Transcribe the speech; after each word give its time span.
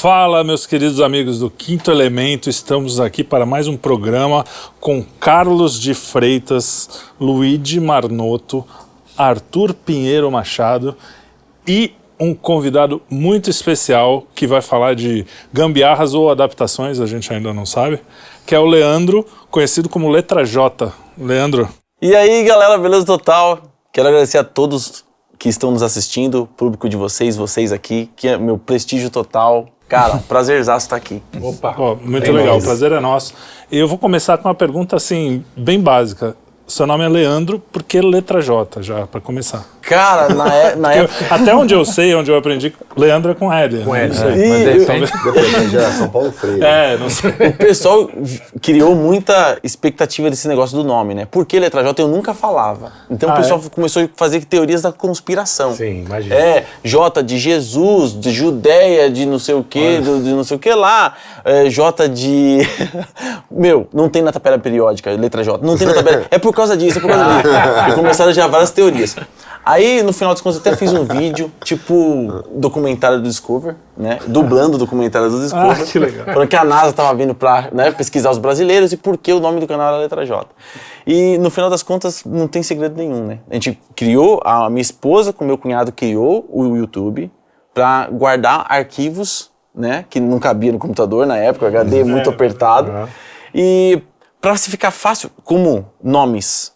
Fala, 0.00 0.42
meus 0.42 0.64
queridos 0.64 0.98
amigos 0.98 1.40
do 1.40 1.50
Quinto 1.50 1.90
Elemento. 1.90 2.48
Estamos 2.48 2.98
aqui 2.98 3.22
para 3.22 3.44
mais 3.44 3.68
um 3.68 3.76
programa 3.76 4.46
com 4.80 5.04
Carlos 5.20 5.78
de 5.78 5.92
Freitas, 5.92 7.02
Luigi 7.20 7.78
Marnoto, 7.78 8.64
Arthur 9.14 9.74
Pinheiro 9.74 10.30
Machado 10.30 10.96
e 11.68 11.92
um 12.18 12.34
convidado 12.34 13.02
muito 13.10 13.50
especial 13.50 14.26
que 14.34 14.46
vai 14.46 14.62
falar 14.62 14.94
de 14.94 15.26
gambiarras 15.52 16.14
ou 16.14 16.30
adaptações, 16.30 16.98
a 16.98 17.04
gente 17.04 17.30
ainda 17.30 17.52
não 17.52 17.66
sabe, 17.66 18.00
que 18.46 18.54
é 18.54 18.58
o 18.58 18.64
Leandro, 18.64 19.26
conhecido 19.50 19.86
como 19.90 20.08
Letra 20.08 20.46
J. 20.46 20.90
Leandro. 21.18 21.68
E 22.00 22.16
aí, 22.16 22.42
galera, 22.44 22.78
beleza 22.78 23.04
total? 23.04 23.60
Quero 23.92 24.08
agradecer 24.08 24.38
a 24.38 24.44
todos 24.44 25.04
que 25.38 25.50
estão 25.50 25.70
nos 25.70 25.82
assistindo, 25.82 26.48
público 26.56 26.88
de 26.88 26.96
vocês, 26.96 27.36
vocês 27.36 27.70
aqui, 27.70 28.08
que 28.16 28.28
é 28.28 28.38
meu 28.38 28.56
prestígio 28.56 29.10
total. 29.10 29.68
Cara, 29.90 30.18
prazerzaço 30.28 30.86
estar 30.86 30.94
aqui. 30.94 31.20
Opa, 31.42 31.74
oh, 31.76 31.96
muito 31.96 32.22
Bem 32.22 32.32
legal, 32.32 32.58
o 32.58 32.62
prazer 32.62 32.92
é 32.92 33.00
nosso. 33.00 33.34
E 33.68 33.76
eu 33.76 33.88
vou 33.88 33.98
começar 33.98 34.38
com 34.38 34.48
uma 34.48 34.54
pergunta 34.54 34.94
assim, 34.94 35.44
bem 35.56 35.80
básica. 35.80 36.36
Seu 36.64 36.86
nome 36.86 37.04
é 37.04 37.08
Leandro, 37.08 37.58
por 37.58 37.82
que 37.82 38.00
letra 38.00 38.40
J, 38.40 38.80
já, 38.80 39.08
para 39.08 39.20
começar? 39.20 39.66
Cara, 39.82 40.32
na, 40.32 40.54
é, 40.54 40.76
na 40.76 40.92
época. 40.92 41.34
Até 41.34 41.54
onde 41.54 41.74
eu 41.74 41.84
sei, 41.84 42.14
onde 42.14 42.30
eu 42.30 42.36
aprendi, 42.36 42.72
Leandro 42.96 43.32
é 43.32 43.34
com 43.34 43.52
L. 43.52 43.84
Com 43.84 43.94
L, 43.94 44.08
não 44.08 44.14
sei. 44.14 44.48
Mas 44.48 44.58
de 44.58 44.78
repente, 44.78 45.12
depois 45.24 45.70
já 45.70 45.92
São 45.92 46.08
Paulo 46.08 46.32
Freire. 46.32 46.62
É, 46.62 46.96
não 46.96 47.08
sei. 47.08 47.30
O 47.30 47.52
pessoal 47.54 48.10
criou 48.60 48.94
muita 48.94 49.58
expectativa 49.62 50.28
desse 50.30 50.46
negócio 50.48 50.76
do 50.76 50.84
nome, 50.84 51.14
né? 51.14 51.26
Por 51.30 51.46
que 51.46 51.58
letra 51.58 51.82
J 51.82 52.02
eu 52.02 52.08
nunca 52.08 52.34
falava. 52.34 52.92
Então 53.10 53.30
ah, 53.30 53.34
o 53.34 53.36
pessoal 53.36 53.60
é? 53.64 53.68
começou 53.70 54.02
a 54.02 54.08
fazer 54.14 54.44
teorias 54.44 54.82
da 54.82 54.92
conspiração. 54.92 55.74
Sim, 55.74 56.04
imagina. 56.04 56.34
É, 56.34 56.64
J 56.84 57.22
de 57.22 57.38
Jesus, 57.38 58.18
de 58.18 58.30
Judéia, 58.30 59.10
de 59.10 59.26
não 59.26 59.38
sei 59.38 59.54
o 59.54 59.64
quê, 59.64 60.00
do, 60.02 60.22
de 60.22 60.30
não 60.30 60.44
sei 60.44 60.56
o 60.56 60.60
que 60.60 60.72
lá. 60.72 61.14
É, 61.44 61.68
J 61.68 62.08
de. 62.08 62.58
Meu, 63.50 63.88
não 63.92 64.08
tem 64.08 64.22
na 64.22 64.32
tabela 64.32 64.58
periódica, 64.58 65.10
letra 65.10 65.42
J. 65.42 65.64
Não 65.64 65.76
tem 65.76 65.86
na 65.86 65.94
tabela. 65.94 66.24
É 66.30 66.38
por 66.38 66.54
causa 66.54 66.76
disso, 66.76 66.98
é 66.98 67.00
por 67.00 67.08
causa 67.08 67.24
disso. 67.24 67.50
E 67.90 67.92
começaram 67.94 68.32
já 68.32 68.46
várias 68.46 68.70
teorias. 68.70 69.16
Aí, 69.64 70.02
no 70.02 70.12
final 70.12 70.32
das 70.32 70.40
contas, 70.40 70.56
eu 70.56 70.60
até 70.60 70.76
fiz 70.76 70.92
um 70.92 71.04
vídeo, 71.04 71.52
tipo, 71.62 72.44
documentário 72.54 73.18
do 73.18 73.24
Discover, 73.24 73.76
né? 73.96 74.18
Dublando 74.26 74.76
o 74.76 74.78
documentário 74.78 75.30
do 75.30 75.40
Discover. 75.40 75.80
Ah, 75.80 75.84
que 75.84 75.98
legal. 75.98 76.24
Falando 76.24 76.48
que 76.48 76.56
a 76.56 76.64
NASA 76.64 76.92
tava 76.92 77.14
vindo 77.14 77.34
pra 77.34 77.68
né, 77.72 77.90
pesquisar 77.90 78.30
os 78.30 78.38
brasileiros 78.38 78.92
e 78.92 78.96
por 78.96 79.18
que 79.18 79.32
o 79.32 79.40
nome 79.40 79.60
do 79.60 79.66
canal 79.66 79.88
era 79.88 79.98
Letra 79.98 80.24
J. 80.24 80.48
E, 81.06 81.36
no 81.38 81.50
final 81.50 81.68
das 81.68 81.82
contas, 81.82 82.24
não 82.24 82.48
tem 82.48 82.62
segredo 82.62 82.96
nenhum, 82.96 83.26
né? 83.26 83.40
A 83.50 83.54
gente 83.54 83.78
criou, 83.94 84.40
a 84.44 84.70
minha 84.70 84.82
esposa 84.82 85.32
com 85.32 85.44
meu 85.44 85.58
cunhado 85.58 85.92
criou 85.92 86.46
o 86.50 86.76
YouTube 86.76 87.30
para 87.74 88.08
guardar 88.10 88.66
arquivos, 88.68 89.50
né? 89.74 90.04
Que 90.08 90.20
não 90.20 90.38
cabia 90.38 90.72
no 90.72 90.78
computador 90.78 91.26
na 91.26 91.36
época, 91.36 91.66
o 91.66 91.68
HD 91.68 92.00
é, 92.00 92.04
muito 92.04 92.30
apertado. 92.30 92.90
Uhum. 92.90 93.06
E 93.54 94.02
para 94.40 94.56
se 94.56 94.70
ficar 94.70 94.90
fácil, 94.90 95.30
como 95.44 95.86
nomes 96.02 96.72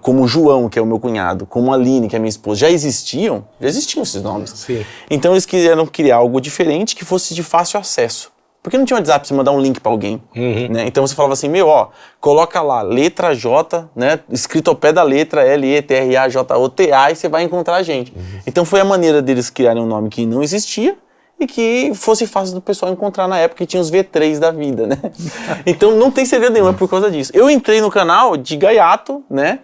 como 0.00 0.28
João, 0.28 0.68
que 0.68 0.78
é 0.78 0.82
o 0.82 0.86
meu 0.86 0.98
cunhado, 0.98 1.46
como 1.46 1.72
Aline, 1.72 2.08
que 2.08 2.14
é 2.14 2.18
minha 2.18 2.28
esposa, 2.28 2.60
já 2.60 2.70
existiam, 2.70 3.44
já 3.60 3.68
existiam 3.68 4.02
esses 4.02 4.22
nomes. 4.22 4.50
Sim. 4.50 4.84
Então 5.10 5.32
eles 5.32 5.46
quiseram 5.46 5.86
criar 5.86 6.16
algo 6.16 6.40
diferente 6.40 6.94
que 6.94 7.04
fosse 7.04 7.34
de 7.34 7.42
fácil 7.42 7.80
acesso. 7.80 8.30
Porque 8.62 8.76
não 8.76 8.84
tinha 8.84 8.98
WhatsApp 8.98 9.20
pra 9.20 9.28
você 9.28 9.32
mandar 9.32 9.52
um 9.52 9.60
link 9.60 9.80
para 9.80 9.90
alguém, 9.90 10.22
uhum. 10.36 10.68
né? 10.68 10.84
Então 10.86 11.06
você 11.06 11.14
falava 11.14 11.32
assim, 11.32 11.48
meu, 11.48 11.66
ó, 11.66 11.88
coloca 12.20 12.60
lá, 12.60 12.82
letra 12.82 13.34
J, 13.34 13.88
né? 13.96 14.20
Escrito 14.30 14.68
ao 14.68 14.76
pé 14.76 14.92
da 14.92 15.02
letra 15.02 15.42
L-E-T-R-A-J-O-T-A 15.42 17.10
e 17.10 17.16
você 17.16 17.26
vai 17.26 17.42
encontrar 17.42 17.76
a 17.76 17.82
gente. 17.82 18.12
Uhum. 18.14 18.40
Então 18.46 18.66
foi 18.66 18.80
a 18.80 18.84
maneira 18.84 19.22
deles 19.22 19.48
criarem 19.48 19.82
um 19.82 19.86
nome 19.86 20.10
que 20.10 20.26
não 20.26 20.42
existia 20.42 20.94
e 21.38 21.46
que 21.46 21.92
fosse 21.94 22.26
fácil 22.26 22.54
do 22.54 22.60
pessoal 22.60 22.92
encontrar 22.92 23.26
na 23.26 23.38
época 23.38 23.60
que 23.60 23.66
tinha 23.66 23.80
os 23.80 23.90
V3 23.90 24.38
da 24.38 24.50
vida, 24.50 24.86
né? 24.86 24.98
então 25.64 25.96
não 25.96 26.10
tem 26.10 26.26
segredo 26.26 26.52
nenhum, 26.52 26.68
é 26.68 26.74
por 26.74 26.88
causa 26.88 27.10
disso. 27.10 27.32
Eu 27.34 27.48
entrei 27.48 27.80
no 27.80 27.90
canal 27.90 28.36
de 28.36 28.58
gaiato, 28.58 29.24
né? 29.30 29.60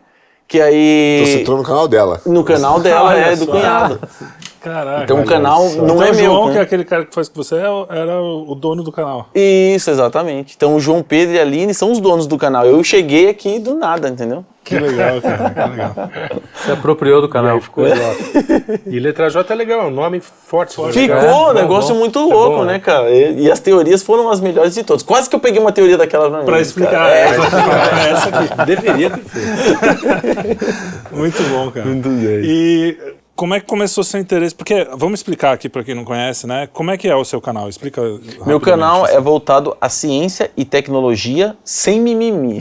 Que 0.48 0.60
aí. 0.60 1.18
Então 1.20 1.32
você 1.32 1.40
entrou 1.40 1.56
no 1.58 1.64
canal 1.64 1.88
dela. 1.88 2.20
No 2.24 2.44
canal 2.44 2.80
dela, 2.80 3.16
é 3.16 3.36
do 3.36 3.46
cunhado. 3.46 4.00
Caraca. 4.66 5.04
Então 5.04 5.20
o 5.20 5.24
canal 5.24 5.62
não 5.70 5.84
então, 5.84 6.02
é 6.02 6.10
o 6.10 6.14
meu. 6.16 6.24
João, 6.24 6.50
que 6.50 6.58
é 6.58 6.60
aquele 6.60 6.84
cara 6.84 7.04
que 7.04 7.14
faz 7.14 7.28
com 7.28 7.40
você, 7.40 7.54
é 7.54 8.00
era 8.00 8.20
o 8.20 8.52
dono 8.52 8.82
do 8.82 8.90
canal. 8.90 9.28
Isso, 9.32 9.88
exatamente. 9.88 10.54
Então 10.56 10.74
o 10.74 10.80
João 10.80 11.04
Pedro 11.04 11.36
e 11.36 11.38
a 11.38 11.42
Aline 11.42 11.72
são 11.72 11.92
os 11.92 12.00
donos 12.00 12.26
do 12.26 12.36
canal. 12.36 12.66
Eu 12.66 12.82
cheguei 12.82 13.28
aqui 13.28 13.60
do 13.60 13.76
nada, 13.76 14.08
entendeu? 14.08 14.44
Que 14.64 14.76
legal, 14.76 15.22
cara. 15.22 15.50
Que 15.50 15.70
legal. 15.70 15.94
Se 16.64 16.72
apropriou 16.72 17.20
do 17.20 17.28
canal. 17.28 17.60
ficou 17.60 17.84
E 18.84 18.98
letra 18.98 19.30
J 19.30 19.52
é 19.52 19.56
legal, 19.56 19.82
é 19.82 19.84
um 19.84 19.92
nome 19.92 20.20
forte. 20.20 20.74
forte 20.74 20.98
Ficou, 20.98 21.16
é, 21.16 21.50
um 21.50 21.54
negócio 21.54 21.94
bom, 21.94 22.00
muito 22.00 22.18
louco, 22.18 22.54
é 22.54 22.58
bom, 22.58 22.64
né, 22.64 22.80
cara? 22.80 23.08
E, 23.08 23.42
e, 23.42 23.50
as 23.50 23.60
teorias 23.60 24.02
foram 24.02 24.28
as 24.28 24.40
melhores 24.40 24.74
de 24.74 24.82
todas. 24.82 25.04
Quase 25.04 25.30
que 25.30 25.36
eu 25.36 25.40
peguei 25.40 25.60
uma 25.60 25.70
teoria 25.70 25.96
daquela 25.96 26.28
pra, 26.28 26.42
pra 26.42 26.60
explicar. 26.60 27.08
É. 27.08 27.28
essa 28.10 28.28
aqui. 28.28 28.66
Deveria 28.66 29.10
ter 29.10 29.22
feito. 29.22 30.74
Muito 31.14 31.40
bom, 31.44 31.70
cara. 31.70 31.86
Muito 31.86 32.08
bem. 32.08 32.40
E 32.42 33.15
como 33.36 33.54
é 33.54 33.60
que 33.60 33.66
começou 33.66 34.02
seu 34.02 34.18
interesse? 34.18 34.54
Porque, 34.54 34.88
vamos 34.96 35.20
explicar 35.20 35.52
aqui 35.52 35.68
para 35.68 35.84
quem 35.84 35.94
não 35.94 36.06
conhece, 36.06 36.46
né? 36.46 36.66
Como 36.72 36.90
é 36.90 36.96
que 36.96 37.06
é 37.06 37.14
o 37.14 37.24
seu 37.24 37.38
canal? 37.38 37.68
Explica. 37.68 38.00
Meu 38.46 38.58
canal 38.58 39.04
assim. 39.04 39.14
é 39.14 39.20
voltado 39.20 39.76
à 39.78 39.90
ciência 39.90 40.50
e 40.56 40.64
tecnologia 40.64 41.54
sem 41.62 42.00
mimimi. 42.00 42.60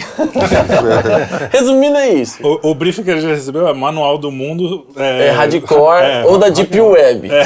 Resumindo 1.50 1.96
é 1.96 2.10
isso. 2.10 2.46
O, 2.46 2.72
o 2.72 2.76
briefing 2.76 3.04
que 3.04 3.12
a 3.12 3.16
gente 3.16 3.34
recebeu 3.34 3.70
é 3.70 3.74
Manual 3.74 4.18
do 4.18 4.30
Mundo... 4.30 4.86
É, 4.98 5.28
é 5.28 5.32
hardcore 5.32 6.04
é, 6.04 6.26
ou 6.26 6.38
da 6.38 6.50
Deep 6.50 6.78
Web. 6.80 7.32
É. 7.32 7.46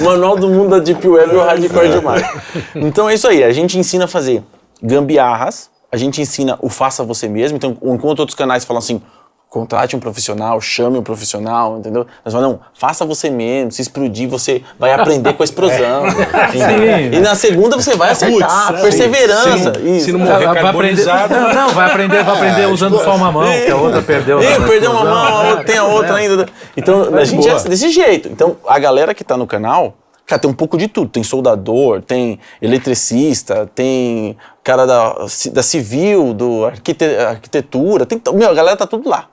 Manual 0.02 0.36
do 0.36 0.48
Mundo 0.48 0.70
da 0.70 0.80
Deep 0.80 1.06
Web 1.06 1.32
é 1.32 1.36
o 1.36 1.44
hardcore 1.44 1.90
demais. 1.90 2.26
Então 2.74 3.08
é 3.08 3.14
isso 3.14 3.28
aí, 3.28 3.44
a 3.44 3.52
gente 3.52 3.78
ensina 3.78 4.06
a 4.06 4.08
fazer 4.08 4.42
gambiarras, 4.82 5.70
a 5.92 5.96
gente 5.96 6.20
ensina 6.20 6.58
o 6.60 6.68
faça 6.68 7.04
você 7.04 7.28
mesmo, 7.28 7.56
então 7.56 7.78
enquanto 7.84 8.18
outros 8.18 8.36
canais 8.36 8.64
falam 8.64 8.80
assim 8.80 9.00
contrate 9.54 9.94
um 9.94 10.00
profissional, 10.00 10.60
chame 10.60 10.98
um 10.98 11.02
profissional, 11.02 11.78
entendeu? 11.78 12.04
Nós 12.24 12.34
falamos, 12.34 12.56
não, 12.56 12.60
faça 12.74 13.04
você 13.04 13.30
mesmo, 13.30 13.70
se 13.70 13.80
explodir, 13.82 14.28
você 14.28 14.64
vai 14.76 14.92
aprender 14.92 15.32
com 15.32 15.44
a 15.44 15.46
explosão. 15.46 16.06
É. 16.06 17.14
E 17.14 17.20
na 17.20 17.36
segunda 17.36 17.76
você 17.76 17.94
vai 17.94 18.10
acertar, 18.10 18.72
Puts, 18.72 18.82
perseverança. 18.82 19.74
Sim. 19.74 20.00
Se 20.00 20.10
não 20.10 20.18
morrer 20.18 20.44
vai, 20.46 20.66
aprender, 20.66 21.06
não, 21.06 21.54
não, 21.54 21.68
vai 21.68 21.88
aprender, 21.88 22.24
vai 22.24 22.36
aprender 22.36 22.66
usando 22.66 22.98
só 22.98 23.14
uma 23.14 23.30
mão, 23.30 23.44
que 23.44 23.70
a 23.70 23.76
outra 23.76 24.02
perdeu. 24.02 24.42
E, 24.42 24.68
perdeu 24.68 24.90
uma 24.90 25.04
mão, 25.04 25.24
a 25.24 25.48
outra 25.50 25.64
tem 25.64 25.78
a 25.78 25.84
outra 25.84 26.16
ainda. 26.16 26.48
Então, 26.76 27.14
a 27.14 27.24
gente 27.24 27.48
é 27.48 27.54
desse 27.54 27.90
jeito. 27.90 28.28
Então, 28.28 28.56
a 28.66 28.78
galera 28.80 29.14
que 29.14 29.22
está 29.22 29.36
no 29.36 29.46
canal, 29.46 29.94
Cara, 30.26 30.40
tem 30.40 30.50
um 30.50 30.54
pouco 30.54 30.78
de 30.78 30.88
tudo. 30.88 31.10
Tem 31.10 31.22
soldador, 31.22 32.00
tem 32.00 32.40
eletricista, 32.62 33.70
tem 33.74 34.38
cara 34.62 34.86
da, 34.86 35.26
da 35.52 35.62
civil, 35.62 36.32
do 36.32 36.64
arquite, 36.64 37.04
arquitetura. 37.04 38.06
Tem, 38.06 38.18
meu, 38.32 38.48
a 38.48 38.54
galera 38.54 38.74
tá 38.74 38.86
tudo 38.86 39.06
lá. 39.06 39.28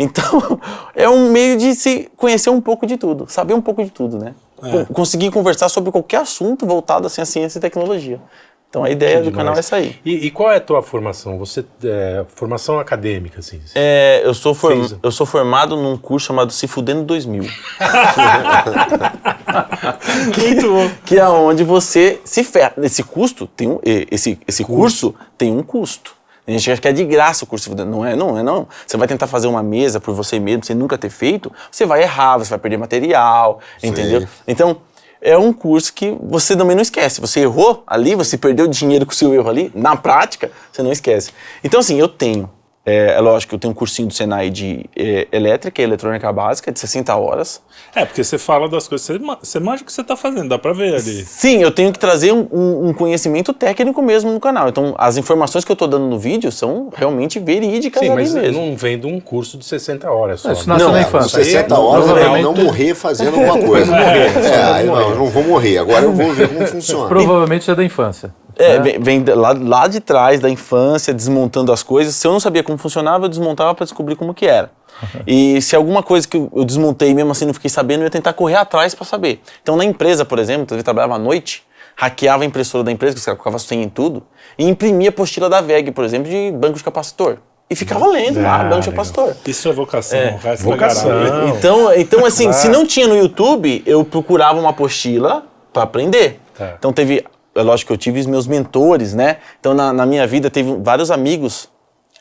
Então, 0.00 0.58
é 0.96 1.08
um 1.08 1.30
meio 1.30 1.58
de 1.58 1.74
se 1.74 2.10
conhecer 2.16 2.48
um 2.48 2.60
pouco 2.60 2.86
de 2.86 2.96
tudo, 2.96 3.26
saber 3.28 3.52
um 3.52 3.60
pouco 3.60 3.84
de 3.84 3.90
tudo, 3.90 4.18
né? 4.18 4.34
É. 4.62 4.84
Conseguir 4.92 5.30
conversar 5.30 5.68
sobre 5.68 5.90
qualquer 5.90 6.22
assunto 6.22 6.66
voltado 6.66 7.06
assim, 7.06 7.20
à 7.20 7.24
ciência 7.24 7.58
e 7.58 7.60
tecnologia. 7.60 8.20
Então 8.68 8.84
a 8.84 8.90
ideia 8.90 9.20
do 9.20 9.32
canal 9.32 9.52
é 9.54 9.60
aí. 9.74 9.96
E, 10.04 10.26
e, 10.26 10.30
qual 10.30 10.52
é 10.52 10.58
a 10.58 10.60
tua 10.60 10.80
formação? 10.80 11.36
Você 11.38 11.64
é, 11.82 12.24
formação 12.28 12.78
acadêmica, 12.78 13.40
assim? 13.40 13.60
É, 13.74 14.22
eu 14.24 14.32
sou 14.32 14.54
form, 14.54 14.86
eu 15.02 15.10
sou 15.10 15.26
formado 15.26 15.76
num 15.76 15.96
curso 15.96 16.28
chamado 16.28 16.52
Se 16.52 16.68
Fudendo 16.68 17.02
2000. 17.02 17.42
Muito 20.38 20.70
bom. 20.70 20.88
Que 21.04 21.18
é 21.18 21.28
onde 21.28 21.64
você 21.64 22.20
se 22.24 22.44
ferra. 22.44 22.74
Esse 22.80 23.02
custo 23.02 23.48
tem 23.48 23.68
um, 23.68 23.80
esse 23.82 24.38
esse 24.46 24.62
curso, 24.62 25.12
curso 25.14 25.26
tem 25.36 25.50
um 25.50 25.64
custo. 25.64 26.19
A 26.50 26.58
gente 26.58 26.70
acha 26.70 26.80
que 26.80 26.88
é 26.88 26.92
de 26.92 27.04
graça 27.04 27.44
o 27.44 27.46
curso. 27.46 27.74
Não 27.74 28.04
é, 28.04 28.16
não 28.16 28.36
é, 28.38 28.42
não. 28.42 28.66
Você 28.86 28.96
vai 28.96 29.06
tentar 29.06 29.26
fazer 29.26 29.46
uma 29.46 29.62
mesa 29.62 30.00
por 30.00 30.14
você 30.14 30.38
mesmo, 30.40 30.64
sem 30.64 30.74
nunca 30.74 30.98
ter 30.98 31.10
feito, 31.10 31.52
você 31.70 31.86
vai 31.86 32.02
errar, 32.02 32.38
você 32.38 32.50
vai 32.50 32.58
perder 32.58 32.76
material, 32.76 33.60
Sim. 33.78 33.88
entendeu? 33.88 34.26
Então, 34.46 34.78
é 35.20 35.36
um 35.36 35.52
curso 35.52 35.92
que 35.92 36.16
você 36.22 36.56
também 36.56 36.74
não 36.74 36.82
esquece. 36.82 37.20
Você 37.20 37.40
errou 37.40 37.84
ali, 37.86 38.14
você 38.14 38.36
perdeu 38.36 38.66
dinheiro 38.66 39.06
com 39.06 39.12
o 39.12 39.14
seu 39.14 39.32
erro 39.34 39.48
ali, 39.48 39.70
na 39.74 39.94
prática, 39.94 40.50
você 40.72 40.82
não 40.82 40.90
esquece. 40.90 41.30
Então, 41.62 41.80
assim, 41.80 41.98
eu 41.98 42.08
tenho 42.08 42.50
é, 42.84 43.12
é, 43.12 43.20
lógico, 43.20 43.54
eu 43.54 43.58
tenho 43.58 43.72
um 43.72 43.74
cursinho 43.74 44.08
do 44.08 44.14
Senai 44.14 44.48
de 44.48 44.86
é, 44.96 45.28
elétrica 45.30 45.82
e 45.82 45.84
eletrônica 45.84 46.32
básica, 46.32 46.72
de 46.72 46.80
60 46.80 47.14
horas. 47.14 47.60
É, 47.94 48.06
porque 48.06 48.24
você 48.24 48.38
fala 48.38 48.68
das 48.70 48.88
coisas, 48.88 49.06
você, 49.06 49.18
você 49.18 49.60
manja 49.60 49.82
o 49.82 49.86
que 49.86 49.92
você 49.92 50.00
está 50.00 50.16
fazendo, 50.16 50.48
dá 50.48 50.58
para 50.58 50.72
ver 50.72 50.94
ali. 50.94 51.24
Sim, 51.24 51.62
eu 51.62 51.70
tenho 51.70 51.92
que 51.92 51.98
trazer 51.98 52.32
um, 52.32 52.88
um, 52.88 52.94
conhecimento 52.94 53.52
técnico 53.52 54.00
mesmo 54.02 54.32
no 54.32 54.40
canal. 54.40 54.68
Então, 54.68 54.94
as 54.96 55.18
informações 55.18 55.62
que 55.62 55.70
eu 55.70 55.74
estou 55.74 55.86
dando 55.86 56.06
no 56.06 56.18
vídeo 56.18 56.50
são 56.50 56.88
realmente 56.94 57.38
verídicas 57.38 58.02
Sim, 58.02 58.14
mas 58.14 58.32
mesmo. 58.32 58.60
não 58.60 58.74
vem 58.74 58.98
de 58.98 59.06
um 59.06 59.20
curso 59.20 59.58
de 59.58 59.64
60 59.66 60.10
horas 60.10 60.40
só. 60.40 60.52
Isso 60.52 60.66
nasceu 60.66 60.86
não, 60.86 60.94
na 60.94 61.02
infância. 61.02 61.44
60 61.44 61.78
horas 61.78 62.08
é 62.08 62.42
não 62.42 62.54
morrer 62.54 62.94
fazendo 62.94 63.36
alguma 63.38 63.58
coisa. 63.58 63.94
é, 63.94 64.84
não, 64.84 65.00
eu 65.00 65.16
não 65.16 65.26
vou 65.26 65.44
morrer, 65.44 65.78
agora 65.78 66.04
eu 66.04 66.12
vou 66.12 66.32
ver 66.32 66.48
como 66.48 66.64
funciona. 66.66 67.08
Provavelmente 67.08 67.70
é 67.70 67.74
da 67.74 67.84
infância. 67.84 68.32
É, 68.56 68.78
vem, 68.80 68.98
vem 69.00 69.22
de- 69.22 69.32
lá, 69.34 69.52
lá 69.58 69.86
de 69.88 70.00
trás, 70.00 70.40
da 70.40 70.48
infância, 70.50 71.12
desmontando 71.14 71.72
as 71.72 71.82
coisas. 71.82 72.14
Se 72.14 72.26
eu 72.26 72.32
não 72.32 72.40
sabia 72.40 72.62
como 72.62 72.76
funcionava, 72.78 73.24
eu 73.24 73.28
desmontava 73.28 73.74
para 73.74 73.84
descobrir 73.84 74.16
como 74.16 74.32
que 74.34 74.46
era. 74.46 74.70
E 75.26 75.62
se 75.62 75.74
alguma 75.74 76.02
coisa 76.02 76.28
que 76.28 76.36
eu 76.36 76.64
desmontei 76.64 77.10
e 77.10 77.14
mesmo 77.14 77.30
assim 77.32 77.46
não 77.46 77.54
fiquei 77.54 77.70
sabendo, 77.70 78.00
eu 78.00 78.04
ia 78.04 78.10
tentar 78.10 78.32
correr 78.34 78.56
atrás 78.56 78.94
para 78.94 79.06
saber. 79.06 79.40
Então, 79.62 79.76
na 79.76 79.84
empresa, 79.84 80.24
por 80.24 80.38
exemplo, 80.38 80.76
eu 80.76 80.82
trabalhava 80.82 81.14
à 81.14 81.18
noite, 81.18 81.62
hackeava 81.96 82.42
a 82.42 82.46
impressora 82.46 82.84
da 82.84 82.92
empresa, 82.92 83.14
que 83.14 83.18
os 83.20 83.24
caras 83.24 83.38
colocavam 83.38 83.58
senha 83.58 83.82
em 83.84 83.88
tudo, 83.88 84.22
e 84.58 84.68
imprimia 84.68 85.08
a 85.08 85.10
apostila 85.10 85.48
da 85.48 85.60
VEG, 85.60 85.90
por 85.92 86.04
exemplo, 86.04 86.28
de 86.30 86.50
banco 86.52 86.76
de 86.76 86.84
capacitor. 86.84 87.38
E 87.70 87.76
ficava 87.76 88.06
lendo 88.08 88.42
lá, 88.42 88.60
Ah, 88.60 88.64
banco 88.64 88.80
de 88.82 88.90
capacitor. 88.90 89.32
Isso 89.46 89.68
é 89.68 89.72
vocação. 89.72 90.18
é 90.18 90.56
vocação. 90.56 91.48
Então, 91.56 91.94
então 91.94 92.26
assim, 92.26 92.52
se 92.52 92.68
não 92.68 92.84
tinha 92.84 93.06
no 93.06 93.16
YouTube, 93.16 93.82
eu 93.86 94.04
procurava 94.04 94.58
uma 94.58 94.70
apostila 94.70 95.44
para 95.72 95.84
aprender. 95.84 96.40
Tá. 96.58 96.74
Então 96.78 96.92
teve, 96.92 97.24
é 97.54 97.62
lógico 97.62 97.88
que 97.88 97.92
eu 97.92 97.98
tive 97.98 98.20
os 98.20 98.26
meus 98.26 98.46
mentores, 98.46 99.14
né? 99.14 99.38
Então 99.58 99.74
na, 99.74 99.92
na 99.92 100.06
minha 100.06 100.26
vida 100.26 100.50
teve 100.50 100.76
vários 100.76 101.10
amigos, 101.10 101.68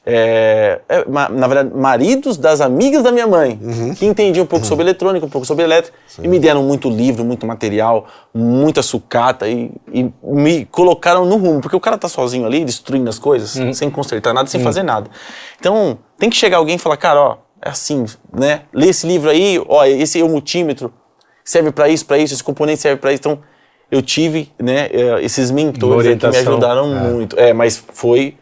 é, 0.05 0.79
é, 0.89 1.05
na 1.07 1.47
verdade, 1.47 1.75
maridos 1.75 2.37
das 2.37 2.61
amigas 2.61 3.03
da 3.03 3.11
minha 3.11 3.27
mãe, 3.27 3.59
que 3.97 4.05
entendiam 4.05 4.43
um 4.43 4.47
pouco 4.47 4.65
sobre 4.65 4.83
eletrônica, 4.83 5.25
um 5.25 5.29
pouco 5.29 5.45
sobre 5.45 5.63
elétrica, 5.63 5.95
e 6.23 6.27
me 6.27 6.39
deram 6.39 6.63
muito 6.63 6.89
livro, 6.89 7.23
muito 7.23 7.45
material, 7.45 8.07
muita 8.33 8.81
sucata 8.81 9.47
e, 9.47 9.71
e 9.91 10.11
me 10.23 10.65
colocaram 10.65 11.25
no 11.25 11.35
rumo, 11.35 11.61
porque 11.61 11.75
o 11.75 11.79
cara 11.79 11.97
tá 11.97 12.07
sozinho 12.07 12.45
ali, 12.45 12.65
destruindo 12.65 13.09
as 13.09 13.19
coisas, 13.19 13.77
sem 13.77 13.89
consertar 13.89 14.33
nada, 14.33 14.49
sem 14.49 14.61
fazer 14.61 14.83
nada. 14.83 15.09
Então 15.59 15.99
tem 16.17 16.29
que 16.29 16.35
chegar 16.35 16.57
alguém 16.57 16.77
e 16.77 16.79
falar, 16.79 16.97
cara, 16.97 17.21
ó, 17.21 17.37
é 17.61 17.69
assim, 17.69 18.05
né? 18.33 18.63
Lê 18.73 18.87
esse 18.87 19.05
livro 19.05 19.29
aí, 19.29 19.61
ó, 19.67 19.85
esse 19.85 20.19
é 20.19 20.23
o 20.23 20.29
multímetro, 20.29 20.93
serve 21.43 21.71
para 21.71 21.89
isso, 21.89 22.05
para 22.05 22.17
isso, 22.17 22.33
esse 22.33 22.43
componente 22.43 22.81
serve 22.81 22.99
para 22.99 23.11
isso. 23.11 23.19
Então, 23.19 23.39
eu 23.91 24.01
tive, 24.01 24.51
né, 24.59 24.87
eh, 24.91 25.19
esses 25.21 25.49
mentores 25.51 26.07
aí 26.07 26.15
que 26.17 26.27
me 26.27 26.37
ajudaram 26.37 26.95
É. 26.95 26.99
muito. 27.09 27.39
É, 27.39 27.53
mas 27.53 27.83
foi 27.93 28.35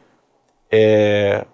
é, 0.71 1.45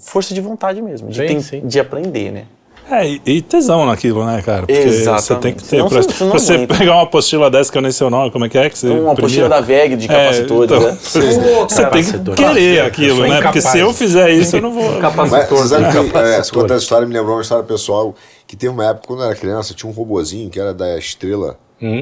força 0.00 0.32
de 0.34 0.40
vontade 0.40 0.80
mesmo, 0.80 1.08
de, 1.08 1.28
Sim, 1.28 1.40
sim. 1.40 1.60
de 1.66 1.78
aprender, 1.80 2.30
né? 2.32 2.44
É, 2.90 3.06
e, 3.24 3.40
tesão 3.40 3.86
naquilo, 3.86 4.24
né, 4.26 4.42
cara? 4.42 4.66
Porque 4.66 4.72
Exatamente. 4.72 5.22
você 5.22 5.34
tem 5.36 5.54
que 5.54 5.62
ter. 5.64 5.76
Pra, 5.84 6.00
não 6.00 6.30
pra 6.30 6.38
você 6.40 6.54
aguenta. 6.54 6.76
pegar 6.76 6.92
uma 6.94 7.02
apostila 7.04 7.48
dessa 7.48 7.70
que 7.70 7.78
eu 7.78 7.82
nem 7.82 7.92
sei 7.92 8.06
o 8.06 8.10
nome, 8.10 8.30
como 8.32 8.44
é 8.44 8.48
que 8.48 8.58
é? 8.58 8.68
Que 8.68 8.76
você 8.76 8.86
Uma 8.88 8.94
imprimia? 8.96 9.12
apostila 9.12 9.48
da 9.48 9.60
VEG 9.60 9.96
de 9.96 10.08
capacitores, 10.08 10.70
então, 10.70 10.80
né? 10.82 10.98
Você 11.68 11.86
tem 11.86 12.02
que 12.04 12.34
querer 12.34 12.80
aquilo, 12.82 13.26
né? 13.26 13.40
Porque 13.40 13.60
se 13.60 13.78
eu 13.78 13.94
fizer 13.94 14.30
isso, 14.32 14.56
eu 14.56 14.62
não 14.62 14.72
vou. 14.72 14.90
Mas 14.90 15.00
Capacitor. 15.00 15.58
você 15.58 15.68
sabe 15.68 15.90
que 15.92 15.96
é, 16.18 16.42
conta 16.52 16.74
essa 16.74 16.82
história 16.82 17.06
me 17.06 17.14
lembrou 17.14 17.36
uma 17.36 17.42
história 17.42 17.64
pessoal 17.64 18.14
que 18.48 18.56
teve 18.56 18.72
uma 18.72 18.84
época, 18.84 19.06
quando 19.06 19.20
eu 19.20 19.26
era 19.26 19.36
criança, 19.36 19.72
tinha 19.74 19.88
um 19.88 19.94
robozinho 19.94 20.50
que 20.50 20.58
era 20.58 20.74
da 20.74 20.98
Estrela, 20.98 21.56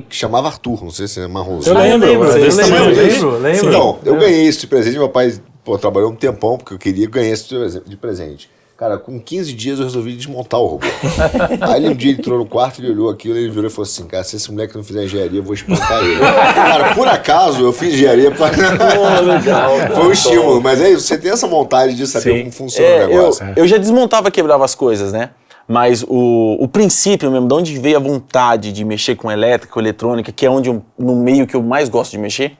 que 0.08 0.16
chamava 0.16 0.48
Arthur, 0.48 0.82
não 0.84 0.90
sei 0.90 1.08
se 1.08 1.20
é 1.20 1.26
marronzinho. 1.26 1.74
Eu 1.74 1.80
lembro, 1.82 2.08
lembro, 2.08 2.32
desse 2.34 2.60
eu 2.60 2.66
lembro, 2.66 2.90
Lembro, 2.94 3.38
lembro. 3.38 3.68
Então, 3.68 3.98
eu 4.04 4.16
ganhei 4.16 4.42
isso 4.46 4.60
de 4.60 4.66
presente, 4.66 4.98
meu 4.98 5.08
pai 5.08 5.32
pô, 5.64 5.78
trabalhou 5.78 6.10
um 6.10 6.14
tempão, 6.16 6.56
porque 6.58 6.74
eu 6.74 6.78
queria 6.78 7.08
ganhar 7.08 7.32
isso 7.32 7.48
de 7.48 7.56
presen- 7.56 7.82
de 7.86 7.96
presente. 7.96 8.50
Cara, 8.76 8.96
com 8.96 9.20
15 9.20 9.52
dias 9.52 9.78
eu 9.78 9.84
resolvi 9.84 10.14
desmontar 10.16 10.58
o 10.58 10.66
robô. 10.66 10.86
Aí 11.60 11.86
um 11.86 11.94
dia 11.94 12.12
ele 12.12 12.18
entrou 12.20 12.38
no 12.38 12.46
quarto, 12.46 12.80
ele 12.80 12.90
olhou 12.92 13.10
aquilo, 13.10 13.36
ele 13.36 13.50
virou 13.50 13.66
e 13.66 13.70
falou 13.70 13.82
assim, 13.82 14.06
cara, 14.06 14.24
se 14.24 14.36
esse 14.36 14.50
moleque 14.50 14.74
não 14.74 14.82
fizer 14.82 15.04
engenharia, 15.04 15.38
eu 15.38 15.42
vou 15.42 15.52
espantar 15.52 16.02
ele. 16.02 16.18
cara, 16.18 16.94
por 16.94 17.06
acaso 17.06 17.60
eu 17.62 17.74
fiz 17.74 17.92
engenharia 17.92 18.30
pra... 18.30 18.48
Foi 19.94 20.06
um 20.06 20.12
estímulo, 20.12 20.62
mas 20.62 20.80
é 20.80 20.90
isso, 20.92 21.02
você 21.06 21.18
tem 21.18 21.30
essa 21.30 21.46
vontade 21.46 21.94
de 21.94 22.06
saber 22.06 22.32
Sim. 22.32 22.38
como 22.40 22.52
funciona 22.52 22.88
É, 22.88 22.98
o 23.06 23.10
eu, 23.10 23.16
negócio. 23.18 23.46
eu 23.54 23.66
já 23.68 23.76
desmontava, 23.76 24.30
quebrava 24.30 24.64
as 24.64 24.74
coisas, 24.74 25.12
né? 25.12 25.30
Mas 25.72 26.02
o, 26.02 26.56
o 26.58 26.66
princípio 26.66 27.30
mesmo, 27.30 27.46
de 27.46 27.54
onde 27.54 27.78
veio 27.78 27.96
a 27.96 28.00
vontade 28.00 28.72
de 28.72 28.84
mexer 28.84 29.14
com 29.14 29.30
elétrica, 29.30 29.72
com 29.72 29.78
eletrônica, 29.78 30.32
que 30.32 30.44
é 30.44 30.50
onde 30.50 30.68
eu- 30.68 30.82
no 30.98 31.14
meio 31.14 31.46
que 31.46 31.54
eu 31.54 31.62
mais 31.62 31.88
gosto 31.88 32.10
de 32.10 32.18
mexer, 32.18 32.56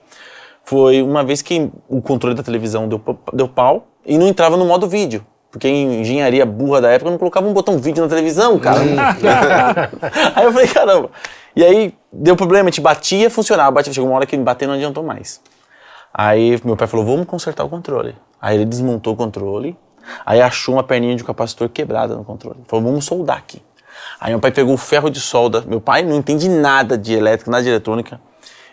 foi 0.63 1.01
uma 1.01 1.21
vez 1.21 1.41
que 1.41 1.69
o 1.89 2.01
controle 2.01 2.33
da 2.33 2.41
televisão 2.41 2.87
deu, 2.87 3.01
deu 3.33 3.49
pau 3.49 3.87
e 4.05 4.17
não 4.17 4.25
entrava 4.29 4.55
no 4.55 4.63
modo 4.65 4.87
vídeo. 4.87 5.25
Porque 5.51 5.67
em 5.67 5.99
engenharia 5.99 6.45
burra 6.45 6.79
da 6.79 6.89
época 6.89 7.11
não 7.11 7.17
colocava 7.17 7.45
um 7.45 7.51
botão 7.51 7.77
vídeo 7.77 8.01
na 8.01 8.07
televisão, 8.07 8.57
cara. 8.57 8.79
aí 10.33 10.45
eu 10.45 10.53
falei, 10.53 10.67
caramba. 10.69 11.09
E 11.53 11.65
aí 11.65 11.93
deu 12.13 12.37
problema, 12.37 12.69
a 12.69 12.71
gente 12.71 12.79
batia, 12.79 13.29
funcionava, 13.29 13.71
batia, 13.71 13.91
chegou 13.91 14.09
uma 14.09 14.15
hora 14.15 14.25
que 14.25 14.37
bater 14.37 14.69
não 14.69 14.75
adiantou 14.75 15.03
mais. 15.03 15.41
Aí 16.13 16.57
meu 16.63 16.77
pai 16.77 16.87
falou, 16.87 17.05
vamos 17.05 17.25
consertar 17.25 17.65
o 17.65 17.69
controle. 17.69 18.15
Aí 18.41 18.55
ele 18.55 18.63
desmontou 18.65 19.13
o 19.13 19.17
controle, 19.17 19.75
aí 20.25 20.41
achou 20.41 20.75
uma 20.75 20.83
perninha 20.83 21.15
de 21.15 21.23
um 21.23 21.25
capacitor 21.25 21.69
quebrada 21.69 22.15
no 22.15 22.23
controle. 22.23 22.57
Falou, 22.67 22.85
vamos 22.85 23.05
soldar 23.05 23.37
aqui. 23.37 23.61
Aí 24.19 24.31
meu 24.31 24.39
pai 24.39 24.51
pegou 24.51 24.73
o 24.73 24.77
ferro 24.77 25.09
de 25.09 25.19
solda. 25.19 25.63
Meu 25.67 25.81
pai 25.81 26.03
não 26.03 26.15
entende 26.15 26.47
nada 26.47 26.97
de 26.97 27.13
elétrica, 27.13 27.49
nada 27.51 27.63
de 27.63 27.69
eletrônica. 27.69 28.19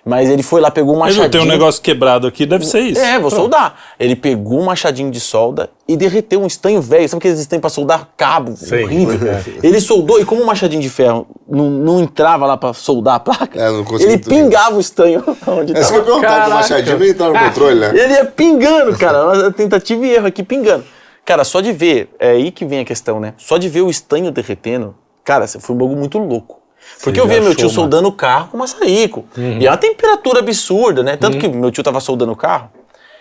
Mas 0.04 0.30
ele 0.30 0.42
foi 0.42 0.58
lá, 0.60 0.70
pegou 0.70 0.94
um 0.94 1.00
machadinho. 1.00 1.24
eu 1.26 1.30
tenho 1.30 1.44
um 1.44 1.46
negócio 1.46 1.82
quebrado 1.82 2.26
aqui, 2.26 2.46
deve 2.46 2.64
ser 2.64 2.80
isso. 2.80 2.98
É, 3.00 3.18
vou 3.18 3.28
Pronto. 3.28 3.42
soldar. 3.42 3.74
Ele 4.00 4.16
pegou 4.16 4.58
um 4.58 4.64
machadinho 4.64 5.10
de 5.10 5.20
solda 5.20 5.68
e 5.86 5.98
derreteu 5.98 6.40
um 6.40 6.46
estanho 6.46 6.80
velho. 6.80 7.06
Sabe 7.06 7.18
aqueles 7.18 7.38
estanhos 7.40 7.60
pra 7.60 7.68
soldar 7.68 8.08
cabo? 8.16 8.56
Sei. 8.56 8.84
Horrível. 8.84 9.30
É. 9.30 9.42
Ele 9.62 9.78
soldou 9.82 10.18
e 10.18 10.24
como 10.24 10.42
o 10.42 10.46
machadinho 10.46 10.80
de 10.80 10.88
ferro 10.88 11.26
não, 11.46 11.68
não 11.68 12.00
entrava 12.00 12.46
lá 12.46 12.56
pra 12.56 12.72
soldar 12.72 13.16
a 13.16 13.20
placa, 13.20 13.60
É, 13.60 13.68
ele 14.02 14.16
pingava 14.18 14.76
o 14.76 14.80
estanho 14.80 15.22
onde 15.46 15.76
É, 15.76 15.82
você 15.82 15.92
tava. 15.92 15.96
vai 15.96 16.04
perguntar 16.04 16.44
pro 16.44 16.54
Machadinho 16.54 16.98
não 16.98 17.06
entrar 17.06 17.28
no 17.28 17.38
controle, 17.38 17.80
né? 17.80 17.90
Ele 17.94 18.12
ia 18.14 18.24
pingando, 18.24 18.96
cara. 18.96 19.50
Tentativa 19.52 20.06
e 20.06 20.10
erro 20.14 20.26
aqui, 20.28 20.42
pingando. 20.42 20.84
Cara, 21.28 21.44
só 21.44 21.60
de 21.60 21.72
ver, 21.72 22.08
é 22.18 22.30
aí 22.30 22.50
que 22.50 22.64
vem 22.64 22.80
a 22.80 22.84
questão, 22.86 23.20
né? 23.20 23.34
Só 23.36 23.58
de 23.58 23.68
ver 23.68 23.82
o 23.82 23.90
estanho 23.90 24.30
derretendo, 24.30 24.94
cara, 25.22 25.46
foi 25.46 25.76
um 25.76 25.78
bagulho 25.78 25.98
muito 25.98 26.18
louco. 26.18 26.58
Porque 27.02 27.20
eu 27.20 27.26
já 27.26 27.34
via 27.34 27.42
meu 27.42 27.54
tio 27.54 27.68
soldando 27.68 28.08
o 28.08 28.12
carro 28.12 28.48
com 28.48 28.56
maçarico. 28.56 29.26
E 29.36 29.66
é 29.66 29.70
uma 29.70 29.76
temperatura 29.76 30.38
absurda, 30.38 31.02
né? 31.02 31.18
Tanto 31.18 31.36
que 31.36 31.46
meu 31.46 31.70
tio 31.70 31.84
tava 31.84 32.00
soldando 32.00 32.32
o 32.32 32.36
carro, 32.36 32.70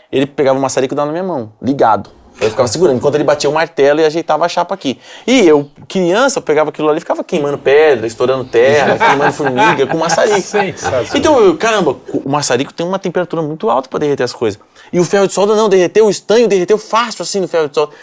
ele 0.09 0.25
pegava 0.25 0.57
o 0.57 0.61
maçarico 0.61 0.93
e 0.93 0.95
dava 0.95 1.07
na 1.07 1.11
minha 1.11 1.23
mão, 1.25 1.51
ligado. 1.61 2.09
Eu 2.39 2.49
ficava 2.49 2.67
segurando, 2.67 2.97
enquanto 2.97 3.15
ele 3.15 3.23
batia 3.23 3.49
o 3.49 3.53
martelo 3.53 3.99
e 3.99 4.05
ajeitava 4.05 4.45
a 4.45 4.49
chapa 4.49 4.73
aqui. 4.73 4.99
E 5.25 5.47
eu, 5.47 5.69
criança, 5.87 6.39
eu 6.39 6.43
pegava 6.43 6.69
aquilo 6.69 6.87
ali 6.87 6.97
e 6.97 7.01
ficava 7.01 7.23
queimando 7.23 7.57
pedra, 7.57 8.05
estourando 8.05 8.45
terra, 8.45 8.97
queimando 9.03 9.31
formiga 9.33 9.87
com 9.87 9.97
maçarico. 9.97 10.47
Então, 11.15 11.39
eu, 11.39 11.57
caramba, 11.57 11.97
o 12.13 12.29
maçarico 12.29 12.71
tem 12.73 12.85
uma 12.85 12.99
temperatura 12.99 13.41
muito 13.41 13.69
alta 13.69 13.89
para 13.89 13.99
derreter 13.99 14.23
as 14.23 14.33
coisas. 14.33 14.59
E 14.93 14.99
o 14.99 15.03
ferro 15.03 15.27
de 15.27 15.33
solda 15.33 15.55
não, 15.55 15.67
derreteu, 15.67 16.05
o 16.05 16.09
estanho 16.09 16.47
derreteu 16.47 16.77
fácil 16.77 17.23
assim 17.23 17.39
no 17.39 17.47
ferro 17.47 17.69
de 17.69 17.75
solda. 17.75 17.93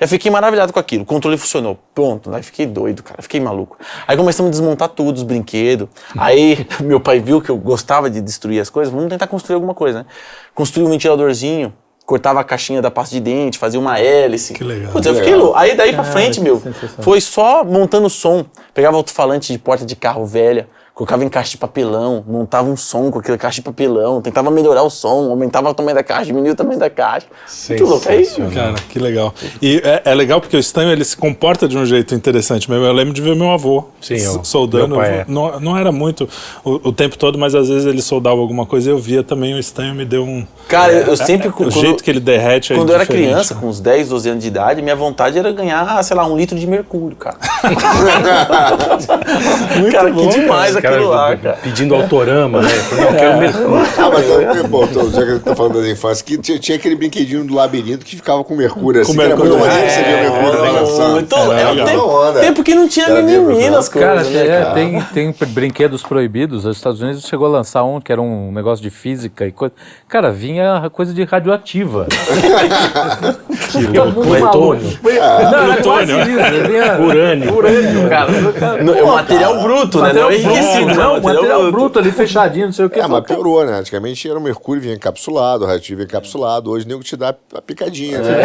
Já 0.00 0.08
fiquei 0.08 0.30
maravilhado 0.30 0.72
com 0.72 0.78
aquilo. 0.80 1.04
O 1.04 1.06
controle 1.06 1.38
funcionou. 1.38 1.78
Pronto. 1.94 2.34
Aí 2.34 2.42
fiquei 2.42 2.66
doido, 2.66 3.02
cara. 3.02 3.22
Fiquei 3.22 3.40
maluco. 3.40 3.78
Aí 4.08 4.16
começamos 4.16 4.48
a 4.48 4.50
desmontar 4.50 4.88
tudo, 4.88 5.16
os 5.16 5.22
brinquedos. 5.22 5.88
Aí 6.18 6.66
meu 6.82 6.98
pai 6.98 7.20
viu 7.20 7.40
que 7.40 7.50
eu 7.50 7.56
gostava 7.56 8.10
de 8.10 8.20
destruir 8.20 8.60
as 8.60 8.68
coisas. 8.68 8.92
Vamos 8.92 9.08
tentar 9.08 9.28
construir 9.28 9.54
alguma 9.54 9.74
coisa, 9.74 10.00
né? 10.00 10.06
Construí 10.52 10.84
um 10.84 10.90
ventiladorzinho. 10.90 11.72
Cortava 12.06 12.40
a 12.40 12.44
caixinha 12.44 12.82
da 12.82 12.90
pasta 12.90 13.14
de 13.14 13.20
dente, 13.20 13.58
fazia 13.58 13.80
uma 13.80 13.98
hélice. 13.98 14.52
Que 14.52 14.62
legal. 14.62 14.92
Putz, 14.92 15.06
eu 15.06 15.14
Que 15.14 15.20
fiquei 15.20 15.34
louco. 15.34 15.56
Aí 15.56 15.74
daí 15.74 15.92
pra 15.94 16.04
frente, 16.04 16.38
meu, 16.40 16.60
sensacional. 16.60 17.02
foi 17.02 17.20
só 17.20 17.64
montando 17.64 18.10
som. 18.10 18.44
Pegava 18.74 18.96
alto-falante 18.96 19.52
de 19.52 19.58
porta 19.58 19.86
de 19.86 19.96
carro 19.96 20.26
velha, 20.26 20.68
colocava 20.94 21.24
em 21.24 21.28
caixa 21.28 21.50
de 21.50 21.56
papelão, 21.56 22.22
montava 22.26 22.70
um 22.70 22.76
som 22.76 23.10
com 23.10 23.18
aquela 23.18 23.36
caixa 23.36 23.56
de 23.56 23.62
papelão, 23.62 24.22
tentava 24.22 24.48
melhorar 24.48 24.84
o 24.84 24.90
som, 24.90 25.28
aumentava 25.28 25.68
o 25.68 25.74
tamanho 25.74 25.96
da 25.96 26.04
caixa, 26.04 26.26
diminuía 26.26 26.52
o 26.52 26.54
tamanho 26.54 26.78
da 26.78 26.88
caixa. 26.88 27.26
Muito 27.68 27.84
louco. 27.84 28.08
Aí, 28.08 28.24
Cara, 28.54 28.74
que 28.88 28.98
legal. 29.00 29.34
E 29.60 29.82
é, 29.84 30.02
é 30.04 30.14
legal 30.14 30.40
porque 30.40 30.56
o 30.56 30.60
estanho 30.60 30.92
ele 30.92 31.04
se 31.04 31.16
comporta 31.16 31.66
de 31.66 31.76
um 31.76 31.84
jeito 31.84 32.14
interessante 32.14 32.70
mesmo. 32.70 32.84
Eu 32.84 32.92
lembro 32.92 33.12
de 33.12 33.20
ver 33.20 33.34
meu 33.34 33.50
avô 33.50 33.86
Sim, 34.00 34.14
eu- 34.18 34.44
soldando. 34.44 34.88
meu 34.88 34.98
pai 34.98 35.10
é. 35.20 35.24
não, 35.26 35.58
não 35.58 35.76
era 35.76 35.90
muito 35.90 36.28
o, 36.64 36.88
o 36.88 36.92
tempo 36.92 37.18
todo, 37.18 37.36
mas 37.36 37.56
às 37.56 37.68
vezes 37.68 37.86
ele 37.86 38.00
soldava 38.00 38.40
alguma 38.40 38.64
coisa 38.64 38.88
e 38.88 38.92
eu 38.92 38.98
via 38.98 39.24
também 39.24 39.52
o 39.54 39.58
estanho 39.58 39.96
me 39.96 40.04
deu 40.04 40.22
um. 40.22 40.46
cara, 40.68 40.92
eu, 40.92 41.06
eu 41.08 41.16
sempre. 41.16 41.48
o 41.48 41.52
quando- 41.52 41.72
jeito 41.72 42.04
que 42.04 42.10
ele 42.10 42.20
derrete 42.20 42.72
é 42.72 42.76
Quando 42.76 42.90
eu 42.90 42.94
era 42.94 43.04
criança, 43.04 43.54
né? 43.54 43.60
com 43.60 43.66
uns 43.66 43.80
10, 43.80 44.10
12 44.10 44.28
anos 44.28 44.42
de 44.42 44.48
idade, 44.48 44.80
minha 44.80 44.94
vontade 44.94 45.36
era 45.36 45.50
ganhar, 45.50 46.00
sei 46.04 46.16
lá, 46.16 46.24
um 46.24 46.36
litro 46.36 46.56
de 46.56 46.68
mercúrio, 46.68 47.16
cara. 47.16 47.36
cara, 49.90 50.12
que 50.12 50.26
demais 50.28 50.76
Os 50.76 50.80
caras 50.80 50.83
aquilo 50.86 51.08
lá, 51.10 51.36
cara. 51.36 51.58
Pedindo 51.62 51.94
autorama, 51.94 52.60
né? 52.62 52.68
Não, 52.92 53.04
eu 53.04 53.14
quero 53.14 53.38
mercúrio. 53.38 53.84
Ah, 54.04 54.10
mas 54.12 54.28
eu, 54.28 54.68
pô, 54.68 54.86
tô, 54.86 55.10
já 55.10 55.24
que 55.24 55.30
eu 55.32 55.40
tô 55.40 55.54
falando 55.54 55.74
das 55.80 55.86
infâncias, 55.86 56.22
que 56.22 56.36
tinha, 56.38 56.58
tinha 56.58 56.76
aquele 56.76 56.94
brinquedinho 56.96 57.44
do 57.44 57.54
labirinto 57.54 58.04
que 58.04 58.16
ficava 58.16 58.42
com 58.44 58.54
mercúrio 58.54 59.00
assim, 59.00 59.12
Com 59.12 59.18
que 59.18 59.24
era 59.24 59.36
muito 59.36 59.56
mercúrio, 59.56 59.70
maneiro, 59.74 59.90
você 59.90 60.02
via 60.02 60.16
o 60.16 60.20
mercúrio 60.20 60.64
É, 60.64 60.72
balançando. 60.72 61.10
muito, 61.14 61.34
Era 61.36 61.60
é 61.60 61.66
um 61.68 61.72
legal. 61.74 61.86
tempo, 62.32 62.40
tempo 62.40 62.62
que 62.64 62.74
não 62.74 62.88
tinha 62.88 63.06
Era 63.06 63.14
bacana. 63.22 63.44
coisas, 63.88 63.88
Cara, 63.88 64.22
né, 64.24 64.46
é, 64.46 64.62
cara? 64.62 64.74
tem, 64.74 65.00
tem 65.32 65.34
brinquedos 65.48 66.02
proibidos. 66.02 66.64
Os 66.64 66.76
Estados 66.76 67.00
Unidos 67.00 67.24
chegou 67.26 67.46
a 67.46 67.50
lançar 67.50 67.84
um 67.84 68.00
que 68.00 68.10
era 68.12 68.20
um 68.20 68.52
negócio 68.52 68.82
de 68.82 68.90
física 68.90 69.46
e 69.46 69.52
coisa. 69.52 69.74
Cara, 70.08 70.30
vinha 70.30 70.90
coisa 70.92 71.12
de 71.14 71.22
radioativa. 71.24 72.06
Mundo 73.80 74.22
Plutônio. 74.22 74.40
maluco. 74.40 74.98
Não, 75.02 75.82
quase 75.82 76.12
Plutônio. 76.12 76.24
Vinha 76.24 77.00
Urânio. 77.00 77.54
urânio, 77.56 78.08
cara. 78.08 78.82
Não, 78.82 78.94
é 78.94 79.02
um 79.02 79.12
material 79.12 79.62
bruto, 79.62 80.02
né? 80.02 80.12
Não 80.12 80.30
é 80.30 80.36
enriquecido, 80.36 80.86
não. 80.94 81.14
não, 81.14 81.22
material 81.22 81.72
bruto 81.72 81.98
ali 81.98 82.12
fechadinho, 82.12 82.66
não 82.66 82.72
sei 82.72 82.84
o 82.84 82.90
que. 82.90 83.00
É, 83.00 83.06
mas 83.06 83.24
piorou, 83.24 83.64
né? 83.64 83.78
Antigamente 83.78 84.28
era 84.28 84.38
o 84.38 84.42
mercúrio 84.42 84.82
vinha 84.82 84.94
encapsulado, 84.94 85.64
o 85.64 85.66
radioativo 85.66 85.98
vinha 85.98 86.06
encapsulado. 86.06 86.70
Hoje 86.70 86.84
o 86.86 86.88
nego 86.88 87.02
te 87.02 87.16
dá 87.16 87.34
a 87.54 87.62
picadinha. 87.62 88.20
né? 88.20 88.42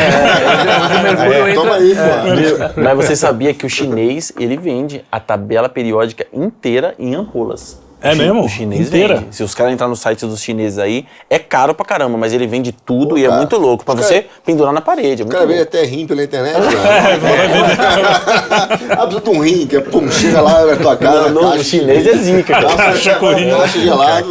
mercúrio 1.04 1.56
Toma 1.56 1.76
aí, 1.76 1.96
pô. 1.96 2.82
Mas 2.82 2.96
você 2.96 3.16
sabia 3.16 3.54
que 3.54 3.66
o 3.66 3.70
chinês, 3.70 4.32
ele 4.40 4.58
vende 4.58 5.04
a 5.12 5.20
tabela 5.20 5.70
periódica 5.70 6.26
inteira 6.34 6.96
em 6.98 7.16
ampolas. 7.16 7.89
É 8.02 8.14
O 8.14 8.16
mesmo? 8.16 8.46
O 8.46 8.50
chinês 8.50 8.88
Inteira? 8.88 9.16
vende. 9.18 9.36
Se 9.36 9.44
os 9.44 9.54
caras 9.54 9.74
entrar 9.74 9.88
no 9.88 9.96
site 9.96 10.26
dos 10.26 10.42
chineses 10.42 10.80
aí, 10.80 11.06
é 11.30 11.38
caro 11.38 11.74
pra 11.74 11.86
caramba, 11.86 12.18
mas 12.18 12.34
ele 12.34 12.48
vende 12.48 12.72
tudo 12.72 13.18
e 13.18 13.26
é 13.26 13.28
cara. 13.28 13.40
muito 13.40 13.58
louco. 13.58 13.84
Pra 13.84 13.94
Os 13.96 14.06
você 14.06 14.26
pendurar 14.46 14.72
na 14.74 14.80
parede. 14.80 15.22
É 15.22 15.26
O 15.26 15.28
cara 15.28 15.46
vende 15.46 15.62
até 15.62 15.84
rim 15.84 16.08
pela 16.08 16.24
internet, 16.24 16.56
né? 16.60 16.70
Ah, 18.92 19.06
precisa 19.08 19.22
de 19.22 19.30
um 19.30 19.40
rim, 19.42 19.68
que 19.68 19.78
é, 19.78 19.82
pum, 19.82 20.10
chega 20.12 20.42
lá 20.42 20.66
na 20.66 20.76
tua 20.76 20.96
casa. 20.98 21.30
Não, 21.30 21.42
não, 21.42 21.50
caixa- 21.52 21.62
o 21.62 21.64
chinês 21.64 22.08
é 22.08 22.14
zica, 22.16 22.54
cara. 22.54 22.76
Caixa 22.76 23.18
rim. 23.36 23.50
Caixa 23.50 23.80
gelado. 23.80 24.28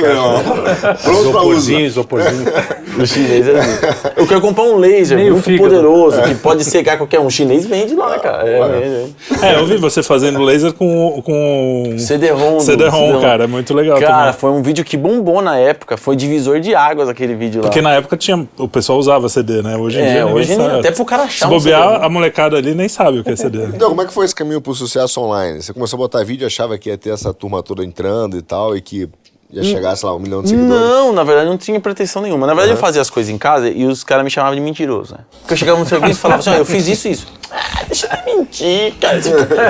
Pronto 1.02 1.30
pra 1.30 1.42
uso. 1.42 1.72
Isoporzinho, 1.72 1.80
isoporzinho. 1.80 2.52
O 2.98 3.06
chinês 3.06 3.48
é 3.48 3.60
zica. 3.60 3.96
Eu 4.16 4.26
quero 4.26 4.40
comprar 4.40 4.64
um 4.64 4.76
laser 4.76 5.16
Meio 5.18 5.32
muito 5.32 5.44
fígado. 5.44 5.68
poderoso, 5.70 6.22
que 6.22 6.34
pode 6.36 6.64
cegar 6.64 6.96
qualquer 6.96 7.20
um. 7.20 7.26
O 7.26 7.30
chinês 7.30 7.66
vende 7.66 7.94
lá, 7.94 8.18
cara. 8.18 8.48
É, 8.48 8.80
vende. 8.80 9.14
É, 9.42 9.54
eu 9.58 9.66
vi 9.66 9.76
você 9.76 10.02
fazendo 10.02 10.40
laser 10.42 10.72
com. 10.72 11.22
com... 11.24 11.96
CD-ROM. 11.98 12.60
CD-ROM, 12.60 13.20
cara, 13.20 13.44
é 13.44 13.46
muito 13.58 13.74
legal 13.74 13.98
Cara, 14.00 14.16
também. 14.26 14.32
foi 14.40 14.50
um 14.50 14.62
vídeo 14.62 14.84
que 14.84 14.96
bombou 14.96 15.42
na 15.42 15.56
época. 15.58 15.96
Foi 15.96 16.14
divisor 16.16 16.60
de 16.60 16.74
águas 16.74 17.08
aquele 17.08 17.34
vídeo 17.34 17.60
lá. 17.60 17.68
Porque 17.68 17.80
na 17.82 17.92
época 17.94 18.16
tinha, 18.16 18.46
o 18.56 18.68
pessoal 18.68 18.98
usava 18.98 19.28
CD, 19.28 19.62
né? 19.62 19.76
Hoje 19.76 19.98
em 19.98 20.02
É, 20.02 20.12
dia 20.14 20.26
hoje 20.26 20.54
sabe. 20.54 20.78
até 20.80 20.90
pro 20.90 21.04
cara 21.04 21.24
achar 21.24 21.46
Se 21.48 21.52
um 21.52 21.58
bobear, 21.58 21.92
CD. 21.94 22.04
a 22.04 22.08
molecada 22.08 22.56
ali 22.56 22.74
nem 22.74 22.88
sabe 22.88 23.18
o 23.18 23.24
que 23.24 23.30
é 23.30 23.36
CD. 23.36 23.58
Então, 23.74 23.88
como 23.90 24.02
é 24.02 24.06
que 24.06 24.12
foi 24.12 24.24
esse 24.24 24.34
caminho 24.34 24.60
pro 24.60 24.74
sucesso 24.74 25.20
online? 25.20 25.62
Você 25.62 25.72
começou 25.72 25.96
a 25.96 25.98
botar 25.98 26.24
vídeo, 26.24 26.46
achava 26.46 26.78
que 26.78 26.88
ia 26.88 26.96
ter 26.98 27.10
essa 27.10 27.32
turma 27.34 27.62
toda 27.62 27.84
entrando 27.84 28.36
e 28.36 28.42
tal, 28.42 28.76
e 28.76 28.80
que 28.80 29.08
ia 29.50 29.64
chegar, 29.64 29.96
sei 29.96 30.08
lá, 30.08 30.14
um 30.14 30.18
milhão 30.18 30.42
de 30.42 30.50
seguidores? 30.50 30.82
Não, 30.82 31.12
na 31.12 31.24
verdade 31.24 31.48
não 31.48 31.56
tinha 31.56 31.80
pretensão 31.80 32.20
nenhuma. 32.20 32.46
Na 32.46 32.54
verdade 32.54 32.74
eu 32.74 32.76
fazia 32.76 33.00
as 33.00 33.08
coisas 33.08 33.32
em 33.32 33.38
casa 33.38 33.68
e 33.68 33.86
os 33.86 34.04
caras 34.04 34.24
me 34.24 34.30
chamavam 34.30 34.54
de 34.54 34.60
mentiroso, 34.60 35.14
né? 35.14 35.20
Porque 35.40 35.54
eu 35.54 35.56
chegava 35.56 35.78
no 35.78 35.86
serviço 35.86 36.18
e 36.18 36.22
falava 36.22 36.40
assim, 36.40 36.50
ó, 36.50 36.54
eu 36.54 36.64
fiz 36.64 36.86
isso 36.86 37.08
e 37.08 37.12
isso. 37.12 37.26
Ah, 37.50 37.82
deixa 37.86 38.08
de 38.08 38.24
mentir, 38.26 38.94
cara. 39.00 39.18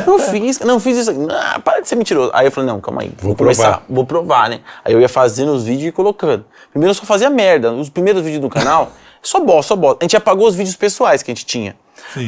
Eu 0.04 0.18
fiz, 0.18 0.58
não, 0.60 0.80
fiz 0.80 0.96
isso. 0.98 1.12
Ah, 1.30 1.60
para 1.60 1.80
de 1.80 1.88
ser 1.88 1.94
mentiroso. 1.94 2.30
Aí 2.34 2.46
eu 2.46 2.50
falei, 2.50 2.68
não, 2.68 2.80
calma 2.80 3.02
aí. 3.02 3.12
Vou, 3.18 3.34
provar. 3.34 3.54
começar, 3.54 3.84
vou 3.88 4.04
provar, 4.04 4.50
né? 4.50 4.60
Aí 4.84 4.92
eu 4.92 5.00
ia 5.00 5.08
fazendo 5.08 5.52
os 5.52 5.62
vídeos 5.62 5.88
e 5.88 5.92
colocando. 5.92 6.44
Primeiro 6.70 6.90
eu 6.90 6.94
só 6.94 7.04
fazia 7.04 7.30
merda. 7.30 7.72
Os 7.72 7.88
primeiros 7.88 8.22
vídeos 8.22 8.42
do 8.42 8.48
canal, 8.48 8.90
só 9.22 9.38
bosta, 9.40 9.68
só 9.68 9.76
bosta. 9.76 9.98
A 10.00 10.04
gente 10.04 10.16
apagou 10.16 10.48
os 10.48 10.56
vídeos 10.56 10.74
pessoais 10.74 11.22
que 11.22 11.30
a 11.30 11.34
gente 11.34 11.46
tinha. 11.46 11.76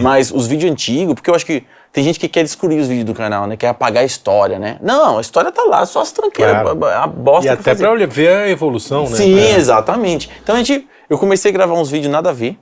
Mas 0.00 0.30
os 0.30 0.47
vídeos 0.47 0.71
antigos, 0.71 1.14
porque 1.14 1.30
eu 1.30 1.35
acho 1.35 1.47
que 1.47 1.64
tem 1.92 2.04
gente 2.04 2.20
que 2.20 2.28
quer 2.28 2.42
descobrir 2.44 2.78
os 2.78 2.87
vídeos 2.88 3.04
do 3.06 3.14
canal, 3.14 3.47
né? 3.47 3.56
Quer 3.56 3.68
apagar 3.68 4.02
a 4.02 4.06
história, 4.06 4.59
né? 4.59 4.78
Não, 4.80 5.18
a 5.18 5.20
história 5.20 5.50
tá 5.50 5.64
lá, 5.64 5.85
só 5.85 6.00
as 6.00 6.12
tranqueiras, 6.12 6.62
Claro. 6.62 6.85
a, 6.85 7.04
a 7.04 7.06
bosta 7.06 7.47
E 7.47 7.49
até 7.50 7.88
olhar- 7.88 8.06
ver 8.09 8.28
a 8.28 8.49
evolução, 8.49 9.09
né? 9.09 9.16
Sim, 9.16 9.38
É. 9.38 9.56
exatamente. 9.56 10.30
Então 10.42 10.54
a 10.54 10.59
gente, 10.59 10.88
eu 11.09 11.18
comecei 11.18 11.50
a 11.50 11.54
gravar 11.54 11.75
uns 11.75 11.90
vídeos 11.90 12.12
nada 12.12 12.30
a 12.30 12.32
ver. 12.32 12.59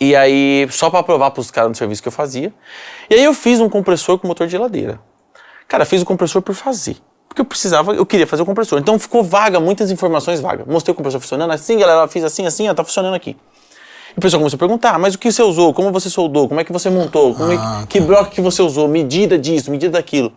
E 0.00 0.14
aí, 0.14 0.68
só 0.70 0.88
pra 0.90 1.02
provar 1.02 1.32
pros 1.32 1.50
caras 1.50 1.70
no 1.70 1.74
serviço 1.74 2.00
que 2.00 2.06
eu 2.08 2.12
fazia. 2.12 2.52
E 3.10 3.14
aí 3.14 3.24
eu 3.24 3.34
fiz 3.34 3.60
um 3.60 3.68
compressor 3.68 4.16
com 4.18 4.28
motor 4.28 4.46
de 4.46 4.52
geladeira. 4.52 5.00
Cara, 5.66 5.84
fiz 5.84 6.00
o 6.02 6.06
compressor 6.06 6.40
por 6.40 6.54
fazer. 6.54 6.96
Porque 7.28 7.40
eu 7.40 7.44
precisava, 7.44 7.92
eu 7.92 8.06
queria 8.06 8.26
fazer 8.26 8.42
o 8.42 8.46
compressor. 8.46 8.78
Então 8.78 8.96
ficou 8.98 9.24
vaga, 9.24 9.58
muitas 9.58 9.90
informações 9.90 10.40
vagas. 10.40 10.66
Mostrei 10.68 10.92
o 10.92 10.94
compressor 10.94 11.20
funcionando 11.20 11.50
assim, 11.52 11.76
galera, 11.78 12.06
fiz 12.06 12.22
assim, 12.22 12.46
assim, 12.46 12.68
ó, 12.68 12.74
tá 12.74 12.84
funcionando 12.84 13.14
aqui. 13.14 13.36
O 14.18 14.20
pessoal 14.20 14.40
começou 14.40 14.56
a 14.56 14.58
perguntar, 14.58 14.98
mas 14.98 15.14
o 15.14 15.18
que 15.18 15.30
você 15.30 15.40
usou? 15.40 15.72
Como 15.72 15.92
você 15.92 16.10
soldou? 16.10 16.48
Como 16.48 16.58
é 16.58 16.64
que 16.64 16.72
você 16.72 16.90
montou? 16.90 17.32
Como 17.36 17.52
é 17.52 17.56
que, 17.82 17.86
que 17.86 18.00
bloco 18.00 18.32
que 18.32 18.40
você 18.40 18.60
usou? 18.60 18.88
Medida 18.88 19.38
disso, 19.38 19.70
medida 19.70 19.92
daquilo. 19.92 20.32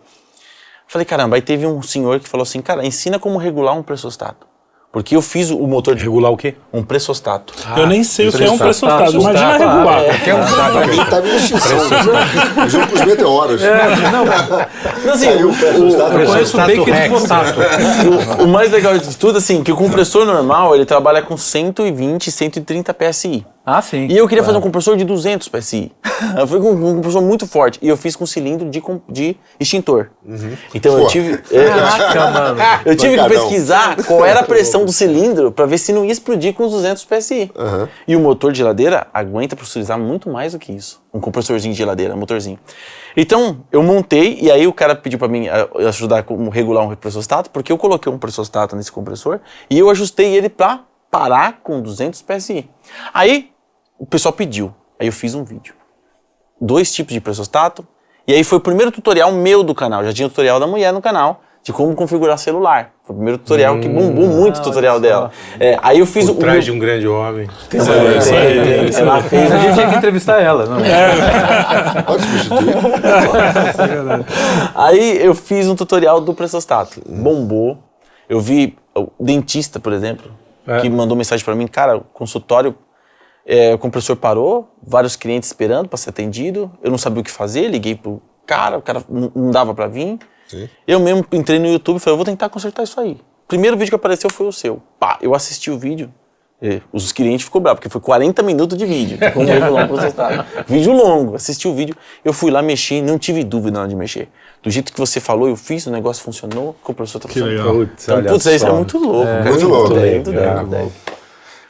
Falei, 0.88 1.04
caramba, 1.04 1.36
aí 1.36 1.42
teve 1.42 1.66
um 1.66 1.82
senhor 1.82 2.20
que 2.20 2.30
falou 2.30 2.44
assim, 2.44 2.62
cara, 2.62 2.86
ensina 2.86 3.18
como 3.18 3.40
regular 3.40 3.76
um 3.76 3.82
pressostato. 3.82 4.46
Porque 4.92 5.16
eu 5.16 5.22
fiz 5.22 5.50
o 5.50 5.58
o 5.58 5.68
motor 5.68 5.96
de 5.96 6.04
Regular 6.04 6.32
o 6.32 6.38
quê? 6.38 6.56
um 6.74 6.84
pressostato. 6.84 7.54
eu 7.78 7.88
nem 7.88 8.04
sei 8.04 8.28
o 8.28 8.32
que 8.32 8.44
é 8.44 8.52
um 8.52 8.58
pressostato. 8.58 9.04
pressostato. 9.04 9.22
Imagina 9.22 9.58
Pressostato, 9.58 9.78
regular. 9.78 10.04
é. 10.04 10.18
Quer 10.20 10.36
um 10.36 10.88
mim 10.88 11.06
tava 11.06 11.28
em 11.28 11.36
extinção. 11.38 12.70
Junto 12.70 12.88
com 12.88 12.96
os 12.96 13.06
meteoros. 13.06 13.62
Não, 13.62 15.14
assim, 15.14 15.26
Saiu 15.26 15.50
o 15.50 15.56
pressostato. 15.56 16.18
Eu 16.18 16.28
conheço 16.28 16.58
o 16.58 16.60
bacon 16.60 16.84
de 16.84 16.92
Rex. 16.92 17.22
contato. 17.22 17.60
o, 18.40 18.44
o 18.44 18.48
mais 18.50 18.70
legal 18.72 18.98
de 18.98 19.16
tudo, 19.16 19.38
assim, 19.38 19.64
que 19.64 19.72
o 19.72 19.76
compressor 19.78 20.26
normal, 20.26 20.76
ele 20.76 20.86
trabalha 20.86 21.22
com 21.22 21.38
120, 21.38 22.30
130 22.30 22.94
PSI. 22.94 23.46
Ah, 23.66 23.82
sim. 23.82 24.08
E 24.08 24.18
eu 24.18 24.28
queria 24.28 24.44
fazer 24.44 24.58
um 24.58 24.62
compressor 24.62 24.98
de 24.98 25.04
200 25.04 25.48
PSI. 25.48 25.92
Eu 26.38 26.48
fui 26.48 26.60
com 26.60 26.72
um 26.72 26.96
compressor 26.96 27.22
muito 27.22 27.46
forte. 27.46 27.78
E 27.82 27.88
eu 27.88 27.96
fiz 27.96 28.16
com 28.16 28.26
cilindro 28.26 28.70
de, 28.70 28.82
de 29.08 29.36
extintor. 29.60 30.10
Então 30.74 30.98
eu 30.98 31.04
Pô. 31.04 31.08
tive... 31.08 31.34
é, 31.52 31.68
Caraca, 31.68 32.32
mano. 32.32 32.62
Eu 32.86 32.96
tive 32.96 33.14
que 33.14 33.18
Pancadão. 33.18 33.42
pesquisar 33.42 34.04
qual 34.04 34.26
era 34.26 34.40
a 34.40 34.44
pressão 34.44 34.84
do 34.84 34.92
cilindro 34.92 35.52
para 35.52 35.66
ver 35.66 35.78
se 35.78 35.94
não 35.94 36.04
ia 36.04 36.12
explodir 36.12 36.54
com 36.54 36.66
os 36.66 36.72
200 36.72 37.06
PSI. 37.06 37.52
E 38.08 38.16
o 38.16 38.20
motor 38.20 38.52
de 38.52 38.60
geladeira 38.60 39.08
aguenta 39.14 39.56
pressurizar 39.56 40.00
muito 40.00 40.30
mais 40.30 40.54
do 40.54 40.60
que 40.60 40.72
isso. 40.72 41.02
Um 41.14 41.20
compressorzinho 41.20 41.74
de 41.74 41.78
geladeira, 41.78 42.16
um 42.16 42.18
motorzinho. 42.18 42.60
Então, 43.16 43.58
eu 43.72 43.84
montei 43.84 44.40
e 44.42 44.50
aí 44.50 44.66
o 44.66 44.74
cara 44.74 44.96
pediu 44.96 45.20
para 45.20 45.28
mim 45.28 45.48
eh, 45.48 45.88
ajudar 45.88 46.20
a 46.20 46.50
regular 46.50 46.88
um 46.88 46.96
pressostato, 46.96 47.50
porque 47.50 47.72
eu 47.72 47.78
coloquei 47.78 48.12
um 48.12 48.18
pressostato 48.18 48.76
nesse 48.76 48.92
compressor 48.92 49.40
e 49.70 49.78
eu 49.78 49.90
ajustei 49.90 50.34
ele 50.34 50.48
para 50.48 50.80
parar 51.12 51.60
com 51.62 51.82
200 51.82 52.22
PSI. 52.22 52.70
Aí 53.14 53.51
o 54.02 54.06
pessoal 54.06 54.34
pediu, 54.34 54.74
aí 55.00 55.08
eu 55.08 55.14
fiz 55.14 55.36
um 55.36 55.44
vídeo. 55.44 55.74
Dois 56.60 56.92
tipos 56.92 57.14
de 57.14 57.22
pressostato. 57.22 57.86
E 58.28 58.34
aí 58.34 58.44
foi 58.44 58.58
o 58.58 58.62
primeiro 58.62 58.92
tutorial 58.92 59.32
meu 59.32 59.64
do 59.64 59.74
canal. 59.76 60.04
Já 60.04 60.12
tinha 60.14 60.26
o 60.28 60.30
tutorial 60.30 60.60
da 60.60 60.66
mulher 60.68 60.92
no 60.94 61.02
canal 61.02 61.42
de 61.64 61.72
como 61.72 61.94
configurar 61.96 62.38
celular. 62.40 62.92
Foi 63.04 63.14
o 63.14 63.18
primeiro 63.18 63.38
tutorial 63.38 63.80
que 63.80 63.88
bombou 63.88 64.28
muito 64.28 64.58
o 64.58 64.62
tutorial 64.64 65.00
dela. 65.00 65.32
É, 65.60 65.78
aí 65.84 66.00
eu 66.00 66.06
fiz 66.08 66.26
Por 66.26 66.36
o. 66.38 66.40
trás 66.40 66.56
meu- 66.56 66.64
de 66.66 66.72
um 66.72 66.80
grande 66.80 67.08
homem. 67.08 67.48
É, 67.74 67.78
é, 67.78 68.90
é, 68.90 69.00
ela 69.02 69.22
fez. 69.22 69.52
A 69.52 69.58
gente 69.58 69.74
tinha 69.76 69.90
que 69.90 69.96
entrevistar 69.96 70.40
ela, 70.42 70.66
não? 70.66 70.78
Pode 72.06 72.24
substituir. 72.24 72.76
Aí 74.76 75.24
eu 75.24 75.36
fiz 75.36 75.68
um 75.68 75.76
tutorial 75.76 76.20
do 76.22 76.34
pressostato. 76.34 77.02
Bombou. 77.08 77.78
Eu 78.30 78.40
vi 78.40 78.78
o 78.96 79.08
dentista, 79.20 79.80
por 79.80 79.94
exemplo, 79.94 80.32
É. 80.66 80.80
que 80.80 80.90
mandou 80.90 81.16
mensagem 81.18 81.44
pra 81.44 81.54
mim, 81.56 81.68
cara, 81.68 81.98
o 81.98 82.02
consultório, 82.02 82.76
é, 83.46 83.74
o 83.74 83.78
compressor 83.78 84.16
parou, 84.16 84.70
vários 84.82 85.16
clientes 85.16 85.48
esperando 85.50 85.88
pra 85.90 85.98
ser 85.98 86.10
atendido. 86.12 86.72
Eu 86.84 86.92
não 86.92 86.98
sabia 86.98 87.22
o 87.22 87.24
que 87.24 87.32
fazer, 87.32 87.68
liguei 87.68 87.96
pro 87.96 88.22
cara, 88.46 88.78
o 88.78 88.82
cara 88.82 89.04
não 89.10 89.52
dava 89.52 89.74
pra 89.74 89.88
vir. 89.88 90.20
Sim. 90.48 90.68
Eu 90.86 91.00
mesmo 91.00 91.26
entrei 91.32 91.60
no 91.60 91.68
YouTube 91.68 91.98
e 91.98 92.00
falei, 92.00 92.14
eu 92.14 92.18
vou 92.18 92.26
tentar 92.26 92.50
consertar 92.50 92.84
isso 92.84 93.00
aí. 93.00 93.18
Primeiro 93.48 93.76
vídeo 93.78 93.92
que 93.92 93.96
apareceu 93.96 94.30
foi 94.30 94.48
o 94.48 94.52
seu. 94.52 94.82
Pá, 95.00 95.18
eu 95.22 95.34
assisti 95.34 95.72
o 95.72 95.78
vídeo. 95.78 96.12
e 96.62 96.82
os 96.94 97.12
clientes 97.12 97.46
ficou 97.46 97.60
bravos, 97.60 97.80
porque 97.80 97.90
foi 97.90 98.00
40 98.00 98.44
minutos 98.44 98.78
de 98.78 98.86
vídeo. 98.86 99.18
Como 99.34 99.48
processado. 99.88 100.46
Vídeo 100.68 100.94
longo, 100.94 101.36
assisti 101.36 101.68
o 101.68 101.74
vídeo. 101.74 101.96
Eu 102.24 102.34
fui 102.34 102.52
lá 102.52 102.62
mexer, 102.62 103.02
não 103.02 103.18
tive 103.18 103.44
dúvida 103.44 103.72
na 103.72 103.80
hora 103.80 103.90
de 103.90 103.96
mexer. 103.96 104.30
Do 104.62 104.70
jeito 104.70 104.94
que 104.94 105.00
você 105.00 105.20
falou, 105.20 105.50
eu 105.50 105.56
fiz, 105.56 105.88
o 105.88 105.92
negócio 105.92 106.24
funcionou, 106.24 106.70
o 106.70 106.74
compressor 106.84 107.20
tá 107.20 107.28
funcionando. 107.28 107.58
legal. 107.58 107.74
Putz, 107.74 108.04
Então, 108.08 108.24
putz, 108.24 108.46
isso 108.46 108.68
é 108.68 108.72
muito 108.72 108.98
louco. 109.00 109.26
cara. 109.26 109.44
muito 109.50 109.68
louco. 109.68 109.94
dez, 109.96 110.14
muito 110.16 110.32
dez, 110.32 110.44
É, 110.44 110.64
muito. 110.64 111.11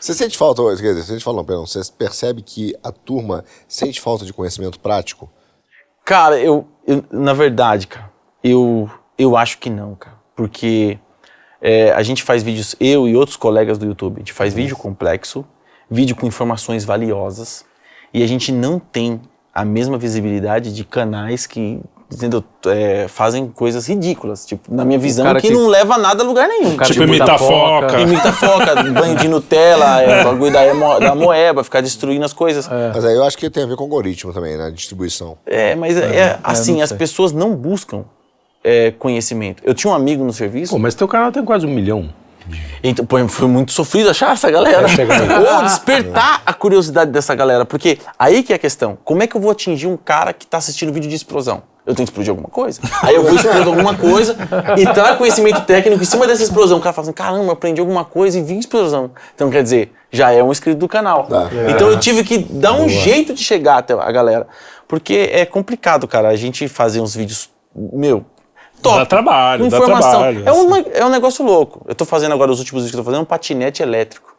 Você 0.01 0.15
sente 0.15 0.35
falta, 0.35 0.63
quer 0.63 0.75
dizer, 0.75 0.95
você 1.03 1.11
sente 1.13 1.23
falta, 1.23 1.37
não, 1.37 1.45
perdão, 1.45 1.65
você 1.67 1.79
percebe 1.95 2.41
que 2.41 2.75
a 2.83 2.91
turma 2.91 3.45
sente 3.67 4.01
falta 4.01 4.25
de 4.25 4.33
conhecimento 4.33 4.79
prático? 4.79 5.29
Cara, 6.03 6.39
eu, 6.39 6.67
eu- 6.87 7.03
na 7.11 7.33
verdade, 7.33 7.85
cara, 7.85 8.11
eu, 8.43 8.89
eu 9.15 9.37
acho 9.37 9.59
que 9.59 9.69
não, 9.69 9.93
cara. 9.93 10.17
Porque 10.35 10.97
é, 11.61 11.91
a 11.91 12.01
gente 12.01 12.23
faz 12.23 12.41
vídeos, 12.41 12.75
eu 12.79 13.07
e 13.07 13.15
outros 13.15 13.37
colegas 13.37 13.77
do 13.77 13.85
YouTube, 13.85 14.15
a 14.15 14.19
gente 14.21 14.33
faz 14.33 14.55
vídeo 14.55 14.75
complexo, 14.75 15.45
vídeo 15.89 16.15
com 16.15 16.25
informações 16.25 16.83
valiosas, 16.83 17.63
e 18.11 18.23
a 18.23 18.27
gente 18.27 18.51
não 18.51 18.79
tem 18.79 19.21
a 19.53 19.63
mesma 19.63 19.99
visibilidade 19.99 20.73
de 20.73 20.83
canais 20.83 21.45
que 21.45 21.79
entendeu, 22.13 22.43
é, 22.67 23.07
fazem 23.07 23.47
coisas 23.47 23.87
ridículas. 23.87 24.45
Tipo, 24.45 24.73
na 24.73 24.83
minha 24.85 24.99
visão, 24.99 25.33
que, 25.35 25.41
que- 25.47 25.53
não 25.53 25.67
leva 25.67 25.97
nada 25.97 26.23
a 26.23 26.25
lugar 26.25 26.47
nenhum. 26.47 26.75
cara 26.75 26.91
Tipo, 26.91 27.05
que 27.05 27.09
imita 27.09 27.25
muita 27.25 27.33
a 27.35 27.37
foca. 27.37 27.89
foca. 27.89 28.01
Imita 28.01 28.33
foca, 28.33 28.83
banho 28.93 29.15
de 29.15 29.27
Nutella, 29.27 30.01
é, 30.01 30.23
bagulho 30.23 30.51
da, 30.51 30.65
emo, 30.65 30.99
da 30.99 31.15
moeba, 31.15 31.63
ficar 31.63 31.81
destruindo 31.81 32.25
as 32.25 32.33
coisas. 32.33 32.69
Mas 32.93 33.05
aí 33.05 33.15
eu 33.15 33.23
acho 33.23 33.37
que 33.37 33.49
tem 33.49 33.63
a 33.63 33.67
ver 33.67 33.75
com 33.75 33.83
o 33.83 33.85
algoritmo 33.85 34.33
também, 34.33 34.57
na 34.57 34.69
distribuição. 34.69 35.37
É, 35.45 35.75
mas 35.75 35.97
é, 35.97 36.15
é, 36.17 36.39
assim, 36.43 36.75
não 36.75 36.81
as 36.83 36.89
sei. 36.89 36.97
pessoas 36.97 37.31
não 37.31 37.55
buscam 37.55 38.03
é, 38.63 38.91
conhecimento. 38.91 39.63
Eu 39.65 39.73
tinha 39.73 39.91
um 39.91 39.95
amigo 39.95 40.23
no 40.23 40.33
serviço, 40.33 40.71
Pô, 40.73 40.79
mas 40.79 40.93
teu 40.95 41.07
canal 41.07 41.31
tem 41.31 41.43
quase 41.43 41.65
um 41.65 41.69
milhão. 41.69 42.09
então, 42.83 43.05
pô, 43.05 43.17
foi 43.27 43.47
muito 43.47 43.71
sofrido 43.71 44.09
achar 44.09 44.33
essa 44.33 44.49
galera. 44.51 44.87
Ou 45.57 45.63
despertar 45.65 46.41
a 46.45 46.53
curiosidade 46.53 47.11
dessa 47.11 47.33
galera, 47.35 47.65
porque 47.65 47.99
aí 48.17 48.43
que 48.43 48.51
é 48.51 48.55
a 48.55 48.59
questão. 48.59 48.97
Como 49.03 49.21
é 49.23 49.27
que 49.27 49.35
eu 49.35 49.41
vou 49.41 49.51
atingir 49.51 49.87
um 49.87 49.95
cara 49.97 50.33
que 50.33 50.45
tá 50.47 50.57
assistindo 50.57 50.91
vídeo 50.91 51.09
de 51.09 51.15
explosão? 51.15 51.63
Eu 51.85 51.95
tenho 51.95 52.05
que 52.05 52.11
explodir 52.11 52.29
alguma 52.29 52.49
coisa. 52.49 52.79
Aí 53.01 53.15
eu 53.15 53.23
vou 53.23 53.33
explodir 53.33 53.65
alguma 53.67 53.95
coisa 53.95 54.37
e 54.77 54.85
trago 54.93 55.17
conhecimento 55.17 55.61
técnico 55.61 56.01
em 56.01 56.05
cima 56.05 56.27
dessa 56.27 56.43
explosão. 56.43 56.77
O 56.77 56.81
cara 56.81 56.93
fala 56.93 57.05
assim, 57.05 57.13
caramba, 57.13 57.53
aprendi 57.53 57.81
alguma 57.81 58.05
coisa 58.05 58.37
e 58.37 58.43
vi 58.43 58.59
explosão. 58.59 59.11
Então, 59.33 59.49
quer 59.49 59.63
dizer, 59.63 59.91
já 60.11 60.31
é 60.31 60.43
um 60.43 60.51
inscrito 60.51 60.77
do 60.77 60.87
canal. 60.87 61.23
Tá. 61.23 61.49
Então 61.69 61.89
eu 61.89 61.99
tive 61.99 62.23
que 62.23 62.37
dar 62.37 62.73
um 62.73 62.87
jeito 62.87 63.33
de 63.33 63.43
chegar 63.43 63.77
até 63.77 63.93
a 63.93 64.11
galera. 64.11 64.47
Porque 64.87 65.29
é 65.31 65.45
complicado, 65.45 66.07
cara, 66.07 66.29
a 66.29 66.35
gente 66.35 66.67
fazer 66.67 67.01
uns 67.01 67.15
vídeos, 67.15 67.49
meu, 67.73 68.25
top. 68.81 68.97
Dá 68.99 69.05
trabalho, 69.05 69.63
com 69.63 69.69
dá 69.69 69.77
informação. 69.77 70.19
trabalho, 70.19 70.43
É 70.45 70.51
um, 70.51 70.75
é 70.75 71.05
um 71.05 71.09
negócio 71.09 71.43
louco. 71.45 71.83
Eu 71.87 71.95
tô 71.95 72.05
fazendo 72.05 72.33
agora, 72.33 72.51
os 72.51 72.59
últimos 72.59 72.83
vídeos 72.83 72.91
que 72.91 72.99
eu 72.99 73.03
tô 73.03 73.09
fazendo, 73.09 73.23
um 73.23 73.25
patinete 73.25 73.81
elétrico. 73.81 74.30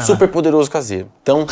Super 0.00 0.28
poderoso 0.28 0.70
caseiro. 0.70 1.08
Então, 1.22 1.46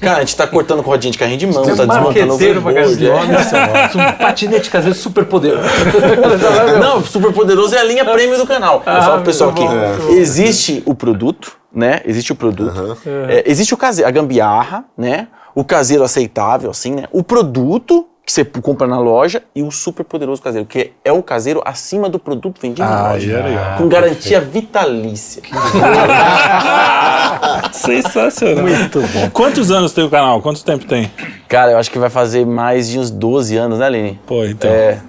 cara, 0.00 0.18
a 0.18 0.20
gente 0.20 0.36
tá 0.36 0.46
cortando 0.46 0.82
com 0.82 0.90
rodinha 0.90 1.10
de 1.12 1.18
carrinho 1.18 1.38
de 1.38 1.46
mão, 1.46 1.64
Você 1.64 1.74
tá 1.74 1.82
é 1.82 1.86
um 1.86 1.88
desmontando 1.88 2.34
overboard. 2.34 3.06
caralho. 3.08 4.00
é. 4.00 4.08
Um 4.14 4.18
patinete 4.18 4.70
caseiro 4.70 4.94
super 4.96 5.24
poderoso. 5.24 5.62
Não, 6.80 7.02
super 7.04 7.32
poderoso 7.32 7.74
é 7.74 7.78
a 7.78 7.84
linha 7.84 8.04
prêmio 8.04 8.38
do 8.38 8.46
canal. 8.46 8.82
Eu 8.86 9.02
falo 9.02 9.14
pro 9.16 9.24
pessoal 9.24 9.50
aqui, 9.50 9.64
bom, 9.64 10.10
existe 10.10 10.82
o 10.86 10.94
produto, 10.94 11.56
né? 11.74 12.00
Existe 12.04 12.32
o 12.32 12.36
produto. 12.36 12.98
É, 13.28 13.44
existe 13.50 13.72
o 13.74 13.76
caseiro, 13.76 14.08
a 14.08 14.12
gambiarra, 14.12 14.84
né? 14.96 15.28
O 15.54 15.64
caseiro 15.64 16.02
aceitável, 16.02 16.70
assim, 16.70 16.92
né? 16.94 17.04
O 17.12 17.22
produto 17.22 18.06
que 18.24 18.32
você 18.32 18.44
compra 18.44 18.86
na 18.86 18.98
loja 19.00 19.42
e 19.54 19.62
o 19.62 19.70
super 19.72 20.04
poderoso 20.04 20.40
caseiro, 20.40 20.64
que 20.66 20.92
é 21.04 21.10
o 21.12 21.22
caseiro 21.22 21.60
acima 21.64 22.08
do 22.08 22.18
produto 22.20 22.60
vendido 22.60 22.88
na 22.88 23.08
Ah, 23.08 23.12
loja. 23.14 23.36
aí 23.36 23.40
é 23.40 23.42
legal. 23.48 23.76
Com 23.78 23.88
garantia 23.88 24.40
vitalícia. 24.40 25.42
Sensacional. 27.72 28.64
Muito 28.64 29.00
bom. 29.00 29.30
Quantos 29.32 29.70
anos 29.70 29.92
tem 29.92 30.04
o 30.04 30.10
canal? 30.10 30.40
Quanto 30.40 30.64
tempo 30.64 30.84
tem? 30.86 31.10
Cara, 31.48 31.72
eu 31.72 31.78
acho 31.78 31.90
que 31.90 31.98
vai 31.98 32.10
fazer 32.10 32.46
mais 32.46 32.88
de 32.88 32.98
uns 32.98 33.10
12 33.10 33.56
anos, 33.56 33.78
né, 33.78 33.86
Aline? 33.86 34.20
Pô, 34.26 34.44
então. 34.44 34.70
É. 34.70 35.00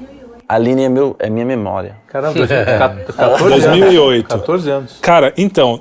A 0.53 0.55
Aline 0.55 0.83
é, 0.83 0.89
meu, 0.89 1.15
é 1.17 1.31
minha 1.31 1.45
memória. 1.45 1.95
Caramba, 2.07 2.45
14 2.45 3.49
2008. 3.49 4.31
anos. 4.31 4.45
14 4.45 4.69
anos. 4.69 4.97
Cara, 5.01 5.33
então, 5.35 5.79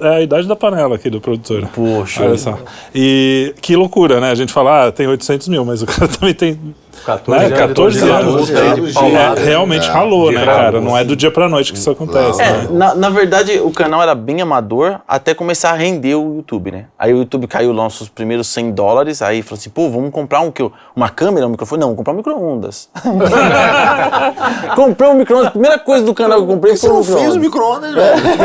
é 0.00 0.08
a 0.08 0.20
idade 0.20 0.46
da 0.46 0.54
panela 0.54 0.94
aqui 0.94 1.10
do 1.10 1.20
produtor. 1.20 1.66
Poxa. 1.74 2.22
Olha 2.22 2.38
só. 2.38 2.56
E 2.94 3.52
que 3.60 3.74
loucura, 3.74 4.20
né? 4.20 4.30
A 4.30 4.34
gente 4.36 4.52
fala, 4.52 4.86
ah, 4.86 4.92
tem 4.92 5.08
800 5.08 5.48
mil, 5.48 5.64
mas 5.64 5.82
o 5.82 5.86
cara 5.86 6.06
também 6.06 6.34
tem 6.34 6.56
14 7.04 7.40
né? 7.40 7.46
anos. 7.46 7.58
14 7.58 8.00
de 8.00 8.10
anos. 8.10 8.34
luta 8.34 8.52
aí 8.52 8.56
de 8.56 8.62
anos 8.80 8.88
de- 8.88 8.94
paulada. 8.94 9.40
É, 9.40 9.44
realmente 9.44 9.88
É, 9.88 9.92
ralou, 9.92 10.32
né, 10.32 10.44
cara? 10.44 10.80
Não 10.80 10.96
é 10.96 11.04
do 11.04 11.16
dia 11.16 11.30
pra 11.30 11.48
noite 11.48 11.72
que 11.72 11.78
isso 11.78 11.90
acontece. 11.90 12.40
É, 12.40 12.50
né? 12.52 12.68
na, 12.70 12.94
na 12.94 13.10
verdade, 13.10 13.58
o 13.60 13.70
canal 13.70 14.02
era 14.02 14.14
bem 14.14 14.40
amador 14.40 15.00
até 15.08 15.34
começar 15.34 15.70
a 15.70 15.74
render 15.74 16.14
o 16.14 16.36
YouTube, 16.36 16.70
né? 16.70 16.84
Aí 16.98 17.12
o 17.12 17.18
YouTube 17.18 17.46
caiu 17.46 17.70
lá 17.72 17.82
nossos 17.84 18.08
primeiros 18.08 18.46
100 18.48 18.72
dólares, 18.72 19.22
aí 19.22 19.42
falou 19.42 19.58
assim, 19.58 19.70
pô, 19.70 19.88
vamos 19.90 20.10
comprar 20.10 20.40
um 20.40 20.50
que 20.50 20.62
uma 20.94 21.08
câmera, 21.08 21.46
um 21.46 21.50
microfone? 21.50 21.80
Não, 21.80 21.88
vamos 21.88 21.98
comprar 21.98 22.12
um 22.12 22.16
micro-ondas. 22.16 22.88
comprei 24.76 25.08
um 25.10 25.14
micro-ondas, 25.14 25.50
primeira 25.50 25.78
coisa 25.78 26.04
do 26.04 26.14
canal 26.14 26.38
que 26.38 26.44
eu 26.44 26.48
comprei 26.48 26.76
Você 26.76 26.86
foi 26.86 26.94
um 26.96 26.98
não 26.98 27.04
fez 27.04 27.34
o 27.36 27.40
micro-ondas. 27.40 27.90
micro-ondas, 27.90 27.94
velho. 27.94 28.42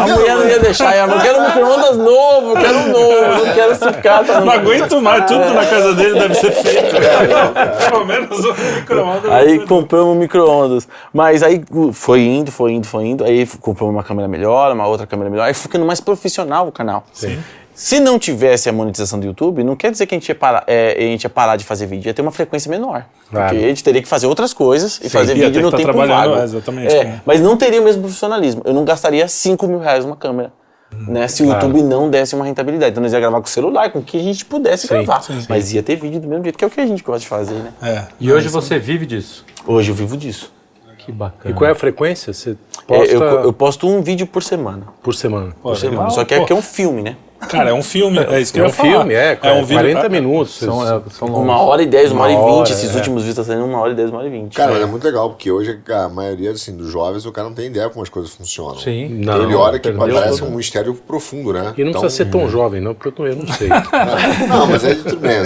A 0.00 0.06
mulher 0.06 0.36
não 0.36 0.46
ia 0.48 0.58
deixar, 0.58 0.96
eu 0.96 1.06
não 1.06 1.18
quero 1.20 1.40
um 1.40 1.46
micro-ondas 1.46 1.96
novo, 1.96 2.50
eu 2.50 2.56
quero 2.56 2.78
um 2.78 2.88
novo, 2.88 3.44
não 3.46 3.54
quero 3.54 3.74
sucata. 3.76 4.40
Não 4.40 4.52
aguento 4.52 5.00
mais, 5.00 5.24
tudo 5.26 5.52
na 5.52 5.64
casa 5.66 5.94
dele 5.94 6.18
deve 6.18 6.34
ser 6.34 6.49
feito. 6.50 6.96
Pelo 7.90 8.04
menos 8.04 8.44
o 8.44 8.54
micro-ondas. 8.76 9.30
Aí 9.30 9.66
compramos 9.66 10.16
um 10.16 10.18
micro-ondas. 10.18 10.88
Mas 11.12 11.42
aí 11.42 11.62
foi 11.92 12.22
indo, 12.22 12.50
foi 12.50 12.72
indo, 12.72 12.86
foi 12.86 13.04
indo. 13.06 13.24
Aí 13.24 13.46
compramos 13.60 13.94
uma 13.94 14.02
câmera 14.04 14.28
melhor, 14.28 14.72
uma 14.72 14.86
outra 14.86 15.06
câmera 15.06 15.30
melhor. 15.30 15.44
Aí 15.44 15.54
ficando 15.54 15.84
mais 15.84 16.00
profissional 16.00 16.68
o 16.68 16.72
canal. 16.72 17.04
Sim. 17.12 17.38
Se 17.74 17.98
não 17.98 18.18
tivesse 18.18 18.68
a 18.68 18.72
monetização 18.74 19.18
do 19.18 19.24
YouTube, 19.24 19.64
não 19.64 19.74
quer 19.74 19.90
dizer 19.90 20.04
que 20.04 20.14
a 20.14 20.18
gente 20.18 20.28
ia 20.28 20.34
parar, 20.34 20.64
é, 20.66 20.96
a 20.98 21.00
gente 21.00 21.22
ia 21.24 21.30
parar 21.30 21.56
de 21.56 21.64
fazer 21.64 21.86
vídeo, 21.86 22.08
ia 22.08 22.12
ter 22.14 22.20
uma 22.20 22.30
frequência 22.30 22.70
menor. 22.70 23.06
Claro. 23.30 23.48
Porque 23.48 23.64
a 23.64 23.68
gente 23.68 23.82
teria 23.82 24.02
que 24.02 24.08
fazer 24.08 24.26
outras 24.26 24.52
coisas 24.52 25.00
e 25.02 25.08
fazer 25.08 25.34
ia 25.34 25.44
ter 25.44 25.52
vídeo 25.52 25.62
no 25.62 25.70
tá 25.70 25.78
tempo 25.78 25.92
vago. 25.94 26.34
é, 26.34 26.44
exatamente, 26.44 26.94
É, 26.94 27.04
como- 27.04 27.20
mas 27.24 27.40
não 27.40 27.56
teria 27.56 27.80
o 27.80 27.84
mesmo 27.84 28.02
profissionalismo. 28.02 28.60
Eu 28.66 28.74
não 28.74 28.84
gastaria 28.84 29.26
5 29.26 29.66
mil 29.66 29.78
reais 29.78 30.04
numa 30.04 30.16
câmera. 30.16 30.52
Né, 30.92 31.28
se 31.28 31.42
o 31.42 31.46
Claro. 31.46 31.66
YouTube 31.68 31.82
não 31.84 32.10
desse 32.10 32.34
uma 32.34 32.44
rentabilidade. 32.44 32.90
Então 32.90 33.02
nós 33.02 33.12
ia 33.12 33.20
gravar 33.20 33.40
com 33.40 33.46
o 33.46 33.50
celular, 33.50 33.90
com 33.90 34.00
o 34.00 34.02
que 34.02 34.18
a 34.18 34.22
gente 34.22 34.44
pudesse 34.44 34.88
gravar. 34.88 35.22
Mas 35.48 35.72
ia 35.72 35.82
ter 35.82 35.96
vídeo 35.96 36.20
do 36.20 36.26
mesmo 36.28 36.42
jeito, 36.42 36.58
que 36.58 36.64
é 36.64 36.66
o 36.66 36.70
que 36.70 36.80
a 36.80 36.86
gente 36.86 37.02
gosta 37.02 37.20
de 37.20 37.28
fazer, 37.28 37.54
né? 37.54 37.72
É. 37.82 38.04
E 38.18 38.32
hoje 38.32 38.48
você 38.48 38.78
vive 38.78 39.06
disso. 39.06 39.44
Hoje 39.66 39.90
eu 39.90 39.94
vivo 39.94 40.16
disso. 40.16 40.52
Que 40.98 41.10
bacana. 41.12 41.54
E 41.54 41.56
qual 41.56 41.68
é 41.68 41.72
a 41.72 41.76
frequência? 41.76 42.32
Você 42.32 42.50
É, 42.50 42.54
posta 42.86 43.14
eu, 43.14 43.22
eu 43.22 43.52
posto 43.52 43.88
um 43.88 44.02
vídeo 44.02 44.26
por 44.26 44.42
semana. 44.42 44.82
por 45.02 45.14
semana. 45.14 45.52
Por 45.62 45.76
semana. 45.76 46.10
Só 46.10 46.24
que 46.24 46.34
aqui 46.34 46.52
é 46.52 46.56
um 46.56 46.60
filme, 46.62 47.02
né? 47.02 47.16
Cara, 47.48 47.70
é 47.70 47.72
um 47.72 47.82
filme, 47.82 48.18
é 48.18 48.40
isso 48.40 48.52
que 48.52 48.60
É 48.60 48.62
eu 48.62 48.66
um 48.66 48.72
falar. 48.72 48.90
filme, 48.90 49.14
é, 49.14 49.38
é 49.42 49.52
um 49.52 49.64
vídeo, 49.64 49.80
40 49.82 50.06
ah, 50.06 50.08
minutos. 50.08 50.54
São, 50.58 50.82
é, 50.86 51.00
são. 51.10 51.28
Uma 51.28 51.60
hora 51.60 51.82
e 51.82 51.86
dez, 51.86 52.12
uma 52.12 52.22
hora 52.22 52.32
e 52.32 52.36
Uma 52.36 52.44
vinte. 52.46 52.54
hora, 52.58 52.70
Esses 52.70 52.92
é. 52.92 52.96
últimos 52.96 53.22
vídeos 53.22 53.36
tá 53.46 53.52
saindo 53.52 53.64
uma 53.64 53.80
hora 53.80 53.92
e 53.92 53.94
dez, 53.94 54.10
uma 54.10 54.18
hora 54.18 54.28
e 54.28 54.30
vinte. 54.30 54.54
Cara, 54.56 54.72
mas 54.72 54.82
é 54.82 54.86
muito 54.86 55.02
legal, 55.04 55.30
porque 55.30 55.50
hoje 55.50 55.78
a 55.88 56.08
maioria 56.08 56.50
assim, 56.50 56.76
dos 56.76 56.90
jovens, 56.90 57.24
o 57.26 57.32
cara 57.32 57.48
não 57.48 57.54
tem 57.54 57.66
ideia 57.66 57.88
como 57.88 58.02
as 58.02 58.08
coisas 58.08 58.30
funcionam. 58.32 58.78
Sim. 58.78 59.08
Não, 59.24 59.42
Ele 59.42 59.54
olha 59.54 59.78
que 59.78 59.90
parece 59.90 60.44
um 60.44 60.50
mistério 60.50 60.94
profundo, 60.94 61.52
né? 61.52 61.72
E 61.76 61.82
não 61.82 61.90
Então, 61.90 62.00
precisa 62.02 62.24
ser 62.24 62.30
tão 62.30 62.48
jovem, 62.48 62.80
não, 62.80 62.94
porque 62.94 63.08
eu 63.08 63.24
não- 63.24 63.32
eu 63.32 63.36
não 63.36 63.46
sei. 63.54 63.68
Não, 64.48 64.66
mas 64.66 64.84
é 64.84 64.94
de 64.94 65.02
tudo 65.04 65.16
bem. 65.20 65.38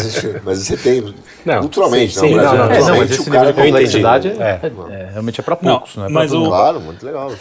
Mas 0.44 0.58
você 0.58 0.76
tem. 0.76 1.14
Não, 1.44 1.60
culturalmente, 1.60 2.14
sim, 2.14 2.20
né? 2.22 2.28
sim, 2.28 2.34
não, 2.36 2.44
não, 2.44 2.50
É, 2.50 2.56
não, 2.56 2.66
mas 2.68 2.76
culturalmente, 2.78 3.12
esse 3.12 3.28
o 3.28 3.32
cara 3.32 3.46
nível 3.46 3.54
de 3.54 3.60
eu 3.60 3.66
entendi. 3.76 4.02
complexidade 4.02 4.28
é, 4.28 4.60
É. 4.92 4.94
é, 4.94 5.10
realmente 5.12 5.40
é 5.40 5.42
pra 5.42 5.56
poucos, 5.56 5.96
não, 5.96 6.06
é 6.06 6.08
mas 6.08 6.32
mundo. 6.32 6.48
Claro, 6.48 6.80
muito 6.80 7.04
legal. 7.04 7.32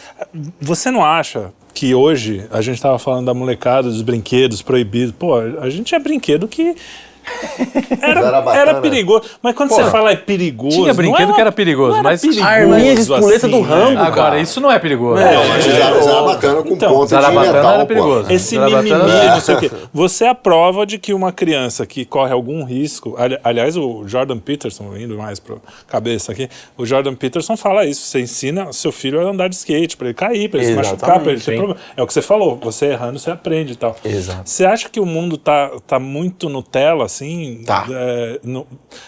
Você 0.61 0.91
não 0.91 1.03
acha 1.03 1.51
que 1.73 1.95
hoje 1.95 2.45
a 2.51 2.61
gente 2.61 2.81
tava 2.81 2.99
falando 2.99 3.25
da 3.25 3.33
molecada, 3.33 3.89
dos 3.89 4.01
brinquedos 4.01 4.61
proibidos? 4.61 5.13
Pô, 5.17 5.37
a 5.39 5.69
gente 5.69 5.87
tinha 5.87 5.99
brinquedo 5.99 6.47
que. 6.47 6.75
Era, 8.01 8.21
era 8.53 8.81
perigoso. 8.81 9.23
Mas 9.41 9.55
quando 9.55 9.69
você 9.69 9.85
fala 9.85 10.11
é 10.11 10.15
perigoso. 10.15 10.81
Tinha 10.81 10.93
brinquedo 10.93 11.31
é 11.31 11.35
que 11.35 11.41
era 11.41 11.51
perigoso, 11.51 11.93
era 11.93 12.03
mas- 12.03 12.21
perigoso, 12.21 12.43
Arminha 12.45 12.95
de 12.95 13.01
espoleta 13.01 13.47
do 13.47 13.55
assim, 13.57 13.65
Rambo, 13.65 13.91
né? 13.93 14.01
Agora, 14.01 14.39
isso 14.39 14.59
não 14.59 14.69
é 14.71 14.77
perigoso. 14.77 15.21
É. 15.21 15.33
Não, 15.33 15.47
mas 15.47 15.63
Zara- 15.63 16.01
Zarabatana 16.01 16.63
com 16.63 16.69
Então, 16.73 16.89
ponta 16.93 17.05
de 17.05 17.09
Zarabatana 17.11 17.53
metal, 17.53 17.73
era 17.75 17.85
perigoso. 17.85 18.31
Esse 18.31 18.55
Zarabatana- 18.55 19.03
mimimi, 19.05 19.25
não 19.27 19.39
sei 19.39 19.55
o 19.55 19.59
quê. 19.59 19.71
Você 19.93 20.25
é 20.25 20.29
a 20.29 20.35
prova 20.35 20.85
de 20.85 20.97
que 20.97 21.13
uma 21.13 21.31
criança 21.31 21.85
que 21.85 22.03
corre 22.03 22.33
algum 22.33 22.63
risco. 22.65 23.15
ali- 23.17 23.39
Aliás, 23.43 23.77
o 23.77 24.03
Jordan 24.07 24.37
Peterson, 24.39 24.95
indo 24.97 25.17
mais 25.17 25.39
para 25.39 25.55
cabeça 25.87 26.31
aqui, 26.33 26.49
o 26.77 26.85
Jordan 26.85 27.15
Peterson 27.15 27.55
fala 27.55 27.85
isso. 27.85 28.01
Você 28.05 28.19
ensina 28.21 28.73
seu 28.73 28.91
filho 28.91 29.25
a 29.25 29.29
andar 29.29 29.47
de 29.47 29.55
skate, 29.55 29.95
para 29.95 30.07
ele 30.07 30.13
cair, 30.13 30.49
para 30.49 30.59
ele 30.59 30.67
se 30.67 30.71
Exatamente, 30.73 31.01
machucar, 31.01 31.19
para 31.21 31.31
ele 31.31 31.41
ter 31.41 31.51
sim. 31.51 31.57
problema. 31.57 31.79
É 31.95 32.03
o 32.03 32.07
que 32.07 32.13
você 32.13 32.21
falou, 32.21 32.59
você 32.61 32.87
errando, 32.87 33.17
você 33.19 33.31
aprende 33.31 33.73
e 33.73 33.75
tal. 33.75 33.95
Exato. 34.03 34.41
Você 34.49 34.65
acha 34.65 34.89
que 34.89 34.99
o 34.99 35.05
mundo 35.05 35.37
tá, 35.37 35.71
tá 35.87 35.99
muito 35.99 36.49
Nutella, 36.49 37.07
assim? 37.13 37.61
Tá. 37.65 37.85
É, 37.89 38.39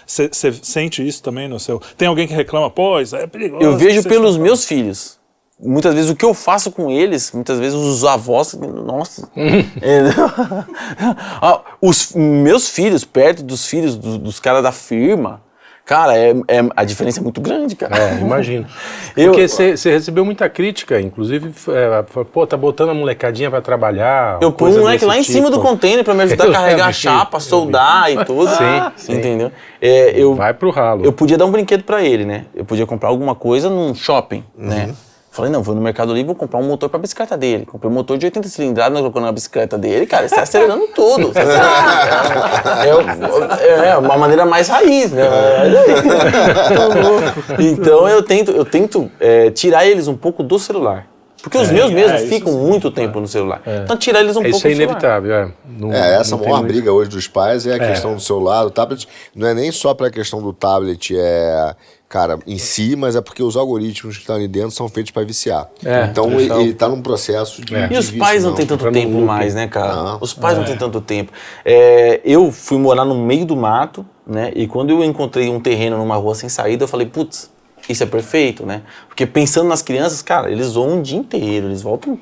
Você 0.05 0.29
você 0.31 0.53
sente 0.61 1.05
isso 1.05 1.21
também 1.21 1.47
no 1.47 1.59
seu. 1.59 1.81
Tem 1.97 2.07
alguém 2.07 2.27
que 2.27 2.33
reclama, 2.33 2.69
pô, 2.69 2.99
isso 2.99 3.15
é 3.15 3.27
perigoso. 3.27 3.63
Eu 3.63 3.77
vejo 3.77 4.03
pelos 4.03 4.37
meus 4.37 4.65
filhos. 4.65 5.19
Muitas 5.57 5.93
vezes 5.93 6.11
o 6.11 6.15
que 6.15 6.25
eu 6.25 6.33
faço 6.33 6.69
com 6.69 6.91
eles, 6.91 7.31
muitas 7.31 7.57
vezes 7.59 7.77
os 7.77 8.03
avós, 8.03 8.53
nossa. 8.53 9.29
É, 9.35 10.01
os 11.81 12.11
meus 12.13 12.69
filhos, 12.69 13.05
perto 13.05 13.41
dos 13.41 13.65
filhos 13.65 13.95
dos, 13.95 14.17
dos 14.17 14.39
caras 14.39 14.61
da 14.61 14.73
firma, 14.73 15.41
cara, 15.85 16.17
é, 16.17 16.31
é- 16.47 16.69
a 16.75 16.83
diferença 16.83 17.19
é 17.19 17.23
muito 17.23 17.39
grande, 17.39 17.75
cara. 17.75 17.95
É, 17.97 18.19
imagino. 18.19 18.65
Porque 19.15 19.47
você 19.47 19.75
recebeu 19.91 20.25
muita 20.25 20.49
crítica, 20.49 20.99
inclusive, 20.99 21.53
é, 21.69 22.03
pô, 22.33 22.45
tá 22.47 22.57
botando 22.57 22.89
a 22.89 22.93
molecadinha 22.93 23.49
pra 23.49 23.61
trabalhar. 23.61 24.39
Eu 24.41 24.51
coisa 24.51 24.79
um 24.79 24.81
moleque 24.81 25.05
lá 25.05 25.17
em 25.17 25.23
cima 25.23 25.49
do 25.49 25.57
tipo. 25.57 25.67
container 25.67 26.03
pra 26.03 26.13
me 26.13 26.23
ajudar 26.23 26.43
a 26.43 26.47
Eu 26.47 26.53
carregar 26.53 26.87
a 26.87 26.91
chapa, 26.91 27.39
soldar 27.39 28.11
e 28.11 28.23
tudo. 28.25 28.49
Sim, 28.49 28.91
sim. 28.97 29.13
Entendeu? 29.13 29.51
É, 29.81 30.19
eu, 30.19 30.33
Vai 30.35 30.53
pro 30.53 30.71
ralo. 30.71 31.05
eu 31.05 31.13
podia 31.13 31.37
dar 31.37 31.45
um 31.45 31.51
brinquedo 31.51 31.83
pra 31.83 32.03
ele, 32.03 32.25
né? 32.25 32.45
Eu 32.55 32.65
podia 32.65 32.85
comprar 32.87 33.09
alguma 33.09 33.35
coisa 33.35 33.69
num 33.69 33.93
shopping, 33.93 34.43
né? 34.57 34.93
Falei, 35.35 35.51
não, 35.51 35.61
vou 35.61 35.75
no 35.75 35.81
Mercado 35.81 36.13
Livre, 36.13 36.27
vou 36.27 36.35
comprar 36.35 36.61
um 36.61 36.63
motor 36.63 36.87
pra 36.87 36.97
bicicleta 36.97 37.35
dele. 37.35 37.65
Comprei 37.65 37.91
um 37.91 37.93
motor 37.93 38.17
de 38.17 38.25
80 38.25 38.47
cilindradas, 38.47 38.97
colocando 38.99 39.25
na 39.25 39.33
bicicleta 39.33 39.77
dele, 39.77 40.05
cara, 40.05 40.29
você 40.29 40.33
tá 40.35 40.43
acelerando 40.43 40.87
tudo. 40.95 41.33
Tá- 41.33 41.41
é, 43.59 43.67
é- 43.67 43.89
é 43.89 43.97
uma 43.97 44.17
maneira 44.17 44.45
mais 44.45 44.69
raiz, 44.69 45.11
né? 45.11 45.23
então 47.59 48.07
eu 48.07 48.23
tento, 48.23 48.51
eu 48.51 48.63
tento 48.63 49.11
é, 49.19 49.51
tirar 49.51 49.85
eles 49.85 50.07
um 50.07 50.15
pouco 50.15 50.41
do 50.41 50.57
celular. 50.57 51.05
Porque 51.43 51.57
os 51.59 51.69
meus 51.69 51.91
mesmo 51.91 52.15
é, 52.15 52.19
ficam 52.19 52.53
muito 52.53 52.89
tempo 52.89 53.19
no 53.19 53.27
celular. 53.27 53.61
Então 53.83 53.95
tirar 53.97 54.21
eles 54.21 54.35
um 54.35 54.41
pouco 54.41 54.57
Isso 54.57 54.65
é 54.65 54.69
do 54.71 54.75
celular. 54.77 54.89
inevitável, 54.89 55.33
é. 55.35 55.47
Não- 55.77 55.93
É, 55.93 56.15
essa 56.15 56.35
maior 56.35 56.63
briga 56.63 56.91
hoje 56.91 57.11
dos 57.11 57.27
pais 57.27 57.67
é 57.67 57.75
a 57.75 57.79
questão 57.79 58.15
do 58.15 58.19
celular, 58.21 58.63
do 58.63 58.71
tablet. 58.71 59.07
Não 59.35 59.47
é 59.47 59.53
nem 59.53 59.71
só 59.71 59.93
para 59.93 60.07
a 60.07 60.11
questão 60.11 60.41
do 60.41 60.51
tablet, 60.51 61.13
é, 61.15 61.75
cara, 62.07 62.39
em 62.45 62.57
si, 62.57 62.95
mas 62.95 63.15
é 63.15 63.21
porque 63.21 63.43
os 63.43 63.57
algoritmos 63.57 64.15
que 64.15 64.21
estão 64.21 64.35
ali 64.35 64.47
dentro 64.47 64.71
são 64.71 64.87
feitos 64.87 65.11
para 65.11 65.23
viciar. 65.23 65.69
É, 65.83 66.05
então 66.05 66.31
ele, 66.39 66.53
ele 66.53 66.73
tá 66.73 66.87
num 66.87 67.01
processo 67.01 67.61
de. 67.61 67.75
É. 67.75 67.87
de 67.87 67.95
E 67.95 67.97
os 67.97 68.11
pais 68.11 68.43
não 68.43 68.53
têm 68.53 68.65
tanto 68.65 68.91
tempo 68.91 69.19
mais, 69.21 69.55
né, 69.55 69.67
cara? 69.67 69.95
Não. 69.95 70.17
Os 70.21 70.33
pais 70.33 70.57
não 70.57 70.65
têm 70.65 70.77
tanto 70.77 71.01
tempo. 71.01 71.31
É, 71.63 72.21
eu 72.23 72.51
fui 72.51 72.77
morar 72.77 73.05
no 73.05 73.15
meio 73.15 73.45
do 73.45 73.55
mato, 73.55 74.05
né? 74.25 74.51
E 74.55 74.67
quando 74.67 74.91
eu 74.91 75.03
encontrei 75.03 75.49
um 75.49 75.59
terreno 75.59 75.97
numa 75.97 76.15
rua 76.15 76.35
sem 76.35 76.49
saída, 76.49 76.83
eu 76.83 76.87
falei, 76.87 77.07
putz, 77.07 77.49
isso 77.87 78.03
é 78.03 78.07
perfeito, 78.07 78.65
né? 78.65 78.81
Porque 79.07 79.25
pensando 79.25 79.67
nas 79.67 79.81
crianças, 79.81 80.21
cara, 80.21 80.51
eles 80.51 80.67
zoam 80.67 80.99
o 80.99 81.01
dia 81.01 81.17
inteiro, 81.17 81.67
eles 81.67 81.81
voltam 81.81 82.19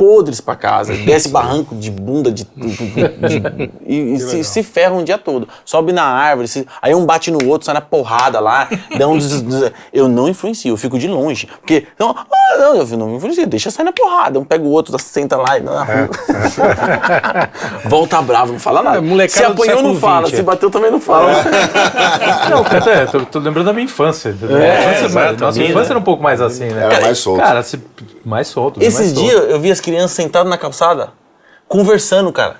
podres 0.00 0.40
pra 0.40 0.56
casa, 0.56 0.94
desce 1.04 1.28
barranco 1.28 1.74
de 1.74 1.90
bunda 1.90 2.32
de, 2.32 2.46
de- 2.56 2.68
de- 2.72 3.70
e, 3.86 4.14
e 4.14 4.18
se, 4.18 4.42
se 4.42 4.62
ferram 4.62 5.00
o 5.00 5.04
dia 5.04 5.18
todo. 5.18 5.46
Sobe 5.62 5.92
na 5.92 6.04
árvore, 6.04 6.48
se- 6.48 6.66
aí 6.80 6.94
um 6.94 7.04
bate 7.04 7.30
no 7.30 7.46
outro, 7.46 7.66
sai 7.66 7.74
na 7.74 7.82
porrada 7.82 8.40
lá, 8.40 8.66
dá 8.98 9.06
um 9.06 9.18
des- 9.18 9.42
des- 9.42 9.72
eu 9.92 10.08
não 10.08 10.26
influencio, 10.26 10.72
eu 10.72 10.76
fico 10.78 10.98
de 10.98 11.06
longe, 11.06 11.46
porque 11.60 11.86
não, 11.98 12.10
ah, 12.16 12.56
não, 12.58 12.74
eu 12.76 12.86
não 12.96 13.14
influencio, 13.16 13.46
deixa 13.46 13.70
sair 13.70 13.84
na 13.84 13.92
porrada, 13.92 14.38
um 14.40 14.44
pega 14.44 14.64
o 14.64 14.70
outro, 14.70 14.98
senta 14.98 15.36
lá 15.36 15.58
e 15.58 15.60
rua. 15.60 15.86
Volta 17.84 18.22
bravo, 18.22 18.52
não 18.52 18.58
fala 18.60 18.82
nada. 18.82 19.22
É, 19.22 19.28
se 19.28 19.44
apanhou 19.44 19.82
não 19.82 19.96
fala, 19.96 20.26
20, 20.26 20.34
se 20.34 20.40
é. 20.40 20.42
bateu 20.42 20.70
também 20.70 20.90
não 20.90 21.00
fala. 21.00 21.32
Não, 22.50 22.64
cara, 22.64 22.90
é, 22.90 23.06
tô, 23.06 23.20
tô 23.26 23.38
lembrando 23.38 23.66
da 23.66 23.72
minha 23.72 23.84
infância. 23.84 24.34
É, 24.48 24.86
A 24.86 24.92
infância- 25.04 25.32
nossa 25.32 25.58
minha, 25.58 25.70
infância 25.70 25.92
era 25.92 25.98
um 25.98 26.02
pouco 26.02 26.22
mais 26.22 26.40
assim, 26.40 26.64
né? 26.70 26.84
Era 26.84 27.00
mais 27.02 27.18
solto. 27.18 27.40
Cara, 27.42 27.62
se, 27.62 27.76
mais 28.24 28.48
solto. 28.48 28.80
Esses 28.82 28.98
mais 28.98 29.10
solto. 29.12 29.26
dias 29.28 29.50
eu 29.50 29.60
vi 29.60 29.70
as 29.70 29.80
crianças 29.80 30.12
sentadas 30.12 30.48
na 30.48 30.58
calçada, 30.58 31.10
conversando, 31.68 32.32
cara. 32.32 32.56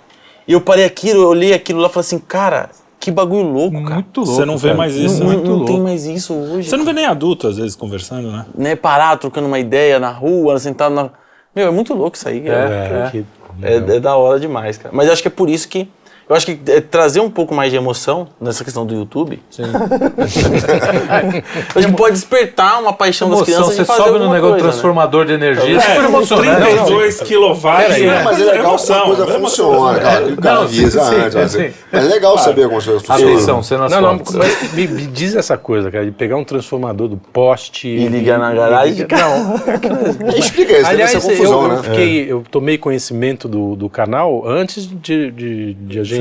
E 0.46 0.52
eu 0.52 0.60
parei 0.60 0.84
aquilo, 0.84 1.22
eu 1.22 1.28
olhei 1.28 1.52
aquilo 1.52 1.80
lá 1.80 1.88
e 1.88 1.90
falei 1.92 2.06
assim, 2.06 2.18
cara, 2.18 2.70
que 2.98 3.10
bagulho 3.10 3.48
louco, 3.48 3.82
cara. 3.82 3.94
Muito 3.96 4.20
louco. 4.20 4.34
Você 4.34 4.44
não 4.44 4.56
vê 4.58 4.68
cara. 4.68 4.78
mais 4.78 4.94
isso, 4.94 5.22
não 5.24 5.30
né? 5.30 5.36
não 5.42 5.64
tem 5.64 5.80
mais 5.80 6.04
isso 6.06 6.34
hoje. 6.34 6.68
Você 6.68 6.76
não 6.76 6.84
vê 6.84 6.92
nem 6.92 7.06
adulto, 7.06 7.46
às 7.48 7.56
vezes, 7.56 7.74
conversando, 7.76 8.30
né? 8.30 8.46
né, 8.54 8.76
parar, 8.76 9.16
trocando 9.16 9.46
uma 9.46 9.58
ideia 9.58 9.98
na 9.98 10.10
rua, 10.10 10.58
sentado 10.58 10.94
na. 10.94 11.10
Meu, 11.54 11.68
é 11.68 11.70
muito 11.70 11.94
louco 11.94 12.16
isso 12.16 12.28
aí, 12.28 12.40
cara. 12.42 12.70
É, 12.70 13.06
É, 13.06 13.10
que- 13.10 13.24
é 13.62 14.00
da 14.00 14.16
hora 14.16 14.38
demais, 14.38 14.76
cara. 14.78 14.94
Mas 14.94 15.06
eu 15.06 15.12
acho 15.12 15.22
que 15.22 15.28
é 15.28 15.30
por 15.30 15.48
isso 15.48 15.68
que. 15.68 15.88
Eu 16.30 16.36
acho 16.36 16.46
que 16.46 16.56
é 16.70 16.80
trazer 16.80 17.18
um 17.18 17.28
pouco 17.28 17.52
mais 17.52 17.72
de 17.72 17.76
emoção 17.76 18.28
nessa 18.40 18.62
questão 18.62 18.86
do 18.86 18.94
YouTube. 18.94 19.42
Sim. 19.50 19.64
a 21.74 21.80
gente 21.80 21.92
pode 21.94 22.12
despertar 22.14 22.80
uma 22.80 22.92
paixão 22.92 23.28
das 23.28 23.38
Emoção, 23.38 23.54
crianças 23.68 23.86
você 23.86 23.96
sobe 24.02 24.18
no 24.20 24.32
negócio 24.32 24.40
coisa, 24.40 24.56
né? 24.56 24.62
transformador 24.62 25.24
de 25.26 25.32
energia, 25.32 25.74
é 25.74 25.76
É, 25.76 25.80
super 25.80 26.04
emocionante. 26.04 26.60
32 26.62 27.20
quilowatts. 27.22 27.86
Peraí, 27.86 28.06
né? 28.06 28.22
Mas 28.22 28.40
é 28.40 28.44
legal 28.44 28.64
emoção, 28.66 29.00
como 29.00 29.12
a 29.12 29.16
coisa 29.16 29.32
é 29.32 29.36
emoção. 29.36 29.66
funciona, 29.72 29.98
cara. 29.98 30.26
O 30.26 30.36
cara 30.36 30.54
Não, 30.60 30.68
sim, 30.68 30.78
avisa 30.80 31.04
sim, 31.04 31.14
antes. 31.16 31.34
mas- 31.34 31.50
sim. 31.50 31.70
Mas 31.92 32.04
é 32.04 32.08
legal 32.08 32.38
saber 32.38 32.64
como 32.66 32.78
as 32.78 32.84
coisas 32.84 33.02
funcionam. 33.02 33.34
Atenção, 33.34 33.62
cenas 33.64 33.90
Não, 33.92 34.00
não, 34.00 34.20
mas 34.34 34.72
me, 34.72 34.86
me 34.86 35.06
diz 35.08 35.34
essa 35.34 35.58
coisa, 35.58 35.90
cara, 35.90 36.04
de 36.04 36.12
pegar 36.12 36.36
um 36.36 36.44
transformador 36.44 37.08
do 37.08 37.16
poste 37.16 37.88
E 37.88 38.06
ligar 38.06 38.38
na 38.38 38.52
garagem, 38.52 39.04
Não, 39.10 40.30
Explica 40.38 40.72
isso, 40.78 40.86
Aliás, 40.86 41.12
deve 41.12 41.24
ser 41.24 41.30
confusão, 41.32 41.62
eu, 41.64 41.70
eu 41.70 41.76
né? 41.76 41.82
fiquei, 41.82 42.32
eu 42.32 42.44
tomei 42.50 42.78
conhecimento 42.78 43.48
do, 43.48 43.74
do 43.74 43.88
canal 43.88 44.44
antes 44.46 44.86
de, 44.86 45.30
de, 45.32 45.74
de 45.74 45.98
a 46.00 46.04
gente, 46.04 46.19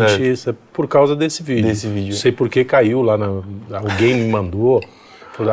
por 0.73 0.87
causa 0.87 1.15
desse 1.15 1.41
vídeo. 1.43 1.63
Desse 1.67 1.87
vídeo. 1.87 2.09
Não 2.11 2.15
sei 2.17 2.31
por 2.31 2.49
que 2.49 2.63
caiu 2.63 3.01
lá, 3.01 3.17
na, 3.17 3.27
alguém 3.73 4.15
me 4.15 4.29
mandou. 4.31 4.81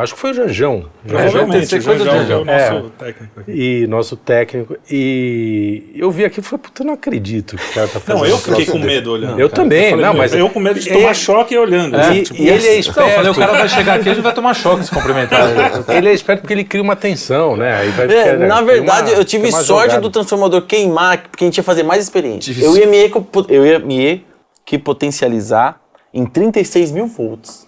Acho 0.00 0.14
que 0.14 0.20
foi 0.20 0.32
o 0.32 0.34
Janjão. 0.34 0.86
Janjão 1.06 1.30
Provavelmente, 1.30 1.68
tem 1.68 1.78
que 1.78 1.84
ser 1.84 1.88
coisa 1.88 2.04
já, 2.04 2.18
de 2.18 2.26
já, 2.28 2.34
é 2.34 2.38
o 2.38 2.50
É. 2.50 2.70
nosso 2.72 2.90
técnico 2.90 3.40
aqui. 3.40 3.52
E 3.52 3.86
nosso 3.86 4.16
técnico. 4.16 4.76
E 4.90 5.82
eu 5.94 6.10
vi 6.10 6.24
aqui 6.24 6.40
e 6.40 6.42
falei, 6.42 6.60
puta, 6.64 6.82
eu 6.82 6.86
não 6.88 6.94
acredito 6.94 7.56
que 7.56 7.70
o 7.70 7.74
cara 7.74 7.86
tá 7.86 8.00
fazendo 8.00 8.22
Não, 8.24 8.26
eu 8.28 8.36
fiquei 8.36 8.66
com 8.66 8.80
medo 8.80 9.12
olhando. 9.12 9.38
Eu 9.38 9.48
cara. 9.48 9.62
também, 9.62 9.90
falei, 9.90 10.04
não, 10.04 10.14
mas- 10.14 10.34
Eu 10.34 10.50
com 10.50 10.58
medo 10.58 10.80
de 10.80 10.88
tomar 10.92 11.10
É. 11.10 11.14
choque 11.14 11.56
olhando. 11.56 11.94
assim, 11.94 12.14
E, 12.14 12.22
tipo, 12.24 12.42
e 12.42 12.48
ele 12.48 12.66
é 12.66 12.68
Não, 12.68 12.74
eu 12.74 12.80
esperto. 12.80 13.10
falei, 13.14 13.30
o 13.30 13.34
cara 13.36 13.52
vai 13.52 13.68
chegar 13.68 13.94
aqui, 14.00 14.08
ele 14.08 14.20
vai 14.22 14.34
tomar 14.34 14.54
choque 14.54 14.84
se 14.84 14.90
cumprimentar. 14.90 15.46
Ele 15.96 16.08
é 16.08 16.12
esperto 16.12 16.40
porque 16.40 16.54
ele 16.54 16.64
cria 16.64 16.82
uma 16.82 16.96
tensão, 16.96 17.56
né? 17.56 17.76
Aí 17.76 17.88
vai 17.90 18.06
É, 18.06 18.08
ficar- 18.32 18.38
na 18.38 18.60
verdade, 18.62 19.12
uma- 19.12 19.18
eu 19.20 19.24
tive 19.24 19.52
sorte 19.52 19.66
jogada. 19.66 20.00
do 20.00 20.10
transformador 20.10 20.62
queimar, 20.62 21.28
porque 21.30 21.44
a 21.44 21.46
gente 21.46 21.58
ia 21.58 21.62
fazer 21.62 21.84
mais 21.84 22.02
experiência. 22.02 22.52
Eu 22.60 22.76
ia 22.76 22.86
me, 22.88 23.08
eu 23.50 23.64
ia 23.64 23.78
me 23.78 24.24
que 24.66 24.78
potencializar 24.78 25.80
em 26.12 26.26
36 26.26 26.90
mil 26.90 27.06
volts. 27.06 27.64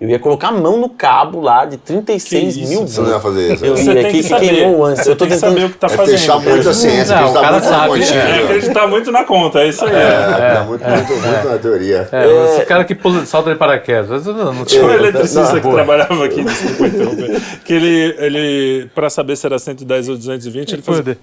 Eu 0.00 0.08
ia 0.08 0.18
colocar 0.18 0.48
a 0.48 0.52
mão 0.52 0.78
no 0.78 0.88
cabo 0.88 1.42
lá 1.42 1.66
de 1.66 1.76
36 1.76 2.54
Que 2.54 2.60
isso, 2.62 2.70
mil 2.70 2.88
Você 2.88 3.00
não 3.02 3.08
ia 3.10 3.18
volts. 3.18 3.22
fazer 3.22 3.52
isso. 3.54 3.64
Eu 3.66 3.74
né? 3.74 3.76
Você 3.82 3.92
ia 3.92 4.02
tem 4.02 4.22
que, 4.22 4.34
queimou 4.48 4.84
antes. 4.86 5.06
Eu 5.06 5.14
tô 5.14 5.26
tem 5.26 5.28
que 5.28 5.34
tentando. 5.34 5.50
saber 5.52 5.64
o 5.66 5.70
que 5.70 5.76
tá 5.76 5.86
É 5.86 5.90
fazendo. 5.90 6.16
deixar 6.16 6.40
muito 6.40 6.68
a 6.70 6.72
ciência, 6.74 7.14
Não, 7.14 7.20
acreditar 7.26 7.38
o 7.38 7.42
cara 7.42 7.52
muito 7.52 7.64
na 7.70 7.76
sabe, 7.76 7.88
continha. 8.00 8.20
É 8.22 8.42
acreditar 8.44 8.86
muito 8.86 9.12
na 9.12 9.24
conta, 9.24 9.58
é 9.60 9.68
isso 9.68 9.84
aí. 9.84 9.92
É, 9.94 10.64
muito, 10.66 10.82
muito, 10.88 11.12
muito 11.12 11.48
na 11.50 11.58
teoria. 11.58 12.08
É, 12.12 12.44
Esse 12.56 12.64
cara 12.64 12.84
que 12.86 12.94
pula, 12.94 13.26
salta 13.26 13.52
de 13.52 13.58
paraquedas. 13.58 14.24
Não, 14.24 14.54
não 14.54 14.64
Tinha 14.64 14.86
um 14.86 14.90
eletricista 14.90 15.52
que 15.56 15.60
boa. 15.60 15.74
trabalhava 15.74 16.24
aqui, 16.24 16.44
desculpa 16.44 16.86
interromper, 16.86 17.40
que 17.62 17.72
ele, 17.74 18.16
ele 18.20 18.90
para 18.94 19.10
saber 19.10 19.36
se 19.36 19.44
era 19.44 19.58
110 19.58 20.08
ou 20.08 20.16
220, 20.16 20.72
ele 20.72 20.80
fazia... 20.82 21.18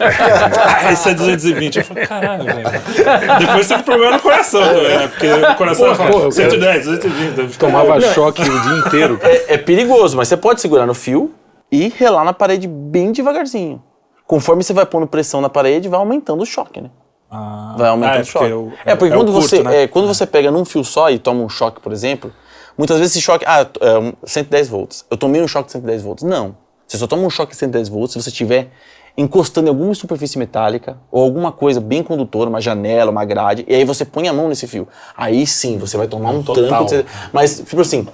Ah, 0.00 0.92
esse 0.92 1.10
é 1.10 1.14
220. 1.14 1.78
Eu 1.78 1.84
falei, 1.84 2.06
caralho, 2.06 2.44
velho. 2.44 2.70
Depois 3.38 3.68
teve 3.68 3.82
problema 3.82 4.12
no 4.16 4.22
coração 4.22 4.62
também, 4.62 4.98
né? 4.98 5.08
Porque 5.08 5.26
o 5.26 5.54
coração 5.56 5.84
Porra, 5.86 5.96
fala, 5.96 6.10
porra, 6.10 6.30
110, 6.32 6.84
220. 6.86 7.34
deve 7.34 7.48
ficar- 7.48 7.66
Tomava 7.66 8.00
choque 8.00 8.42
o 8.42 8.44
dia 8.62 8.78
inteiro. 8.86 9.18
É, 9.22 9.54
é 9.54 9.58
perigoso, 9.58 10.16
mas 10.16 10.28
você 10.28 10.36
pode 10.36 10.60
segurar 10.60 10.86
no 10.86 10.94
fio 10.94 11.34
e 11.70 11.88
relar 11.96 12.24
na 12.24 12.32
parede 12.32 12.66
bem 12.66 13.12
devagarzinho. 13.12 13.82
Conforme 14.26 14.62
você 14.62 14.72
vai 14.72 14.86
pondo 14.86 15.06
pressão 15.06 15.40
na 15.40 15.48
parede, 15.48 15.88
vai 15.88 15.98
aumentando 15.98 16.42
o 16.42 16.46
choque, 16.46 16.80
né? 16.80 16.90
Ah, 17.30 17.74
vai 17.76 17.88
aumentando 17.90 18.18
ah, 18.18 18.22
o 18.22 18.24
choque. 18.24 18.48
porque 18.48 18.52
o- 18.54 18.72
é, 18.84 18.96
porque 18.96 19.12
é 19.12 19.16
quando, 19.16 19.32
curto, 19.32 19.48
você, 19.48 19.62
né? 19.62 19.82
é, 19.82 19.86
quando 19.88 20.08
você 20.08 20.26
pega 20.26 20.50
num 20.50 20.64
fio 20.64 20.82
só 20.84 21.10
e 21.10 21.18
toma 21.18 21.42
um 21.42 21.48
choque, 21.48 21.80
por 21.80 21.92
exemplo, 21.92 22.32
muitas 22.78 22.98
vezes 22.98 23.14
esse 23.14 23.22
choque. 23.24 23.44
Ah, 23.46 23.66
é 23.80 23.98
um 23.98 24.12
110 24.24 24.68
volts. 24.68 25.04
Eu 25.10 25.16
tomei 25.16 25.40
um 25.42 25.46
choque 25.48 25.66
de 25.66 25.72
110 25.72 26.02
volts. 26.02 26.24
Não. 26.24 26.56
Você 26.86 26.96
só 26.98 27.06
toma 27.06 27.22
um 27.22 27.30
choque 27.30 27.52
de 27.52 27.58
110 27.58 27.88
volts 27.88 28.12
se 28.14 28.20
você 28.22 28.30
estiver 28.30 28.68
encostando 29.20 29.66
em 29.66 29.70
alguma 29.70 29.94
superfície 29.94 30.38
metálica 30.38 30.98
ou 31.10 31.22
alguma 31.22 31.52
coisa 31.52 31.80
bem 31.80 32.02
condutora, 32.02 32.48
uma 32.48 32.60
janela, 32.60 33.10
uma 33.10 33.24
grade, 33.24 33.64
e 33.68 33.74
aí 33.74 33.84
você 33.84 34.04
põe 34.04 34.28
a 34.28 34.32
mão 34.32 34.48
nesse 34.48 34.66
fio. 34.66 34.88
Aí 35.16 35.46
sim, 35.46 35.78
você 35.78 35.96
vai 35.96 36.06
tomar 36.08 36.30
um 36.30 36.42
Total. 36.42 36.64
tranco. 36.86 36.86
de- 36.86 37.04
Mas, 37.32 37.58
tipo 37.60 37.80
assim, 37.80 38.06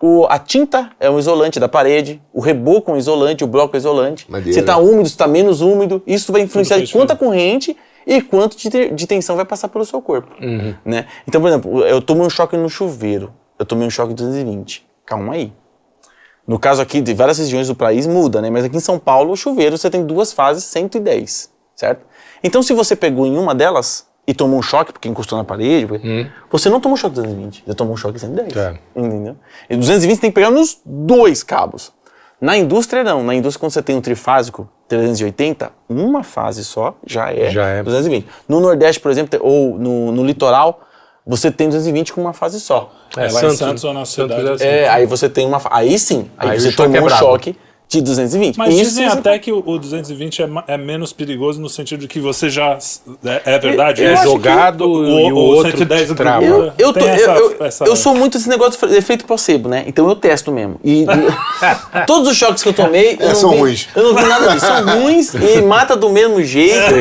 o- 0.00 0.26
a 0.28 0.38
tinta 0.38 0.90
é 1.00 1.10
um 1.10 1.18
isolante 1.18 1.58
da 1.58 1.68
parede, 1.68 2.20
o 2.32 2.40
reboco 2.40 2.90
é 2.90 2.94
um 2.94 2.96
isolante, 2.96 3.42
o 3.42 3.46
bloco 3.46 3.74
é 3.76 3.78
isolante. 3.78 4.30
Madeira. 4.30 4.52
Se 4.52 4.60
está 4.60 4.76
úmido, 4.76 5.06
se 5.08 5.14
está 5.14 5.26
menos 5.26 5.60
úmido, 5.60 6.02
isso 6.06 6.30
vai 6.32 6.42
influenciar 6.42 6.78
de 6.78 6.92
quanta 6.92 7.16
corrente 7.16 7.76
e 8.06 8.20
quanto 8.20 8.56
de, 8.56 8.90
de 8.90 9.06
tensão 9.06 9.34
vai 9.34 9.44
passar 9.44 9.68
pelo 9.68 9.84
seu 9.84 10.00
corpo. 10.02 10.28
Né? 10.84 11.06
Então, 11.26 11.40
por 11.40 11.48
exemplo, 11.48 11.80
eu 11.84 12.00
tomei 12.02 12.26
um 12.26 12.30
choque 12.30 12.56
no 12.56 12.68
chuveiro, 12.68 13.32
eu 13.58 13.64
tomei 13.64 13.86
um 13.86 13.90
choque 13.90 14.10
de 14.14 14.22
220. 14.22 14.86
Calma 15.06 15.34
aí. 15.34 15.52
No 16.46 16.58
caso 16.58 16.82
aqui, 16.82 17.00
de 17.00 17.14
várias 17.14 17.38
regiões 17.38 17.68
do 17.68 17.74
país 17.74 18.06
muda, 18.06 18.42
né? 18.42 18.50
Mas 18.50 18.64
aqui 18.64 18.76
em 18.76 18.80
São 18.80 18.98
Paulo, 18.98 19.32
o 19.32 19.36
chuveiro 19.36 19.78
você 19.78 19.88
tem 19.88 20.04
duas 20.04 20.32
fases 20.32 20.64
110, 20.64 21.50
certo? 21.74 22.04
Então, 22.42 22.62
se 22.62 22.74
você 22.74 22.94
pegou 22.94 23.26
em 23.26 23.36
uma 23.38 23.54
delas 23.54 24.06
e 24.26 24.34
tomou 24.34 24.58
um 24.58 24.62
choque 24.62 24.92
porque 24.92 25.08
encostou 25.08 25.38
na 25.38 25.44
parede, 25.44 25.86
porque- 25.86 26.26
você 26.50 26.68
não 26.68 26.80
tomou 26.80 26.94
um 26.94 26.98
choque 26.98 27.14
de 27.14 27.22
220, 27.22 27.62
você 27.66 27.74
tomou 27.74 27.94
um 27.94 27.96
choque 27.96 28.14
de 28.14 28.20
110. 28.20 28.54
É. 28.56 28.74
Entendeu? 28.94 29.36
E 29.70 29.76
220 29.76 30.20
tem 30.20 30.30
que 30.30 30.34
pegar 30.34 30.50
nos 30.50 30.80
dois 30.84 31.42
cabos. 31.42 31.92
Na 32.40 32.56
indústria, 32.58 33.02
não. 33.02 33.22
Na 33.22 33.34
indústria, 33.34 33.60
quando 33.60 33.72
você 33.72 33.82
tem 33.82 33.96
um 33.96 34.00
trifásico 34.02 34.68
380, 34.86 35.72
uma 35.88 36.22
fase 36.22 36.62
só 36.62 36.94
já 37.06 37.32
é, 37.32 37.50
Já 37.50 37.66
é. 37.66 37.82
220. 37.82 38.26
No 38.46 38.60
Nordeste, 38.60 39.00
por 39.00 39.10
exemplo, 39.10 39.38
ou 39.42 39.78
no, 39.78 40.12
no 40.12 40.22
litoral, 40.24 40.80
você 41.26 41.50
tem 41.50 41.68
220 41.68 42.12
com 42.12 42.20
uma 42.20 42.32
fase 42.32 42.60
só. 42.60 42.92
É, 43.16 43.30
lá 43.30 43.44
em 43.44 43.56
Santos, 43.56 43.84
a 43.84 43.92
nossa 43.92 44.12
Santos 44.12 44.36
cidade. 44.36 44.48
é 44.48 44.52
assim. 44.52 44.64
É, 44.64 44.88
aí 44.88 45.06
você 45.06 45.28
tem 45.28 45.46
uma. 45.46 45.60
Aí 45.70 45.98
sim, 45.98 46.30
aí, 46.36 46.50
Aí 46.50 46.60
você 46.60 46.82
é 46.82 46.86
um 46.86 46.90
brabo. 46.90 47.10
choque 47.10 47.56
de 47.98 48.02
220. 48.02 48.56
Mas 48.56 48.74
Isso 48.74 48.84
dizem 48.90 49.06
até 49.06 49.38
que 49.38 49.52
o, 49.52 49.62
o 49.64 49.78
220 49.78 50.42
é, 50.42 50.48
é 50.68 50.76
menos 50.76 51.12
perigoso 51.12 51.60
no 51.60 51.68
sentido 51.68 52.00
de 52.00 52.08
que 52.08 52.20
você 52.20 52.48
já. 52.50 52.76
É, 53.24 53.54
é 53.54 53.58
verdade? 53.58 54.02
É 54.04 54.08
Eu 54.08 54.12
acho 54.14 54.22
que 54.22 54.28
jogado 54.28 54.88
o, 54.90 55.06
e 55.20 55.32
o 55.32 55.36
o 55.36 55.38
outro 55.38 55.70
110 55.70 56.08
te 56.08 56.14
trava. 56.14 56.44
Eu, 56.44 56.72
eu, 56.78 56.92
tô- 56.92 57.00
essa- 57.06 57.30
eu, 57.32 57.50
eu- 57.58 57.66
essa- 57.66 57.84
eu 57.84 57.96
sou 57.96 58.14
muito 58.14 58.36
esse 58.36 58.48
negócio 58.48 58.86
de 58.88 58.96
efeito 58.96 59.24
placebo, 59.24 59.68
né? 59.68 59.84
Então 59.86 60.08
eu 60.08 60.14
testo 60.16 60.50
mesmo. 60.52 60.78
E, 60.84 61.06
todos 62.06 62.28
os 62.30 62.36
choques 62.36 62.62
que 62.62 62.68
eu 62.68 62.72
tomei. 62.74 63.16
Eu 63.18 63.26
É, 63.26 63.28
não 63.28 63.34
são 63.34 63.50
vi, 63.50 63.58
ruins. 63.58 63.88
Eu 63.94 64.02
não 64.02 64.14
vi 64.14 64.28
nada 64.28 64.48
disso. 64.52 64.66
São 64.66 65.00
ruins 65.02 65.34
e 65.34 65.62
mata 65.62 65.96
do 65.96 66.08
mesmo 66.10 66.42
jeito. 66.42 66.94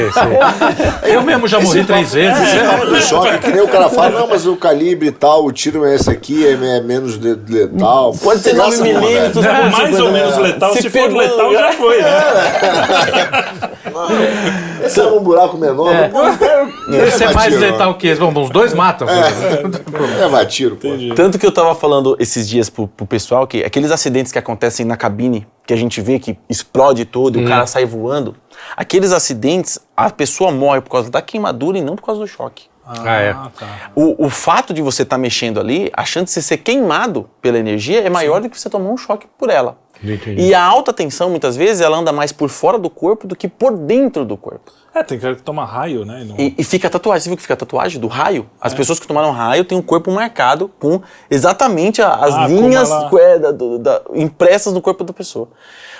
Eu 1.03 1.21
mesmo 1.23 1.47
já 1.47 1.59
morri 1.59 1.83
três 1.83 2.13
vezes. 2.13 2.39
Esse 2.41 2.59
papo 2.65 2.85
do 2.85 3.01
choque, 3.01 3.37
que 3.39 3.51
nem 3.51 3.61
o 3.61 3.67
cara 3.67 3.89
fala, 3.89 4.09
não, 4.19 4.27
mas 4.27 4.45
o 4.45 4.55
calibre 4.55 5.07
e 5.07 5.11
tal, 5.11 5.45
o 5.45 5.51
tiro 5.51 5.85
é 5.85 5.95
esse 5.95 6.09
aqui, 6.09 6.45
é, 6.45 6.51
é 6.51 6.81
menos 6.81 7.17
le- 7.17 7.37
letal. 7.47 8.13
Pode 8.21 8.41
ser 8.41 8.49
Sem 8.51 8.57
9 8.57 8.69
graça 8.69 8.83
nenhuma, 8.83 9.07
milímetros. 9.07 9.45
É, 9.45 9.69
mais 9.69 9.99
ou 9.99 10.11
menos 10.11 10.37
letal. 10.37 10.73
Se, 10.83 10.99
for 10.99 11.11
letal, 11.11 11.53
já 11.53 11.71
foi. 11.73 12.01
Né? 12.01 12.09
Esse 14.85 14.99
é 14.99 15.03
um 15.05 15.19
buraco 15.21 15.57
menor. 15.57 15.93
É. 15.93 16.07
Pô, 16.09 16.23
eu 16.23 16.37
quero- 16.37 16.73
Esse 17.05 17.23
é 17.23 17.27
vai 17.27 17.35
mais 17.35 17.53
tiro, 17.53 17.61
letal 17.71 17.95
que 17.95 18.07
esse. 18.07 18.19
Bom, 18.19 18.29
uns 18.41 18.49
dois 18.49 18.73
matam. 18.73 19.07
É, 19.09 20.27
vai 20.27 20.45
tiro, 20.45 20.75
pô. 20.75 20.87
Tanto 21.15 21.39
que 21.39 21.45
eu 21.45 21.51
tava 21.51 21.73
falando 21.75 22.15
esses 22.19 22.47
dias 22.47 22.69
pro, 22.69 22.87
pro 22.87 23.05
pessoal 23.05 23.47
que 23.47 23.63
aqueles 23.63 23.91
acidentes 23.91 24.31
que 24.31 24.39
acontecem 24.39 24.85
na 24.85 24.97
cabine, 24.97 25.47
que 25.65 25.73
a 25.73 25.77
gente 25.77 26.01
vê 26.01 26.19
que 26.19 26.37
explode 26.49 27.05
todo 27.05 27.39
e 27.39 27.45
o 27.45 27.47
cara 27.47 27.65
sai 27.65 27.85
voando, 27.85 28.35
aqueles 28.75 29.11
acidentes, 29.11 29.79
a 29.95 30.09
pessoa 30.09 30.51
morre 30.51 30.81
por 30.81 30.89
causa 30.89 31.09
da 31.09 31.21
queimadura 31.21 31.77
e 31.77 31.81
não 31.81 31.95
por 31.95 32.03
causa 32.05 32.21
do 32.21 32.27
choque. 32.27 32.65
Ah, 32.85 33.15
é. 33.21 33.33
tá. 33.33 33.91
O, 33.95 34.25
o 34.25 34.29
fato 34.29 34.73
de 34.73 34.81
você 34.81 35.03
estar 35.03 35.17
mexendo 35.17 35.57
ali, 35.57 35.89
a 35.95 36.03
chance 36.03 36.25
de 36.25 36.31
você 36.31 36.41
ser 36.41 36.57
queimado 36.57 37.29
pela 37.41 37.57
energia 37.57 38.01
é 38.01 38.09
maior 38.09 38.41
do 38.41 38.49
que 38.49 38.59
você 38.59 38.69
tomar 38.69 38.89
um 38.89 38.97
choque 38.97 39.25
por 39.37 39.49
ela. 39.49 39.77
Entendi. 40.01 40.41
E 40.41 40.53
a 40.53 40.63
alta 40.63 40.91
tensão, 40.93 41.29
muitas 41.29 41.55
vezes, 41.55 41.81
ela 41.81 41.97
anda 41.97 42.11
mais 42.11 42.31
por 42.31 42.49
fora 42.49 42.77
do 42.79 42.89
corpo 42.89 43.27
do 43.27 43.35
que 43.35 43.47
por 43.47 43.75
dentro 43.77 44.25
do 44.25 44.35
corpo. 44.37 44.71
É, 44.95 45.01
tem 45.03 45.17
cara 45.19 45.35
que 45.35 45.41
toma 45.41 45.65
raio, 45.65 46.05
né? 46.05 46.21
e 46.21 46.25
não- 46.25 46.35
E, 46.37 46.53
e 46.57 46.63
fica 46.63 46.89
tatuagem. 46.89 47.23
Você 47.23 47.29
viu 47.29 47.35
que 47.37 47.41
fica 47.41 47.55
tatuagem 47.55 47.99
do 47.99 48.07
raio? 48.07 48.47
As 48.61 48.73
pessoas 48.73 48.99
que 48.99 49.07
tomaram 49.07 49.31
raio 49.31 49.65
têm 49.65 49.77
um 49.77 49.81
corpo 49.81 50.11
marcado 50.11 50.69
com 50.79 51.01
exatamente 51.31 52.01
a- 52.01 52.13
as 52.13 52.35
Ah, 52.35 52.47
linhas 52.47 52.89
ela- 52.91 53.09
é, 53.19 53.39
da- 53.39 53.51
do- 53.51 53.79
da- 53.79 54.01
impressas 54.13 54.71
no 54.73 54.81
corpo 54.81 55.03
da 55.03 55.11
pessoa. 55.13 55.47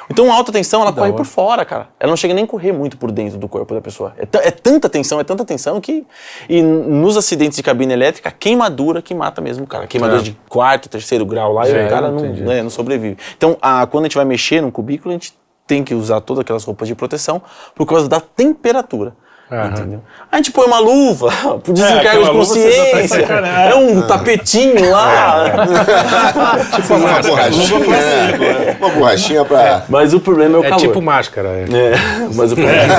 Então 0.10 0.32
a 0.32 0.36
alta 0.36 0.52
tensão, 0.52 0.82
ela 0.82 0.92
corre 0.92 1.14
por 1.14 1.26
fora, 1.26 1.64
cara. 1.66 1.90
Ela 2.00 2.10
não 2.10 2.18
chega 2.18 2.34
nem 2.34 2.44
a 2.44 2.48
correr 2.48 2.72
muito 2.72 2.98
por 2.98 3.12
dentro 3.12 3.38
do 3.38 3.48
corpo 3.48 3.74
da 3.74 3.82
pessoa. 3.82 4.14
É, 4.18 4.48
é 4.48 4.52
tanta 4.52 4.90
tensão, 4.90 5.20
é 5.20 5.24
tanta 5.24 5.46
tensão 5.46 5.80
que... 5.80 6.06
E 6.50 6.62
nos 6.62 7.16
acidentes 7.18 7.56
de 7.58 7.64
cabine 7.64 7.94
elétrica, 7.94 8.30
queimadura 8.32 9.02
que 9.02 9.14
mata 9.16 9.42
mesmo 9.42 9.66
cara. 9.66 9.88
Queimadura 9.88 10.20
É. 10.20 10.24
de 10.24 10.38
quarto, 10.50 10.90
terceiro 10.90 11.26
grau 11.26 11.54
lá, 11.54 11.68
e 11.68 11.72
É, 11.72 11.86
o 11.86 11.90
cara 11.90 12.12
não, 12.12 12.22
né, 12.22 12.62
não 12.62 12.70
sobrevive. 12.70 13.18
Então, 13.38 13.58
a- 13.62 13.86
quando 13.88 14.04
a 14.04 14.08
gente 14.08 14.16
vai 14.16 14.26
mexer 14.26 14.62
num 14.62 14.72
cubículo, 14.72 15.12
a 15.12 15.14
gente 15.14 15.34
tem 15.66 15.84
que 15.84 15.96
usar 15.96 16.20
todas 16.22 16.42
aquelas 16.42 16.64
roupas 16.64 16.88
de 16.88 16.96
proteção 16.96 17.42
por 17.74 17.86
causa 17.86 18.10
da 18.10 18.20
temperatura. 18.20 19.16
Entendeu? 19.72 20.00
A 20.32 20.38
gente 20.38 20.52
põe 20.52 20.66
uma 20.66 20.80
luva 20.80 21.30
por 21.64 21.74
desencargo 21.74 22.08
aquela 22.08 22.24
de 22.24 22.28
tá 22.30 22.34
consciência. 22.34 23.08
sacaneando. 23.22 23.58
É 23.72 23.76
um 23.76 24.02
tapetinho 24.08 24.92
lá. 24.92 25.46
Tipo 26.76 26.94
uma 26.96 27.22
borrachinha, 27.22 27.80
né? 27.80 28.78
Uma 28.80 28.90
borrachinha 28.90 29.46
pra. 29.46 29.86
Mas 29.90 30.14
o 30.14 30.20
problema 30.20 30.58
é 30.58 30.60
o 30.60 30.66
É 30.66 30.70
calor. 30.70 30.82
tipo 30.82 31.02
máscara. 31.02 31.50
É. 31.50 31.64
É, 31.64 31.96
mas 32.34 32.52
o 32.52 32.56
problema 32.56 32.94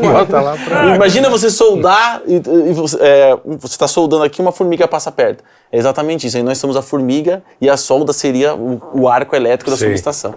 Bota 0.12 0.40
lá 0.40 0.56
pra... 0.64 0.94
Imagina 0.96 1.28
você 1.28 1.50
soldar 1.50 2.22
e, 2.26 2.36
e 2.36 2.72
você, 2.72 2.98
é, 3.00 3.36
você 3.44 3.66
está 3.74 3.86
soldando 3.88 4.24
aqui 4.24 4.40
uma 4.40 4.52
formiga 4.52 4.86
passa 4.88 5.10
perto. 5.12 5.42
É 5.72 5.78
exatamente 5.78 6.26
isso. 6.26 6.36
Aí 6.36 6.42
nós 6.42 6.58
somos 6.58 6.76
a 6.76 6.82
formiga 6.82 7.42
e 7.60 7.68
a 7.68 7.76
solda 7.76 8.12
seria 8.12 8.54
o, 8.54 8.80
o 8.92 9.08
arco 9.08 9.34
elétrico 9.36 9.70
da 9.70 9.76
Sei. 9.76 9.88
subestação. 9.88 10.34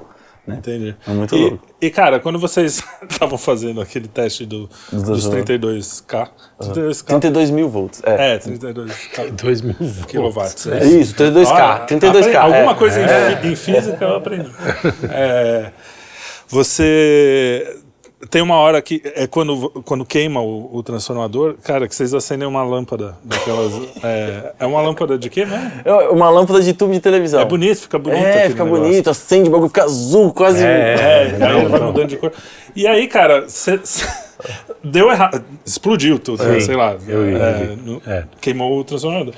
Entendi. 0.48 0.94
É 1.08 1.12
muito 1.12 1.36
e, 1.36 1.40
louco. 1.42 1.66
E, 1.80 1.90
cara, 1.90 2.20
quando 2.20 2.38
vocês 2.38 2.84
estavam 3.10 3.38
fazendo 3.38 3.80
aquele 3.80 4.08
teste 4.10 4.46
do, 4.46 4.70
dos 4.92 5.30
32K, 5.30 6.30
32K, 6.60 7.06
32 7.06 7.50
mil 7.50 7.70
volts. 7.70 8.02
É. 8.06 8.36
é, 8.36 8.40
32K, 8.40 9.32
Dois 9.42 9.62
mil 9.62 9.76
quilowatts. 10.08 10.68
É 10.68 10.84
isso, 10.86 11.16
32K. 11.16 11.48
Ah, 11.52 11.86
32K. 11.90 12.18
apre- 12.18 12.36
Alguma 12.36 12.72
é. 12.72 12.76
coisa 12.76 13.02
em, 13.02 13.08
fi- 13.08 13.48
em 13.48 13.56
física 13.56 14.04
eu 14.04 14.16
aprendi. 14.18 14.52
É, 15.10 15.72
você 16.48 17.78
tem 18.30 18.42
uma 18.42 18.56
hora 18.56 18.82
que 18.82 19.02
é 19.16 19.28
quando, 19.28 19.70
quando 19.86 20.06
queima 20.06 20.42
o, 20.42 20.70
o 20.76 20.84
transformador, 20.84 21.56
cara, 21.64 21.88
que 21.88 21.96
vocês 21.96 22.14
acendem 22.14 22.48
uma 22.48 22.64
lâmpada 22.64 23.16
daquelas. 23.24 23.74
É, 24.04 24.54
é 24.60 24.66
uma 24.66 24.82
lâmpada 24.82 25.18
de 25.18 25.30
quê 25.30 25.46
mesmo? 25.46 25.72
É 25.86 25.94
uma 26.10 26.30
lâmpada 26.30 26.62
de 26.62 26.74
tubo 26.74 26.92
de 26.92 27.00
televisão. 27.00 27.40
É 27.40 27.46
bonito, 27.46 27.78
fica 27.82 27.98
bonito. 27.98 28.24
É, 28.26 28.50
fica 28.50 28.64
negócio. 28.64 28.84
bonito, 28.86 29.10
acende, 29.10 29.48
o 29.48 29.52
bagulho 29.52 29.70
fica 29.70 29.84
azul, 29.84 30.34
quase. 30.34 30.64
É, 30.64 31.36
Não, 31.40 31.48
aí 31.48 31.58
ele 31.60 31.68
vai 31.70 31.80
mudando 31.82 32.08
de 32.08 32.18
cor. 32.18 32.32
E 32.76 32.86
aí, 32.86 33.08
cara, 33.08 33.46
cê- 33.48 33.80
cê- 33.84 34.06
deu 34.84 35.10
errado. 35.12 35.44
Explodiu 35.66 36.20
tudo, 36.20 36.44
né? 36.44 36.60
Sim, 36.60 36.66
sei 36.66 36.76
lá. 36.76 36.96
eu 37.08 37.24
vi, 37.26 37.36
é, 37.36 37.78
eu 37.88 38.02
É. 38.06 38.24
Queimou 38.42 38.78
o 38.80 38.84
transformador. 38.84 39.34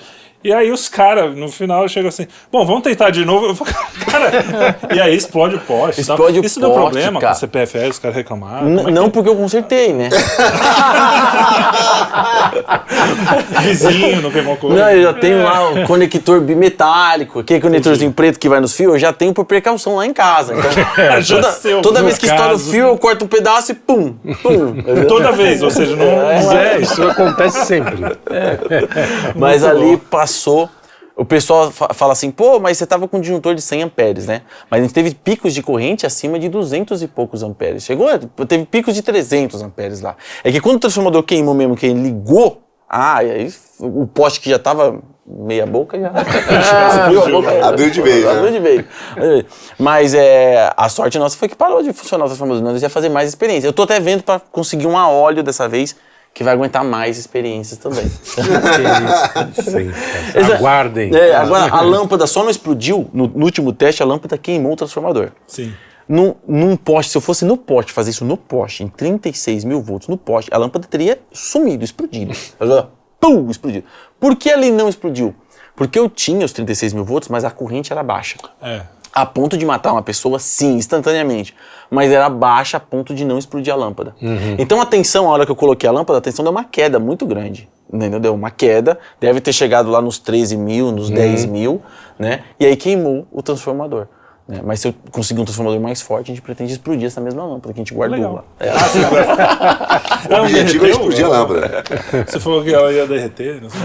E 0.45 0.53
aí 0.53 0.71
os 0.71 0.87
caras, 0.87 1.35
no 1.35 1.49
final, 1.51 1.87
chegam 1.89 2.09
assim, 2.09 2.27
bom, 2.51 2.63
vamos 2.67 2.83
tentar 2.83 3.09
de 3.09 3.25
novo. 3.25 3.47
Eu 3.47 3.55
falo, 3.55 3.71
cara, 4.05 4.77
e 4.93 5.01
aí 5.01 5.15
explode 5.15 5.55
o 5.55 5.59
poste. 5.59 6.01
Explode 6.01 6.39
o 6.39 6.45
Isso 6.45 6.59
deu 6.59 6.69
poste, 6.69 6.83
problema 6.83 7.19
cara. 7.19 7.33
com 7.33 7.37
o 7.37 7.39
CPFL, 7.39 7.89
os 7.89 7.97
caras 7.97 8.15
reclamaram. 8.15 8.67
N- 8.69 8.89
é 8.89 8.91
não 8.91 9.09
porque 9.09 9.27
eu 9.27 9.35
consertei, 9.35 9.91
né? 9.91 10.09
que- 10.11 10.15
Vizinho, 13.61 14.21
não 14.21 14.29
queimou 14.29 14.55
coisa. 14.57 14.77
Não, 14.77 14.91
eu 14.91 15.01
já 15.01 15.13
tenho 15.13 15.41
lá 15.43 15.67
o 15.71 15.83
conector 15.87 16.39
bimetálico, 16.41 17.39
aquele 17.39 17.59
conectorzinho 17.61 18.11
preto 18.11 18.39
que 18.39 18.47
vai 18.47 18.59
nos 18.59 18.75
fios, 18.75 18.93
eu 18.93 18.99
já 18.99 19.11
tenho 19.11 19.33
por 19.33 19.45
precaução 19.45 19.95
lá 19.95 20.05
em 20.05 20.13
casa. 20.13 20.53
Então, 20.53 20.71
Já 21.21 21.41
toda, 21.41 21.81
toda 21.81 22.03
vez 22.03 22.19
que 22.19 22.27
estoura 22.27 22.53
o 22.53 22.59
fio, 22.59 22.85
eu 22.87 22.97
corto 22.99 23.25
um 23.25 23.27
pedaço 23.27 23.71
e 23.71 23.75
pum, 23.75 24.13
pum. 24.43 24.75
Toda 25.07 25.31
vez, 25.31 25.63
ou 25.63 25.71
seja, 25.71 25.95
não. 25.95 26.05
Mas 26.27 26.51
é, 26.53 26.77
isso 26.81 27.01
acontece 27.01 27.65
sempre. 27.65 27.95
Mas 29.35 29.63
ali 29.63 29.97
passou. 29.97 30.34
O 31.17 31.23
pessoal 31.23 31.71
fa- 31.71 31.93
fala 31.93 32.11
assim, 32.11 32.29
pô, 32.29 32.59
mas 32.59 32.77
você 32.77 32.85
tava 32.85 33.07
com 33.07 33.17
um 33.17 33.21
disjuntor 33.21 33.55
de 33.55 33.61
100 33.61 33.83
amperes, 33.83 34.27
né? 34.27 34.41
Mas 34.69 34.81
a 34.81 34.83
gente 34.83 34.93
teve 34.93 35.15
picos 35.15 35.53
de 35.53 35.63
corrente 35.63 36.05
acima 36.05 36.37
de 36.37 36.49
200 36.49 37.01
e 37.01 37.07
poucos 37.07 37.41
amperes. 37.41 37.83
Chegou, 37.85 38.09
teve 38.45 38.65
picos 38.65 38.93
de 38.93 39.01
300 39.01 39.61
amperes 39.61 40.01
lá. 40.01 40.17
É 40.43 40.51
que 40.51 40.59
quando 40.59 40.75
o 40.75 40.79
transformador 40.79 41.23
queimou 41.23 41.53
mesmo, 41.53 41.73
que 41.77 41.85
ele 41.85 42.01
ligou, 42.01 42.61
ah, 42.89 43.17
aí 43.19 43.49
o 43.79 44.05
poste 44.05 44.41
que 44.41 44.49
já 44.49 44.59
tava 44.59 44.99
meia 45.25 45.65
boca 45.65 45.97
já 45.97 46.09
abriu 47.05 47.23
a 47.23 47.29
boca. 47.29 47.63
Abriu 47.65 47.89
de 47.89 48.01
vez, 48.01 48.25
né? 48.25 48.31
Abriu 48.31 48.51
de 48.51 48.59
vez. 48.59 48.85
Mas 49.79 50.13
é, 50.13 50.69
a 50.75 50.89
sorte 50.89 51.17
nossa 51.17 51.37
foi 51.37 51.47
que 51.47 51.55
parou 51.55 51.81
de 51.81 51.93
funcionar 51.93 52.25
o 52.25 52.27
transformador, 52.27 52.61
nós 52.61 52.81
ia 52.81 52.89
fazer 52.89 53.07
mais 53.07 53.29
experiência. 53.29 53.67
Eu 53.67 53.73
tô 53.73 53.83
até 53.83 54.01
vendo 54.01 54.21
para 54.21 54.39
conseguir 54.51 54.85
um 54.85 54.97
a 54.97 55.07
óleo 55.09 55.41
dessa 55.43 55.67
vez, 55.67 55.95
que 56.35 56.43
vai 56.43 56.53
aguentar 56.53 56.83
mais 56.83 57.17
experiências 57.17 57.79
também. 57.79 58.05
Sim. 59.55 59.89
Aguardem. 60.53 61.15
É, 61.15 61.33
agora, 61.33 61.73
a 61.73 61.79
lâmpada 61.81 62.27
só 62.27 62.43
não 62.43 62.49
explodiu, 62.49 63.09
no, 63.13 63.25
no 63.29 63.45
último 63.45 63.71
teste, 63.71 64.03
a 64.03 64.05
lâmpada 64.05 64.37
queimou 64.37 64.73
o 64.73 64.75
transformador. 64.75 65.31
Sim. 65.47 65.73
Num, 66.07 66.35
num 66.45 66.75
poste, 66.75 67.13
se 67.13 67.17
eu 67.17 67.21
fosse 67.21 67.45
no 67.45 67.55
poste, 67.55 67.93
fazer 67.93 68.09
isso 68.11 68.25
no 68.25 68.35
poste, 68.35 68.83
em 68.83 68.89
36 68.89 69.63
mil 69.63 69.81
volts 69.81 70.09
no 70.09 70.17
poste, 70.17 70.53
a 70.53 70.57
lâmpada 70.57 70.85
teria 70.87 71.17
sumido, 71.31 71.85
explodido. 71.85 72.35
Ela, 72.59 72.91
Pum, 73.17 73.49
explodiu. 73.49 73.83
Por 74.19 74.35
que 74.35 74.51
ali 74.51 74.71
não 74.71 74.89
explodiu? 74.89 75.33
Porque 75.73 75.97
eu 75.97 76.09
tinha 76.09 76.45
os 76.45 76.51
36 76.51 76.93
mil 76.93 77.05
volts, 77.05 77.29
mas 77.29 77.45
a 77.45 77.49
corrente 77.49 77.93
era 77.93 78.03
baixa. 78.03 78.37
É. 78.61 78.81
A 79.15 79.25
ponto 79.25 79.57
de 79.57 79.65
matar 79.65 79.93
uma 79.93 80.03
pessoa, 80.03 80.37
sim, 80.37 80.75
instantaneamente. 80.75 81.55
Mas 81.89 82.11
era 82.11 82.29
baixa 82.29 82.75
a 82.75 82.79
ponto 82.81 83.15
de 83.15 83.23
não 83.23 83.37
explodir 83.39 83.73
a 83.73 83.77
lâmpada. 83.77 84.13
Então 84.59 84.81
a 84.81 84.85
tensão, 84.85 85.27
a 85.27 85.31
hora 85.31 85.45
que 85.45 85.51
eu 85.51 85.55
coloquei 85.55 85.87
a 85.87 85.91
lâmpada, 85.91 86.19
a 86.19 86.21
tensão 86.21 86.43
deu 86.43 86.51
uma 86.51 86.65
queda 86.65 86.99
muito 86.99 87.25
grande. 87.25 87.69
Entendeu? 87.91 88.19
Deu 88.19 88.33
uma 88.33 88.51
queda, 88.51 88.99
deve 89.19 89.39
ter 89.39 89.53
chegado 89.53 89.89
lá 89.89 90.01
nos 90.01 90.19
13 90.19 90.57
mil, 90.57 90.91
nos 90.91 91.09
10 91.09 91.45
mil, 91.45 91.81
né? 92.19 92.43
E 92.59 92.65
aí 92.65 92.75
queimou 92.75 93.25
o 93.31 93.41
transformador. 93.41 94.07
Né? 94.47 94.61
Mas 94.63 94.79
se 94.79 94.87
eu 94.87 94.95
conseguir 95.11 95.41
um 95.41 95.45
transformador 95.45 95.79
mais 95.81 96.01
forte, 96.01 96.31
a 96.31 96.35
gente 96.35 96.43
pretende 96.43 96.71
explodir 96.73 97.07
essa 97.07 97.19
mesma 97.19 97.43
lâmpada 97.43 97.73
que 97.73 97.79
a 97.79 97.83
gente 97.83 97.93
guardou 97.93 98.17
Legal. 98.17 98.33
lá. 98.35 98.43
É, 98.59 98.69
O 100.29 100.33
Ela 100.33 100.43
objetivo 100.43 100.83
derreteu? 100.83 100.85
é 100.85 100.89
explodir 100.91 101.25
a 101.25 101.29
lâmpada. 101.29 101.83
Você 102.27 102.39
falou 102.39 102.63
que 102.63 102.73
ela 102.73 102.91
ia 102.91 103.05
derreter, 103.07 103.61
não 103.61 103.69
sei. 103.69 103.79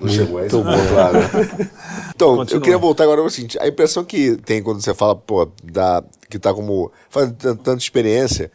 Não 0.00 0.08
chegou 0.08 0.38
a 0.38 0.42
ponto 0.48 0.94
lá, 0.94 1.12
né? 1.12 1.20
Então, 2.14 2.44
eu 2.50 2.60
queria 2.60 2.78
voltar 2.78 3.04
agora 3.04 3.20
ao 3.20 3.30
seguinte: 3.30 3.58
a 3.60 3.66
impressão 3.68 4.04
que 4.04 4.36
tem 4.36 4.62
quando 4.62 4.80
você 4.82 4.94
fala, 4.94 5.14
pô, 5.16 5.48
da, 5.62 6.02
que 6.28 6.38
tá 6.38 6.52
como. 6.52 6.90
fazendo 7.08 7.34
tan- 7.34 7.56
tanta 7.56 7.82
experiência, 7.82 8.50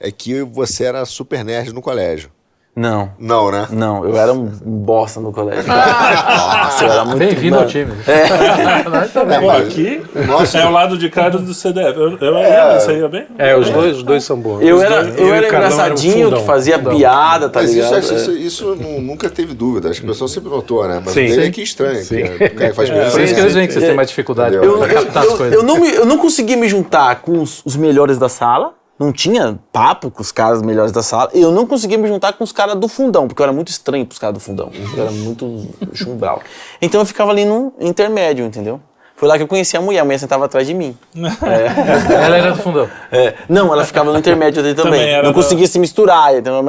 é 0.00 0.10
que 0.10 0.42
você 0.42 0.84
era 0.84 1.04
super 1.04 1.44
nerd 1.44 1.72
no 1.72 1.80
colégio. 1.82 2.30
Não. 2.78 3.08
Não, 3.18 3.50
né? 3.50 3.66
Não, 3.70 4.04
eu 4.06 4.14
era 4.18 4.30
um 4.34 4.44
bosta 4.44 5.18
no 5.18 5.32
colégio. 5.32 5.64
Nossa, 5.66 6.84
eu 6.84 6.92
era 6.92 7.04
muito. 7.06 7.16
Bem-vindo 7.18 7.56
ao 7.58 7.66
time. 7.66 7.90
Pô, 7.90 8.12
É, 8.12 9.40
mas- 9.40 9.66
aqui 9.66 10.02
Nossa, 10.26 10.58
é 10.58 10.66
o 10.66 10.70
lado 10.70 10.98
de 10.98 11.08
cara 11.08 11.38
do 11.38 11.54
CDF. 11.54 11.98
Eu, 11.98 12.18
eu 12.18 12.34
ia, 12.38 12.78
você 12.78 12.98
ia 12.98 13.08
bem? 13.08 13.24
É, 13.38 13.56
os 13.56 13.70
dois, 13.70 13.96
os 13.96 14.02
dois 14.02 14.22
são 14.24 14.38
bons. 14.38 14.60
Eu 14.60 14.76
Os 14.76 14.82
era, 14.82 15.04
dois- 15.04 15.18
eu 15.18 15.26
e 15.28 15.30
era 15.30 15.46
engraçadinho, 15.46 16.24
fundão, 16.26 16.40
que 16.40 16.44
fazia 16.46 16.76
fundão. 16.78 16.96
piada, 16.98 17.48
tá 17.48 17.60
Mas 17.62 17.70
isso, 17.72 17.78
ligado? 17.94 18.02
isso, 18.02 18.14
isso, 18.14 18.32
isso 18.32 18.74
nu- 18.76 19.00
nunca 19.00 19.30
teve 19.30 19.54
dúvida. 19.54 19.88
Acho 19.88 20.00
que 20.00 20.06
o 20.06 20.10
pessoal 20.10 20.28
sempre 20.28 20.50
notou, 20.50 20.86
né? 20.86 21.00
Mas 21.02 21.14
Sim. 21.14 21.40
é 21.40 21.50
que 21.50 21.62
estranho. 21.62 22.04
Sim. 22.04 22.24
Que 22.24 22.62
é, 22.62 22.72
faz 22.74 22.90
Por 22.90 23.20
isso 23.22 23.34
que 23.34 23.40
eles 23.40 23.54
veem 23.54 23.66
que 23.66 23.72
vocês 23.72 23.86
têm 23.86 23.94
mais 23.94 24.08
dificuldade 24.08 24.54
eu, 24.54 24.78
captar 24.80 25.22
as 25.22 25.30
eu, 25.30 25.36
coisas. 25.38 25.54
eu 25.54 25.62
não 25.62 25.80
me- 25.80 25.94
eu 25.94 26.04
não 26.04 26.18
conseguia 26.18 26.58
me 26.58 26.68
juntar 26.68 27.22
com 27.22 27.40
os, 27.40 27.62
os 27.64 27.74
melhores 27.74 28.18
da 28.18 28.28
sala. 28.28 28.72
Não 28.98 29.12
tinha 29.12 29.58
papo 29.72 30.10
com 30.10 30.22
os 30.22 30.32
caras 30.32 30.62
melhores 30.62 30.90
da 30.90 31.02
sala. 31.02 31.30
Eu 31.34 31.52
não 31.52 31.66
conseguia 31.66 31.98
me 31.98 32.08
juntar 32.08 32.32
com 32.32 32.42
os 32.42 32.50
caras 32.52 32.74
do 32.76 32.88
fundão, 32.88 33.28
porque 33.28 33.42
eu 33.42 33.44
era 33.44 33.52
muito 33.52 33.68
estranho 33.68 34.06
pros 34.06 34.18
caras 34.18 34.34
do 34.34 34.40
fundão. 34.40 34.70
Eu 34.96 35.02
era 35.02 35.10
muito 35.10 35.68
chumbral. 35.92 36.40
Então 36.80 37.00
eu 37.00 37.04
ficava 37.06 37.30
ali 37.30 37.44
no 37.44 37.72
intermédio, 37.78 38.44
entendeu? 38.46 38.80
Foi 39.14 39.28
lá 39.28 39.36
que 39.36 39.42
eu 39.42 39.46
conheci 39.48 39.76
a 39.76 39.80
mulher. 39.80 40.00
A 40.00 40.04
mulher 40.04 40.18
sentava 40.18 40.44
atrás 40.46 40.66
de 40.66 40.74
mim. 40.74 40.96
Ela 41.14 42.36
era 42.36 42.52
do 42.52 42.62
fundão. 42.62 42.88
É, 43.10 43.34
não, 43.48 43.72
ela 43.72 43.84
ficava 43.84 44.12
no 44.12 44.18
intermédio 44.18 44.62
dele 44.62 44.74
também. 44.74 45.00
Também 45.00 45.16
não 45.22 45.30
da- 45.30 45.32
conseguia 45.34 45.66
se 45.66 45.78
misturar. 45.78 46.34
Então, 46.36 46.62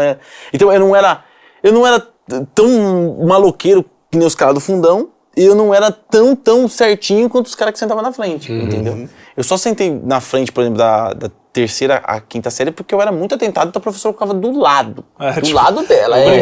então 0.54 0.72
eu 0.74 0.80
não 0.80 0.96
era. 0.96 1.24
Eu 1.62 1.74
não 1.74 1.86
era 1.86 2.06
tão 2.54 3.18
maloqueiro 3.26 3.84
que 4.12 4.18
nem 4.18 4.28
os 4.28 4.36
caras 4.36 4.54
do 4.54 4.60
fundão. 4.60 5.10
E 5.38 5.45
eu 5.45 5.54
não 5.54 5.71
era 5.71 5.91
tão, 5.91 6.36
tão 6.36 6.67
certinho 6.67 7.30
quanto 7.30 7.45
os 7.45 7.54
caras 7.54 7.71
que 7.73 7.78
sentavam 7.80 8.02
na 8.02 8.12
frente, 8.12 8.52
entendeu? 8.52 9.08
Eu 9.36 9.43
só 9.43 9.56
sentei 9.56 9.91
na 10.04 10.19
frente, 10.19 10.52
por 10.52 10.62
exemplo, 10.62 10.80
da, 10.80 11.13
da 11.13 11.30
terceira 11.54 12.02
à 12.04 12.19
quinta 12.19 12.50
série 12.50 12.71
porque 12.71 12.93
eu 12.93 13.00
era 13.02 13.12
muito 13.12 13.36
atentado, 13.36 13.69
então 13.69 13.80
a 13.80 13.84
professora 13.84 14.13
ficava 14.13 14.34
do 14.34 14.60
lado. 14.60 15.06
É, 15.19 15.34
do 15.34 15.41
tipo, 15.41 15.56
lado 15.56 15.86
dela. 15.86 16.19
é. 16.19 16.39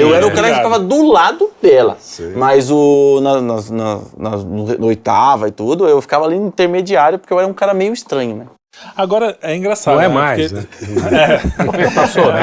Eu 0.00 0.14
era 0.14 0.24
o 0.26 0.28
né? 0.28 0.34
cara 0.34 0.48
que 0.48 0.54
ficava 0.56 0.78
do 0.78 1.06
lado 1.10 1.50
dela. 1.60 1.96
Mas 2.36 2.70
o, 2.70 3.20
na, 3.20 3.40
na, 3.40 3.56
na, 3.70 4.00
na- 4.16 4.36
no, 4.36 4.64
no 4.78 4.86
oitava 4.86 5.48
e 5.48 5.50
tudo, 5.50 5.88
eu 5.88 6.00
ficava 6.00 6.24
ali 6.24 6.38
no 6.38 6.46
intermediário 6.46 7.18
porque 7.18 7.32
eu 7.32 7.38
era 7.40 7.48
um 7.48 7.52
cara 7.54 7.74
meio 7.74 7.92
estranho, 7.92 8.36
né? 8.36 8.46
Agora 8.96 9.36
é 9.42 9.54
engraçado. 9.56 9.94
Não 9.96 10.02
é 10.02 10.08
né? 10.08 10.14
mais, 10.14 10.52
Porque- 10.52 10.86
né? 11.10 11.40
Passou, 11.94 12.32
né? 12.32 12.42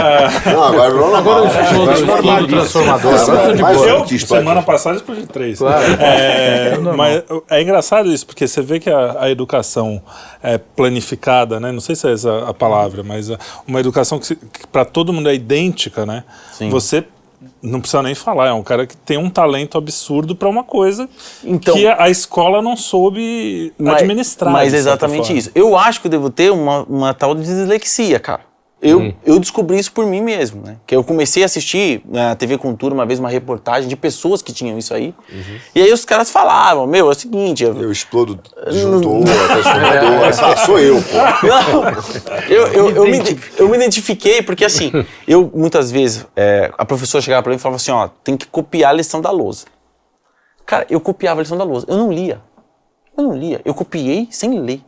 Não, 0.54 0.64
agora 0.64 0.94
não 0.94 1.16
Agora 1.16 1.42
o 1.42 1.46
normal. 1.46 1.64
estudo, 1.64 1.90
o 1.90 1.94
estudo 1.94 2.38
do 2.38 2.48
transformador. 2.48 3.14
Agora 3.14 3.48
tudo 3.50 3.58
boa. 3.60 3.88
eu- 3.88 4.04
que 4.04 4.20
semana 4.20 4.62
passada, 4.62 4.96
explodi 4.98 5.26
três. 5.28 5.60
É, 5.62 6.78
mas 6.96 7.24
é 7.50 7.62
engraçado 7.62 8.12
isso, 8.12 8.26
porque 8.26 8.48
você 8.48 8.62
vê 8.62 8.80
que 8.80 8.90
a, 8.90 9.18
a 9.22 9.30
educação 9.32 10.02
é 10.42 10.58
planificada, 10.58 11.60
né? 11.60 11.72
Não 11.72 11.80
sei 11.82 11.96
se 11.96 12.08
é 12.08 12.14
essa 12.14 12.50
a 12.50 12.54
palavra, 12.54 13.04
mas 13.04 13.30
a- 13.32 13.38
uma 13.68 13.80
educação 13.80 14.20
que, 14.20 14.36
para 14.72 14.86
todo 14.86 15.14
mundo 15.14 15.30
é 15.30 15.36
idêntica, 15.36 16.06
né? 16.06 16.24
Sim. 16.52 16.70
Você 16.70 17.04
não 17.62 17.80
precisa 17.80 18.02
nem 18.04 18.14
falar, 18.16 18.48
é 18.48 18.54
um 18.54 18.64
cara 18.64 18.86
que 18.88 18.96
tem 18.98 19.18
um 19.18 19.30
talento 19.30 19.78
absurdo 19.78 20.36
para 20.36 20.48
uma 20.50 20.64
coisa 20.64 21.10
Então- 21.44 21.74
que 21.76 21.88
a, 21.88 22.04
a 22.04 22.10
escola 22.10 22.62
não 22.62 22.76
soube 22.76 23.74
Mas- 23.78 24.02
administrar. 24.02 24.52
Mas 24.52 24.74
exatamente 24.74 25.36
isso. 25.38 25.52
Eu 25.56 25.78
acho 25.78 26.02
que 26.02 26.08
eu 26.08 26.12
devo 26.12 26.30
ter 26.30 26.52
uma, 26.52 26.84
uma 26.84 27.14
tal 27.14 27.34
de 27.36 27.44
dislexia, 27.44 28.20
cara. 28.20 28.42
Eu, 28.84 29.14
eu 29.26 29.40
descobri 29.40 29.80
isso 29.80 29.94
por 29.94 30.06
mim 30.06 30.22
mesmo, 30.22 30.62
né? 30.62 30.76
Que 30.86 30.94
eu 30.94 31.04
comecei 31.06 31.42
a 31.42 31.46
assistir 31.46 32.02
na 32.06 32.36
TV 32.36 32.58
Cultura 32.58 32.94
uma 32.94 33.06
vez 33.06 33.18
uma 33.18 33.30
reportagem 33.30 33.88
de 33.88 33.96
pessoas 33.96 34.42
que 34.42 34.52
tinham 34.52 34.78
isso 34.78 34.94
aí. 34.94 35.16
E 35.74 35.82
aí 35.82 35.94
os 35.94 36.04
caras 36.04 36.30
falavam, 36.30 36.86
meu, 36.86 37.08
é 37.08 37.12
o 37.12 37.14
seguinte, 37.14 37.64
eu, 37.64 37.74
Eu 37.82 37.92
explodo 37.92 38.38
disjuntor, 38.70 39.24
transformador. 39.24 40.20
Você 40.26 40.42
fala, 40.42 40.58
sou 40.58 40.80
eu, 40.80 41.02
pô. 41.02 41.48
Não, 41.48 41.84
eu, 42.50 42.68
eu, 42.68 42.90
eu, 42.90 43.04
me, 43.06 43.20
eu 43.58 43.70
me 43.70 43.78
identifiquei 43.78 44.42
porque 44.42 44.66
assim, 44.66 44.92
eu 45.26 45.50
muitas 45.56 45.90
vezes, 45.90 46.28
é, 46.36 46.70
a 46.78 46.84
professora 46.84 47.22
chegava 47.22 47.42
pra 47.42 47.52
mim 47.52 47.56
e 47.56 47.60
falava 47.60 47.78
assim, 47.78 47.92
ó, 47.92 48.10
tem 48.24 48.36
que 48.36 48.48
copiar 48.48 48.92
a 48.92 48.94
lição 48.94 49.22
da 49.22 49.32
lousa. 49.32 49.66
Cara, 50.66 50.86
eu 50.90 51.00
copiava 51.00 51.40
a 51.40 51.44
lição 51.44 51.58
da 51.58 51.64
lousa, 51.64 51.86
eu 51.90 51.96
não 51.96 52.12
lia. 52.12 52.42
Eu 53.18 53.24
não 53.24 53.38
lia, 53.38 53.62
eu 53.64 53.74
copiei 53.74 54.28
sem 54.30 54.60
ler. 54.60 54.82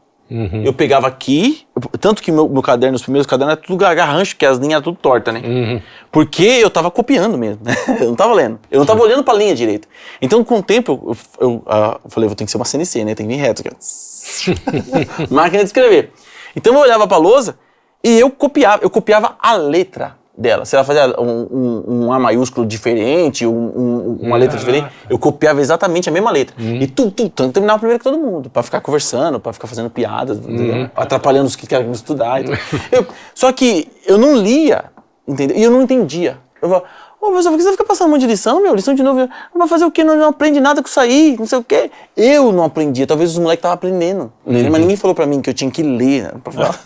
Eu 0.65 0.73
pegava 0.73 1.05
aqui, 1.07 1.67
tanto 1.99 2.23
que 2.23 2.31
meu, 2.31 2.49
meu 2.49 2.61
caderno, 2.61 2.95
os 2.95 3.03
primeiros 3.03 3.27
cadernos 3.27 3.53
era 3.53 3.61
tudo 3.61 3.77
garrancho, 3.77 4.33
porque 4.33 4.45
as 4.45 4.57
linhas 4.57 4.73
eram 4.73 4.81
tudo 4.81 4.97
tortas, 4.97 5.33
né? 5.33 5.81
Porque 6.11 6.43
eu 6.43 6.69
tava 6.69 6.89
copiando 6.89 7.37
mesmo, 7.37 7.59
né? 7.63 7.75
Eu 8.01 8.07
não 8.07 8.15
tava 8.15 8.33
lendo. 8.33 8.59
Eu 8.71 8.79
não 8.79 8.85
tava 8.85 9.01
olhando 9.01 9.23
pra 9.23 9.33
linha 9.33 9.53
direito. 9.53 9.87
Então, 10.21 10.43
com 10.43 10.59
o 10.59 10.63
tempo, 10.63 11.15
eu, 11.39 11.47
eu, 11.47 11.63
ah, 11.67 11.99
eu 12.03 12.09
falei, 12.09 12.27
vou 12.27 12.35
ter 12.35 12.45
que 12.45 12.51
ser 12.51 12.57
uma 12.57 12.65
CNC, 12.65 13.03
né? 13.03 13.13
Tem 13.13 13.27
que 13.27 13.33
vir 13.35 13.39
reto. 13.39 13.63
cara. 13.63 13.75
Máquina 15.29 15.63
de 15.63 15.67
escrever. 15.67 16.11
Então 16.55 16.73
eu 16.73 16.79
olhava 16.79 17.07
pra 17.07 17.17
lousa 17.17 17.57
e 18.03 18.19
eu 18.19 18.31
copiava, 18.31 18.83
eu 18.83 18.89
copiava 18.89 19.35
a 19.39 19.55
letra 19.55 20.15
dela. 20.37 20.65
Se 20.65 20.75
ela 20.75 20.83
fazia 20.83 21.19
um, 21.19 21.47
um- 21.51 21.83
um 22.05 22.13
A 22.13 22.19
maiúsculo 22.19 22.65
diferente, 22.65 23.45
um- 23.45 23.51
um- 23.51 24.17
uma 24.21 24.37
letra 24.37 24.57
diferente, 24.57 24.87
eu 25.09 25.17
copiava 25.17 25.61
exatamente 25.61 26.09
a 26.09 26.11
mesma 26.11 26.31
letra. 26.31 26.55
E 26.59 26.87
tu, 26.87 27.09
tu, 27.11 27.29
tu, 27.29 27.49
terminava 27.49 27.79
primeiro 27.79 27.99
que 27.99 28.03
todo 28.09 28.17
mundo, 28.17 28.49
pra 28.49 28.61
ficar 28.63 28.81
conversando, 28.81 29.39
pra 29.39 29.53
ficar 29.53 29.67
fazendo 29.67 29.89
piadas, 29.89 30.37
entendeu? 30.37 30.89
atrapalhando 30.95 31.47
os 31.47 31.55
que 31.55 31.65
querem 31.67 31.89
estudar. 31.91 32.41
e 32.41 32.45
tudo. 32.45 32.57
Eu- 32.91 33.05
só 33.33 33.51
que 33.51 33.87
eu 34.05 34.17
não 34.17 34.35
lia, 34.35 34.85
entendeu? 35.27 35.57
E 35.57 35.63
eu 35.63 35.71
não 35.71 35.81
entendia. 35.81 36.37
Eu 36.61 36.69
falava, 36.69 36.85
Ô, 37.21 37.27
professor, 37.29 37.49
por 37.49 37.57
que 37.57 37.63
você 37.63 37.71
fica 37.71 37.83
passando 37.83 38.07
um 38.09 38.11
monte 38.11 38.21
de 38.21 38.27
lição, 38.27 38.61
meu? 38.61 38.75
Lição 38.75 38.93
de 38.93 39.01
novo. 39.01 39.27
Vai 39.55 39.67
fazer 39.67 39.83
o 39.83 39.89
quê? 39.89 40.03
Não, 40.03 40.15
não 40.15 40.27
aprende 40.29 40.59
nada 40.59 40.79
com 40.83 40.87
isso 40.87 40.99
aí, 40.99 41.35
não 41.39 41.47
sei 41.47 41.57
o 41.57 41.63
quê. 41.63 41.89
Eu 42.15 42.51
não 42.51 42.63
aprendia. 42.63 43.07
Talvez 43.07 43.31
os 43.31 43.39
moleques 43.39 43.61
estavam 43.61 43.73
aprendendo. 43.73 44.31
Mas 44.45 44.79
ninguém 44.79 44.95
falou 44.95 45.15
pra 45.15 45.25
mim 45.25 45.41
que 45.41 45.49
eu 45.49 45.53
tinha 45.55 45.71
que 45.71 45.81
ler. 45.81 46.21
Né? 46.25 46.31
Pra 46.43 46.53
falar. 46.53 46.79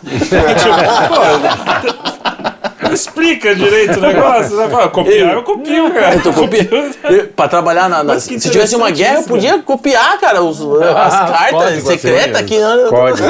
Explica 2.92 3.54
direito 3.54 3.98
o 3.98 4.00
negócio. 4.00 4.56
Né? 4.56 4.68
Fala, 4.68 4.88
copiar, 4.88 5.34
eu 5.34 5.42
copio, 5.42 5.90
cara. 5.92 6.14
Então, 6.16 6.32
copia. 6.32 6.68
Eu, 7.10 7.26
pra 7.28 7.48
trabalhar 7.48 7.88
na. 7.88 8.04
na- 8.04 8.20
se 8.20 8.38
tivesse 8.38 8.76
uma 8.76 8.90
guerra, 8.90 9.16
eu 9.20 9.22
podia 9.24 9.58
copiar, 9.58 10.18
cara, 10.20 10.42
os- 10.42 10.60
as 10.60 11.14
cartas 11.14 11.50
código, 11.50 11.86
secretas 11.86 12.36
assim, 12.36 12.44
que. 12.44 12.88
Código. 12.88 13.28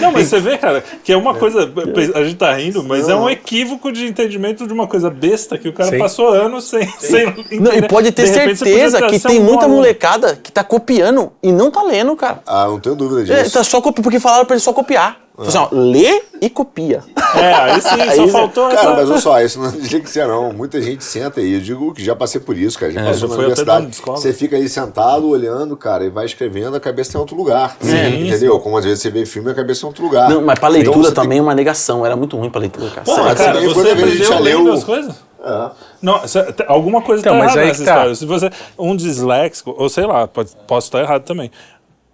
Não, 0.00 0.12
mas 0.12 0.26
você 0.28 0.40
vê, 0.40 0.58
cara, 0.58 0.82
que 1.04 1.12
é 1.12 1.16
uma 1.16 1.34
coisa. 1.34 1.60
A 2.14 2.22
gente 2.24 2.36
tá 2.36 2.52
rindo, 2.54 2.82
mas 2.82 3.08
é 3.08 3.14
um 3.14 3.28
equívoco 3.30 3.92
de 3.92 4.06
entendimento 4.06 4.66
de 4.66 4.72
uma 4.72 4.86
coisa 4.86 5.08
besta 5.10 5.56
que 5.56 5.68
o 5.68 5.72
cara 5.72 5.90
Sim. 5.90 5.98
passou 5.98 6.28
anos 6.28 6.64
sem, 6.64 6.86
sem 6.98 7.26
Não, 7.60 7.72
e 7.72 7.82
pode 7.82 8.10
ter 8.12 8.26
repente, 8.26 8.56
certeza 8.58 9.02
que 9.02 9.18
tem 9.18 9.38
um 9.40 9.44
muita 9.44 9.64
aluno. 9.64 9.76
molecada 9.76 10.38
que 10.42 10.50
tá 10.50 10.64
copiando 10.64 11.32
e 11.42 11.52
não 11.52 11.70
tá 11.70 11.82
lendo, 11.82 12.14
cara. 12.16 12.40
Ah, 12.46 12.64
não 12.66 12.80
tenho 12.80 12.94
dúvida 12.96 13.32
É, 13.32 13.42
disso. 13.42 13.54
tá 13.58 13.64
só 13.64 13.80
copi 13.80 14.02
porque 14.02 14.18
falaram 14.18 14.44
pra 14.44 14.54
ele 14.56 14.60
só 14.62 14.72
copiar. 14.72 15.18
Falei 15.44 15.48
Assim, 15.48 15.58
ó, 15.58 15.68
lê 15.72 16.22
e 16.42 16.50
copia. 16.50 17.02
É, 17.34 17.54
aí 17.54 17.80
sim, 17.80 17.88
só 18.14 18.22
Aí, 18.22 18.30
faltou 18.30 18.68
Cara, 18.68 18.80
essa... 18.80 18.94
mas 18.94 19.10
olha 19.10 19.20
só, 19.20 19.40
isso 19.40 19.58
não 19.58 19.68
é 19.68 19.72
dislexia 19.72 20.26
não. 20.26 20.52
Muita 20.52 20.82
gente 20.82 21.02
senta 21.02 21.40
aí. 21.40 21.54
Eu 21.54 21.60
digo 21.60 21.94
que 21.94 22.04
já 22.04 22.14
passei 22.14 22.40
por 22.40 22.56
isso, 22.56 22.78
cara. 22.78 22.92
Já 22.92 23.02
passou 23.04 23.28
já 23.28 23.34
na 23.34 23.34
universidade. 23.40 23.96
Você 24.04 24.32
fica 24.34 24.56
aí 24.56 24.68
sentado, 24.68 25.26
olhando, 25.28 25.76
cara, 25.76 26.04
e 26.04 26.10
vai 26.10 26.26
escrevendo, 26.26 26.76
a 26.76 26.80
cabeça 26.80 27.12
tá 27.12 27.18
em 27.18 27.20
outro 27.22 27.36
lugar. 27.36 27.76
Entendeu? 27.82 28.60
Como 28.60 28.76
às 28.76 28.84
vezes 28.84 29.00
você 29.00 29.10
vê 29.10 29.24
filme, 29.24 29.50
a 29.50 29.54
cabeça 29.54 29.84
em 29.84 29.88
outro 29.88 30.04
lugar. 30.04 30.28
Não, 30.28 30.42
mas 30.42 30.58
pra 30.58 30.68
Então 30.68 30.82
leitura 30.82 31.06
tem 31.06 31.14
também 31.14 31.38
é 31.38 31.42
uma 31.42 31.54
negação. 31.54 32.04
Era 32.04 32.16
muito 32.16 32.36
ruim 32.36 32.50
pra 32.50 32.60
leitura, 32.60 32.90
cara. 32.90 33.04
Mas 33.06 33.38
cara, 33.38 33.52
também 33.54 33.68
você 33.68 33.94
vez 33.94 33.96
a 33.96 34.10
gente 34.10 34.22
aprendeu 34.24 34.32
já 34.32 34.38
leu- 34.40 34.72
as 34.74 34.84
coisas? 34.84 35.14
É. 35.42 35.70
Não, 36.02 36.20
alguma 36.68 37.00
coisa 37.00 37.22
Então, 37.22 37.32
tá 37.32 37.38
mas 37.38 37.46
errada 37.46 37.60
aí 37.62 37.66
nessa 37.68 37.84
tá. 37.84 37.90
história. 37.92 38.14
Se 38.14 38.26
você, 38.26 38.50
um 38.78 38.94
disléxico, 38.94 39.74
ou 39.78 39.88
sei 39.88 40.04
lá, 40.04 40.28
pode- 40.28 40.50
posso 40.66 40.88
estar 40.88 41.00
errado 41.00 41.22
também. 41.24 41.50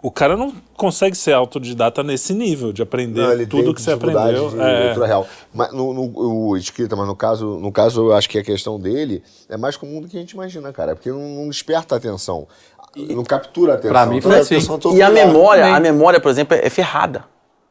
O 0.07 0.11
cara 0.13 0.37
não 0.37 0.53
consegue 0.77 1.17
ser 1.17 1.33
autodidata 1.33 2.01
nesse 2.01 2.33
nível 2.33 2.73
de 2.73 2.81
aprender 2.81 3.21
Não, 3.23 3.33
ele 3.33 3.45
tudo 3.45 3.65
tem 3.65 3.75
que 3.75 3.83
você 3.83 3.91
dificuldade 3.95 4.37
aprendeu. 4.37 4.51
De 4.51 4.61
É. 4.61 4.85
leitura 4.85 5.07
real. 5.09 5.27
Mas 5.53 5.73
no, 5.73 5.93
no- 5.93 6.13
o 6.17 6.57
escrita, 6.57 6.95
mas 6.95 7.09
no 7.09 7.17
caso, 7.17 7.59
no 7.59 7.73
caso, 7.73 8.03
eu 8.07 8.13
acho 8.15 8.29
que 8.31 8.39
a 8.39 8.45
questão 8.45 8.79
dele 8.79 9.21
é 9.49 9.57
mais 9.57 9.77
comum 9.77 10.01
do 10.01 10.07
que 10.07 10.17
a 10.17 10.21
gente 10.21 10.31
imagina, 10.31 10.73
cara. 10.73 10.95
Porque 10.95 11.11
não, 11.11 11.19
não 11.19 11.49
desperta 11.49 11.97
a 11.97 11.99
atenção. 11.99 12.47
Não 12.97 13.25
captura 13.25 13.73
a 13.73 13.75
atenção. 13.75 13.91
Pra 13.91 14.07
mim 14.07 14.21
foi 14.21 14.37
a 14.37 14.39
assim. 14.39 14.59
E 14.95 15.03
a 15.03 15.11
memória, 15.11 15.75
a 15.75 15.81
memória, 15.81 16.21
por 16.21 16.31
exemplo, 16.31 16.57
é 16.57 16.71
ferrada. 16.71 17.25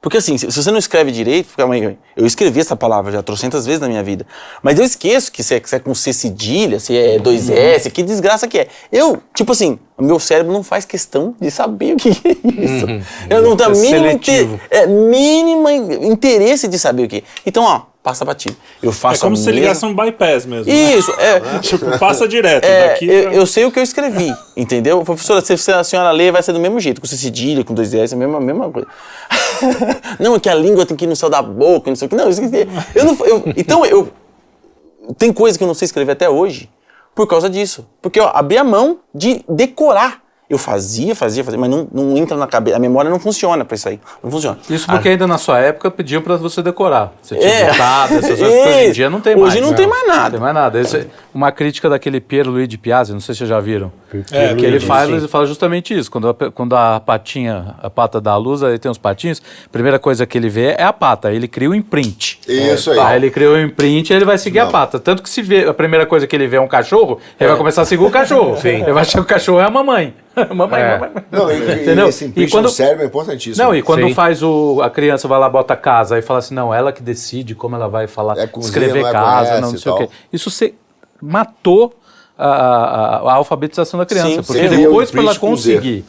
Porque 0.06 0.18
assim, 0.18 0.38
se, 0.38 0.46
você 0.46 0.70
não 0.70 0.78
escreve 0.78 1.12
direito, 1.12 1.50
aí, 1.72 1.98
eu 2.16 2.28
escrevi 2.28 2.60
essa 2.60 2.76
palavra 2.76 3.12
já 3.12 3.24
trocentas 3.24 3.66
vezes 3.66 3.82
na 3.82 3.88
minha 3.88 4.04
vida, 4.04 4.24
mas 4.62 4.78
eu 4.78 4.86
esqueço 4.86 5.32
que 5.32 5.42
se 5.42 5.56
é, 5.56 5.62
se 5.66 5.76
é 5.76 5.80
com 5.80 5.96
C 5.96 6.14
cedilha, 6.14 6.80
se 6.80 6.96
é 6.96 7.18
dois 7.18 7.50
S, 7.50 7.90
que 7.90 8.04
desgraça 8.04 8.48
que 8.48 8.60
é. 8.60 8.68
Eu, 8.92 9.18
tipo 9.34 9.52
assim, 9.52 9.80
o 9.98 10.04
meu 10.04 10.20
cérebro 10.20 10.54
não 10.54 10.62
faz 10.62 10.86
questão 10.86 11.34
de 11.42 11.50
saber 11.50 11.94
o 11.94 11.98
que 11.98 12.10
é 12.10 12.14
isso. 12.14 12.86
Eu 13.28 13.42
não 13.42 13.58
tenho 13.58 13.72
É 13.72 13.74
mínimo, 13.80 14.06
inte- 14.12 14.26
seletivo. 14.32 14.60
é, 14.70 14.86
mínimo 14.86 15.68
in- 15.72 16.06
interesse 16.12 16.68
de 16.68 16.78
saber 16.78 17.06
o 17.06 17.08
que 17.08 17.16
é. 17.18 17.24
Então, 17.44 17.64
ó, 17.64 17.82
passa 18.06 18.24
batido. 18.24 18.56
Eu 18.82 18.92
É 18.92 18.94
faço 18.94 19.20
como 19.22 19.34
a 19.34 19.36
se 19.36 19.46
mesma- 19.48 19.60
ligasse 19.60 19.86
um 19.86 19.94
bypass 19.96 20.46
mesmo. 20.46 20.72
né? 20.72 20.94
Isso, 20.96 21.12
é. 21.20 21.40
Tipo, 21.60 21.98
passa 21.98 22.28
direto. 22.28 22.64
É, 22.64 22.90
daqui 22.90 23.08
eu, 23.10 23.24
pra- 23.24 23.34
eu 23.34 23.46
sei 23.48 23.66
o 23.66 23.72
que 23.72 23.80
eu 23.80 23.84
escrevi, 23.84 24.32
entendeu? 24.56 25.04
Professora, 25.04 25.42
se 25.42 25.72
a 25.72 25.84
senhora 25.84 26.12
ler, 26.12 26.32
vai 26.32 26.44
ser 26.44 26.54
do 26.54 26.60
mesmo 26.60 26.80
jeito, 26.80 27.02
com 27.02 27.08
cedilha, 27.08 27.64
com 27.64 27.74
dois 27.74 27.94
S, 27.94 28.14
a 28.14 28.18
mesma, 28.18 28.40
mesma 28.40 28.70
coisa. 28.70 28.88
não, 30.20 30.36
é 30.36 30.40
que 30.40 30.48
a 30.48 30.54
língua 30.56 30.86
tem 30.86 30.96
que 30.96 31.06
ir 31.06 31.08
no 31.08 31.16
céu 31.16 31.30
da 31.30 31.42
boca, 31.42 31.90
não 31.90 31.96
sei 31.96 32.06
o 32.06 32.10
que. 32.10 32.16
Não, 32.16 32.30
eu 32.94 33.06
não. 33.06 33.26
eu- 33.26 33.44
então, 33.58 33.86
eu. 33.86 34.10
Tem 35.18 35.34
coisa 35.34 35.58
que 35.58 35.64
eu 35.64 35.68
não 35.68 35.74
sei 35.76 35.86
escrever 35.88 36.12
até 36.14 36.30
hoje 36.30 36.70
por 37.16 37.28
causa 37.28 37.50
disso. 37.50 37.88
Porque 38.02 38.20
eu 38.20 38.28
abri 38.28 38.58
a 38.58 38.64
mão 38.64 39.00
de 39.14 39.44
decorar. 39.50 40.22
Eu 40.48 40.60
fazia, 40.60 41.16
fazia, 41.16 41.44
fazia, 41.44 41.60
mas 41.60 41.70
não, 41.70 41.88
não 41.92 42.16
entra 42.18 42.38
na 42.38 42.46
cabeça. 42.46 42.78
A 42.78 42.80
memória 42.80 43.10
não 43.10 43.20
funciona 43.20 43.66
pra 43.66 43.74
isso 43.76 43.90
aí. 43.90 44.00
Não 44.24 44.30
funciona. 44.30 44.60
Isso 44.70 44.86
porque 44.86 45.10
ainda 45.10 45.26
na 45.26 45.40
sua 45.40 45.60
época 45.60 45.90
pediam 45.90 46.22
pra 46.22 46.36
você 46.38 46.62
decorar. 46.62 47.12
Você 47.22 47.36
tinha 47.36 47.50
É. 47.50 47.62
essas 47.64 48.10
coisas. 48.10 48.40
porque 48.40 48.44
Hoje 48.44 48.88
em 48.88 48.92
dia 48.94 49.10
não 49.10 49.22
tem 49.22 49.36
mais. 49.36 49.54
Hoje 49.54 49.62
não 49.62 49.74
tem 49.74 49.88
mais 49.88 50.08
nada. 50.08 50.24
Não 50.24 50.32
tem 50.32 50.40
mais 50.40 50.54
nada. 50.54 50.80
Esse 50.80 50.98
é 50.98 51.08
uma 51.34 51.52
crítica 51.52 51.90
daquele 51.90 52.22
Piero 52.22 52.52
Luigi 52.52 52.78
Piazzi, 52.78 53.12
não 53.12 53.20
sei 53.20 53.34
se 53.34 53.40
vocês 53.40 53.50
já 53.50 53.60
viram. 53.60 53.92
É, 54.32 54.54
que 54.56 54.66
ele 54.66 54.80
sim. 54.80 54.86
fala, 54.88 55.12
ele 55.16 55.28
fala 55.28 55.46
justamente 55.46 55.98
isso. 55.98 56.10
Quando 56.12 56.30
a, 56.30 56.34
quando 56.52 56.76
a 56.76 57.00
patinha, 57.00 57.76
a 57.82 57.90
pata 57.90 58.20
da 58.22 58.36
luz, 58.38 58.62
aí 58.64 58.78
tem 58.80 58.90
os 58.92 58.98
patinhos, 58.98 59.42
a 59.66 59.70
primeira 59.70 59.98
coisa 60.00 60.26
que 60.26 60.38
ele 60.38 60.50
vê 60.50 60.76
é 60.78 60.84
a 60.84 60.94
pata. 60.94 61.32
Ele 61.32 61.48
cria 61.48 61.70
o 61.70 61.76
imprint. 61.76 62.40
Isso 62.48 62.92
aí. 62.92 63.00
Aí 63.00 63.16
ele 63.18 63.30
criou 63.32 63.56
o 63.56 63.60
imprint 63.60 64.10
e 64.10 64.14
ele 64.14 64.26
vai 64.26 64.38
seguir 64.38 64.60
a 64.60 64.66
Não. 64.66 64.72
pata. 64.72 65.00
Tanto 65.00 65.22
que 65.24 65.30
se 65.30 65.42
vê, 65.42 65.68
a 65.68 65.74
primeira 65.74 66.06
coisa 66.06 66.26
que 66.28 66.36
ele 66.36 66.48
vê 66.48 66.58
é 66.58 66.62
um 66.62 66.68
cachorro, 66.68 67.20
ele 67.40 67.50
vai 67.50 67.58
começar 67.58 67.82
a 67.82 67.86
seguir 67.86 68.04
o 68.04 68.10
cachorro. 68.12 68.58
Ele 68.66 68.92
vai 68.94 69.02
achar 69.02 69.20
que 69.20 69.24
o 69.24 69.26
cachorro 69.26 69.60
é 69.60 69.66
a 69.66 69.70
mamãe. 69.70 70.14
mamãe, 70.54 70.82
É. 70.82 70.98
mamãe. 70.98 71.12
Não, 71.32 71.52
e, 71.52 71.56
e 71.56 71.82
Entendeu? 71.84 72.08
esse 72.10 72.26
imprint 72.26 72.48
E 72.48 72.52
quando- 72.52 72.64
no 72.66 72.70
cérebro 72.70 73.04
é 73.04 73.06
importantíssimo. 73.08 73.64
Não, 73.66 73.74
e 73.76 73.82
quando 73.82 74.04
Sim. 74.08 74.14
faz 74.14 74.44
o. 74.44 74.82
A 74.82 74.90
criança 74.90 75.28
vai 75.28 75.40
lá, 75.40 75.48
bota 75.50 75.74
a 75.74 75.78
casa, 75.78 76.16
aí 76.16 76.22
fala 76.22 76.40
assim, 76.40 76.54
não, 76.54 76.74
ela 76.74 76.92
que 76.92 77.02
decide 77.02 77.56
como 77.56 77.76
ela 77.76 77.88
vai 77.88 78.06
falar, 78.08 78.38
É 78.38 78.48
com 78.48 78.62
Z, 78.62 78.68
escrever 78.68 79.02
não 79.02 79.10
é 79.10 79.12
casa, 79.12 79.54
não, 79.62 79.70
não 79.70 79.76
e 79.76 79.80
sei 79.80 79.92
o 79.92 79.98
quê. 79.98 80.10
Isso 80.34 80.50
você 80.52 80.74
matou 81.22 81.94
a, 82.38 82.48
a- 82.48 83.32
a 83.32 83.34
alfabetização 83.36 83.98
da 84.00 84.06
criança. 84.06 84.30
Sim, 84.30 84.44
porque 84.44 84.68
sim. 84.70 84.76
depois, 84.78 85.10
para 85.10 85.22
ela 85.22 85.32
imprint 85.32 85.40
com 85.40 85.56
Z. 85.56 85.74
conseguir 85.76 86.06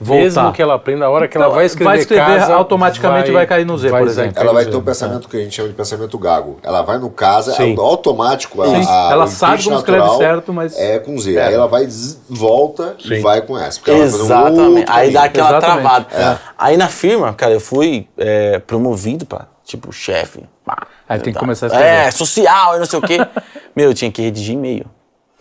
voltar. 0.00 0.22
Mesmo 0.22 0.52
que 0.52 0.62
ela 0.62 0.74
aprenda 0.74 1.06
a 1.06 1.10
hora 1.10 1.26
que 1.26 1.36
ela 1.36 1.48
vai 1.48 1.66
escrever, 1.66 1.84
vai 1.90 1.98
escrever, 1.98 2.38
casa, 2.40 2.54
automaticamente 2.54 3.30
vai 3.32 3.46
cair 3.46 3.64
no 3.66 3.76
Z, 3.76 3.90
por 3.90 4.02
exemplo. 4.02 4.32
Ela 4.40 4.52
vai 4.52 4.64
ter 4.64 4.76
um 4.76 4.82
pensamento 4.82 5.28
que 5.28 5.36
a 5.36 5.40
gente 5.40 5.54
chama 5.54 5.68
de 5.68 5.74
pensamento 5.74 6.16
gago. 6.18 6.58
Ela 6.62 6.82
vai 6.82 6.98
no 6.98 7.10
casa, 7.10 7.52
Sim. 7.54 7.74
é 7.74 7.80
automático. 7.80 8.62
A, 8.62 8.66
Sim. 8.66 8.86
a- 8.88 9.08
Ela 9.12 9.24
o 9.24 9.28
sabe 9.28 9.64
como 9.64 9.76
escreve 9.76 10.08
certo, 10.16 10.52
mas- 10.52 10.78
É 10.78 10.98
com 10.98 11.18
Z. 11.18 11.38
Aí 11.40 11.54
ela 11.54 11.66
vai, 11.66 11.88
volta 12.30 12.96
e 13.04 13.20
vai 13.20 13.40
com 13.42 13.58
S. 13.58 13.78
Porque 13.78 13.90
ela 13.90 14.00
vai 14.00 14.10
fazer 14.10 14.22
um 14.22 14.26
Exatamente. 14.26 14.78
outro 14.78 14.92
Aí 14.94 15.12
dá 15.12 15.24
aquela 15.24 15.48
Exatamente. 15.58 15.82
travada. 15.82 16.06
É. 16.14 16.38
Aí 16.56 16.76
na 16.76 16.88
firma, 16.88 17.32
cara, 17.32 17.52
eu 17.52 17.60
fui 17.60 18.06
é, 18.16 18.58
promovido 18.60 19.26
pra, 19.26 19.46
tipo, 19.64 19.92
chefe. 19.92 20.44
Aí 21.08 21.18
tem 21.20 21.32
que 21.32 21.38
começar 21.38 21.66
a 21.66 21.68
escrever. 21.68 21.88
É, 21.88 22.10
social 22.10 22.76
e 22.76 22.78
não 22.78 22.86
sei 22.86 22.98
o 22.98 23.02
quê. 23.02 23.18
Meu, 23.76 23.90
eu 23.90 23.94
tinha 23.94 24.10
que 24.10 24.22
redigir 24.22 24.54
e-mail. 24.54 24.86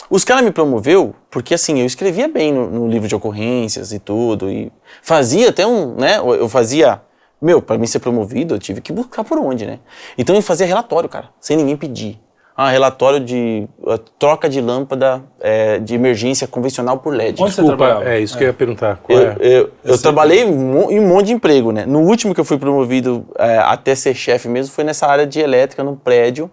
Os 0.10 0.24
caras 0.24 0.44
me 0.44 0.52
promoveu 0.52 1.16
porque, 1.30 1.54
assim, 1.54 1.80
eu 1.80 1.86
escrevia 1.86 2.28
bem 2.28 2.52
no, 2.52 2.70
no 2.70 2.88
livro 2.88 3.08
de 3.08 3.16
ocorrências 3.16 3.92
e 3.92 4.00
tudo. 4.00 4.50
E 4.50 4.72
fazia 5.02 5.50
até 5.50 5.66
um, 5.66 5.96
né? 5.96 6.18
Eu 6.18 6.34
eu 6.36 6.50
fazia... 6.50 7.02
Meu, 7.42 7.62
pra 7.62 7.78
mim 7.78 7.86
ser 7.88 8.00
promovido, 8.00 8.56
eu 8.56 8.60
tive 8.60 8.80
que 8.80 8.94
buscar 8.94 9.24
por 9.24 9.38
onde, 9.38 9.66
né? 9.66 9.80
Então 10.18 10.34
eu 10.34 10.42
fazia 10.42 10.66
relatório, 10.66 11.10
cara, 11.10 11.30
sem 11.42 11.58
ninguém 11.58 11.76
pedir. 11.76 12.18
Ah, 12.56 12.70
relatório 12.70 13.20
de 13.20 13.68
uh, 13.80 13.98
troca 13.98 14.48
de 14.48 14.62
lâmpada 14.62 15.24
é, 15.42 15.80
de 15.80 15.96
emergência 15.96 16.48
convencional 16.48 17.00
por 17.00 17.14
LED. 17.14 17.42
Onde 17.42 17.52
você 17.52 17.62
Desculpa, 17.62 17.86
trabalhava? 17.86 18.10
é 18.14 18.20
isso 18.20 18.38
que 18.38 18.44
eu 18.44 18.48
ia 18.48 18.54
perguntar. 18.54 19.00
Qual 19.02 19.18
Eu, 19.18 19.28
é? 19.28 19.36
eu, 19.40 19.70
eu 19.84 19.98
trabalhei 19.98 20.44
em 20.44 20.54
um 20.54 20.92
em 20.92 21.00
um 21.00 21.08
monte 21.08 21.26
de 21.28 21.34
emprego, 21.34 21.72
né? 21.72 21.84
No 21.86 22.00
último 22.02 22.34
que 22.34 22.40
eu 22.40 22.46
fui 22.46 22.58
promovido 22.60 23.26
é, 23.40 23.58
até 23.58 23.96
ser 23.96 24.14
chefe 24.14 24.48
mesmo 24.48 24.72
foi 24.74 24.84
nessa 24.84 25.08
área 25.08 25.26
de 25.26 25.40
elétrica, 25.40 25.84
num 25.84 25.96
prédio 25.96 26.50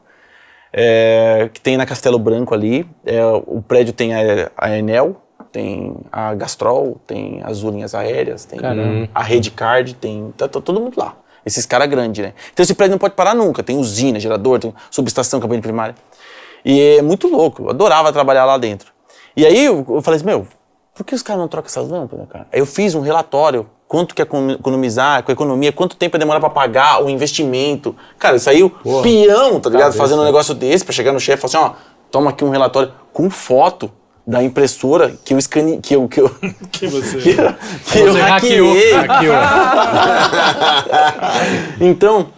é, 0.72 1.50
que 1.52 1.60
tem 1.60 1.76
na 1.76 1.86
Castelo 1.86 2.18
Branco 2.18 2.54
ali. 2.54 2.88
É, 3.04 3.24
o 3.24 3.62
prédio 3.66 3.92
tem 3.92 4.14
a, 4.14 4.50
a 4.56 4.76
Enel, 4.76 5.16
tem 5.50 5.96
a 6.10 6.34
Gastrol, 6.34 7.00
tem 7.06 7.40
as 7.44 7.58
linhas 7.58 7.94
aéreas, 7.94 8.44
tem 8.44 8.58
Caramba. 8.58 9.08
a 9.14 9.22
Rede 9.22 9.50
Card, 9.50 9.94
tem 9.94 10.32
tá, 10.36 10.48
tá 10.48 10.60
todo 10.60 10.80
mundo 10.80 10.94
lá. 10.96 11.16
Esses 11.44 11.64
caras 11.64 11.88
grandes, 11.88 12.24
né? 12.24 12.34
Então 12.52 12.62
esse 12.62 12.74
prédio 12.74 12.92
não 12.92 12.98
pode 12.98 13.14
parar 13.14 13.34
nunca. 13.34 13.62
Tem 13.62 13.76
usina, 13.78 14.20
gerador, 14.20 14.58
tem 14.58 14.74
subestação, 14.90 15.40
campanha 15.40 15.62
primária. 15.62 15.94
E 16.64 16.98
é 16.98 17.02
muito 17.02 17.28
louco. 17.28 17.64
Eu 17.64 17.70
adorava 17.70 18.12
trabalhar 18.12 18.44
lá 18.44 18.58
dentro. 18.58 18.92
E 19.36 19.46
aí 19.46 19.64
eu, 19.64 19.84
eu 19.88 20.02
falei 20.02 20.16
assim, 20.16 20.26
meu, 20.26 20.46
por 21.00 21.06
que 21.06 21.14
os 21.14 21.22
caras 21.22 21.40
não 21.40 21.48
trocam 21.48 21.66
essas 21.68 21.88
lâmpadas, 21.88 22.26
cara? 22.28 22.46
Aí 22.52 22.60
eu 22.60 22.66
fiz 22.66 22.94
um 22.94 23.00
relatório, 23.00 23.66
quanto 23.88 24.14
que 24.14 24.20
é 24.20 24.24
econo- 24.24 24.52
economizar 24.52 25.22
com 25.22 25.30
a 25.30 25.34
economia, 25.34 25.72
quanto 25.72 25.96
tempo 25.96 26.14
ia 26.16 26.18
demorar 26.18 26.40
pra 26.40 26.50
pagar 26.50 27.02
o 27.02 27.08
investimento. 27.08 27.96
Cara, 28.18 28.38
saiu 28.38 28.68
peão, 29.02 29.58
tá 29.58 29.70
ligado? 29.70 29.94
Fazendo 29.94 30.20
um 30.20 30.24
negócio 30.26 30.54
desse 30.54 30.84
pra 30.84 30.92
chegar 30.92 31.10
no 31.12 31.18
chefe 31.18 31.38
e 31.46 31.48
falar 31.48 31.64
assim, 31.70 31.74
ó, 31.74 31.76
toma 32.10 32.28
aqui 32.30 32.44
um 32.44 32.50
relatório 32.50 32.92
com 33.14 33.30
foto 33.30 33.90
da 34.26 34.42
impressora 34.42 35.14
que 35.24 35.32
eu 35.32 35.38
escane... 35.38 35.78
que 35.80 35.96
eu 35.96 36.06
que 36.06 36.20
eu 36.20 36.28
Que 36.70 36.86
você... 36.86 37.16
que, 37.16 37.30
eu- 37.40 37.54
que 37.90 37.98
eu 37.98 38.12
Você 38.12 38.20
hackeou. 38.20 38.68
hackeei. 38.74 38.94
Aqui, 38.94 39.26
ó. 39.30 39.40
Então, 41.80 42.28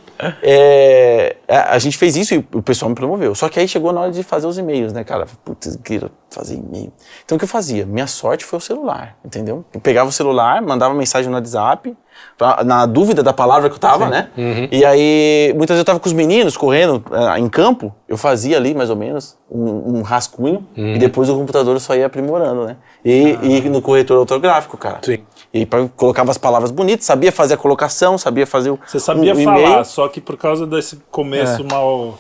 é, 0.43 1.37
a 1.49 1.75
a 1.75 1.79
gente 1.79 1.97
fez 1.99 2.17
isso 2.17 2.35
e 2.35 2.39
o 2.55 2.63
pessoal 2.63 2.89
me 2.89 2.95
promoveu. 2.95 3.35
Só 3.35 3.49
que 3.49 3.59
aí 3.59 3.67
chegou 3.67 3.93
na 3.93 4.03
hora 4.03 4.11
de 4.11 4.23
fazer 4.23 4.47
os 4.47 4.59
e-mails, 4.59 4.93
né, 4.93 5.05
cara? 5.05 5.27
Putz, 5.45 5.77
queria 5.83 6.11
fazer 6.31 6.55
e-mail. 6.57 6.93
Então 7.25 7.37
o 7.37 7.39
que 7.39 7.45
eu 7.45 7.49
fazia? 7.49 7.85
Minha 7.87 8.07
sorte 8.07 8.45
foi 8.45 8.59
o 8.59 8.61
celular, 8.63 9.17
entendeu? 9.25 9.65
Eu 9.73 9.81
pegava 9.81 10.09
o 10.09 10.13
celular, 10.13 10.61
mandava 10.63 10.95
mensagem 10.95 11.29
no 11.31 11.37
WhatsApp, 11.37 11.95
pra- 12.39 12.63
na 12.65 12.87
dúvida 12.87 13.23
da 13.23 13.33
palavra 13.33 13.69
que 13.69 13.75
eu 13.75 13.79
tava, 13.81 14.09
né? 14.09 14.29
E 14.71 14.85
aí, 14.85 15.53
muitas 15.57 15.75
vezes 15.75 15.81
eu 15.81 15.85
tava 15.85 15.99
com 16.01 16.07
os 16.07 16.13
meninos 16.13 16.57
correndo 16.57 17.03
ah, 17.11 17.39
em 17.39 17.49
campo, 17.49 17.95
eu 18.09 18.17
fazia 18.17 18.57
ali 18.57 18.75
mais 18.75 18.91
ou 18.91 18.97
menos 18.97 19.37
um, 19.51 19.99
um 19.99 20.03
rascunho 20.03 20.67
e 20.77 20.99
depois 20.99 21.29
o 21.29 21.37
computador 21.37 21.79
só 21.81 21.95
ia 21.95 22.07
aprimorando, 22.07 22.65
né? 22.67 22.77
E, 23.05 23.39
e 23.43 23.61
no 23.69 23.81
corretor 23.83 24.19
ortográfico, 24.19 24.77
cara. 24.77 25.01
Sim. 25.03 25.19
E 25.55 25.67
pra- 25.67 25.87
colocava 25.97 26.31
as 26.31 26.39
palavras 26.39 26.71
bonitas, 26.71 27.05
sabia 27.05 27.31
fazer 27.31 27.55
a 27.55 27.57
colocação, 27.59 28.17
sabia 28.17 28.47
fazer 28.47 28.71
o. 28.71 28.79
Você 28.87 28.99
sabia 28.99 29.35
o- 29.35 29.45
falar, 29.45 29.85
só 29.85 30.09
que 30.09 30.21
por 30.21 30.37
causa 30.37 30.67
desse 30.67 30.97
começo 31.11 31.63
mal... 31.65 32.19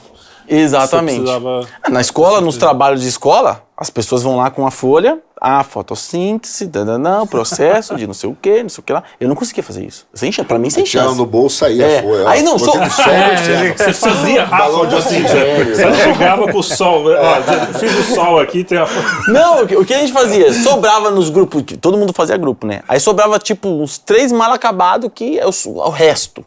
Exatamente. 0.48 1.20
Precisava- 1.20 1.66
Ah, 1.82 1.88
Na 1.88 2.00
escola, 2.00 2.40
nos 2.40 2.56
trabalhos 2.56 3.00
de 3.00 3.08
escola, 3.08 3.62
as 3.76 3.88
pessoas 3.88 4.22
vão 4.22 4.36
lá 4.36 4.50
com 4.50 4.66
a 4.66 4.70
folha, 4.70 5.18
a 5.44 5.64
fotossíntese, 5.64 6.66
dananã, 6.66 7.26
processo 7.26 7.96
de 7.96 8.06
não 8.06 8.14
sei 8.14 8.30
o 8.30 8.36
que, 8.40 8.62
não 8.62 8.68
sei 8.68 8.80
o 8.80 8.84
que 8.84 8.92
lá. 8.92 9.02
Eu 9.20 9.28
não 9.28 9.34
conseguia 9.34 9.64
fazer 9.64 9.84
isso. 9.84 10.06
Sem 10.14 10.30
chance. 10.30 10.46
Pra 10.46 10.56
mim, 10.56 10.70
sem 10.70 10.86
chance. 10.86 11.16
no 11.16 11.26
bolso, 11.26 11.56
saía. 11.56 11.84
É. 11.84 12.02
Foi. 12.02 12.26
Aí 12.28 12.42
não, 12.42 12.56
só- 12.60 12.70
observa. 12.70 13.74
Você 13.76 13.92
fazia 13.92 14.44
a 14.44 14.46
Balão 14.46 14.86
de 14.86 14.94
foto 14.94 15.04
oxigênio. 15.04 15.74
Você 15.74 15.94
chegava 15.94 16.52
com 16.52 16.58
o 16.58 16.62
sol. 16.62 17.06
Ó, 17.06 17.78
fiz 17.78 17.92
o 17.92 18.14
sol 18.14 18.38
aqui, 18.38 18.62
tem 18.62 18.78
a 18.78 18.86
foto. 18.86 19.30
Não, 19.32 19.64
o 19.64 19.66
que, 19.66 19.76
o 19.76 19.84
que 19.84 19.94
a 19.94 19.98
gente 19.98 20.12
fazia? 20.12 20.52
Sobrava 20.52 21.10
nos 21.10 21.28
grupos, 21.28 21.64
todo 21.80 21.98
mundo 21.98 22.12
fazia 22.12 22.36
grupo, 22.36 22.64
né? 22.64 22.82
Aí 22.88 23.00
sobrava 23.00 23.36
tipo 23.40 23.68
uns 23.68 23.98
três 23.98 24.30
mal 24.30 24.52
acabados 24.52 25.10
que 25.12 25.40
é 25.40 25.44
o, 25.46 25.50
o 25.66 25.90
resto. 25.90 26.44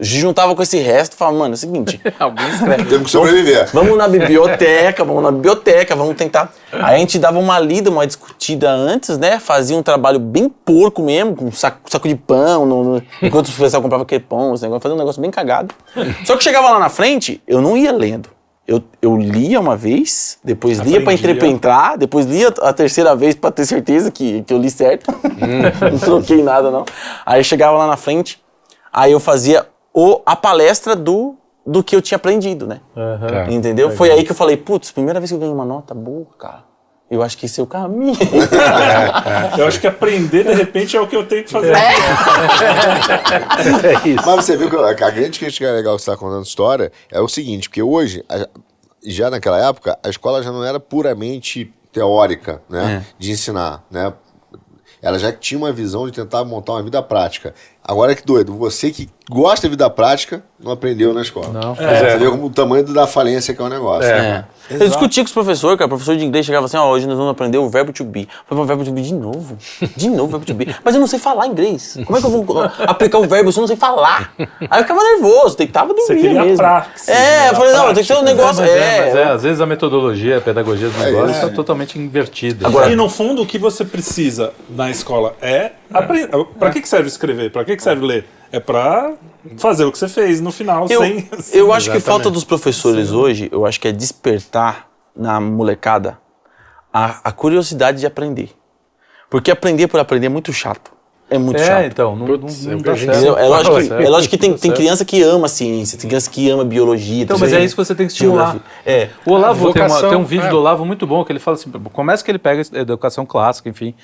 Juntava 0.00 0.56
com 0.56 0.62
esse 0.62 0.78
resto 0.78 1.12
e 1.12 1.16
falava, 1.16 1.38
mano, 1.38 1.54
é 1.54 1.56
o 1.56 1.58
seguinte, 1.58 2.00
Alguém 2.18 2.48
escreve. 2.48 2.84
Temos 2.86 3.04
que 3.06 3.10
sobreviver. 3.10 3.68
Vamos 3.72 3.96
na 3.96 4.08
biblioteca, 4.08 5.04
vamos 5.04 5.22
na 5.22 5.30
biblioteca, 5.30 5.94
vamos 5.94 6.16
tentar. 6.16 6.52
Aí 6.72 6.96
a 6.96 6.98
gente 6.98 7.18
dava 7.18 7.38
uma 7.38 7.58
lida, 7.60 7.90
uma 7.90 8.04
discutida 8.24 8.70
antes, 8.70 9.18
né? 9.18 9.38
Fazia 9.38 9.76
um 9.76 9.82
trabalho 9.82 10.18
bem 10.18 10.48
porco 10.48 11.02
mesmo, 11.02 11.34
com 11.36 11.52
saco, 11.52 11.80
saco 11.90 12.08
de 12.08 12.14
pão, 12.14 12.64
no, 12.66 12.84
no- 12.84 13.02
enquanto 13.22 13.48
o 13.48 13.52
pessoal 13.52 13.82
comprava 13.82 14.02
aquele 14.02 14.22
pão, 14.24 14.54
esse 14.54 14.62
negócio, 14.62 14.82
fazia 14.82 14.94
um 14.94 14.98
negócio 14.98 15.20
bem 15.20 15.30
cagado. 15.30 15.74
Só 16.24 16.36
que 16.36 16.42
chegava 16.44 16.70
lá 16.70 16.78
na 16.78 16.88
frente, 16.88 17.42
eu 17.46 17.60
não 17.60 17.76
ia 17.76 17.92
lendo. 17.92 18.28
Eu, 18.66 18.82
eu 19.02 19.14
lia 19.18 19.60
uma 19.60 19.76
vez, 19.76 20.38
depois 20.42 20.78
lia 20.78 21.02
pra 21.02 21.12
Aprendia. 21.12 21.32
interpretar, 21.32 21.98
depois 21.98 22.24
lia 22.24 22.48
a 22.62 22.72
terceira 22.72 23.14
vez 23.14 23.34
pra 23.34 23.50
ter 23.50 23.66
certeza 23.66 24.10
que, 24.10 24.42
que 24.42 24.54
eu 24.54 24.58
li 24.58 24.70
certo. 24.70 25.12
não 25.92 25.98
troquei 25.98 26.42
nada, 26.42 26.70
não. 26.70 26.84
Aí 27.26 27.44
chegava 27.44 27.76
lá 27.76 27.86
na 27.86 27.96
frente, 27.98 28.42
aí 28.90 29.12
eu 29.12 29.20
fazia 29.20 29.66
o, 29.92 30.22
a 30.24 30.34
palestra 30.34 30.96
do, 30.96 31.34
do 31.66 31.84
que 31.84 31.94
eu 31.94 32.00
tinha 32.00 32.16
aprendido, 32.16 32.66
né? 32.66 32.80
Tá. 32.94 33.52
Entendeu? 33.52 33.90
Foi 33.90 34.10
aí 34.10 34.24
que 34.24 34.30
eu 34.32 34.36
falei, 34.36 34.56
putz, 34.56 34.90
primeira 34.90 35.20
vez 35.20 35.30
que 35.30 35.34
eu 35.34 35.38
ganhei 35.40 35.54
uma 35.54 35.66
nota 35.66 35.92
boa, 35.94 36.26
cara. 36.38 36.64
Eu 37.14 37.22
acho 37.22 37.38
que 37.38 37.46
esse 37.46 37.60
é 37.60 37.62
o 37.62 37.66
caminho. 37.66 38.14
Eu 39.56 39.66
acho 39.66 39.80
que 39.80 39.86
aprender, 39.86 40.44
de 40.44 40.54
repente, 40.54 40.96
é 40.96 41.00
o 41.00 41.06
que 41.06 41.14
eu 41.14 41.24
tenho 41.26 41.44
que 41.44 41.50
fazer. 41.50 41.72
É 41.72 41.92
isso. 44.08 44.26
Mas 44.26 44.44
você 44.44 44.56
viu 44.56 44.68
que 44.68 44.76
a 44.76 45.10
grande 45.10 45.38
crítica 45.38 45.70
legal 45.70 45.96
que 45.96 46.02
você 46.02 46.10
está 46.10 46.20
contando 46.20 46.40
a 46.40 46.42
história 46.42 46.90
é 47.10 47.20
o 47.20 47.28
seguinte, 47.28 47.68
porque 47.68 47.82
hoje, 47.82 48.24
já 49.04 49.30
naquela 49.30 49.58
época, 49.68 49.96
a 50.02 50.08
escola 50.08 50.42
já 50.42 50.50
não 50.50 50.64
era 50.64 50.80
puramente 50.80 51.72
teórica, 51.92 52.60
né? 52.68 53.04
De 53.18 53.30
ensinar, 53.30 53.84
né? 53.90 54.12
Ela 55.00 55.18
já 55.18 55.30
tinha 55.30 55.58
uma 55.58 55.70
visão 55.70 56.06
de 56.06 56.12
tentar 56.12 56.44
montar 56.44 56.72
uma 56.72 56.82
vida 56.82 57.02
prática. 57.02 57.54
Agora 57.86 58.14
que 58.14 58.24
doido, 58.24 58.54
você 58.56 58.90
que 58.90 59.10
gosta 59.30 59.66
de 59.66 59.70
vida 59.72 59.88
prática, 59.90 60.42
não 60.58 60.72
aprendeu 60.72 61.12
na 61.12 61.20
escola. 61.20 61.48
Não. 61.52 61.74
Você 61.74 62.16
vê 62.18 62.30
como 62.30 62.46
o 62.46 62.50
tamanho 62.50 62.82
da 62.84 63.06
falência 63.06 63.52
que 63.54 63.60
é 63.60 63.64
o 63.64 63.68
negócio. 63.68 64.08
É. 64.10 64.44
Eu 64.70 64.78
discutia 64.88 65.22
com 65.22 65.26
os 65.26 65.32
professores, 65.32 65.76
cara. 65.76 65.86
O 65.86 65.88
professor 65.90 66.16
de 66.16 66.24
inglês 66.24 66.46
chegava 66.46 66.64
assim, 66.64 66.78
ó, 66.78 66.88
hoje 66.90 67.06
nós 67.06 67.16
vamos 67.18 67.32
aprender 67.32 67.58
o 67.58 67.68
verbo 67.68 67.92
to 67.92 68.02
be. 68.02 68.22
Eu 68.22 68.26
falei, 68.48 68.60
"Mas 68.64 68.68
verbo 68.68 68.84
to 68.84 68.92
be 68.92 69.02
de 69.02 69.12
novo? 69.12 69.58
De 69.94 70.08
novo 70.08 70.28
verbo 70.30 70.46
to 70.46 70.54
be? 70.54 70.74
Mas 70.82 70.94
eu 70.94 71.00
não 71.00 71.06
sei 71.06 71.18
falar 71.18 71.46
inglês. 71.46 71.98
Como 72.06 72.16
é 72.16 72.20
que 72.22 72.26
eu 72.26 72.30
vou 72.30 72.62
aplicar 72.86 73.18
o 73.18 73.26
verbo 73.28 73.52
se 73.52 73.58
eu 73.58 73.62
não 73.62 73.68
sei 73.68 73.76
falar? 73.76 74.32
Aí 74.38 74.80
eu 74.80 74.84
ficava 74.84 75.02
nervoso, 75.02 75.58
deitava 75.58 75.88
dormir 75.88 76.06
Você 76.06 76.14
queria 76.16 76.42
mesmo. 76.42 76.56
praxis, 76.56 77.08
é, 77.08 77.12
né? 77.12 77.50
eu 77.50 77.54
falei, 77.54 77.72
não, 77.74 77.84
tem 77.86 77.94
que 77.96 78.04
ser 78.04 78.12
um 78.14 78.22
prática. 78.22 78.36
negócio... 78.36 78.62
Mas 78.62 78.70
é, 78.70 78.78
é, 78.78 79.04
mas 79.04 79.14
é, 79.16 79.24
às 79.24 79.42
vezes 79.42 79.60
a 79.60 79.66
metodologia, 79.66 80.38
a 80.38 80.40
pedagogia 80.40 80.88
do 80.88 80.98
negócio 80.98 81.34
está 81.34 81.48
totalmente 81.50 81.98
invertida. 81.98 82.66
Agora- 82.66 82.90
E 82.90 82.96
no 82.96 83.10
fundo, 83.10 83.42
o 83.42 83.46
que 83.46 83.58
você 83.58 83.84
precisa 83.84 84.52
na 84.70 84.90
escola 84.90 85.34
é 85.42 85.72
aprender. 85.98 86.44
Pra 86.58 86.70
que 86.70 86.80
que 86.80 86.88
serve 86.88 87.08
escrever? 87.08 87.50
Pra 87.50 87.64
que 87.64 87.76
que 87.76 87.82
serve 87.82 88.04
ler? 88.04 88.24
É 88.52 88.60
pra 88.60 89.12
fazer 89.56 89.84
o 89.84 89.92
que 89.92 89.98
você 89.98 90.08
fez 90.08 90.40
no 90.40 90.52
final, 90.52 90.86
Eu, 90.88 91.00
sem. 91.00 91.28
eu 91.52 91.72
acho 91.74 91.90
que 91.90 92.00
falta 92.00 92.30
dos 92.30 92.44
professores 92.44 93.10
hoje, 93.12 93.48
eu 93.52 93.66
acho 93.66 93.80
que 93.80 93.88
é 93.88 93.92
despertar 93.92 94.88
na 95.16 95.40
molecada 95.40 96.18
a, 96.92 97.20
a 97.28 97.32
curiosidade 97.32 97.98
de 98.00 98.06
aprender. 98.06 98.50
Porque 99.28 99.50
aprender 99.50 99.88
por 99.88 99.98
aprender 99.98 100.26
é 100.26 100.30
muito 100.30 100.52
chato. 100.52 100.92
É 101.30 101.38
muito 101.38 101.60
é, 101.60 101.64
chato. 101.64 101.86
então, 101.86 102.14
não, 102.14 102.26
Putz, 102.26 102.64
não, 102.64 102.72
é 102.72 102.74
não 102.76 102.82
dá 102.82 102.96
certo. 102.96 103.38
É 103.38 103.48
lógico, 103.48 103.76
que, 103.82 104.04
é 104.04 104.08
lógico 104.08 104.30
que 104.30 104.38
tem, 104.38 104.52
tem 104.56 104.72
criança 104.72 105.04
que 105.04 105.22
ama 105.22 105.48
ciência, 105.48 105.98
tem 105.98 106.06
criança 106.08 106.30
que 106.30 106.48
ama 106.50 106.64
biologia. 106.64 107.24
Então, 107.24 107.38
mas 107.38 107.52
é 107.52 107.64
isso 107.64 107.74
que 107.74 107.84
você 107.84 107.94
tem 107.94 108.06
que 108.06 108.12
estimular. 108.12 108.56
É. 108.84 109.08
O 109.24 109.32
Olavo 109.32 109.72
tem, 109.72 109.82
uma- 109.82 110.00
tem 110.00 110.18
um 110.18 110.24
vídeo 110.24 110.46
é. 110.46 110.50
do 110.50 110.58
Olavo 110.58 110.84
muito 110.84 111.06
bom 111.06 111.24
que 111.24 111.32
ele 111.32 111.38
fala 111.38 111.56
assim: 111.56 111.70
começa 111.92 112.22
que 112.22 112.30
ele 112.30 112.38
pega 112.38 112.62
educação 112.74 113.24
clássica, 113.24 113.68
enfim, 113.68 113.94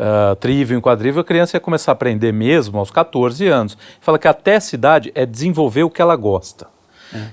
uh, 0.00 0.34
trivium, 0.36 0.80
quadrível, 0.80 1.20
a 1.20 1.24
criança 1.24 1.56
ia 1.56 1.60
começar 1.60 1.92
a 1.92 1.94
aprender 1.94 2.32
mesmo 2.32 2.78
aos 2.78 2.90
14 2.90 3.46
anos. 3.46 3.76
Fala 4.00 4.18
que 4.18 4.26
até 4.26 4.54
essa 4.54 4.74
idade 4.74 5.12
é 5.14 5.26
desenvolver 5.26 5.82
o 5.82 5.90
que 5.90 6.00
ela 6.00 6.16
gosta. 6.16 6.66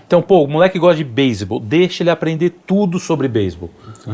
Então, 0.07 0.24
pô, 0.24 0.43
o 0.43 0.47
moleque 0.47 0.80
gosta 0.80 0.97
de 0.97 1.03
beisebol, 1.03 1.59
deixa 1.59 2.01
ele 2.01 2.09
aprender 2.09 2.49
tudo 2.65 2.97
sobre 2.97 3.28
beisebol. 3.28 3.70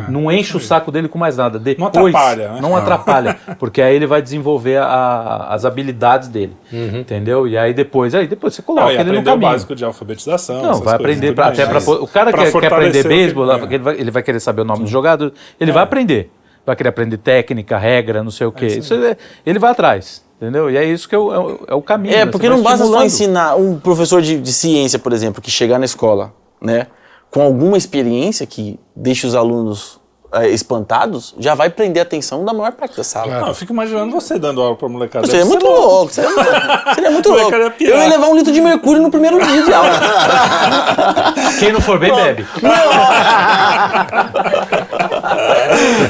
não 0.10 0.30
enche 0.30 0.58
o 0.58 0.60
saco 0.60 0.92
dele 0.92 1.08
com 1.08 1.18
mais 1.18 1.38
nada. 1.38 1.58
Depois, 1.58 2.14
atrapalha, 2.14 2.52
né? 2.52 2.60
Não 2.62 2.76
atrapalha, 2.76 3.38
porque 3.58 3.82
aí 3.82 3.96
ele 3.96 4.06
vai 4.06 4.22
desenvolver 4.22 4.76
a- 4.82 5.48
as 5.52 5.64
habilidades 5.64 6.28
dele, 6.28 6.54
entendeu? 6.70 7.48
E 7.48 7.58
aí 7.58 7.74
depois, 7.74 8.14
aí 8.14 8.28
depois 8.28 8.54
você 8.54 8.62
coloca 8.62 8.88
Não, 8.88 8.92
e 8.92 8.96
ele 8.96 9.04
no 9.04 9.10
aprender 9.12 9.30
o 9.30 9.34
caminho. 9.34 9.52
básico 9.52 9.74
de 9.74 9.86
alfabetização. 9.86 10.62
Não, 10.62 10.82
vai 10.82 10.96
aprender 10.96 11.34
pra, 11.34 11.48
até 11.48 11.64
pra, 11.66 11.76
mas 11.76 11.88
o 11.88 12.08
cara 12.08 12.32
pra 12.32 12.44
que 12.46 12.60
quer 12.60 12.74
aprender 12.74 13.08
beisebol, 13.08 13.50
é. 13.50 13.64
ele, 13.64 13.80
vai, 13.80 13.96
ele 13.98 14.12
vai 14.12 14.22
querer 14.22 14.42
saber 14.42 14.64
o 14.64 14.66
nome 14.66 14.82
dos 14.82 14.90
jogadores, 14.92 15.34
ele 15.58 15.72
vai 15.72 15.84
aprender. 15.84 16.30
Vai 16.66 16.76
querer 16.76 16.90
aprender 16.90 17.18
técnica, 17.18 17.78
regra, 17.78 18.24
não 18.24 18.32
sei 18.32 18.48
o 18.48 18.52
quê. 18.52 18.68
Isso 18.68 18.94
é- 18.94 19.18
ele 19.46 19.60
vai 19.60 19.72
atrás, 19.72 20.24
entendeu? 20.42 20.70
E 20.72 20.78
é 20.78 20.86
isso 20.86 21.10
que 21.10 21.16
é 21.16 21.18
o, 21.18 21.34
é 21.34 21.40
o- 21.40 21.60
é 21.70 21.74
o 21.76 21.82
caminho. 21.82 22.16
É, 22.16 22.26
né? 22.26 22.32
porque 22.32 22.48
não 22.48 22.62
basta 22.62 22.86
só 22.86 23.04
ensinar 23.06 23.56
um 23.56 23.78
professor 23.80 24.22
de, 24.22 24.40
de 24.40 24.54
ciência, 24.54 24.98
por 24.98 25.12
exemplo, 25.12 25.42
que 25.42 25.52
chegar 25.52 25.78
na 25.78 25.86
escola, 25.86 26.34
né, 26.62 26.88
com 27.30 27.42
alguma 27.42 27.78
experiência 27.78 28.46
que 28.46 28.80
deixe 28.96 29.28
os 29.28 29.36
alunos 29.36 30.00
eh, 30.34 30.50
espantados, 30.50 31.34
já 31.40 31.54
vai 31.56 31.70
prender 31.70 32.02
a 32.02 32.04
atenção 32.06 32.44
da 32.44 32.54
maior 32.54 32.72
parte 32.74 32.98
da 32.98 33.04
sala. 33.04 33.40
Não, 33.42 33.48
eu 33.50 33.54
fico 33.56 33.72
imaginando 33.74 34.12
você 34.12 34.38
dando 34.40 34.62
aula 34.62 34.76
pra 34.76 34.90
molecada. 34.90 35.26
Seria 35.26 35.42
Deve 35.46 35.50
muito 35.50 35.66
ser 35.66 35.72
louco, 35.72 36.14
seria 36.14 36.30
muito, 36.32 36.50
seria 36.96 37.12
muito 37.12 37.30
louco. 37.32 37.56
Eu 37.56 37.98
ia 37.98 38.08
levar 38.10 38.28
um 38.28 38.36
litro 38.36 38.52
de 38.54 38.62
mercúrio 38.62 39.02
no 39.02 39.10
primeiro 39.12 39.40
dia 39.46 39.64
de 39.64 39.74
aula. 39.74 39.90
Quem 41.60 41.72
não 41.72 41.82
for 41.82 42.00
bem, 42.00 42.14
bebe. 42.14 42.46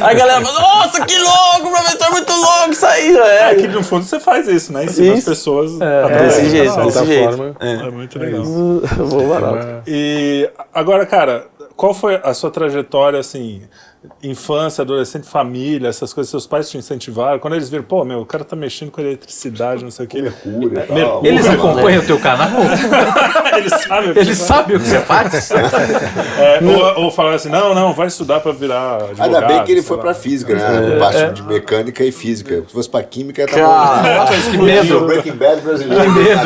Aí 0.01 0.11
a 0.11 0.13
galera 0.13 0.41
fala, 0.41 0.59
nossa, 0.59 1.05
que 1.05 1.17
louco, 1.17 1.71
professor, 1.71 2.11
muito 2.11 2.33
louco 2.33 2.71
isso 2.71 2.85
aí. 2.85 3.15
É 3.17 3.51
É, 3.51 3.55
que 3.55 3.67
no 3.67 3.83
fundo 3.83 4.03
você 4.05 4.19
faz 4.19 4.47
isso, 4.47 4.71
né? 4.73 4.85
Ensina 4.85 5.13
as 5.13 5.19
Isso. 5.19 5.29
pessoas. 5.29 5.71
É, 5.79 6.03
a 6.03 6.07
desse 6.07 6.37
aprender. 6.39 6.49
jeito, 6.49 6.75
Não, 6.77 6.85
De 6.87 6.93
desse 6.93 7.05
jeito. 7.05 7.37
forma, 7.37 7.55
É 7.59 7.89
muito 7.91 8.19
legal. 8.19 8.43
vou 8.43 9.27
barato. 9.27 9.83
E 9.87 10.49
agora, 10.73 11.05
cara, 11.05 11.45
qual 11.75 11.93
foi 11.93 12.19
a 12.23 12.33
sua 12.33 12.49
trajetória, 12.51 13.19
assim, 13.19 13.61
infância, 14.21 14.81
adolescente, 14.81 15.27
família, 15.27 15.87
essas 15.87 16.13
coisas, 16.13 16.29
seus 16.29 16.45
pais 16.47 16.69
te 16.69 16.77
incentivaram. 16.77 17.39
Quando 17.39 17.55
eles 17.55 17.69
viram, 17.69 17.83
pô, 17.83 18.03
meu, 18.03 18.19
o 18.21 18.25
cara 18.25 18.43
tá 18.43 18.55
mexendo 18.55 18.91
com 18.91 18.99
eletricidade, 19.01 19.83
não 19.83 19.91
sei 19.91 20.05
o 20.05 20.09
quê. 20.09 20.21
Mercúrio 20.21 20.71
tal. 20.87 20.95
Mercúrio. 20.95 21.27
Eles 21.31 21.47
acompanham 21.47 22.01
o 22.01 22.05
teu 22.05 22.19
canal? 22.19 22.49
Eles 23.55 23.71
sabem 23.83 24.09
o 24.09 24.13
que 24.13 24.19
Eles 24.19 24.37
sabem 24.37 24.75
o 24.75 24.79
que 24.79 24.87
você 24.87 24.99
faz? 24.99 25.51
é, 26.39 26.59
ou, 26.97 27.05
ou 27.05 27.11
falaram 27.11 27.35
assim, 27.35 27.49
não, 27.49 27.73
não, 27.75 27.93
vai 27.93 28.07
estudar 28.07 28.39
pra 28.39 28.51
virar 28.51 28.95
advogado. 28.95 29.21
Ainda 29.21 29.41
bem 29.41 29.63
que 29.63 29.71
ele 29.71 29.81
foi 29.83 29.97
lá. 29.97 30.03
pra 30.03 30.13
física, 30.13 30.55
né? 30.55 30.97
Parte 30.99 31.33
de 31.33 31.43
mecânica 31.43 32.03
e 32.03 32.11
física. 32.11 32.63
Se 32.67 32.73
fosse 32.73 32.89
pra 32.89 33.03
química, 33.03 33.45
tava. 33.47 33.61
Cara, 33.61 34.25
que 34.51 34.57
medo. 34.57 35.05
Breaking 35.05 35.33
Bad 35.35 35.61
brasileiro. 35.61 36.03
Que 36.03 36.09
medo. 36.09 36.41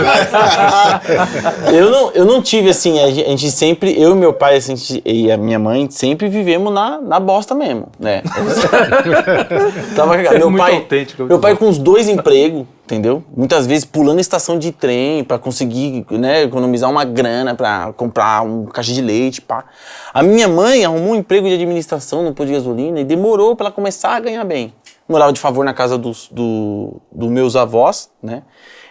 Eu 1.74 1.90
não, 1.92 2.12
eu 2.12 2.26
não 2.26 2.42
tive 2.42 2.70
assim, 2.70 3.00
a 3.00 3.10
gen- 3.10 3.26
a 3.26 3.30
gente 3.30 3.52
sempre, 3.52 4.00
eu 4.00 4.12
e 4.12 4.16
meu 4.16 4.34
pai 4.34 4.58
assim, 4.58 4.76
e 5.06 5.32
a 5.32 5.38
minha 5.38 5.60
mãe 5.60 5.90
sempre 5.90 6.28
vivemos 6.28 6.74
na, 6.74 7.00
na 7.02 7.20
bosta 7.20 7.47
mesmo, 7.56 7.88
né? 8.00 8.22
Tava 9.96 10.16
cagado. 10.16 10.38
Meu 10.38 10.50
Muito 10.50 10.62
pai, 10.62 10.76
autêntico, 10.76 11.24
meu 11.24 11.40
pai 11.40 11.56
com 11.56 11.68
os 11.68 11.78
dois 11.78 12.08
empregos, 12.08 12.66
entendeu? 12.86 13.24
Muitas 13.36 13.66
vezes 13.66 13.86
pulando 13.86 14.20
estação 14.20 14.58
de 14.58 14.72
trem 14.72 15.24
pra 15.24 15.38
conseguir, 15.38 16.06
né, 16.12 16.44
economizar 16.44 16.90
uma 16.90 17.04
grana 17.04 17.56
pra 17.56 17.94
comprar 17.94 18.44
um 18.44 18.66
caixa 18.66 18.94
de 18.94 19.02
leite, 19.02 19.42
pá. 19.42 19.66
A 20.14 20.24
minha 20.24 20.48
mãe 20.48 20.86
arrumou 20.86 21.12
um 21.12 21.16
emprego 21.16 21.48
de 21.48 21.54
administração 21.54 22.24
no 22.24 22.34
posto 22.34 22.48
de 22.48 22.54
gasolina 22.54 23.00
e 23.00 23.04
demorou 23.04 23.56
pra 23.56 23.68
ela 23.68 23.74
começar 23.74 24.16
a 24.16 24.20
ganhar 24.20 24.44
bem. 24.44 24.74
Morava 25.08 25.32
de 25.32 25.40
favor 25.40 25.64
na 25.64 25.74
casa 25.74 25.98
dos 25.98 26.28
do, 26.30 27.02
do 27.12 27.30
meus 27.30 27.56
avós, 27.56 28.10
né? 28.22 28.44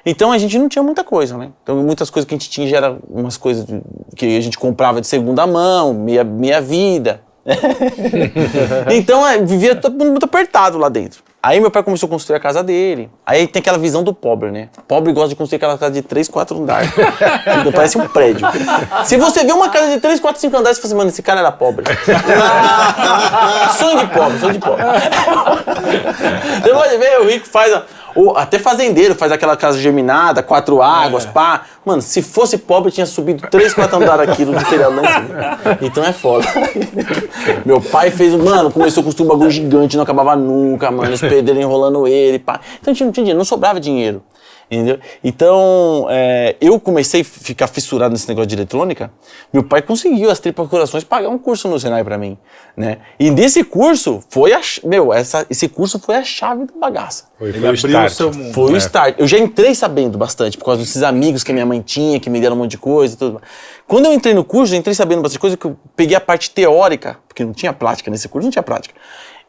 Então 0.09 0.31
a 0.31 0.39
gente 0.39 0.57
não 0.57 0.69
tinha 0.69 0.85
muita 0.85 1.03
coisa, 1.03 1.37
né? 1.37 1.51
Então 1.65 1.83
muitas 1.83 2.09
coisas 2.09 2.29
que 2.29 2.33
a 2.33 2.39
gente 2.39 2.49
tinha 2.49 2.69
já 2.69 2.77
eram 2.77 3.01
umas 3.11 3.37
coisas 3.37 3.67
que 4.15 4.37
a 4.37 4.41
gente 4.41 4.57
comprava 4.57 5.01
de 5.01 5.07
segunda 5.09 5.45
mão, 5.49 5.93
meia, 5.93 6.23
meia 6.23 6.61
vida. 6.61 7.26
então 8.93 9.27
é, 9.27 9.39
vivia 9.39 9.77
todo 9.77 9.93
mundo 9.93 10.11
muito 10.11 10.25
apertado 10.25 10.79
lá 10.79 10.89
dentro. 10.89 11.23
Aí 11.43 11.61
meu 11.61 11.71
pai 11.71 11.81
começou 11.85 12.09
a 12.09 12.11
construir 12.11 12.37
a 12.39 12.41
casa 12.41 12.61
dele. 12.61 13.09
Aí 13.25 13.47
tem 13.47 13.61
aquela 13.61 13.79
visão 13.79 14.03
do 14.03 14.13
pobre, 14.13 14.51
né? 14.51 14.69
Pobre 14.89 15.13
gosta 15.13 15.29
de 15.29 15.37
construir 15.37 15.59
aquela 15.59 15.79
casa 15.79 15.93
de 15.93 16.03
3, 16.03 16.27
4 16.27 16.59
andares. 16.61 16.91
Então, 17.61 17.71
Parece 17.71 17.97
um 17.97 18.09
prédio. 18.09 18.45
Se 19.05 19.17
você 19.17 19.45
vê 19.45 19.53
uma 19.53 19.69
casa 19.69 19.93
de 19.93 20.01
3, 20.01 20.19
4, 20.19 20.41
5 20.41 20.57
andares, 20.57 20.77
você 20.79 20.83
fala 20.83 20.89
assim, 20.89 20.99
mano, 20.99 21.11
esse 21.11 21.23
cara 21.23 21.39
era 21.39 21.53
pobre. 21.53 21.85
sonho 23.79 23.99
de 23.99 24.07
pobre, 24.09 24.39
sonho 24.41 24.53
de 24.55 24.59
pobre. 24.59 24.83
Você 26.63 26.71
pode 26.75 26.99
ver, 26.99 27.21
o 27.21 27.29
rico 27.29 27.47
faz. 27.47 27.73
a- 27.73 27.85
o- 28.17 28.37
até 28.37 28.59
fazendeiro 28.59 29.14
faz 29.14 29.31
aquela 29.31 29.57
casa 29.57 29.79
geminada, 29.79 30.43
quatro 30.43 30.81
águas, 30.83 31.25
pá. 31.27 31.62
Mano, 31.85 32.03
se 32.03 32.23
fosse 32.23 32.59
pobre, 32.59 32.91
tinha 32.91 33.07
subido 33.07 33.47
três, 33.49 33.73
quatro 33.75 33.97
andares 33.97 34.29
aquilo 34.29 34.55
de 34.57 34.64
telhado 34.64 34.97
lá 34.97 35.03
em 35.03 35.14
cima. 35.14 35.79
Então 35.83 36.05
é 36.05 36.12
foda. 36.12 36.47
Meu 37.64 37.81
pai 37.81 38.11
fez. 38.11 38.35
Mano, 38.35 38.71
começou 38.71 39.01
a 39.03 39.05
construir 39.05 39.27
um 39.27 39.31
bagulho 39.31 39.51
gigante, 39.51 39.97
não 39.97 40.03
acabava 40.05 40.35
nunca, 40.37 40.91
mano. 40.91 41.12
Os 41.12 41.21
pedreiros 41.21 41.62
enrolando 41.62 42.07
ele, 42.07 42.39
pá. 42.39 42.61
Então 42.81 42.91
a 42.91 42.95
gente 42.95 43.05
não 43.05 43.12
tinha 43.12 43.25
dinheiro, 43.25 43.39
não 43.39 43.45
sobrava 43.45 43.79
dinheiro. 43.79 44.23
Entendeu? 44.69 44.99
Então, 45.23 46.09
é, 46.11 46.57
eu 46.61 46.81
comecei 46.81 47.21
a 47.21 47.25
ficar 47.25 47.69
fissurado 47.69 48.12
nesse 48.12 48.29
negócio 48.29 48.49
de 48.49 48.57
eletrônica. 48.57 49.12
Meu 49.53 49.62
pai 49.62 49.81
conseguiu, 49.81 50.29
as 50.29 50.41
tripas 50.41 50.69
corações, 50.69 51.05
pagar 51.05 51.29
um 51.29 51.39
curso 51.39 51.69
no 51.69 51.79
Senai 51.79 52.03
pra 52.03 52.19
mim, 52.19 52.37
né? 52.77 52.99
E 53.19 53.31
nesse 53.31 53.62
curso, 53.62 54.25
foi 54.29 54.53
a... 54.53 54.61
Meu, 54.83 55.12
essa, 55.12 55.47
esse 55.49 55.69
curso 55.69 56.01
foi 56.01 56.17
a 56.17 56.25
chave 56.25 56.64
da 56.67 56.73
bagaça. 56.81 57.27
Foi, 57.39 57.51
Ele 57.51 57.61
foi 57.61 57.71
o 57.71 57.75
start. 57.75 58.12
seu 58.12 58.33
mundo. 58.33 58.53
Foi 58.53 58.73
o 58.73 58.77
start. 58.77 59.14
Eu 59.19 59.27
já 59.29 59.39
entrei 59.39 59.73
sabendo 59.73 60.19
bastante, 60.19 60.59
por 60.59 60.64
causa 60.64 60.81
desses 60.81 61.05
amigos 61.05 61.45
que 61.45 61.53
a 61.53 61.55
minha 61.55 61.67
mãe 61.67 61.81
tinha, 61.81 62.19
que 62.19 62.29
me 62.29 62.41
deram 62.41 62.57
um 62.57 62.59
monte 62.59 62.73
de 62.73 62.79
coisa 62.79 63.14
e 63.14 63.17
tudo. 63.17 63.41
Quando 63.87 64.07
eu 64.07 64.12
entrei 64.12 64.35
no 64.35 64.43
curso, 64.43 64.75
eu 64.75 64.79
entrei 64.81 64.95
sabendo 64.97 65.23
bastante 65.23 65.39
coisa, 65.39 65.57
que 65.57 65.64
eu 65.64 65.77
peguei 65.95 66.17
a 66.17 66.21
parte 66.21 66.51
teórica, 66.51 67.19
porque 67.29 67.45
não 67.45 67.53
tinha 67.53 67.73
prática 67.73 68.11
nesse 68.11 68.29
curso, 68.29 68.47
não 68.47 68.51
tinha 68.51 68.64
prática. 68.64 68.97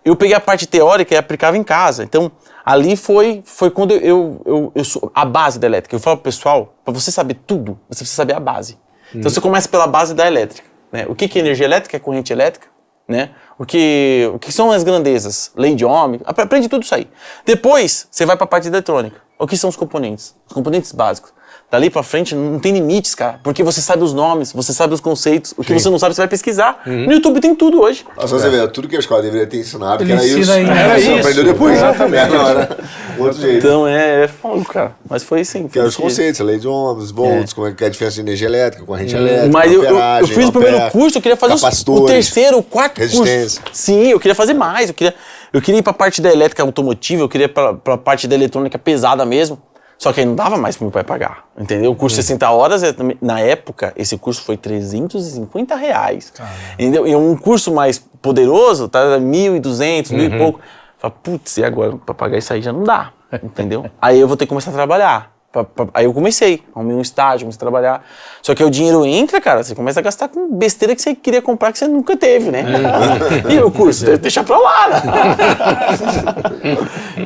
Eu 0.05 0.15
peguei 0.15 0.35
a 0.35 0.39
parte 0.39 0.67
teórica 0.67 1.15
e 1.15 1.17
aplicava 1.17 1.57
em 1.57 1.63
casa. 1.63 2.03
Então, 2.03 2.31
ali 2.67 2.95
foi, 2.97 3.41
foi 3.45 3.71
quando 3.71 3.91
eu, 3.93 4.41
eu, 4.45 4.71
eu, 4.75 4.83
sou 4.83 5.09
a 5.15 5.23
base 5.23 5.57
da 5.57 5.65
elétrica. 5.67 5.95
Eu 5.95 5.99
falo 5.99 6.17
pro 6.17 6.25
pessoal, 6.25 6.73
para 6.83 6.93
você 6.93 7.11
saber 7.11 7.35
tudo, 7.47 7.79
você 7.89 7.99
precisa 7.99 8.15
saber 8.15 8.33
a 8.35 8.39
base. 8.39 8.77
Então, 9.15 9.29
você 9.31 9.39
começa 9.39 9.69
pela 9.69 9.87
base 9.87 10.13
da 10.13 10.27
elétrica. 10.27 10.67
Né? 10.91 11.05
O 11.07 11.15
que, 11.15 11.27
que 11.29 11.39
é 11.39 11.41
energia 11.41 11.65
elétrica? 11.65 11.95
É 11.95 11.99
corrente 11.99 12.31
elétrica? 12.33 12.67
né? 13.07 13.29
O 13.57 13.65
que, 13.65 14.29
o 14.33 14.37
que 14.37 14.51
são 14.51 14.69
as 14.69 14.83
grandezas? 14.83 15.51
Lei 15.55 15.73
de 15.75 15.85
Ohm, 15.85 16.19
apre- 16.25 16.43
aprende 16.43 16.67
tudo 16.67 16.83
isso 16.83 16.93
aí. 16.93 17.07
Depois, 17.45 18.05
você 18.11 18.25
vai 18.25 18.35
para 18.35 18.43
a 18.43 18.47
parte 18.47 18.69
da 18.69 18.77
eletrônica. 18.77 19.21
O 19.39 19.47
que 19.47 19.55
são 19.55 19.69
os 19.69 19.77
componentes? 19.77 20.35
Os 20.45 20.53
componentes 20.53 20.91
básicos. 20.91 21.31
Dali 21.69 21.89
para 21.89 22.01
frente 22.01 22.33
não 22.33 22.59
tem 22.59 22.71
limites, 22.71 23.13
cara, 23.13 23.41
porque 23.43 23.61
você 23.61 23.81
sabe 23.81 24.01
os 24.01 24.13
nomes, 24.13 24.53
você 24.53 24.71
sabe 24.71 24.93
os 24.93 25.01
conceitos. 25.01 25.53
O 25.57 25.63
que 25.65 25.73
você 25.73 25.89
não 25.89 25.99
sabe, 25.99 26.15
você 26.15 26.21
vai 26.21 26.27
pesquisar. 26.29 26.81
No 26.85 27.11
YouTube 27.11 27.41
tem 27.41 27.53
tudo 27.53 27.81
hoje. 27.81 28.05
Nossa, 28.15 28.39
você 28.39 28.49
vê, 28.49 28.65
tudo 28.69 28.87
que 28.87 28.95
a 28.95 28.99
escola 28.99 29.21
deveria 29.21 29.45
ter 29.45 29.57
ensinado, 29.59 30.05
que 30.05 30.09
era 30.11 30.25
isso. 30.25 30.49
ainda. 30.49 30.71
Era 30.71 30.79
Era 30.79 30.99
isso. 30.99 31.11
isso. 31.11 31.19
Aprendeu 31.19 31.43
depois. 31.43 31.75
Exatamente. 31.75 32.29
Não, 32.31 32.47
era 32.49 32.77
outro 33.19 33.41
jeito. 33.41 33.57
Então 33.57 33.85
é, 33.85 34.23
é 34.23 34.27
fogo, 34.29 34.63
cara. 34.63 34.95
Mas 35.09 35.23
foi 35.23 35.41
assim. 35.41 35.67
Que 35.67 35.73
foi 35.73 35.79
eram 35.81 35.89
os 35.89 35.95
jeito. 35.95 36.03
conceitos, 36.09 36.39
a 36.39 36.43
lei 36.45 36.57
de 36.57 36.69
ohms, 36.69 37.11
volts, 37.11 37.51
como 37.51 37.67
é 37.67 37.73
que 37.73 37.83
é 37.83 37.87
a 37.87 37.89
diferença 37.89 38.15
de 38.15 38.21
energia 38.21 38.47
elétrica, 38.47 38.85
corrente 38.85 39.13
elétrica, 39.13 39.49
Mas 39.51 39.69
eu, 39.69 39.83
eu, 39.83 40.27
fiz 40.27 40.47
o 40.47 40.51
primeiro 40.53 40.89
curso, 40.91 41.17
eu 41.17 41.21
queria 41.21 41.35
fazer 41.35 41.53
os- 41.53 41.85
o 41.85 42.05
terceiro, 42.05 42.59
o 42.59 42.63
quarto 42.63 42.97
resistência. 42.99 43.61
curso. 43.61 43.75
Sim, 43.77 44.07
eu 44.07 44.19
queria 44.21 44.35
fazer 44.35 44.53
mais. 44.53 44.87
Eu 44.87 44.93
queria, 44.93 45.13
eu 45.51 45.61
queria 45.61 45.79
ir 45.79 45.83
pra 45.83 45.91
parte 45.91 46.21
da 46.21 46.31
elétrica 46.31 46.63
automotiva, 46.63 47.23
eu 47.23 47.27
queria 47.29 47.45
ir 47.45 47.49
pra, 47.49 47.73
pra 47.73 47.97
parte 47.97 48.25
da 48.25 48.35
eletrônica 48.35 48.77
pesada 48.79 49.25
mesmo. 49.25 49.61
Só 49.97 50.13
que 50.13 50.19
aí 50.19 50.25
não 50.25 50.35
dava 50.35 50.57
mais 50.57 50.75
pro 50.77 50.85
meu 50.85 50.91
pai 50.91 51.03
pagar. 51.03 51.45
Entendeu? 51.57 51.91
O 51.91 51.95
curso 51.95 52.15
de 52.17 52.21
60 52.23 52.49
horas, 52.51 52.81
na 53.21 53.39
época, 53.39 53.93
esse 53.95 54.17
curso 54.17 54.43
foi 54.43 54.55
350 54.55 55.75
reais. 55.75 56.31
Entendeu? 56.73 57.07
E 57.07 57.15
um 57.15 57.35
curso 57.35 57.73
mais 57.73 57.97
poderoso, 58.21 58.87
tá? 58.87 59.17
1.200, 59.19 60.11
mil 60.13 60.25
e 60.25 60.37
pouco. 60.37 60.59
Fala, 60.99 61.11
putz, 61.23 61.57
e 61.57 61.63
agora? 61.63 61.95
Pra 61.97 62.13
pagar 62.13 62.37
isso 62.37 62.53
aí 62.53 62.61
já 62.61 62.71
não 62.71 62.83
dá. 62.83 63.11
Entendeu? 63.43 63.85
aí 64.01 64.19
eu 64.19 64.27
vou 64.27 64.37
ter 64.37 64.45
que 64.45 64.49
começar 64.49 64.69
a 64.71 64.73
trabalhar. 64.73 65.35
Pra- 65.51 65.63
pra- 65.63 65.87
Aí 65.93 66.05
eu 66.05 66.13
comecei, 66.13 66.61
arrumei 66.75 66.95
um 66.95 67.01
estágio, 67.01 67.45
comecei 67.45 67.57
a 67.57 67.59
trabalhar. 67.59 68.03
Só 68.43 68.53
que 68.53 68.61
aí 68.61 68.67
o 68.67 68.71
dinheiro 68.71 69.03
entra, 69.05 69.39
cara, 69.41 69.63
você 69.63 69.73
começa 69.73 69.99
a 69.99 70.03
gastar 70.03 70.27
com 70.27 70.51
besteira 70.55 70.93
que 70.95 71.01
você 71.01 71.15
queria 71.15 71.41
comprar 71.41 71.71
que 71.71 71.79
você 71.79 71.87
nunca 71.87 72.15
teve, 72.17 72.51
né? 72.51 72.63
e 73.49 73.57
o 73.59 73.71
curso? 73.71 74.05
De- 74.05 74.17
Deixa 74.17 74.43
pra 74.43 74.57
lá, 74.59 74.89
né? 74.89 75.01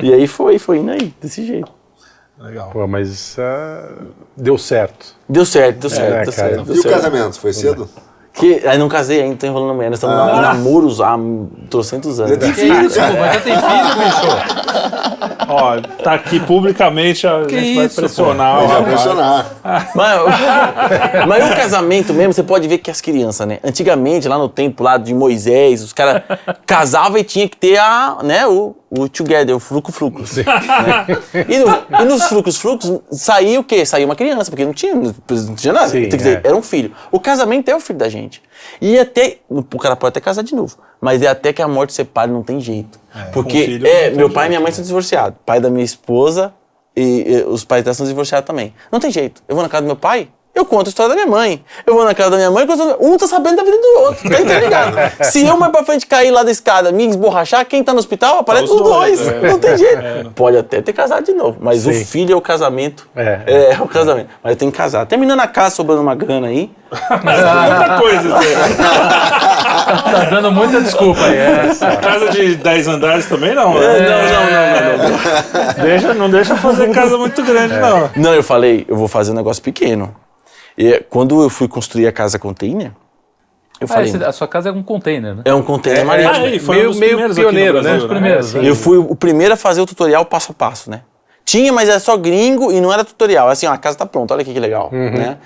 e 0.02 0.14
aí 0.14 0.26
foi, 0.26 0.58
foi 0.58 0.78
indo 0.78 0.92
aí, 0.92 1.12
desse 1.20 1.44
jeito. 1.44 1.70
Legal. 2.42 2.70
Pô, 2.72 2.86
mas 2.88 3.36
ah, 3.38 3.88
deu 4.36 4.58
certo. 4.58 5.14
Deu 5.28 5.44
certo, 5.46 5.78
deu 5.78 5.90
certo, 5.90 6.12
É, 6.12 6.24
deu 6.24 6.32
cara. 6.32 6.48
certo. 6.48 6.64
deu 6.64 6.74
E 6.74 6.78
o 6.78 6.82
certo. 6.82 6.94
casamento, 6.94 7.38
foi 7.38 7.52
cedo? 7.52 7.88
Que, 8.34 8.66
aí 8.66 8.78
não 8.78 8.88
casei 8.88 9.20
ainda, 9.22 9.36
tô 9.36 9.46
enrolando 9.46 9.70
a 9.72 9.74
mulher. 9.74 9.90
Nós 9.90 9.98
estamos 9.98 10.16
Ah. 10.18 10.38
em 10.38 10.40
namoros 10.40 11.00
há 11.02 11.16
trocentos 11.68 12.18
anos. 12.18 12.38
tem 12.38 12.52
Que 12.52 12.62
isso, 12.62 12.94
pô, 12.98 13.06
mas 13.20 13.34
já 13.34 13.40
tem 13.42 13.54
filho, 13.54 13.94
bicho? 13.94 15.46
Ó, 15.48 15.80
tá 16.02 16.14
aqui 16.14 16.40
publicamente, 16.40 17.26
a 17.26 17.42
gente 17.42 17.74
vai 17.74 17.84
isso, 17.86 17.96
pressionar. 18.00 18.56
Vai 18.56 18.64
o 18.64 18.68
já 18.68 18.74
rapaz. 18.74 18.92
impressionar. 18.92 19.60
Mas, 19.94 20.20
mas 21.28 21.52
o 21.52 21.56
casamento 21.56 22.14
mesmo, 22.14 22.32
você 22.32 22.42
pode 22.42 22.66
ver 22.66 22.78
que 22.78 22.90
as 22.90 23.02
crianças, 23.02 23.46
né? 23.46 23.58
Antigamente, 23.62 24.26
lá 24.26 24.38
no 24.38 24.48
tempo 24.48 24.82
lá 24.82 24.96
de 24.96 25.12
Moisés, 25.14 25.82
os 25.82 25.92
caras 25.92 26.22
casavam 26.66 27.18
e 27.18 27.24
tinha 27.24 27.46
que 27.46 27.56
ter 27.56 27.76
a, 27.76 28.16
né, 28.22 28.46
o, 28.46 28.74
o 28.94 29.08
together, 29.08 29.56
o 29.56 29.58
fruco-fruco. 29.58 30.20
né? 30.20 30.26
E, 31.48 31.58
no- 31.58 32.02
e 32.02 32.04
nos 32.04 32.24
frucos-frucos 32.24 33.00
saía 33.10 33.58
o 33.58 33.64
quê? 33.64 33.86
Saía 33.86 34.04
uma 34.04 34.14
criança, 34.14 34.50
porque 34.50 34.64
não 34.66 34.74
tinha, 34.74 34.94
não 34.94 35.54
tinha 35.54 35.72
nada. 35.72 35.88
Sim, 35.88 36.08
dizer, 36.08 36.40
é. 36.44 36.48
era 36.48 36.54
um 36.56 36.62
filho. 36.62 36.92
O 37.10 37.18
casamento 37.18 37.70
é 37.70 37.74
o 37.74 37.80
filho 37.80 37.98
da 37.98 38.08
gente. 38.08 38.42
E 38.80 38.98
até, 38.98 39.38
o 39.48 39.62
cara 39.78 39.96
pode 39.96 40.10
até 40.10 40.20
casar 40.20 40.42
de 40.42 40.54
novo, 40.54 40.76
mas 41.00 41.22
é 41.22 41.26
até 41.26 41.52
que 41.52 41.62
a 41.62 41.66
morte 41.68 41.94
separe, 41.94 42.30
não 42.30 42.42
tem 42.42 42.60
jeito. 42.60 42.98
com 43.12 43.30
porque, 43.32 43.64
filho 43.64 43.86
é, 43.86 44.10
meu 44.10 44.28
pai 44.30 44.46
e 44.46 44.48
minha 44.50 44.58
jeito, 44.58 44.62
mãe 44.64 44.72
são 44.72 44.84
divorciados. 44.84 45.38
Pai 45.46 45.58
da 45.58 45.70
minha 45.70 45.84
esposa 45.84 46.52
e, 46.94 47.24
e 47.26 47.42
os 47.44 47.64
pais 47.64 47.82
dela 47.82 47.94
são 47.94 48.06
divorciados 48.06 48.46
também. 48.46 48.74
Não 48.90 49.00
tem 49.00 49.10
jeito. 49.10 49.42
Eu 49.48 49.54
vou 49.54 49.62
na 49.62 49.70
casa 49.70 49.82
do 49.82 49.86
meu 49.86 49.96
pai, 49.96 50.28
eu 50.62 50.66
conto 50.66 50.86
a 50.86 50.90
história 50.90 51.10
da 51.10 51.14
minha 51.14 51.26
mãe. 51.26 51.62
Eu 51.86 51.94
vou 51.94 52.04
na 52.04 52.14
casa 52.14 52.30
da 52.30 52.36
minha 52.36 52.50
mãe, 52.50 52.66
conto... 52.66 52.96
um 53.00 53.16
tá 53.16 53.26
sabendo 53.26 53.56
da 53.56 53.64
vida 53.64 53.76
do 53.76 54.00
outro. 54.00 54.30
Tá 54.30 54.40
interligado. 54.40 54.96
Se 55.24 55.44
eu 55.46 55.56
mais 55.56 55.72
pra 55.72 55.84
frente 55.84 56.06
cair 56.06 56.30
lá 56.30 56.42
da 56.42 56.50
escada, 56.50 56.90
me 56.92 57.06
esborrachar, 57.08 57.64
quem 57.66 57.82
tá 57.84 57.92
no 57.92 57.98
hospital 57.98 58.38
aparece 58.38 58.64
os 58.64 58.70
os 58.72 58.80
dois. 58.82 59.20
dois, 59.20 59.28
é. 59.44 59.48
Não 59.50 59.58
tem 59.58 59.76
jeito. 59.76 60.30
Pode 60.34 60.56
até 60.56 60.80
ter 60.80 60.92
casado 60.92 61.24
de 61.24 61.32
novo, 61.32 61.58
mas 61.60 61.86
o 61.86 61.92
filho 61.92 62.32
é 62.32 62.36
o 62.36 62.40
casamento. 62.40 63.08
É. 63.14 63.72
É, 63.72 63.76
o 63.82 63.86
casamento. 63.88 64.28
Mas 64.42 64.56
tem 64.56 64.70
que 64.70 64.76
casar. 64.76 65.06
Terminando 65.06 65.40
a 65.40 65.46
casa, 65.46 65.74
sobrando 65.76 66.00
uma 66.02 66.14
grana 66.14 66.46
aí. 66.48 66.70
Muita 67.10 67.98
coisa. 68.00 68.36
assim. 68.36 68.54
Tá 68.76 70.24
dando 70.30 70.52
muita 70.52 70.80
desculpa 70.80 71.20
aí. 71.24 71.36
É. 71.36 71.70
Casa 72.02 72.28
de 72.30 72.56
10 72.56 72.88
andares 72.88 73.26
também 73.26 73.54
não, 73.54 73.74
Não, 73.74 73.80
né? 73.80 73.98
não, 74.00 74.98
não, 74.98 75.08
não, 75.08 75.10
não. 75.78 75.84
Deixa, 75.84 76.14
não 76.14 76.30
deixa 76.30 76.56
fazer 76.56 76.90
casa 76.90 77.16
muito 77.16 77.42
grande, 77.42 77.74
não. 77.78 78.10
Não, 78.16 78.34
eu 78.34 78.42
falei, 78.42 78.84
eu 78.88 78.96
vou 78.96 79.08
fazer 79.08 79.32
um 79.32 79.34
negócio 79.34 79.62
pequeno. 79.62 80.14
E 80.76 81.00
quando 81.10 81.42
eu 81.42 81.50
fui 81.50 81.68
construir 81.68 82.06
a 82.06 82.12
casa 82.12 82.38
container, 82.38 82.92
eu 83.80 83.84
Ah, 83.84 83.88
falei, 83.88 84.08
esse- 84.08 84.24
a 84.24 84.32
sua 84.32 84.46
casa 84.48 84.68
é 84.68 84.72
um 84.72 84.82
container, 84.82 85.34
né? 85.36 85.42
é 85.44 85.52
um 85.54 85.62
container 85.62 86.04
marítimo. 86.04 86.46
Ah, 86.46 86.48
e 86.48 86.58
foi 86.58 86.76
Meio- 86.76 86.88
um 86.88 86.90
dos 86.92 87.00
meio 87.00 87.10
primeiros 87.12 87.36
aqui 87.38 87.44
no 87.46 87.50
pioneiro, 87.52 87.74
né? 87.78 87.82
Brasil, 87.82 87.98
Os 88.06 88.10
primeiros, 88.12 88.54
né? 88.54 88.68
Eu 88.68 88.74
fui 88.76 88.98
o 88.98 89.14
primeiro 89.16 89.54
a 89.54 89.56
fazer 89.56 89.80
o 89.80 89.86
tutorial 89.86 90.24
passo 90.24 90.52
a 90.52 90.54
passo, 90.54 90.90
né? 90.90 91.02
Tinha, 91.44 91.72
mas 91.72 91.88
era 91.88 91.98
só 91.98 92.16
gringo 92.16 92.70
e 92.70 92.80
não 92.80 92.92
era 92.92 93.04
tutorial. 93.04 93.48
Assim, 93.48 93.66
ó, 93.66 93.72
a 93.72 93.78
casa 93.78 93.98
tá 93.98 94.06
pronta, 94.06 94.32
olha 94.34 94.42
aqui 94.42 94.52
que 94.54 94.60
legal, 94.60 94.90
né? 94.92 95.38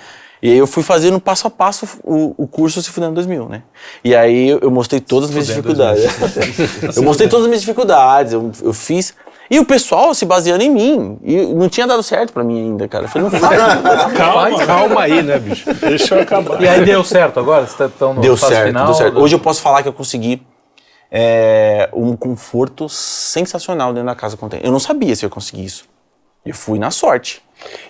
E 0.43 0.51
aí 0.53 0.59
eu 0.59 0.67
fui 0.67 0.83
fazendo 0.83 1.19
passo 1.19 1.47
a 1.47 1.51
passo 1.51 1.89
o, 2.05 2.35
o 2.37 2.47
curso 2.47 2.81
Se 2.83 2.91
Fudendo 2.91 3.15
2000, 3.15 3.49
né? 3.49 3.63
E 4.05 4.15
aí 4.15 4.51
eu, 4.51 4.59
eu 4.61 4.71
mostrei 4.71 5.01
todas 5.01 5.31
as 5.31 5.35
minhas 5.35 5.47
dificuldades. 5.47 6.05
eu 6.95 7.03
mostrei 7.03 7.27
todas 7.27 7.45
as 7.47 7.49
minhas 7.49 7.63
dificuldades, 7.63 8.35
eu, 8.35 8.53
eu 8.63 8.73
fiz... 8.75 9.15
E 9.51 9.59
o 9.61 9.65
pessoal 9.65 10.13
se 10.15 10.25
baseando 10.25 10.63
em 10.65 10.71
mim. 10.71 11.19
E 11.23 11.37
não 11.55 11.69
tinha 11.69 11.87
dado 11.87 12.03
certo 12.03 12.33
pra 12.33 12.43
mim 12.43 12.59
ainda, 12.59 12.89
cara. 12.89 13.05
Eu 13.05 13.09
falei, 13.09 13.29
não 13.31 13.39
faz. 13.39 13.61
Calma, 14.17 14.67
Calma 14.67 15.01
aí, 15.03 15.23
né, 15.23 15.39
bicho? 15.39 15.73
deixa 15.75 16.15
eu 16.17 16.23
acabar. 16.23 16.61
E 16.63 16.67
aí 16.69 16.85
deu 16.85 17.05
certo 17.05 17.39
agora? 17.41 17.67
Vocês 17.67 17.91
estão 17.91 18.15
no 18.15 18.21
Deu 18.21 18.37
certo, 18.37 18.67
final? 18.69 18.87
deu 18.87 18.95
certo. 18.95 19.19
Hoje 19.21 19.35
eu 19.37 19.41
posso 19.41 19.61
falar 19.63 19.83
que 19.83 19.89
eu 19.89 19.93
consegui 19.93 20.43
é, 21.11 21.89
um 21.93 22.17
conforto 22.17 22.89
sensacional 22.89 23.93
dentro 23.93 24.07
da 24.09 24.15
casa 24.15 24.37
container. 24.37 24.67
Eu 24.67 24.73
não 24.73 24.81
sabia 24.81 25.15
se 25.15 25.25
eu 25.25 25.29
ia 25.29 25.31
conseguir 25.31 25.65
isso. 25.65 25.85
Eu 26.45 26.55
fui 26.55 26.79
na 26.79 26.91
sorte. 26.91 27.43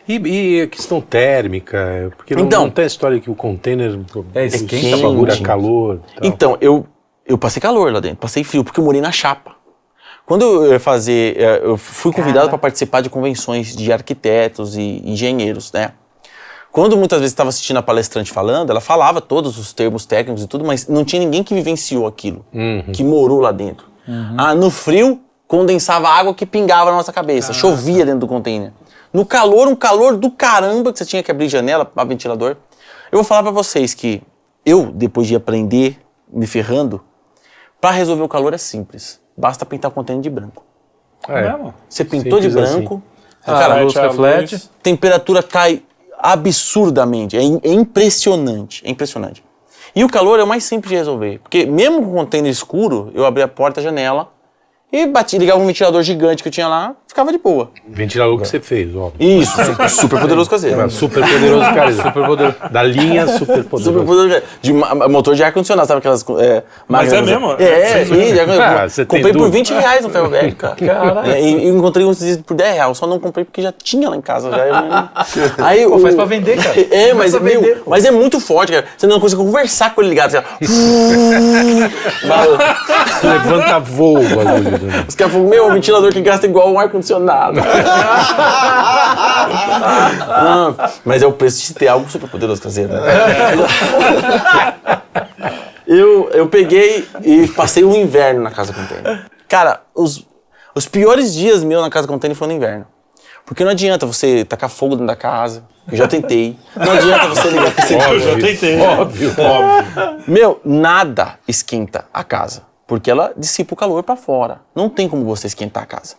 E, 0.09 0.17
e 0.17 0.63
a 0.63 0.67
questão 0.67 1.01
térmica? 1.01 2.13
Porque 2.17 2.35
não, 2.35 2.45
Então. 2.45 2.63
não 2.65 2.71
tem 2.71 2.85
a 2.85 2.87
história 2.87 3.21
que 3.21 3.31
o 3.31 3.35
container 3.35 3.99
É, 4.35 4.47
esquenta, 4.47 4.67
quente. 4.69 4.97
segura 4.97 5.37
calor. 5.41 6.01
tal. 6.15 6.29
Então, 6.31 6.59
eu, 6.61 6.87
eu 7.27 7.37
passei 7.37 7.61
calor 7.61 7.93
lá 7.93 8.01
dentro, 8.01 8.19
passei 8.19 8.45
frio, 8.45 8.63
porque 8.65 8.81
eu 8.81 8.85
morei 8.85 9.01
na 9.01 9.11
chapa. 9.13 9.56
Quando 10.27 10.43
eu 10.45 10.73
ia 10.73 10.81
fazer, 10.81 11.41
eh, 11.41 11.61
eu 11.63 11.77
fui 11.77 12.13
convidado 12.13 12.49
para 12.49 12.59
participar 12.59 13.01
de 13.01 13.09
convenções 13.09 13.77
de 13.77 13.93
arquitetos 13.93 14.77
e 14.77 15.01
engenheiros, 15.05 15.73
né? 15.73 15.93
Quando 16.73 16.97
muitas 16.97 17.21
vezes 17.21 17.33
estava 17.33 17.49
assistindo 17.49 17.79
a 17.79 17.83
palestrante 17.83 18.31
falando, 18.33 18.69
ela 18.71 18.81
falava 18.81 19.21
todos 19.21 19.57
os 19.57 19.73
termos 19.73 20.05
técnicos 20.05 20.43
e 20.43 20.47
tudo, 20.49 20.65
mas 20.65 20.89
não 20.89 21.05
tinha 21.05 21.21
ninguém 21.21 21.43
que 21.43 21.55
vivenciou 21.55 22.07
aquilo, 22.07 22.45
que 22.93 23.03
morou 23.03 23.41
lá 23.41 23.51
dentro. 23.53 23.87
Ah, 24.37 24.55
no 24.55 24.69
frio, 24.69 25.21
condensava 25.47 26.09
água 26.09 26.35
que 26.35 26.45
pingava 26.45 26.91
na 26.91 26.97
nossa 26.99 27.13
cabeça, 27.13 27.53
chovia 27.55 28.05
dentro 28.05 28.21
do 28.21 28.27
container. 28.27 28.73
No 29.13 29.25
calor, 29.25 29.69
um 29.69 29.77
calor 29.77 30.17
do 30.17 30.31
caramba, 30.31 30.93
que 30.93 30.99
você 30.99 31.07
tinha 31.07 31.23
que 31.23 31.31
abrir 31.31 31.49
janela 31.49 31.85
para 31.85 32.05
ventilador. 32.05 32.57
Eu 33.11 33.19
vou 33.19 33.25
falar 33.25 33.43
para 33.45 33.53
vocês 33.53 33.95
que 33.95 34.21
eu, 34.65 34.91
depois 34.93 35.27
de 35.29 35.35
aprender 35.37 35.99
me 36.31 36.47
ferrando, 36.47 37.03
para 37.81 37.93
resolver 37.93 38.23
o 38.23 38.29
calor 38.29 38.53
é 38.53 38.59
simples. 38.59 39.25
Basta 39.37 39.65
pintar 39.67 39.91
o 39.91 39.95
container 39.95 40.23
de 40.23 40.31
branco. 40.31 40.63
É. 41.29 41.43
mesmo? 41.43 41.75
Você 41.89 42.05
pintou 42.05 42.39
de 42.41 42.47
Simples 42.47 42.65
assim. 42.71 42.79
branco, 42.81 43.03
Ah, 43.45 43.53
cara, 43.53 43.75
a 43.81 43.83
luz 43.83 43.95
reflete. 43.95 44.55
luz. 44.55 44.71
temperatura 44.83 45.43
cai 45.43 45.83
absurdamente. 46.19 47.37
É, 47.37 47.41
é 47.41 47.73
impressionante. 47.73 48.83
É 48.87 48.91
impressionante. 48.91 49.45
E 49.95 50.05
o 50.05 50.09
calor 50.09 50.39
é 50.39 50.45
o 50.45 50.47
mais 50.47 50.65
simples 50.65 50.91
de 50.91 50.97
resolver. 50.97 51.39
Porque 51.41 51.65
mesmo 51.67 52.03
com 52.03 52.11
o 52.11 52.15
container 52.15 52.51
escuro, 52.51 53.11
eu 53.15 53.25
abria 53.25 53.45
a 53.47 53.49
porta, 53.49 53.81
a 53.81 53.83
janela 53.83 54.31
e 54.93 55.07
bati, 55.07 55.37
ligava 55.37 55.59
um 55.61 55.67
ventilador 55.67 56.03
gigante 56.03 56.43
que 56.43 56.49
eu 56.49 56.53
tinha 56.53 56.69
lá, 56.69 56.95
ficava 57.09 57.33
de 57.33 57.39
boa. 57.39 57.71
Ventilador 57.89 58.39
que 58.41 58.47
você 58.49 58.61
fez, 58.61 58.95
óbvio. 58.95 59.17
Isso, 59.41 59.53
super, 59.65 59.91
super 59.91 60.21
poderoso 60.21 60.49
caseiro. 60.49 60.91
Super 60.91 61.23
poderoso, 61.29 61.65
cara. 61.75 61.93
Super 61.97 62.25
poderoso. 62.27 62.57
Da 62.71 62.83
linha 62.83 63.27
super 63.27 63.65
poderoso. 63.65 63.85
Super 63.85 64.07
poderoso. 64.07 64.43
De 64.63 64.73
motor 64.73 65.35
de 65.35 65.43
ar-condicionado, 65.43 65.89
sabe 65.89 65.99
aquelas. 65.99 66.25
É, 66.41 66.63
Mas 66.89 67.13
é 67.13 67.21
mesmo? 67.21 67.53
É, 67.59 67.93
Ah, 67.93 67.99
ar-condicionado. 68.01 68.91
você 68.91 69.05
tem 69.05 69.19
Comprei 69.21 69.33
por 69.33 69.39
dúvida? 69.51 69.57
20 69.59 69.75
reais 69.75 70.03
no 70.05 70.11
ferro 70.11 70.29
velho, 70.31 70.55
cara. 70.55 70.77
É, 71.27 71.43
e, 71.43 71.69
encontrei 71.69 72.07
uns 72.07 72.19
por 72.47 72.55
10 72.55 72.75
reais. 72.75 72.97
Só 72.97 73.07
não 73.07 73.19
comprei 73.19 73.45
porque 73.45 73.61
já 73.63 73.73
tinha 73.73 74.09
lá 74.09 74.17
em 74.17 74.21
casa. 74.21 74.51
Já, 74.51 75.11
aí, 75.67 75.85
Pô, 75.87 75.97
o- 75.97 75.99
faz 75.99 76.15
pra 76.15 76.25
vender, 76.25 76.57
cara. 76.63 76.77
É, 76.97 77.13
mas, 77.13 77.39
meu, 77.41 77.83
mas 77.87 78.05
é 78.05 78.11
muito 78.11 78.39
forte, 78.41 78.73
cara. 78.73 78.85
Você 78.97 79.07
não 79.07 79.19
consegue 79.21 79.43
conversar 79.43 79.95
com 79.95 80.01
ele 80.01 80.11
ligado. 80.11 80.37
Assim, 80.37 80.47
ó. 82.31 83.27
Levanta 83.27 83.79
voo 83.81 84.19
o 84.19 84.23
bagulho. 84.23 84.76
Os 85.09 85.15
caras 85.15 85.33
falam, 85.33 85.49
meu, 85.49 85.69
o 85.69 85.73
ventilador 85.73 86.13
que 86.13 86.21
gasta 86.21 86.47
igual 86.47 86.73
um 86.73 86.79
ar-condicionado. 86.79 87.61
Não, 90.29 90.77
mas 91.05 91.23
é 91.23 91.27
o 91.27 91.33
preço 91.33 91.67
de 91.67 91.75
ter 91.75 91.89
algo 91.89 92.09
super 92.11 92.29
poderoso 92.29 92.61
caseiro, 92.61 92.93
né? 92.93 93.01
eu, 95.87 96.31
eu 96.33 96.49
peguei 96.49 97.09
e 97.23 97.49
passei 97.49 97.85
um 97.85 97.95
inverno 97.95 98.43
na 98.43 98.51
casa 98.51 98.73
container. 98.73 99.27
Cara, 99.49 99.83
os, 99.95 100.27
os 100.75 100.87
piores 100.87 101.35
dias 101.35 101.63
meus 101.63 101.83
na 101.83 101.91
casa 101.91 102.07
container 102.09 102.37
foram 102.37 102.53
no 102.53 102.57
inverno. 102.57 102.87
Porque 103.47 103.63
não 103.63 103.71
adianta 103.71 104.05
você 104.05 104.45
tacar 104.45 104.69
fogo 104.69 104.97
dentro 104.97 105.07
da 105.07 105.15
casa. 105.15 105.63
Eu 105.91 105.97
já 105.97 106.09
tentei. 106.09 106.59
Não 106.75 106.91
adianta 106.91 107.29
você 107.29 107.49
ligar 107.49 107.73
com 107.73 108.13
Eu 108.13 108.21
já 108.21 108.35
tentei. 108.35 108.81
Óbvio. 108.81 109.35
Óbvio. 109.39 110.25
meu, 110.27 110.61
nada 110.65 111.39
esquenta 111.47 112.07
a 112.13 112.25
casa, 112.25 112.63
porque 112.87 113.11
ela 113.11 113.33
dissipa 113.37 113.75
o 113.75 113.77
calor 113.77 114.03
pra 114.03 114.17
fora. 114.17 114.61
Não 114.75 114.89
tem 114.89 115.09
como 115.09 115.25
você 115.25 115.47
esquentar 115.47 115.83
a 115.83 115.87
casa. 115.87 116.17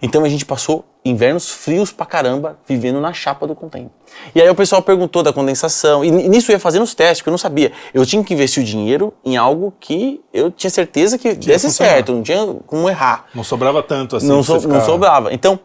Então 0.00 0.24
a 0.24 0.28
gente 0.28 0.44
passou 0.44 0.84
invernos 1.04 1.48
frios 1.50 1.90
pra 1.92 2.04
caramba 2.04 2.58
vivendo 2.66 3.00
na 3.00 3.12
chapa 3.12 3.46
do 3.46 3.54
container. 3.54 3.90
E 4.34 4.40
aí 4.42 4.48
o 4.50 4.54
pessoal 4.54 4.82
perguntou 4.82 5.22
da 5.22 5.32
condensação, 5.32 6.04
e 6.04 6.10
nisso 6.10 6.50
eu 6.50 6.54
ia 6.54 6.60
fazendo 6.60 6.82
os 6.82 6.94
testes, 6.94 7.18
porque 7.20 7.28
eu 7.30 7.32
não 7.32 7.38
sabia. 7.38 7.72
Eu 7.94 8.04
tinha 8.04 8.22
que 8.22 8.34
investir 8.34 8.62
o 8.62 8.66
dinheiro 8.66 9.12
em 9.24 9.36
algo 9.36 9.72
que 9.80 10.20
eu 10.32 10.50
tinha 10.50 10.70
certeza 10.70 11.16
que 11.16 11.32
desse 11.34 11.72
certo, 11.72 12.12
não 12.12 12.22
tinha 12.22 12.44
como 12.66 12.88
errar. 12.88 13.26
Não 13.34 13.42
sobrava 13.44 13.82
tanto 13.82 14.16
assim. 14.16 14.26
Não, 14.28 14.42
so- 14.42 14.54
não 14.54 14.60
ficar- 14.60 14.80
sobrava. 14.82 15.32
Então, 15.32 15.58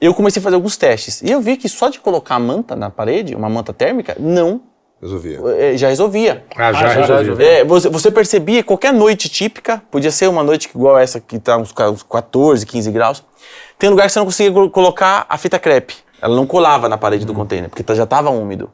eu 0.00 0.14
comecei 0.14 0.40
a 0.40 0.42
fazer 0.42 0.56
alguns 0.56 0.76
testes. 0.76 1.20
E 1.22 1.30
eu 1.30 1.40
vi 1.40 1.56
que 1.56 1.68
só 1.68 1.88
de 1.88 1.98
colocar 2.00 2.36
a 2.36 2.38
manta 2.40 2.76
na 2.76 2.90
parede, 2.90 3.34
uma 3.34 3.48
manta 3.48 3.72
térmica, 3.72 4.16
não 4.18 4.60
Resolvia. 5.02 5.40
eh, 5.58 5.76
já 5.76 5.88
resolvia. 5.88 6.44
Ah, 6.56 6.72
já, 6.72 6.88
já, 6.88 7.00
resolveu. 7.16 7.36
já. 7.36 7.42
É, 7.42 7.64
você, 7.64 7.88
você 7.88 8.10
percebia 8.10 8.62
qualquer 8.62 8.92
noite 8.92 9.28
típica, 9.28 9.82
podia 9.90 10.12
ser 10.12 10.28
uma 10.28 10.44
noite 10.44 10.70
igual 10.72 10.96
essa 10.96 11.18
que 11.20 11.38
tá 11.40 11.56
uns, 11.56 11.72
ca- 11.72 11.90
uns 11.90 12.02
14, 12.04 12.64
15 12.64 12.90
graus. 12.92 13.24
Tem 13.78 13.90
lugar 13.90 14.06
que 14.06 14.12
você 14.12 14.18
não 14.20 14.26
conseguia 14.26 14.52
colo- 14.52 14.70
colocar 14.70 15.26
a 15.28 15.36
fita 15.36 15.58
crepe. 15.58 15.96
Ela 16.20 16.36
não 16.36 16.46
colava 16.46 16.88
na 16.88 16.96
parede 16.96 17.24
do 17.26 17.34
container, 17.34 17.68
porque 17.68 17.82
tá- 17.82 17.94
já 17.96 18.04
estava 18.04 18.30
úmido. 18.30 18.70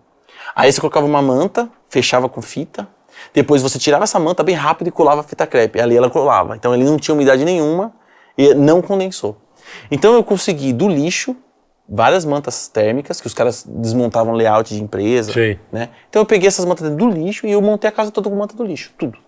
Aí 0.55 0.71
você 0.71 0.81
colocava 0.81 1.07
uma 1.07 1.23
manta, 1.23 1.69
fechava 1.89 2.29
com 2.29 2.43
fita. 2.43 2.87
Depois 3.33 3.63
você 3.63 3.79
tirava 3.79 4.05
essa 4.05 4.19
manta 4.19 4.43
bem 4.43 4.55
rápido 4.55 4.89
e 4.89 4.91
colava 4.91 5.23
a 5.23 5.25
fita 5.25 5.47
crepe. 5.47 5.81
Ali 5.81 5.97
ela 5.97 6.11
colava. 6.11 6.55
Então 6.57 6.75
ele 6.75 6.85
não 6.85 6.99
tinha 6.99 7.15
umidade 7.15 7.43
nenhuma 7.45 7.93
e 8.37 8.53
não 8.55 8.83
condensou. 8.83 9.37
Então 9.91 10.15
eu 10.15 10.23
consegui 10.23 10.73
do 10.75 10.89
lixo 10.89 11.35
várias 11.89 12.25
mantas 12.25 12.69
térmicas 12.69 13.21
que 13.21 13.27
os 13.27 13.35
caras 13.35 13.65
desmontavam 13.67 14.35
layout 14.35 14.75
de 14.75 14.83
empresa, 14.83 15.33
Sim. 15.33 15.59
né? 15.73 15.89
Então 16.11 16.21
eu 16.23 16.27
peguei 16.27 16.49
essas 16.49 16.65
mantas 16.65 16.91
do 16.91 17.09
lixo 17.09 17.47
e 17.47 17.53
eu 17.53 17.63
montei 17.63 17.89
a 17.89 17.93
casa 17.93 18.11
toda 18.11 18.29
com 18.29 18.37
manta 18.37 18.55
do 18.55 18.65
lixo, 18.65 18.93
tudo. 18.99 19.19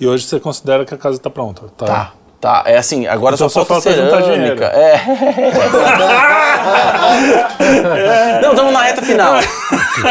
E 0.00 0.06
hoje 0.06 0.24
você 0.24 0.40
considera 0.40 0.84
que 0.84 0.92
a 0.92 0.96
casa 0.98 1.18
tá 1.18 1.30
pronta. 1.30 1.68
Tá. 1.76 1.86
Tá. 1.86 2.12
Tá, 2.40 2.62
é 2.66 2.76
assim, 2.78 3.06
agora 3.08 3.34
Então 3.34 3.48
só 3.48 3.60
só 3.60 3.66
falta 3.66 3.90
falta 3.90 4.24
cerâmica. 4.24 4.66
É. 4.66 5.00
Não, 8.40 8.50
estamos 8.50 8.72
na 8.72 8.82
reta 8.82 9.02
final. 9.02 9.42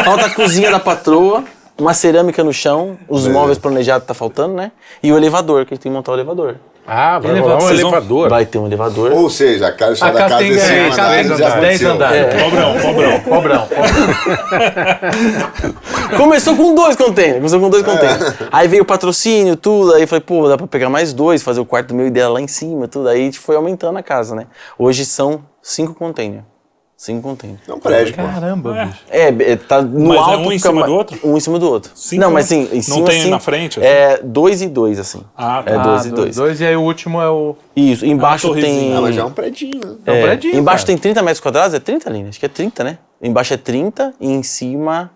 Falta 0.04 0.26
a 0.26 0.30
cozinha 0.30 0.70
da 0.70 0.78
patroa, 0.78 1.46
uma 1.80 1.94
cerâmica 1.94 2.44
no 2.44 2.52
chão, 2.52 2.98
os 3.08 3.30
móveis 3.30 3.58
planejados 3.58 4.06
tá 4.06 4.14
faltando, 4.14 4.56
né? 4.56 4.74
E 5.02 5.10
o 5.10 5.16
elevador, 5.18 5.66
que 5.66 5.74
a 5.74 5.76
gente 5.76 5.84
tem 5.84 5.92
que 5.92 5.96
montar 5.96 6.12
o 6.12 6.16
elevador. 6.16 6.58
Ah, 6.90 7.20
vai 7.20 7.32
Elevador. 7.32 7.64
um 7.64 7.70
elevador. 7.70 8.30
Vai 8.30 8.46
ter 8.46 8.58
um 8.60 8.66
elevador. 8.66 9.12
Ou 9.12 9.30
seja, 9.30 9.68
a 9.68 9.72
casa 9.74 9.92
está 9.94 10.08
A 10.08 10.12
da 10.12 10.20
casa 10.20 10.30
casa 10.30 10.44
tem, 10.44 10.54
desse 10.54 10.72
é, 10.72 10.80
ano, 10.80 10.94
a 10.94 10.96
casa 10.96 11.10
né? 11.12 11.18
tem 11.18 11.28
Já 11.28 11.36
10 11.38 11.52
aconteceu. 11.54 11.92
andares. 11.92 12.44
Pobrão, 12.44 12.80
pobrão. 12.80 13.20
Pobrão. 13.20 13.68
Começou 16.16 16.56
com 16.56 16.74
dois 16.74 16.96
containers, 16.96 17.36
começou 17.38 17.60
com 17.60 17.70
dois 17.70 17.84
containers. 17.84 18.34
Aí 18.52 18.68
veio 18.68 18.84
o 18.84 18.86
patrocínio, 18.86 19.56
tudo, 19.58 19.94
aí 19.94 20.08
falei, 20.08 20.22
pô, 20.22 20.48
dá 20.48 20.58
pra 20.58 20.66
pegar 20.68 20.90
mais 20.90 21.12
dois, 21.14 21.44
fazer 21.44 21.60
o 21.60 21.66
quarto 21.66 21.90
do 21.90 21.96
meu 21.96 22.08
e 22.08 22.10
dela 22.10 22.36
lá 22.36 22.42
em 22.42 22.48
cima, 22.48 22.88
tudo. 22.88 23.10
Aí 23.10 23.20
a 23.22 23.24
gente 23.26 23.40
foi 23.40 23.56
aumentando 23.58 23.98
a 23.98 24.04
casa, 24.04 24.34
né? 24.36 24.48
Hoje 24.80 25.04
são 25.06 25.42
cinco 25.62 25.94
containers. 25.94 26.44
Cinco 26.98 27.22
containers. 27.30 27.62
É 27.68 27.74
um 27.74 27.80
prédio, 27.80 28.16
pô. 28.16 28.24
Caramba, 28.24 28.86
bicho. 28.86 29.04
É, 29.08 29.28
é, 29.28 29.56
tá 29.56 29.84
no 29.84 30.08
Mas 30.08 30.18
é 30.18 30.20
alto. 30.20 30.48
um 30.50 30.52
em 30.52 30.58
cima 30.58 30.74
ma- 30.80 30.86
do 30.88 30.94
outro? 30.96 31.20
Um 31.24 31.38
em 31.38 31.40
cima 31.40 31.60
do 31.60 31.70
outro. 31.70 31.92
Cinco, 31.94 32.22
não, 32.24 32.32
mas 32.32 32.50
né? 32.50 32.58
assim, 32.64 32.70
em 32.72 32.76
Não 32.78 32.82
cima, 32.82 33.06
tem 33.08 33.20
assim, 33.22 33.30
na 33.30 33.40
frente, 33.40 33.80
assim? 33.80 33.88
É 33.88 34.20
dois 34.24 34.64
e 34.64 34.68
dois, 34.68 34.98
assim. 35.00 35.22
Ah, 35.38 35.62
tá. 35.64 35.72
É 35.72 35.78
dois 35.80 36.06
Ah, 36.06 36.08
e 36.08 36.12
dois. 36.12 36.36
Dois, 36.36 36.60
e 36.60 36.66
aí 36.66 36.76
o 36.76 36.82
último 36.82 37.22
é 37.22 37.30
o. 37.30 37.56
Isso, 37.76 38.04
embaixo 38.04 38.48
torrezinha. 38.48 38.74
tem... 38.82 38.96
Ah, 38.96 39.02
mas 39.02 39.14
já 39.16 39.22
é 39.22 39.26
um 39.26 39.32
predinho. 39.32 39.80
né? 39.86 39.96
É 40.08 40.12
um 40.12 40.16
é, 40.16 40.22
predinho, 40.24 40.56
Embaixo 40.58 40.86
cara. 40.86 40.88
tem 40.88 40.98
30 40.98 41.22
metros 41.22 41.40
quadrados, 41.40 41.76
é 41.76 41.80
30, 41.80 42.10
Aline? 42.10 42.30
Acho 42.30 42.40
que 42.40 42.46
é 42.48 42.50
30, 42.50 42.84
né? 42.84 42.98
Embaixo 43.22 43.54
é 43.54 43.58
30 43.58 44.16
e 44.20 44.32
em 44.32 44.42
cima 44.42 45.12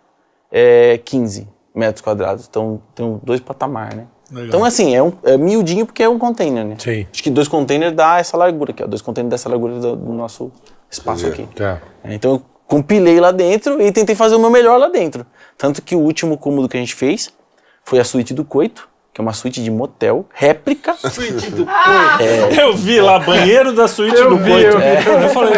é 0.51 0.99
15 1.03 1.47
metros 1.73 2.01
quadrados. 2.01 2.45
Então 2.47 2.79
tem 2.93 3.19
dois 3.23 3.39
patamar, 3.39 3.95
né? 3.95 4.05
Legal. 4.29 4.47
Então, 4.47 4.63
assim, 4.63 4.95
é, 4.95 5.01
um, 5.03 5.11
é 5.23 5.35
miudinho 5.35 5.85
porque 5.85 6.01
é 6.03 6.07
um 6.07 6.17
container, 6.19 6.63
né? 6.63 6.75
Sim. 6.77 7.05
Acho 7.11 7.21
que 7.23 7.29
dois 7.29 7.47
containers 7.49 7.93
dá 7.93 8.17
essa 8.19 8.37
largura 8.37 8.71
aqui, 8.71 8.81
ó. 8.83 8.87
Dois 8.87 9.01
containers 9.01 9.31
dessa 9.31 9.49
largura 9.49 9.73
do, 9.79 9.95
do 9.95 10.13
nosso 10.13 10.49
espaço 10.91 11.25
Entendi. 11.25 11.43
aqui. 11.43 11.55
Tá. 11.55 11.81
É, 12.03 12.13
Então 12.13 12.33
eu 12.33 12.45
compilei 12.67 13.19
lá 13.19 13.31
dentro 13.31 13.81
e 13.81 13.91
tentei 13.91 14.15
fazer 14.15 14.35
o 14.35 14.39
meu 14.39 14.49
melhor 14.49 14.77
lá 14.77 14.89
dentro. 14.89 15.25
Tanto 15.57 15.81
que 15.81 15.95
o 15.95 15.99
último 15.99 16.37
cômodo 16.37 16.69
que 16.69 16.77
a 16.77 16.79
gente 16.79 16.93
fez 16.93 17.33
foi 17.83 17.99
a 17.99 18.03
suíte 18.03 18.33
do 18.33 18.45
coito, 18.45 18.87
que 19.13 19.19
é 19.19 19.21
uma 19.21 19.33
suíte 19.33 19.61
de 19.61 19.69
motel, 19.69 20.25
réplica. 20.33 20.95
Eu 22.57 22.73
vi 22.75 23.01
lá, 23.01 23.19
banheiro 23.19 23.73
da 23.73 23.87
suíte 23.87 24.21
do 24.23 24.37
vi, 24.37 24.51
Coito. 24.51 24.67
eu 24.77 24.79
vi. 24.79 25.23
Eu 25.23 25.29
falei, 25.29 25.53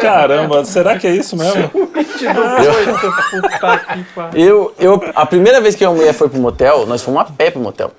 caramba, 0.00 0.64
será 0.64 0.98
que 0.98 1.06
é 1.06 1.14
isso 1.14 1.36
mesmo? 1.36 1.70
Eu, 4.34 4.74
eu, 4.78 5.02
a 5.14 5.26
primeira 5.26 5.60
vez 5.60 5.74
que 5.74 5.84
a 5.84 5.90
mulher 5.90 6.12
foi 6.12 6.28
pro 6.28 6.38
motel, 6.40 6.86
nós 6.86 7.02
fomos 7.02 7.20
a 7.22 7.24
pé 7.24 7.50
pro 7.50 7.60
motel. 7.60 7.90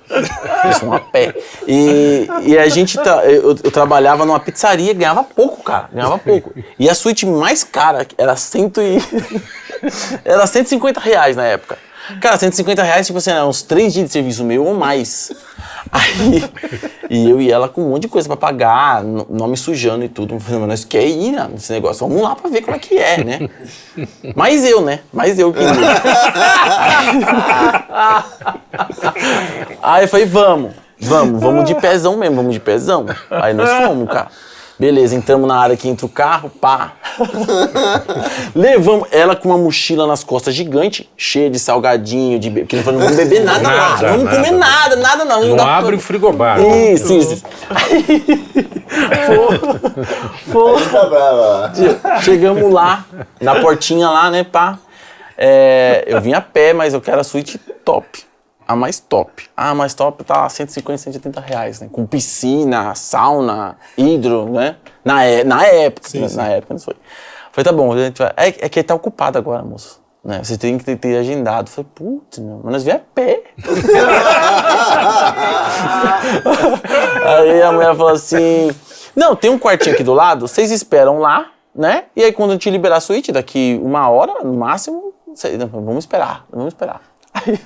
Nós 0.64 0.78
fomos 0.78 0.96
a 0.96 1.00
pé. 1.00 1.34
E, 1.66 2.26
e 2.42 2.58
a 2.58 2.68
gente, 2.68 2.98
tra- 2.98 3.24
eu, 3.24 3.50
eu 3.62 3.70
trabalhava 3.70 4.24
numa 4.24 4.40
pizzaria, 4.40 4.92
ganhava 4.94 5.22
pouco, 5.24 5.62
cara, 5.62 5.88
ganhava 5.92 6.18
pouco. 6.18 6.52
E 6.78 6.88
a 6.88 6.94
suíte 6.94 7.26
mais 7.26 7.62
cara 7.64 8.06
era 8.16 8.36
cento 8.36 8.80
e... 8.80 8.98
era 10.24 10.46
150 10.46 11.00
reais 11.00 11.36
na 11.36 11.44
época. 11.44 11.76
Cara, 12.20 12.36
150 12.36 12.82
reais, 12.82 13.06
tipo 13.06 13.18
assim, 13.18 13.32
uns 13.32 13.62
três 13.62 13.92
dias 13.92 14.06
de 14.06 14.12
serviço 14.12 14.44
meu 14.44 14.64
ou 14.64 14.74
mais. 14.74 15.32
Aí, 15.90 16.44
e 17.08 17.28
eu 17.30 17.40
e 17.40 17.50
ela 17.50 17.68
com 17.68 17.82
um 17.82 17.90
monte 17.90 18.02
de 18.02 18.08
coisa 18.08 18.26
pra 18.28 18.36
pagar, 18.36 19.02
no- 19.02 19.26
nome 19.30 19.56
sujando 19.56 20.04
e 20.04 20.08
tudo. 20.08 20.34
Mas 20.34 20.68
nós 20.68 20.84
quer 20.84 21.06
ir 21.06 21.32
né, 21.32 21.48
nesse 21.50 21.72
negócio, 21.72 22.06
vamos 22.06 22.22
lá 22.22 22.34
pra 22.34 22.50
ver 22.50 22.62
como 22.62 22.76
é 22.76 22.78
que 22.78 22.98
é, 22.98 23.22
né? 23.24 23.48
Mais 24.34 24.64
eu, 24.64 24.80
né? 24.80 25.00
Mais 25.12 25.38
eu 25.38 25.52
que 25.52 25.60
Aí 29.82 30.04
eu 30.04 30.08
falei, 30.08 30.26
vamos, 30.26 30.72
vamos, 31.00 31.40
vamos 31.40 31.64
de 31.64 31.74
pezão 31.74 32.16
mesmo, 32.16 32.36
vamos 32.36 32.52
de 32.52 32.60
pezão. 32.60 33.06
Aí 33.30 33.54
nós 33.54 33.70
fomos, 33.86 34.08
cara. 34.08 34.28
Beleza, 34.78 35.14
entramos 35.14 35.46
na 35.46 35.56
área 35.56 35.76
que 35.76 35.88
entra 35.88 36.04
o 36.04 36.08
carro, 36.08 36.50
pá. 36.50 36.94
Levamos 38.54 39.06
ela 39.12 39.36
com 39.36 39.48
uma 39.50 39.58
mochila 39.58 40.06
nas 40.06 40.24
costas 40.24 40.52
gigante, 40.54 41.08
cheia 41.16 41.48
de 41.48 41.58
salgadinho, 41.60 42.38
de 42.40 42.50
bebê. 42.50 42.60
Porque 42.62 42.76
não 42.76 42.82
vamos 42.98 43.14
beber 43.16 43.44
nada, 43.44 43.62
lá, 43.62 43.70
Nada, 43.90 44.08
não 44.10 44.18
vamos 44.18 44.34
comer 44.36 44.50
nada. 44.50 44.96
nada, 44.96 45.24
não. 45.24 45.44
Não 45.44 45.56
dá 45.56 45.76
abre 45.76 45.90
pra- 45.92 45.96
o 45.96 46.00
frigobar. 46.00 46.60
Isso, 46.60 47.12
isso. 47.12 47.44
Aí, 47.70 48.34
pô, 50.52 50.74
Tá 50.90 51.04
brava. 51.06 51.72
Chegamos 52.22 52.72
lá, 52.72 53.04
na 53.40 53.60
portinha 53.60 54.08
lá, 54.08 54.30
né, 54.30 54.44
pá. 54.44 54.78
É, 55.36 56.04
eu 56.06 56.20
vim 56.20 56.32
a 56.32 56.40
pé, 56.40 56.72
mas 56.72 56.94
eu 56.94 57.00
quero 57.00 57.20
a 57.20 57.24
suíte 57.24 57.58
top. 57.84 58.06
A 58.66 58.74
mais 58.74 58.98
top. 58.98 59.44
Ah, 59.56 59.70
a 59.70 59.74
mais 59.74 59.94
top 59.94 60.24
tá 60.24 60.48
150, 60.48 60.98
180 60.98 61.40
reais, 61.40 61.80
né? 61.80 61.88
Com 61.90 62.06
piscina, 62.06 62.94
sauna, 62.94 63.76
hidro, 63.96 64.50
né? 64.50 64.76
Na, 65.04 65.22
é- 65.24 65.44
na 65.44 65.64
época, 65.66 66.08
né? 66.14 66.28
na 66.34 66.48
época 66.48 66.74
não 66.74 66.80
foi. 66.80 66.94
Falei, 67.52 67.64
tá 67.64 67.72
bom, 67.72 67.92
a 67.92 67.96
gente 67.98 68.18
vai. 68.18 68.32
É, 68.36 68.48
é 68.48 68.68
que 68.68 68.78
ele 68.80 68.84
tá 68.84 68.94
ocupado 68.94 69.38
agora, 69.38 69.62
moço. 69.62 70.02
Né? 70.24 70.40
Você 70.42 70.56
tem 70.56 70.78
que 70.78 70.84
ter, 70.84 70.96
ter 70.96 71.18
agendado. 71.18 71.68
Falei, 71.68 71.90
putz, 71.94 72.38
meu, 72.38 72.60
mas 72.64 72.72
nós 72.72 72.82
viemos 72.82 73.02
a 73.02 73.06
pé. 73.14 73.42
Aí 77.24 77.62
a 77.62 77.70
mulher 77.70 77.94
falou 77.94 78.12
assim: 78.12 78.70
Não, 79.14 79.36
tem 79.36 79.50
um 79.50 79.58
quartinho 79.58 79.94
aqui 79.94 80.02
do 80.02 80.14
lado, 80.14 80.48
vocês 80.48 80.70
esperam 80.70 81.18
lá, 81.18 81.50
né? 81.74 82.04
E 82.16 82.24
aí 82.24 82.32
quando 82.32 82.50
a 82.50 82.52
gente 82.54 82.70
liberar 82.70 82.96
a 82.96 83.00
suíte, 83.00 83.30
daqui 83.32 83.78
uma 83.82 84.08
hora, 84.08 84.42
no 84.42 84.54
máximo, 84.54 85.12
vamos 85.70 86.04
esperar, 86.04 86.46
vamos 86.50 86.68
esperar. 86.72 87.02
Aí, 87.34 87.58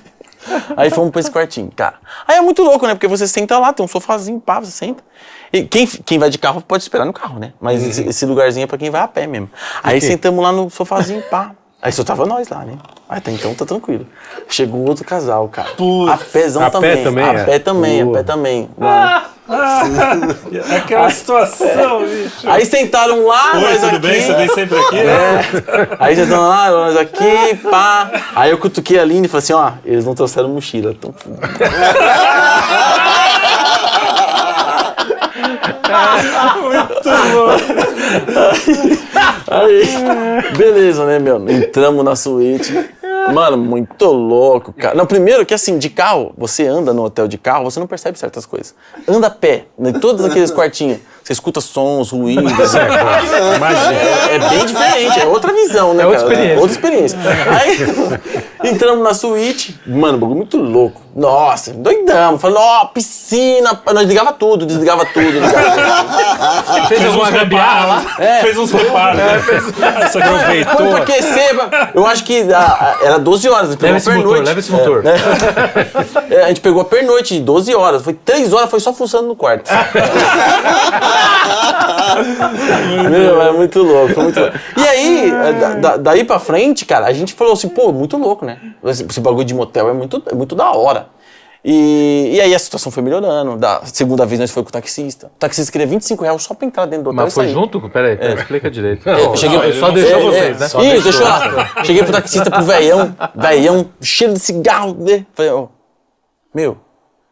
aí 0.75 0.89
fomos 0.89 1.11
pra 1.11 1.19
esse 1.19 1.31
quartinho, 1.31 1.71
cara. 1.75 1.95
Aí 2.27 2.37
é 2.37 2.41
muito 2.41 2.63
louco, 2.63 2.85
né? 2.87 2.93
Porque 2.93 3.07
você 3.07 3.27
senta 3.27 3.57
lá, 3.57 3.73
tem 3.73 3.83
um 3.83 3.87
sofazinho, 3.87 4.39
pá, 4.39 4.59
você 4.59 4.71
senta. 4.71 5.03
E 5.51 5.63
quem, 5.63 5.87
quem 5.87 6.19
vai 6.19 6.29
de 6.29 6.37
carro 6.37 6.61
pode 6.61 6.83
esperar 6.83 7.05
no 7.05 7.13
carro, 7.13 7.39
né? 7.39 7.53
Mas 7.59 7.83
esse, 7.83 8.03
esse 8.03 8.25
lugarzinho 8.25 8.63
é 8.63 8.67
pra 8.67 8.77
quem 8.77 8.89
vai 8.89 9.01
a 9.01 9.07
pé 9.07 9.25
mesmo. 9.25 9.49
Aí 9.83 9.99
sentamos 9.99 10.43
lá 10.43 10.51
no 10.51 10.69
sofazinho, 10.69 11.21
pá. 11.23 11.55
Aí 11.81 11.91
só 11.93 12.03
tava 12.03 12.25
nós 12.25 12.49
lá, 12.49 12.65
né? 12.65 12.77
Aí 13.07 13.19
até 13.19 13.31
então 13.31 13.53
tá 13.55 13.65
tranquilo. 13.65 14.05
Chegou 14.49 14.85
outro 14.85 15.05
casal, 15.05 15.47
cara. 15.47 15.69
Putz. 15.77 16.11
a 16.11 16.17
pézão 16.17 16.61
A 16.61 16.65
pé 16.69 16.71
também. 16.71 17.03
também, 17.03 17.23
A 17.23 17.33
é? 17.33 17.43
pé 17.45 17.59
também, 17.59 18.01
a 18.01 18.05
Pô. 18.05 18.11
pé 18.11 18.23
também. 18.23 18.69
Mano. 18.77 19.21
Aquela 20.77 21.09
situação, 21.09 22.01
bicho. 22.05 22.47
Aí 22.47 22.65
sentaram 22.65 23.25
lá, 23.25 23.53
Oi, 23.55 23.61
nós 23.61 23.79
tudo 23.79 23.87
aqui. 23.95 23.99
bem? 23.99 24.21
Você 24.21 24.33
vem 24.33 24.47
sempre 24.49 24.77
aqui? 24.77 24.97
É. 24.99 25.39
Aí 25.99 26.15
já 26.15 26.23
estão 26.23 26.47
lá, 26.47 26.69
nós 26.69 26.97
aqui, 26.97 27.55
pá. 27.71 28.11
Aí 28.35 28.51
eu 28.51 28.57
cutuquei 28.57 28.99
a 28.99 29.01
Aline 29.01 29.25
e 29.25 29.29
falei 29.29 29.43
assim, 29.43 29.53
ó, 29.53 29.71
eles 29.85 30.05
não 30.05 30.13
trouxeram 30.13 30.49
mochila. 30.49 30.91
Então... 30.91 31.15
Aí, 39.47 39.83
beleza, 40.57 41.05
né, 41.05 41.19
meu? 41.19 41.37
Entramos 41.49 42.03
na 42.03 42.15
suíte. 42.15 42.73
Mano, 43.33 43.57
muito 43.57 44.05
louco, 44.05 44.73
cara. 44.73 44.95
Não, 44.95 45.05
primeiro 45.05 45.45
que 45.45 45.53
assim, 45.53 45.77
de 45.77 45.89
carro, 45.89 46.33
você 46.37 46.65
anda 46.65 46.93
no 46.93 47.03
hotel 47.03 47.27
de 47.27 47.37
carro, 47.37 47.65
você 47.65 47.79
não 47.79 47.87
percebe 47.87 48.17
certas 48.17 48.45
coisas. 48.45 48.73
Anda 49.07 49.27
a 49.27 49.29
pé, 49.29 49.65
em 49.77 49.93
todos 49.93 50.25
aqueles 50.25 50.51
quartinhos. 50.51 50.99
Você 51.23 51.33
escuta 51.33 51.61
sons, 51.61 52.11
ruídos. 52.11 52.51
É, 54.29 54.35
é 54.35 54.39
bem 54.49 54.65
diferente, 54.65 55.19
é 55.19 55.25
outra 55.25 55.51
visão, 55.53 55.93
né, 55.93 56.03
É 56.03 56.07
outra 56.07 56.21
cara? 56.21 56.33
experiência. 56.33 56.59
Outra 56.59 56.75
experiência. 56.75 57.19
Aí, 58.61 58.69
entramos 58.71 59.03
na 59.03 59.13
suíte, 59.13 59.79
mano, 59.85 60.17
bagulho 60.17 60.37
muito 60.37 60.57
louco. 60.57 61.01
Nossa, 61.15 61.73
doidamos. 61.73 62.39
Falei, 62.41 62.57
ó, 62.57 62.85
piscina. 62.85 63.81
Nós 63.93 64.07
ligava 64.07 64.31
tudo, 64.31 64.65
desligava 64.65 65.05
tudo. 65.05 65.29
Ligava. 65.29 66.87
Fez 66.87 67.01
uns 67.15 67.29
reparos. 67.29 68.05
Fez 68.41 68.57
uns 68.57 68.71
reparos. 68.71 69.17
né? 69.17 69.35
Essa 70.01 70.19
Põe 70.19 70.21
pra 70.21 70.71
Aproveitou. 70.71 70.95
aquecer. 70.97 71.55
pra- 71.55 71.89
Eu 71.93 72.05
acho 72.05 72.23
que 72.23 72.53
a- 72.53 72.59
a- 72.59 72.97
era 73.05 73.19
12 73.19 73.49
horas. 73.49 73.75
Leva 73.75 73.97
esse 73.97 74.07
motor, 74.09 74.21
pernoite. 74.23 74.45
leva 74.47 74.59
esse 74.59 74.71
motor. 74.71 75.03
É, 76.29 76.43
a 76.43 76.47
gente 76.47 76.61
pegou 76.61 76.81
a 76.81 76.85
pernoite 76.85 77.33
de 77.35 77.41
12 77.41 77.73
horas. 77.75 78.01
Foi 78.03 78.13
3 78.13 78.53
horas, 78.53 78.69
foi 78.69 78.79
só 78.79 78.93
funcionando 78.93 79.27
no 79.29 79.35
quarto. 79.35 79.69
Meu, 83.09 83.41
é 83.41 83.51
muito 83.51 83.81
louco, 83.81 84.13
foi 84.13 84.23
muito 84.23 84.39
louco. 84.39 84.57
E 84.77 84.81
aí, 84.87 85.29
é, 85.31 85.53
da- 85.53 85.75
da- 85.75 85.97
daí 85.97 86.23
pra 86.23 86.39
frente, 86.39 86.85
cara, 86.85 87.05
a 87.07 87.13
gente 87.13 87.33
falou 87.33 87.53
assim, 87.53 87.69
pô, 87.69 87.91
muito 87.91 88.17
louco, 88.17 88.45
né? 88.45 88.57
Esse, 88.85 89.05
esse 89.05 89.19
bagulho 89.19 89.45
de 89.45 89.53
motel 89.53 89.89
é 89.89 89.93
muito, 89.93 90.21
é 90.29 90.33
muito 90.35 90.55
da 90.55 90.71
hora. 90.71 91.07
E, 91.63 92.31
e 92.35 92.39
aí 92.41 92.55
a 92.55 92.59
situação 92.59 92.89
foi 92.89 93.03
melhorando. 93.03 93.57
Da 93.57 93.81
segunda 93.83 94.25
vez 94.25 94.39
nós 94.39 94.49
foi 94.49 94.63
com 94.63 94.69
o 94.69 94.71
taxista. 94.71 95.27
O 95.27 95.39
taxista 95.39 95.69
queria 95.71 95.85
25 95.87 96.23
reais 96.23 96.41
só 96.41 96.53
pra 96.53 96.65
entrar 96.65 96.85
dentro 96.85 97.03
do 97.05 97.09
hotel 97.09 97.25
Mas 97.25 97.33
foi 97.33 97.45
sair. 97.45 97.53
junto? 97.53 97.81
Peraí, 97.89 98.15
peraí, 98.15 98.35
explica 98.35 98.71
direito. 98.71 99.07
Eu 99.09 99.35
cheguei 99.35 99.57
Não, 99.57 99.65
ele 99.65 99.77
só 99.79 99.91
deixou 99.91 100.19
É, 100.19 100.23
vocês, 100.23 100.55
é, 100.57 100.59
né? 100.61 100.67
Só 100.69 100.81
Isso, 100.81 101.03
deixou 101.03 101.25
lá. 101.25 101.83
Cheguei 101.83 102.03
pro 102.03 102.13
taxista 102.13 102.49
pro 102.49 102.63
veião, 102.63 103.13
veião, 103.35 103.89
cheiro 103.99 104.33
de 104.33 104.39
cigarro. 104.39 104.95
né? 104.99 105.25
Falei, 105.33 105.51
ó, 105.51 105.67
meu, 106.55 106.77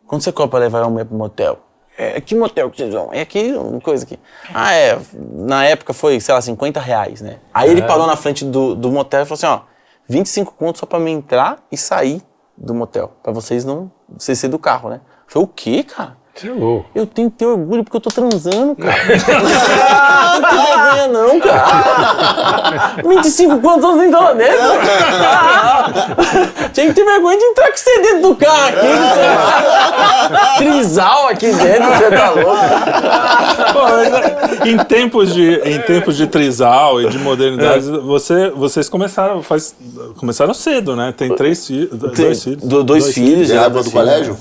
quando 0.06 0.22
você 0.22 0.32
compra 0.34 0.60
levar 0.60 0.84
a 0.84 0.90
mulher 0.90 1.06
pro 1.06 1.16
motel? 1.18 1.60
É, 1.98 2.22
que 2.22 2.36
motel 2.36 2.70
que 2.70 2.78
vocês 2.78 2.94
vão? 2.94 3.10
É 3.12 3.22
aqui, 3.22 3.54
uma 3.54 3.82
coisa 3.82 4.04
aqui. 4.04 4.20
Ah, 4.54 4.74
é, 4.74 5.00
na 5.14 5.66
época 5.66 5.94
foi, 5.94 6.20
sei 6.20 6.34
lá, 6.34 6.42
50 6.42 6.80
reais, 6.80 7.22
né? 7.22 7.40
Aí 7.52 7.72
ele 7.72 7.82
parou 7.82 8.06
na 8.06 8.16
frente 8.16 8.46
do, 8.46 8.76
do 8.76 8.92
motel 8.92 9.24
e 9.24 9.26
falou 9.26 9.34
assim, 9.36 9.48
ó, 9.48 9.62
25 10.08 10.54
contos 10.54 10.80
só 10.80 10.86
pra 10.86 11.00
mim 11.00 11.14
entrar 11.14 11.58
e 11.72 11.78
sair 11.78 12.22
do 12.56 12.74
motel, 12.74 13.12
pra 13.24 13.34
vocês 13.34 13.66
não, 13.66 13.92
vocês 14.10 14.38
ser 14.38 14.48
do 14.48 14.60
carro, 14.60 14.90
né? 14.90 15.02
Eu 15.06 15.32
falei, 15.32 15.46
o 15.46 15.48
quê, 15.48 15.84
cara? 15.84 16.18
Você 16.38 16.48
é 16.50 16.52
louco. 16.52 16.86
Eu 16.94 17.06
tenho 17.08 17.32
que 17.32 17.38
ter 17.38 17.46
orgulho 17.48 17.84
porque 17.84 17.98
eu 17.98 18.02
tô 18.02 18.10
transando, 18.12 18.76
cara. 18.76 18.94
não 20.40 20.50
tem 20.50 20.58
vergonha, 20.58 21.08
não, 21.08 21.40
cara. 21.40 22.96
25 23.04 23.60
quantos 23.60 23.84
anos 23.86 23.98
nem 23.98 24.12
dólar 24.12 24.36
dentro? 24.36 24.58
Tinha 26.74 26.88
que 26.88 26.94
ter 26.94 27.04
vergonha 27.06 27.38
de 27.40 27.44
entrar 27.44 27.72
com 27.72 27.78
você 27.78 28.02
dentro 28.02 28.22
do 28.22 28.36
carro 28.36 28.68
aqui. 28.68 28.88
cara. 28.88 30.58
Trisal 30.58 31.28
aqui 31.30 31.52
dentro, 31.52 31.88
você 31.98 32.12
tá 32.12 32.30
louco. 32.30 33.74
Pô, 33.74 33.82
mas, 33.82 34.14
é, 34.14 34.70
em 34.70 34.78
tempos 34.78 35.34
de 35.34 35.56
em 35.66 35.82
tempos 35.82 36.16
de 36.18 36.28
trisal 36.28 37.02
e 37.02 37.10
de 37.10 37.18
modernidade, 37.18 37.90
você, 38.02 38.50
vocês 38.52 38.88
começaram 38.90 39.42
faz, 39.42 39.76
começaram 40.18 40.54
cedo, 40.54 40.96
né? 40.96 41.14
Tem 41.18 41.34
três 41.36 41.66
filhos, 41.66 41.90
dois 41.92 42.44
filhos. 42.44 42.64
Do- 42.64 42.84
dois, 42.84 43.12
filhos. 43.14 43.48
Já 43.48 43.68
do 43.68 43.90
colégio? 43.90 44.38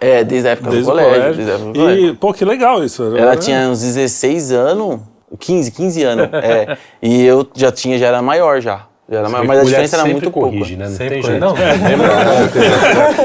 É, 0.00 0.24
desde 0.24 0.48
a 0.48 0.52
época 0.52 0.70
Desde 0.70 0.86
do 0.86 0.92
colégio. 0.92 1.12
colégio. 1.14 1.34
Desde 1.36 1.50
a 1.50 1.54
época 1.56 1.72
do 1.72 1.78
colégio. 1.78 2.06
E, 2.08 2.14
pô, 2.14 2.32
que 2.32 2.44
legal 2.44 2.82
isso. 2.82 3.16
Ela 3.16 3.36
tinha 3.36 3.68
uns 3.68 3.80
16 3.82 4.50
anos, 4.52 5.00
15, 5.38 5.70
15 5.72 6.02
anos. 6.04 6.28
é, 6.32 6.76
e 7.02 7.22
eu 7.24 7.46
já 7.54 7.70
tinha, 7.70 7.98
já 7.98 8.06
era 8.06 8.22
maior 8.22 8.60
já. 8.60 8.86
era 9.10 9.28
maior, 9.28 9.44
mas 9.46 9.60
a 9.60 9.64
diferença 9.64 9.96
era 9.96 10.06
muito 10.06 10.30
corrige, 10.30 10.76
pouca. 10.76 10.84
né? 10.84 10.88
Não 10.88 10.96
Sempre 10.96 11.14
tem 11.14 11.22
jeito. 11.22 11.40
Não, 11.40 11.54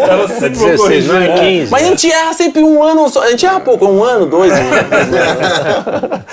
Ela 0.10 0.28
sempre 0.28 0.50
16, 0.60 1.08
não 1.08 1.18
é 1.22 1.40
15. 1.40 1.72
Mas 1.72 1.84
a 1.84 1.86
gente 1.90 2.12
erra 2.12 2.34
sempre 2.34 2.64
um 2.64 2.84
ano 2.84 3.08
só. 3.10 3.24
A 3.24 3.30
gente 3.32 3.46
erra 3.46 3.60
pouco, 3.62 3.86
um 3.86 4.04
ano, 4.04 4.26
dois. 4.26 4.52
né? 4.52 4.60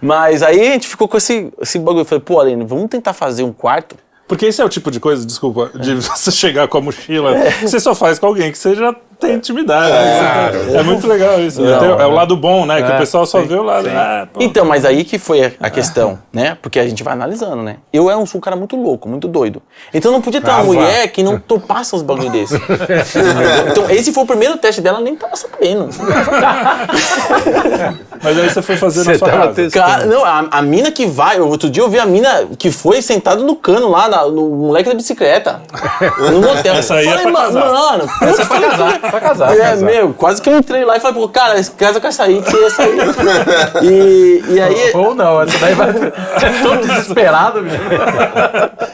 Mas 0.00 0.42
aí 0.42 0.60
a 0.60 0.72
gente 0.72 0.86
ficou 0.86 1.08
com 1.08 1.16
esse, 1.16 1.48
esse 1.60 1.78
bagulho. 1.78 2.02
Eu 2.02 2.04
falei, 2.04 2.22
pô, 2.24 2.38
Aline, 2.40 2.64
vamos 2.64 2.88
tentar 2.88 3.12
fazer 3.12 3.42
um 3.42 3.52
quarto. 3.52 3.96
Porque 4.28 4.46
esse 4.46 4.60
é 4.60 4.64
o 4.64 4.68
tipo 4.68 4.90
de 4.90 5.00
coisa, 5.00 5.24
desculpa, 5.26 5.70
de 5.74 5.94
você 6.00 6.30
chegar 6.30 6.68
com 6.68 6.78
a 6.78 6.80
mochila, 6.82 7.34
você 7.62 7.80
só 7.80 7.94
faz 7.94 8.18
com 8.18 8.26
alguém 8.26 8.52
que 8.52 8.58
você 8.58 8.74
já 8.74 8.94
tem 9.20 9.34
intimidade. 9.34 9.90
né? 9.90 10.50
Você 10.52 10.66
tem- 10.70 10.76
É, 10.76 10.82
muito 10.82 11.06
legal 11.06 11.40
isso. 11.40 11.60
Não, 11.60 11.78
Tem- 11.80 11.88
é 11.90 12.06
o 12.06 12.10
lado 12.10 12.36
bom, 12.36 12.64
né? 12.66 12.82
que 12.82 12.90
o 12.92 12.96
pessoal 12.98 13.26
só 13.26 13.40
vê 13.42 13.54
o 13.54 13.62
lado. 13.62 13.88
Ah. 13.88 14.26
Então, 14.38 14.64
mas 14.64 14.84
aí 14.84 15.04
que 15.04 15.18
foi 15.18 15.44
a- 15.44 15.52
a 15.60 15.70
questão, 15.70 16.18
né? 16.32 16.56
Porque 16.62 16.78
a 16.78 16.86
gente 16.88 17.02
vai 17.02 17.12
analisando, 17.14 17.62
né? 17.62 17.76
Eu 17.92 18.08
era 18.08 18.18
um, 18.18 18.26
sou 18.26 18.38
um 18.38 18.42
cara 18.42 18.56
muito 18.56 18.76
louco, 18.76 19.08
muito 19.08 19.26
doido. 19.28 19.60
Então 19.92 20.12
não 20.12 20.20
podia 20.20 20.40
ter 20.40 20.50
uma 20.50 20.60
Ah, 20.60 20.64
mulher 20.64 21.08
que 21.08 21.22
não 21.22 21.38
topasse 21.40 21.94
uns 21.96 22.02
bagulho 22.02 22.30
desse. 22.30 22.54
Então 23.70 23.90
esse 23.90 24.12
foi 24.12 24.22
o 24.22 24.26
primeiro 24.26 24.56
teste 24.58 24.80
dela, 24.80 25.00
nem 25.00 25.16
tava 25.16 25.34
sabendo. 25.36 25.88
Mas 28.22 28.36
aí 28.38 28.50
você 28.50 28.62
foi 28.62 28.76
fazer 28.76 28.98
na 29.04 29.12
Você 29.12 29.18
sua 29.18 29.28
tava 29.28 29.42
casa. 29.42 29.54
testando. 29.54 29.86
Cara, 29.86 30.06
não, 30.06 30.24
a, 30.24 30.46
a 30.50 30.62
mina 30.62 30.90
que 30.90 31.06
vai, 31.06 31.38
outro 31.40 31.70
dia 31.70 31.82
eu 31.82 31.88
vi 31.88 31.98
a 32.00 32.06
mina 32.06 32.46
que 32.58 32.70
foi 32.70 33.00
sentado 33.00 33.44
no 33.44 33.54
cano 33.54 33.88
lá, 33.88 34.08
na- 34.08 34.26
no 34.26 34.48
moleque 34.48 34.88
da 34.88 34.94
bicicleta. 34.94 35.60
No 36.18 36.40
motel. 36.40 36.74
Essa 36.74 36.94
aí 36.94 37.06
é 37.06 37.10
falei, 37.10 37.22
pra 37.24 37.32
"Ma- 37.32 37.40
casar." 37.46 37.68
Mano, 37.72 38.04
essa 38.22 38.42
é 38.42 38.44
pra 38.44 38.60
casar, 38.60 39.00
pra 39.10 39.20
casar. 39.20 39.56
É, 39.56 39.76
meu, 39.76 40.12
quase 40.14 40.40
que 40.40 40.48
eu 40.48 40.56
entrei 40.56 40.84
lá 40.84 40.96
e 40.96 41.00
falei, 41.00 41.20
pô, 41.20 41.28
cara, 41.28 41.54
casa 41.76 42.00
quer 42.00 42.12
sair, 42.12 42.42
que 42.42 42.56
ia 42.56 42.70
sair. 42.70 42.98
E, 43.82 44.42
e 44.48 44.60
aí. 44.60 44.92
Ou 44.94 45.14
não, 45.14 45.40
essa 45.42 45.58
daí 45.58 45.74
vai. 45.74 45.92
Tô 46.62 46.76
desesperado, 46.76 47.62
meu. 47.62 47.74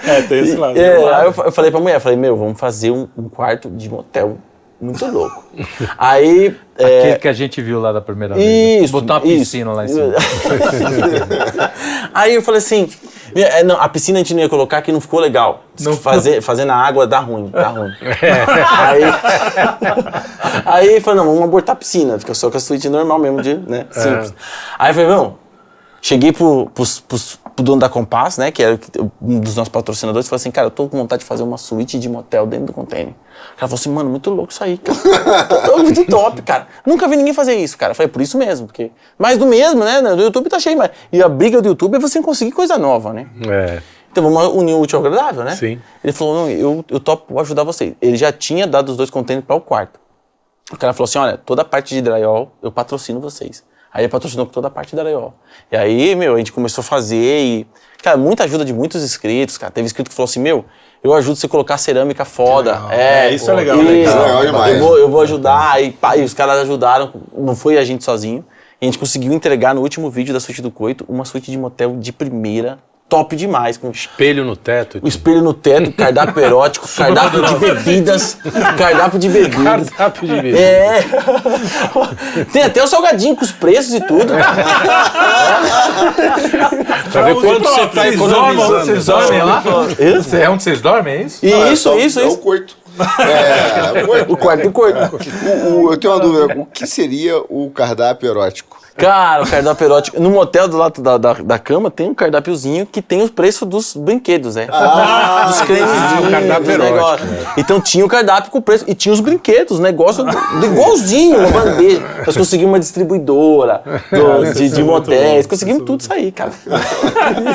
É, 0.06 0.22
tem 0.22 0.40
esse 0.40 0.56
lado. 0.56 0.78
É, 0.78 1.14
aí 1.14 1.26
eu, 1.26 1.34
eu 1.44 1.52
falei 1.52 1.70
pra 1.70 1.80
mulher, 1.80 2.00
falei, 2.00 2.18
meu, 2.18 2.36
vamos 2.36 2.58
fazer 2.58 2.90
um, 2.90 3.08
um 3.16 3.28
quarto 3.28 3.70
de 3.70 3.88
motel 3.88 4.38
muito 4.85 5.07
louco. 5.07 5.45
Aí. 5.99 6.55
é, 6.78 6.99
Aquele 6.99 7.18
que 7.18 7.28
a 7.28 7.32
gente 7.32 7.61
viu 7.62 7.80
lá 7.80 7.93
da 7.93 8.01
primeira 8.01 8.35
vez. 8.35 8.47
né? 8.47 8.85
Isso, 8.85 8.93
Botar 8.93 9.18
uma 9.18 9.26
isso. 9.26 9.39
piscina 9.39 9.72
lá 9.72 9.85
em 9.85 9.89
cima. 9.89 10.12
Aí 12.14 12.35
eu 12.35 12.43
falei 12.43 12.59
assim, 12.59 12.89
é, 13.35 13.64
não, 13.64 13.80
a 13.80 13.89
piscina 13.89 14.18
a 14.18 14.22
gente 14.22 14.35
não 14.35 14.41
ia 14.41 14.49
colocar 14.49 14.80
que 14.82 14.93
não 14.93 15.01
ficou 15.01 15.18
legal. 15.20 15.64
Fazer, 16.01 16.41
fazer 16.41 16.64
na 16.64 16.76
água 16.76 17.07
dá 17.07 17.18
ruim, 17.18 17.49
dá 17.49 17.68
ruim. 17.68 17.91
aí, 18.78 19.03
aí 20.64 20.95
eu 20.97 21.01
falei, 21.01 21.18
não, 21.18 21.26
vamos 21.26 21.43
abortar 21.43 21.74
a 21.74 21.76
piscina, 21.76 22.18
fica 22.18 22.32
só 22.35 22.51
com 22.51 22.57
a 22.57 22.61
suíte 22.61 22.89
normal 22.89 23.18
mesmo, 23.18 23.43
de, 23.43 23.55
né, 23.55 23.87
simples. 23.91 24.32
Aí 24.78 24.91
eu 24.91 24.95
falei, 24.95 25.09
não, 25.11 25.37
cheguei 26.01 26.32
pro, 26.32 26.70
pros, 26.72 27.01
pros, 27.01 27.37
pro 27.37 27.43
dono 27.62 27.80
da 27.80 27.88
Compass, 27.88 28.38
né, 28.38 28.50
que 28.50 28.62
era 28.62 28.78
um 29.22 29.38
dos 29.38 29.57
nossos 29.57 29.68
patrocinadores, 29.68 30.28
falei 30.28 30.36
assim, 30.36 30.50
cara, 30.50 30.66
eu 30.66 30.70
tô 30.70 30.88
com 30.88 30.98
vontade 30.98 31.20
de 31.20 31.26
fazer 31.26 31.42
uma 31.42 31.57
suíte 31.57 31.98
de 31.98 32.09
motel 32.09 32.46
dentro 32.46 32.66
do 32.66 32.72
container. 32.72 33.12
O 33.12 33.57
cara 33.57 33.68
falou 33.68 33.74
assim, 33.74 33.90
mano, 33.90 34.11
muito 34.11 34.30
louco 34.30 34.52
isso 34.52 34.64
aí, 34.64 34.78
cara. 34.78 34.98
muito 35.78 36.05
top, 36.07 36.42
cara. 36.42 36.66
Nunca 36.84 37.07
vi 37.07 37.16
ninguém 37.16 37.32
fazer 37.32 37.55
isso, 37.55 37.78
cara. 37.78 37.92
Eu 37.92 37.94
falei, 37.94 38.09
por 38.09 38.20
isso 38.20 38.36
mesmo, 38.36 38.66
porque... 38.66 38.90
Mais 39.18 39.38
do 39.38 39.46
mesmo, 39.46 39.84
né? 39.84 40.00
No 40.00 40.20
YouTube 40.20 40.48
tá 40.48 40.59
cheio, 40.59 40.76
mas... 40.76 40.90
E 41.12 41.22
a 41.22 41.28
briga 41.28 41.62
do 41.62 41.68
YouTube 41.68 41.96
é 41.96 41.98
você 41.98 42.20
conseguir 42.20 42.52
coisa 42.52 42.76
nova, 42.76 43.12
né? 43.12 43.28
É. 43.48 43.82
Então 44.11 44.22
vamos 44.22 44.55
unir 44.55 44.74
o 44.74 44.80
útil 44.80 44.98
ao 44.98 45.05
agradável, 45.05 45.44
né? 45.44 45.57
Sim. 45.57 45.80
Ele 46.02 46.12
falou, 46.12 46.34
não, 46.34 46.50
eu, 46.50 46.84
eu 46.88 47.00
topo 47.00 47.38
ajudar 47.40 47.64
vocês. 47.64 47.94
Ele 48.00 48.16
já 48.16 48.32
tinha 48.32 48.66
dado 48.66 48.90
os 48.90 48.96
dois 48.96 49.11
containers 49.11 49.44
para 49.44 49.57
o 49.57 49.61
quarto. 49.61 49.98
O 50.72 50.76
cara 50.76 50.92
falou 50.92 51.05
assim, 51.05 51.18
olha, 51.18 51.36
toda 51.36 51.62
a 51.62 51.64
parte 51.64 51.94
de 51.94 52.00
drywall 52.00 52.52
eu 52.62 52.70
patrocino 52.70 53.20
vocês. 53.20 53.64
Aí 53.95 54.03
ele 54.03 54.11
patrocinou 54.11 54.45
toda 54.45 54.66
a 54.66 54.70
parte 54.70 54.90
de 54.90 54.97
drywall. 55.01 55.34
E 55.70 55.76
aí, 55.76 56.16
meu, 56.16 56.34
a 56.34 56.38
gente 56.38 56.53
começou 56.53 56.82
a 56.82 56.84
fazer 56.84 57.40
e... 57.40 57.66
Cara, 58.03 58.16
muita 58.16 58.42
ajuda 58.42 58.64
de 58.64 58.74
muitos 58.74 59.05
inscritos, 59.05 59.57
cara. 59.57 59.70
Teve 59.70 59.86
inscrito 59.86 60.11
que 60.11 60.16
falou 60.16 60.28
assim, 60.28 60.40
meu, 60.40 60.64
eu 61.03 61.14
ajudo 61.14 61.36
você 61.36 61.47
a 61.47 61.49
colocar 61.49 61.78
cerâmica 61.78 62.24
foda. 62.24 62.82
É, 62.90 63.30
isso 63.32 63.49
é 63.49 63.55
legal, 63.55 63.76
Isso, 63.80 63.88
legal. 63.88 64.24
Legal 64.24 64.47
demais. 64.47 64.74
Eu 64.74 64.80
vou, 64.80 64.99
eu 64.99 65.09
vou 65.09 65.20
ajudar. 65.20 65.80
E, 65.80 65.92
pá, 65.92 66.16
e 66.16 66.24
os 66.24 66.34
caras 66.34 66.59
ajudaram. 66.59 67.12
Não 67.32 67.55
foi 67.55 67.78
a 67.78 67.84
gente 67.84 68.03
sozinho. 68.03 68.45
E 68.80 68.84
a 68.84 68.86
gente 68.86 68.99
conseguiu 68.99 69.32
entregar 69.32 69.74
no 69.74 69.80
último 69.80 70.11
vídeo 70.11 70.34
da 70.34 70.40
suíte 70.40 70.61
do 70.61 70.72
Coito 70.72 71.05
uma 71.09 71.24
suíte 71.24 71.51
de 71.51 71.57
motel 71.57 71.97
de 71.97 72.12
primeira, 72.12 72.80
top 73.09 73.36
demais, 73.36 73.76
com 73.76 73.90
Espelho 73.90 74.44
no 74.44 74.57
teto. 74.57 74.98
o 75.02 75.07
espelho 75.07 75.40
no 75.42 75.55
teto, 75.55 75.92
cardápio 75.92 76.42
erótico, 76.42 76.88
cardápio 76.96 77.42
de 77.44 77.55
bebidas, 77.57 78.36
cardápio 78.76 79.18
de 79.18 79.28
bebidas. 79.28 79.90
Cardápio 79.90 80.26
de 80.28 80.34
bebida. 80.34 80.59
É. 80.59 81.05
Tem 82.52 82.62
até 82.64 82.82
o 82.82 82.86
salgadinho 82.88 83.36
com 83.36 83.44
os 83.44 83.52
preços 83.52 83.94
e 83.94 84.00
tudo. 84.00 84.32
Pra 87.12 87.22
ver 87.22 87.34
quanto 87.34 87.62
você 87.62 87.86
tá 87.86 88.02
Vocês 88.02 88.16
dormem, 88.18 88.34
economizando. 88.55 88.84
vocês 88.86 89.05
dormem 89.07 89.42
lá? 89.42 89.62
Esse 89.98 90.36
é 90.40 90.50
onde 90.50 90.62
vocês 90.62 90.80
dormem, 90.80 91.14
é 91.14 91.22
isso? 91.22 91.44
E 91.46 91.52
Ah, 91.52 91.57
é 91.68 91.72
isso, 91.72 91.82
só- 91.84 91.96
isso, 91.98 92.20
é 92.20 92.24
o 92.24 92.28
isso. 92.28 92.38
coito. 92.38 92.76
É, 93.18 94.02
o 94.02 94.07
coito. 94.07 94.32
O 94.32 94.36
quarto 94.36 94.62
do 94.62 94.72
coito. 94.72 94.98
O- 94.98 95.86
o- 95.86 95.92
eu 95.92 95.96
tenho 95.96 96.12
uma 96.14 96.20
dúvida. 96.20 96.61
O 96.61 96.66
que 96.66 96.86
seria 96.86 97.38
o 97.38 97.70
cardápio 97.74 98.28
erótico? 98.30 98.78
Cara, 98.97 99.42
o 99.42 99.47
cardápio 99.47 99.84
erótico. 99.86 100.20
No 100.20 100.30
motel 100.30 100.68
do 100.68 100.76
lado 100.76 101.03
da, 101.03 101.18
da, 101.18 101.32
da 101.34 101.59
cama 101.59 101.90
tem 101.90 102.09
um 102.09 102.14
cardápiozinho 102.14 102.86
que 102.86 103.03
tem 103.03 103.22
o 103.22 103.28
preço 103.28 103.66
dos 103.66 103.95
brinquedos, 103.97 104.55
né? 104.55 104.66
dos 104.66 105.61
cremezinhos, 105.62 106.26
o 106.26 106.30
cardápio 106.30 106.64
dos 106.64 106.74
erótico, 106.74 106.95
negócios. 106.95 107.28
Então 107.57 107.80
tinha 107.80 108.05
o 108.05 108.09
cardápio 108.09 108.51
com 108.53 108.61
preço. 108.61 108.84
E 108.86 108.95
tinha 108.95 109.12
os 109.12 109.18
brinquedos, 109.20 109.80
negócio 109.80 110.22
do, 110.24 110.30
do 110.61 110.66
igualzinho, 110.66 111.38
uma 111.38 111.51
bandeja. 111.51 112.03
Nós 112.24 112.36
conseguimos 112.36 112.72
uma 112.72 112.78
distribuidora 112.78 113.82
do- 114.12 114.53
de, 114.55 114.68
de 114.68 114.82
motéis, 114.84 115.47
conseguimos 115.47 115.82
tudo 115.84 116.01
isso 116.01 116.12
aí, 116.12 116.30
cara. 116.30 116.53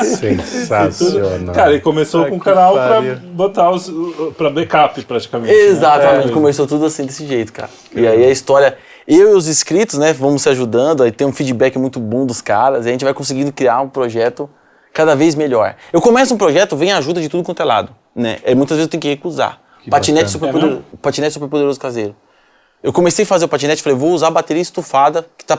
Sensacional. 0.04 1.56
Cara, 1.56 1.72
ele 1.72 1.80
começou 1.82 2.26
com 2.26 2.36
um 2.36 2.40
canal 2.40 2.74
pra 2.74 3.02
botar 3.32 3.72
os. 3.72 3.92
pra 4.38 4.50
backup, 4.50 5.02
praticamente. 5.04 5.54
né? 5.54 5.60
Exatamente, 5.60 6.30
É, 6.30 6.32
começou 6.32 6.68
tudo 6.68 6.86
assim 6.86 7.06
desse 7.06 7.26
jeito, 7.26 7.54
cara. 7.54 7.70
E 7.96 8.06
aí 8.08 8.26
a 8.26 8.30
história, 8.30 8.78
eu 9.18 9.32
e 9.32 9.36
os 9.36 9.47
inscritos, 9.47 9.97
né, 9.97 10.14
vamos 10.14 10.43
se 10.43 10.49
ajudando, 10.49 11.01
aí 11.01 11.12
tem 11.12 11.26
um 11.26 11.34
feedback 11.34 11.80
muito 11.80 11.99
bom 11.99 12.28
dos 12.28 12.41
caras, 12.41 12.86
e 12.86 12.89
a 12.89 12.91
gente 12.91 13.03
vai 13.03 13.14
conseguindo 13.14 13.51
criar 13.51 13.82
um 13.82 13.89
projeto 13.89 14.47
cada 14.93 15.16
vez 15.16 15.34
melhor. 15.34 15.76
Eu 15.91 15.99
começo 15.99 16.34
um 16.34 16.38
projeto, 16.38 16.78
vem 16.78 16.91
a 16.91 16.97
ajuda 16.97 17.20
de 17.20 17.28
tudo 17.28 17.43
quanto 17.43 17.60
é 17.62 17.66
lado, 17.66 17.95
né? 18.16 18.38
É, 18.43 18.53
muitas 18.53 18.78
vezes 18.78 18.88
eu 18.88 18.91
tenho 18.91 19.01
que 19.01 19.07
recusar. 19.07 19.60
patinete 19.89 20.30
super 20.30 20.51
poderoso, 20.51 20.84
patinete 21.01 21.34
super 21.34 21.49
poderoso 21.49 21.80
caseiro. 21.80 22.16
Eu 22.84 22.93
comecei 22.93 23.24
a 23.24 23.26
fazer 23.26 23.45
o 23.45 23.47
patinete, 23.47 23.82
falei, 23.82 23.97
vou 23.97 24.12
usar 24.12 24.28
a 24.28 24.32
bateria 24.32 24.62
estufada 24.62 25.26
que 25.36 25.43
tá 25.43 25.57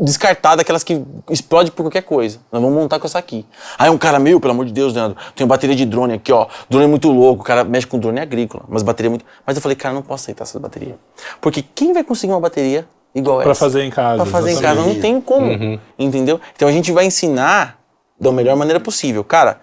descartada, 0.00 0.62
aquelas 0.62 0.82
que 0.82 1.02
explode 1.30 1.70
por 1.70 1.84
qualquer 1.84 2.02
coisa. 2.02 2.38
Nós 2.50 2.60
vamos 2.60 2.76
montar 2.76 2.98
com 2.98 3.06
essa 3.06 3.18
aqui. 3.18 3.46
Aí 3.78 3.88
um 3.90 3.98
cara, 3.98 4.18
meu, 4.18 4.40
pelo 4.40 4.52
amor 4.52 4.66
de 4.66 4.72
Deus, 4.72 4.94
Leandro, 4.94 5.16
tem 5.34 5.46
bateria 5.46 5.76
de 5.76 5.84
drone 5.86 6.14
aqui, 6.14 6.32
ó. 6.32 6.46
Drone 6.68 6.84
é 6.84 6.88
muito 6.88 7.10
louco, 7.10 7.42
o 7.42 7.44
cara 7.44 7.64
mexe 7.64 7.86
com 7.86 7.98
drone 7.98 8.20
agrícola, 8.20 8.64
mas 8.68 8.82
bateria 8.82 9.08
é 9.08 9.10
muito. 9.10 9.24
Mas 9.46 9.56
eu 9.56 9.62
falei, 9.62 9.76
cara, 9.76 9.94
não 9.94 10.02
posso 10.02 10.24
aceitar 10.24 10.44
essa 10.44 10.58
bateria. 10.58 10.96
Porque 11.40 11.62
quem 11.74 11.92
vai 11.92 12.02
conseguir 12.04 12.32
uma 12.32 12.40
bateria 12.40 12.86
igual 13.14 13.40
Pra 13.40 13.50
essa? 13.52 13.60
fazer 13.60 13.82
em 13.84 13.90
casa, 13.90 14.22
Pra 14.22 14.30
fazer 14.30 14.50
em 14.52 14.60
casa 14.60 14.82
não 14.82 15.00
tem 15.00 15.20
como. 15.20 15.80
Entendeu? 15.98 16.40
Então 16.54 16.68
a 16.68 16.72
gente 16.72 16.90
vai 16.92 17.06
ensinar 17.06 17.78
da 18.20 18.32
melhor 18.32 18.56
maneira 18.56 18.80
possível. 18.80 19.22
Cara, 19.22 19.60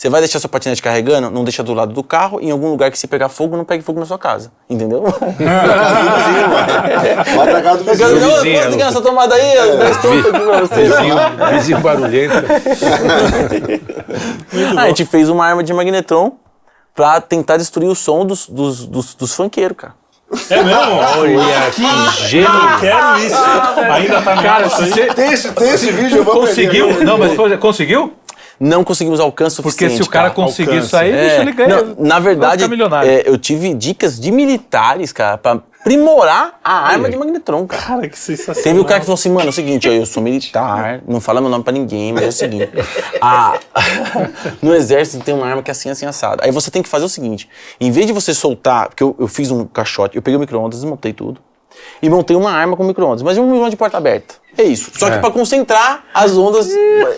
você 0.00 0.08
vai 0.08 0.22
deixar 0.22 0.40
seu 0.40 0.48
patinete 0.48 0.80
carregando, 0.80 1.30
não 1.30 1.44
deixa 1.44 1.62
do 1.62 1.74
lado 1.74 1.92
do 1.92 2.02
carro, 2.02 2.40
em 2.40 2.50
algum 2.50 2.70
lugar 2.70 2.90
que 2.90 2.98
se 2.98 3.06
pegar 3.06 3.28
fogo, 3.28 3.54
não 3.54 3.66
pegue 3.66 3.84
fogo 3.84 4.00
na 4.00 4.06
sua 4.06 4.18
casa. 4.18 4.50
Entendeu? 4.66 5.02
Bota 7.34 7.58
a 7.58 7.62
casa 7.62 7.84
do 7.84 7.90
vizinho. 7.90 8.18
não, 8.18 8.36
vizinho, 8.36 8.70
ligar 8.70 8.88
essa 8.88 9.02
tomada 9.02 9.34
aí, 9.34 9.54
eu 9.56 9.76
dou 9.76 9.90
estufa 9.90 10.30
aqui 10.30 10.40
pra 10.40 10.60
você. 10.62 10.84
Vizinho, 10.84 11.14
vizinho 11.52 11.80
barulhento. 11.80 12.34
Ah, 14.74 14.84
a 14.84 14.88
gente 14.88 15.04
fez 15.04 15.28
uma 15.28 15.44
arma 15.44 15.62
de 15.62 15.74
magnetron 15.74 16.32
pra 16.94 17.20
tentar 17.20 17.58
destruir 17.58 17.90
o 17.90 17.94
som 17.94 18.24
dos, 18.24 18.48
dos, 18.48 18.86
dos, 18.86 19.14
dos 19.14 19.34
funkeiros, 19.34 19.76
cara. 19.76 20.00
É 20.48 20.62
mesmo? 20.62 20.94
Olha 21.18 21.70
que 21.72 21.82
gênio. 22.28 22.48
Quero 22.80 23.18
isso. 23.18 23.36
Ainda 23.92 24.22
tá 24.22 24.40
Cara, 24.40 24.68
você 24.68 25.06
Tem 25.08 25.32
esse, 25.32 25.52
tem 25.52 25.70
esse 25.70 25.90
vídeo, 25.90 26.18
eu 26.18 26.24
vou 26.24 26.36
conseguiu. 26.36 26.86
aprender. 26.86 27.04
Não, 27.04 27.18
mas 27.18 27.58
conseguiu? 27.58 28.14
Não 28.60 28.84
conseguimos 28.84 29.18
alcance 29.20 29.56
Porque 29.56 29.70
suficiente. 29.86 30.02
se 30.04 30.08
o 30.08 30.12
cara 30.12 30.28
conseguir 30.30 30.68
alcance. 30.70 30.86
isso 30.88 30.96
aí, 30.96 31.10
É, 31.10 31.28
bicho, 31.30 31.40
ele 31.40 31.52
ganha. 31.52 31.82
não, 31.82 31.96
na 31.98 32.18
verdade, 32.18 32.62
é, 33.06 33.22
eu 33.26 33.38
tive 33.38 33.72
dicas 33.72 34.20
de 34.20 34.30
militares, 34.30 35.12
cara, 35.12 35.38
pra 35.38 35.60
aprimorar 35.80 36.60
a 36.62 36.74
arma 36.90 37.08
de 37.08 37.16
magnetron, 37.16 37.66
cara. 37.66 37.82
Cara, 37.82 38.08
que 38.10 38.18
sensacional. 38.18 38.62
Teve 38.62 38.78
o 38.78 38.84
cara 38.84 39.00
que 39.00 39.06
falou 39.06 39.14
assim, 39.14 39.30
mano, 39.30 39.46
é 39.46 39.48
o 39.48 39.52
seguinte, 39.52 39.88
eu 39.88 40.04
sou 40.04 40.22
militar, 40.22 41.00
não 41.08 41.22
fala 41.22 41.40
meu 41.40 41.48
nome 41.48 41.64
pra 41.64 41.72
ninguém, 41.72 42.12
mas 42.12 42.22
é 42.24 42.28
o 42.28 42.32
seguinte, 42.32 42.68
a- 43.18 43.58
no 44.60 44.74
exército 44.74 45.24
tem 45.24 45.34
uma 45.34 45.46
arma 45.46 45.62
que 45.62 45.70
é 45.70 45.72
assim, 45.72 45.88
assim, 45.88 46.04
assada. 46.04 46.44
Aí 46.44 46.50
você 46.50 46.70
tem 46.70 46.82
que 46.82 46.88
fazer 46.88 47.06
o 47.06 47.08
seguinte, 47.08 47.48
em 47.80 47.90
vez 47.90 48.06
de 48.06 48.12
você 48.12 48.34
soltar, 48.34 48.88
porque 48.88 49.02
eu, 49.02 49.16
eu 49.18 49.26
fiz 49.26 49.50
um 49.50 49.64
caixote, 49.64 50.16
eu 50.16 50.22
peguei 50.22 50.36
o 50.36 50.40
micro-ondas, 50.40 50.80
desmontei 50.80 51.14
tudo, 51.14 51.40
e 52.02 52.08
montei 52.10 52.36
uma 52.36 52.50
arma 52.50 52.76
com 52.76 52.84
micro-ondas, 52.84 53.22
mas 53.22 53.36
um 53.38 53.44
micro-ondas 53.44 53.70
de 53.70 53.76
porta 53.76 53.96
aberta. 53.96 54.34
É 54.58 54.64
isso. 54.64 54.90
Só 54.98 55.08
que 55.08 55.18
pra 55.18 55.30
concentrar 55.30 56.04
as 56.12 56.36
ondas 56.36 56.68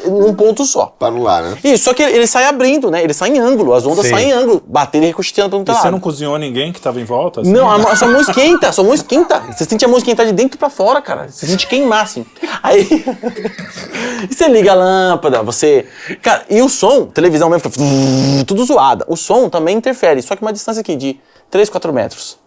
num 0.05 0.35
ponto 0.35 0.67
só. 0.67 0.95
Pra 0.99 1.09
anular, 1.09 1.43
né? 1.43 1.57
Isso, 1.65 1.85
só 1.85 1.95
que 1.95 2.03
ele, 2.03 2.17
ele 2.17 2.27
sai 2.27 2.45
abrindo, 2.45 2.91
né? 2.91 3.03
Ele 3.03 3.15
sai 3.15 3.31
em 3.31 3.39
ângulo, 3.39 3.73
as 3.73 3.87
ondas 3.87 4.05
Sim. 4.05 4.13
saem 4.13 4.29
em 4.29 4.33
ângulo, 4.33 4.63
batendo 4.67 5.05
e 5.05 5.07
ricocheteando 5.07 5.49
pra 5.51 5.59
um 5.59 5.63
E 5.63 5.67
você 5.67 5.85
lado. 5.85 5.93
não 5.93 5.99
cozinhou 6.01 6.37
ninguém 6.39 6.73
que 6.75 6.81
tava 6.81 7.01
em 7.01 7.05
volta? 7.05 7.41
assim? 7.41 7.51
Não, 7.51 7.71
a, 7.71 7.79
mão- 7.79 7.91
a 7.91 7.97
sua 7.97 8.09
mão 8.09 8.21
esquenta, 8.21 8.69
a 8.69 8.73
sua 8.73 8.85
mão 8.85 8.93
esquenta. 8.93 9.41
Você 9.51 9.65
sente 9.65 9.83
a 9.83 9.89
mão 9.89 9.97
esquentar 9.97 10.27
de 10.27 10.33
dentro 10.33 10.59
pra 10.59 10.69
fora, 10.69 11.01
cara. 11.01 11.27
Você 11.29 11.47
sente 11.47 11.67
queimar, 11.67 12.03
assim. 12.05 12.27
Aí. 12.63 12.87
e 14.31 14.35
você 14.35 14.47
liga 14.49 14.73
a 14.73 14.75
lâmpada, 14.75 15.43
você. 15.43 15.87
Cara, 16.21 16.45
e 16.51 16.61
o 16.61 16.69
som, 16.69 17.07
televisão 17.07 17.49
mesmo, 17.49 17.71
fica 17.71 17.83
tudo 18.47 18.63
zoada. 18.65 19.05
O 19.09 19.17
som 19.17 19.49
também 19.49 19.77
interfere, 19.77 20.21
só 20.23 20.37
que 20.37 20.43
uma 20.43 20.53
distância 20.53 20.81
aqui 20.81 20.97
de 20.97 21.19
3, 21.51 21.69
4 21.71 21.93
metros. 21.93 22.39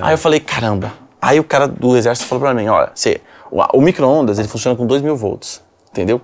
Aí 0.00 0.14
eu 0.14 0.18
falei, 0.18 0.40
caramba. 0.40 0.92
Aí 1.22 1.38
o 1.38 1.44
cara 1.44 1.68
do 1.68 1.96
exército 1.96 2.28
falou 2.28 2.42
pra 2.42 2.52
mim: 2.52 2.66
olha, 2.66 2.90
você, 2.92 3.20
o, 3.50 3.62
o 3.78 3.80
micro-ondas 3.80 4.38
ele 4.40 4.48
funciona 4.48 4.76
com 4.76 4.84
2 4.84 5.00
mil 5.02 5.16
volts, 5.16 5.62
entendeu? 5.90 6.20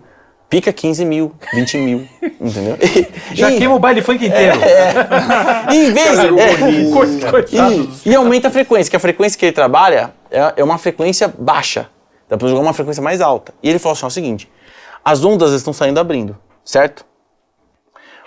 pica 0.50 0.72
15 0.72 1.04
mil, 1.04 1.34
20 1.52 1.76
mil, 1.76 2.08
entendeu? 2.40 2.78
Já 3.34 3.50
E- 3.52 3.58
queima 3.58 3.74
o 3.74 3.78
baile 3.78 4.00
funk 4.00 4.24
inteiro. 4.26 4.58
e 5.70 5.76
em 5.76 5.92
vez. 5.92 6.18
é, 6.18 6.28
Coitado. 7.30 7.74
e, 8.06 8.08
e 8.08 8.14
aumenta 8.14 8.48
a 8.48 8.50
frequência, 8.50 8.90
que 8.90 8.96
a 8.96 9.00
frequência 9.00 9.38
que 9.38 9.44
ele 9.44 9.52
trabalha 9.52 10.14
é, 10.30 10.54
é 10.56 10.64
uma 10.64 10.78
frequência 10.78 11.32
baixa. 11.38 11.90
Dá 12.30 12.38
pra 12.38 12.48
jogar 12.48 12.62
uma 12.62 12.72
frequência 12.72 13.02
mais 13.02 13.20
alta. 13.20 13.52
E 13.62 13.68
ele 13.68 13.78
falou 13.78 13.92
assim: 13.92 14.04
ó, 14.04 14.06
é 14.06 14.08
o 14.08 14.10
seguinte: 14.10 14.50
as 15.04 15.22
ondas 15.22 15.52
estão 15.52 15.72
saindo 15.74 16.00
abrindo, 16.00 16.34
certo? 16.64 17.04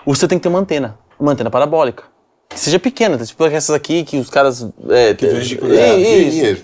Você 0.06 0.28
tem 0.28 0.38
que 0.38 0.42
ter 0.44 0.48
uma 0.48 0.60
antena, 0.60 0.96
uma 1.18 1.32
antena 1.32 1.50
parabólica. 1.50 2.04
Que 2.52 2.60
seja 2.60 2.78
pequena, 2.78 3.16
tipo 3.18 3.44
essas 3.44 3.70
aqui 3.74 4.04
que 4.04 4.18
os 4.18 4.28
caras. 4.30 4.66
É, 4.90 5.14
que 5.14 5.26
vem 5.26 5.40
de- 5.40 5.54
é, 5.76 5.96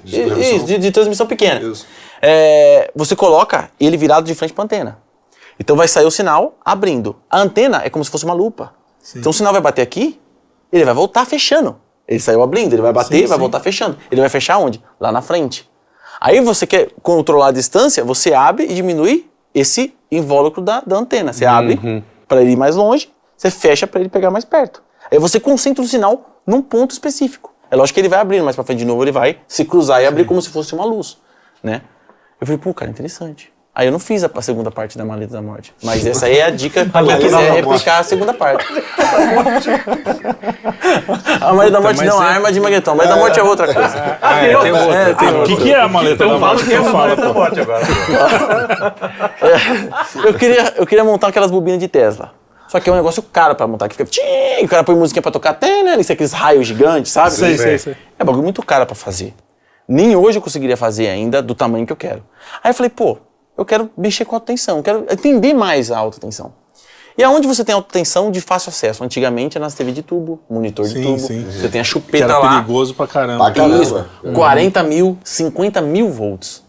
de 0.04 0.24
transmissão. 0.24 0.64
de, 0.66 0.78
de 0.78 0.90
transmissão 0.90 1.26
pequena. 1.26 1.60
Isso. 1.60 1.86
É, 2.20 2.90
você 2.94 3.14
coloca 3.16 3.70
ele 3.78 3.96
virado 3.96 4.26
de 4.26 4.34
frente 4.34 4.52
pra 4.52 4.64
antena. 4.64 4.98
Então 5.58 5.76
vai 5.76 5.88
sair 5.88 6.04
o 6.04 6.10
sinal 6.10 6.56
abrindo. 6.64 7.16
A 7.28 7.40
antena 7.40 7.82
é 7.84 7.90
como 7.90 8.04
se 8.04 8.10
fosse 8.10 8.24
uma 8.24 8.34
lupa. 8.34 8.72
Então 9.16 9.30
o 9.30 9.32
sinal 9.32 9.52
vai 9.52 9.62
bater 9.62 9.82
aqui, 9.82 10.20
ele 10.72 10.84
vai 10.84 10.94
voltar 10.94 11.24
fechando. 11.24 11.76
Ele 12.06 12.20
saiu 12.20 12.42
abrindo, 12.42 12.72
ele 12.72 12.82
vai 12.82 12.92
bater, 12.92 13.20
Sim, 13.22 13.26
vai 13.26 13.36
sim. 13.36 13.40
voltar 13.40 13.60
fechando. 13.60 13.98
Ele 14.10 14.20
vai 14.20 14.30
fechar 14.30 14.58
onde? 14.58 14.82
Lá 15.00 15.10
na 15.12 15.20
frente. 15.22 15.68
Aí 16.20 16.40
você 16.40 16.66
quer 16.66 16.90
controlar 17.02 17.48
a 17.48 17.52
distância, 17.52 18.02
você 18.04 18.32
abre 18.34 18.64
e 18.64 18.74
diminui 18.74 19.28
esse 19.54 19.94
invólucro 20.10 20.62
da, 20.62 20.80
da 20.80 20.96
antena. 20.96 21.32
Você 21.32 21.44
abre 21.44 22.02
para 22.26 22.40
ele 22.42 22.52
ir 22.52 22.56
mais 22.56 22.76
longe, 22.76 23.10
você 23.36 23.50
fecha 23.50 23.86
para 23.86 24.00
ele 24.00 24.08
pegar 24.08 24.30
mais 24.30 24.44
perto. 24.44 24.82
Aí 25.10 25.18
você 25.18 25.38
concentra 25.40 25.82
o 25.82 25.86
sinal 25.86 26.40
num 26.46 26.60
ponto 26.62 26.90
específico. 26.92 27.52
É 27.70 27.76
lógico 27.76 27.94
que 27.94 28.00
ele 28.00 28.08
vai 28.08 28.20
abrindo, 28.20 28.44
mas 28.44 28.54
para 28.56 28.64
frente 28.64 28.78
de 28.80 28.84
novo 28.86 29.02
ele 29.04 29.12
vai 29.12 29.38
se 29.46 29.64
cruzar 29.64 30.02
e 30.02 30.06
abrir 30.06 30.24
como 30.24 30.40
se 30.40 30.48
fosse 30.48 30.74
uma 30.74 30.84
luz, 30.84 31.18
né? 31.62 31.82
Eu 32.40 32.46
falei, 32.46 32.58
pô, 32.58 32.72
cara, 32.72 32.90
interessante. 32.90 33.52
Aí 33.74 33.86
eu 33.86 33.92
não 33.92 33.98
fiz 34.00 34.24
a, 34.24 34.30
a 34.34 34.42
segunda 34.42 34.70
parte 34.72 34.96
da 34.98 35.04
Maleta 35.04 35.34
da 35.34 35.42
Morte. 35.42 35.72
Mas 35.84 36.04
essa 36.04 36.26
aí 36.26 36.38
é 36.38 36.44
a 36.46 36.50
dica 36.50 36.84
pra 36.90 37.04
quem 37.04 37.18
quiser 37.18 37.46
da 37.48 37.52
replicar 37.54 37.98
a 38.00 38.02
segunda 38.02 38.34
parte. 38.34 38.64
a 41.40 41.52
Maleta 41.52 41.72
da 41.72 41.80
Morte 41.80 42.04
não, 42.04 42.20
a 42.20 42.24
é- 42.26 42.34
arma 42.34 42.50
de 42.50 42.58
Magneton. 42.60 42.90
A 42.90 42.94
Maleta 42.96 43.14
da 43.14 43.20
Morte 43.20 43.38
é 43.38 43.42
outra 43.42 43.72
coisa. 43.72 44.18
Ah, 44.20 44.44
é, 44.44 44.56
tem 44.58 44.72
outra. 44.72 44.94
É, 44.96 45.12
O 45.30 45.44
que, 45.44 45.56
que 45.56 45.72
é 45.72 45.80
a 45.80 45.86
maleta 45.88 46.26
da 46.26 46.38
morte? 46.38 46.64
que 46.64 46.72
é 46.72 46.76
Então 46.76 46.88
uma 46.88 46.90
fala, 46.92 47.08
maleta 47.16 47.26
pô. 47.28 47.34
morte 47.34 47.60
agora. 47.60 47.84
Eu 50.24 50.34
queria, 50.34 50.74
eu 50.76 50.86
queria 50.86 51.04
montar 51.04 51.28
aquelas 51.28 51.50
bobinas 51.50 51.78
de 51.78 51.86
Tesla. 51.88 52.32
Só 52.68 52.78
que 52.80 52.88
é 52.88 52.92
um 52.92 52.96
negócio 52.96 53.22
caro 53.22 53.54
pra 53.54 53.66
montar, 53.66 53.88
que 53.88 53.96
fica. 53.96 54.08
Tchim, 54.10 54.64
o 54.64 54.68
cara 54.68 54.84
põe 54.84 54.94
musiquinha 54.94 55.22
pra 55.22 55.32
tocar 55.32 55.50
até, 55.50 55.82
né? 55.82 55.96
Isso, 55.98 56.12
aqueles 56.12 56.32
raios 56.32 56.66
gigantes, 56.66 57.10
sabe? 57.12 57.30
Sei, 57.32 57.56
sei, 57.56 57.78
sei. 57.78 57.96
É 58.18 58.24
bagulho 58.24 58.42
muito 58.44 58.62
caro 58.62 58.84
pra 58.86 58.94
fazer. 58.94 59.34
Nem 59.88 60.14
hoje 60.14 60.38
eu 60.38 60.42
conseguiria 60.42 60.76
fazer 60.76 61.08
ainda 61.08 61.40
do 61.40 61.54
tamanho 61.54 61.86
que 61.86 61.92
eu 61.92 61.96
quero. 61.96 62.22
Aí 62.62 62.70
eu 62.70 62.74
falei, 62.74 62.90
pô, 62.90 63.16
eu 63.56 63.64
quero 63.64 63.90
mexer 63.96 64.24
com 64.26 64.34
alta 64.36 64.46
tensão, 64.48 64.76
eu 64.76 64.82
quero 64.82 65.06
entender 65.10 65.54
mais 65.54 65.90
a 65.90 65.98
alta 65.98 66.20
tensão. 66.20 66.52
E 67.16 67.24
aonde 67.24 67.48
você 67.48 67.64
tem 67.64 67.74
alta 67.74 67.88
tensão 67.90 68.30
de 68.30 68.40
fácil 68.40 68.68
acesso? 68.68 69.02
Antigamente 69.02 69.56
era 69.56 69.64
nas 69.64 69.74
TV 69.74 69.90
de 69.90 70.02
tubo, 70.02 70.38
monitor 70.48 70.86
de 70.86 70.92
Sim, 70.92 71.02
tubo. 71.02 71.18
sim. 71.18 71.44
Você 71.50 71.68
tem 71.68 71.80
a 71.80 71.84
Que 71.84 71.90
chupeta 71.90 72.24
era 72.24 72.38
lá. 72.38 72.50
perigoso 72.60 72.94
pra 72.94 73.06
caramba. 73.08 73.44
Pra 73.46 73.54
caramba. 73.54 73.82
Isso, 73.82 74.06
40 74.34 74.82
mil, 74.84 75.18
50 75.24 75.80
mil 75.80 76.10
volts, 76.10 76.62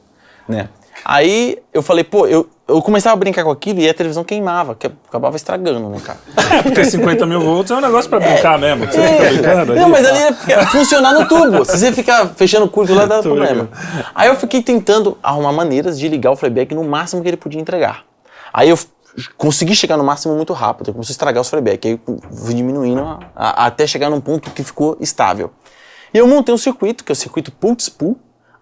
né? 0.47 0.69
Aí 1.05 1.57
eu 1.73 1.81
falei, 1.81 2.03
pô, 2.03 2.27
eu, 2.27 2.47
eu 2.67 2.81
começava 2.81 3.13
a 3.13 3.15
brincar 3.17 3.43
com 3.43 3.51
aquilo 3.51 3.79
e 3.79 3.89
a 3.89 3.93
televisão 3.93 4.23
queimava, 4.23 4.75
que 4.75 4.87
acabava 5.07 5.35
estragando, 5.35 5.89
né, 5.89 5.99
cara? 6.03 6.19
Porque 6.63 6.85
50 6.85 7.25
mil 7.25 7.41
volts 7.41 7.71
é 7.71 7.75
um 7.75 7.81
negócio 7.81 8.09
pra 8.09 8.19
brincar 8.19 8.59
mesmo. 8.59 8.85
que 8.87 8.93
Você 8.93 9.01
fica 9.07 9.29
brincando 9.31 9.71
ali. 9.71 9.81
Não, 9.81 9.89
mas 9.89 10.05
ali 10.05 10.19
é 10.19 10.53
é 10.53 10.65
funcionar 10.67 11.13
no 11.13 11.27
tubo. 11.27 11.65
Se 11.65 11.77
você 11.77 11.91
ficar 11.91 12.27
fechando 12.35 12.65
o 12.65 12.69
curto 12.69 12.93
lá, 12.93 13.05
dá 13.05 13.21
problema. 13.23 13.69
Aí 14.13 14.27
eu 14.27 14.35
fiquei 14.35 14.61
tentando 14.61 15.17
arrumar 15.23 15.51
maneiras 15.53 15.97
de 15.99 16.07
ligar 16.07 16.31
o 16.31 16.37
playback 16.37 16.75
no 16.75 16.83
máximo 16.83 17.21
que 17.21 17.27
ele 17.27 17.37
podia 17.37 17.59
entregar. 17.61 18.03
Aí 18.53 18.69
eu 18.69 18.77
consegui 19.37 19.75
chegar 19.75 19.97
no 19.97 20.03
máximo 20.03 20.35
muito 20.35 20.53
rápido, 20.53 20.89
eu 20.89 20.93
comecei 20.93 21.11
a 21.11 21.15
estragar 21.15 21.41
os 21.41 21.49
playback. 21.49 21.87
Aí 21.87 21.99
fui 22.31 22.53
diminuindo 22.53 23.01
a- 23.01 23.19
a- 23.35 23.65
até 23.65 23.87
chegar 23.87 24.09
num 24.09 24.21
ponto 24.21 24.51
que 24.51 24.63
ficou 24.63 24.95
estável. 24.99 25.51
E 26.13 26.17
eu 26.17 26.27
montei 26.27 26.53
um 26.53 26.57
circuito, 26.57 27.03
que 27.03 27.11
é 27.11 27.13
o 27.13 27.15
circuito 27.15 27.51
pulse 27.51 27.89
pull, 27.91 28.17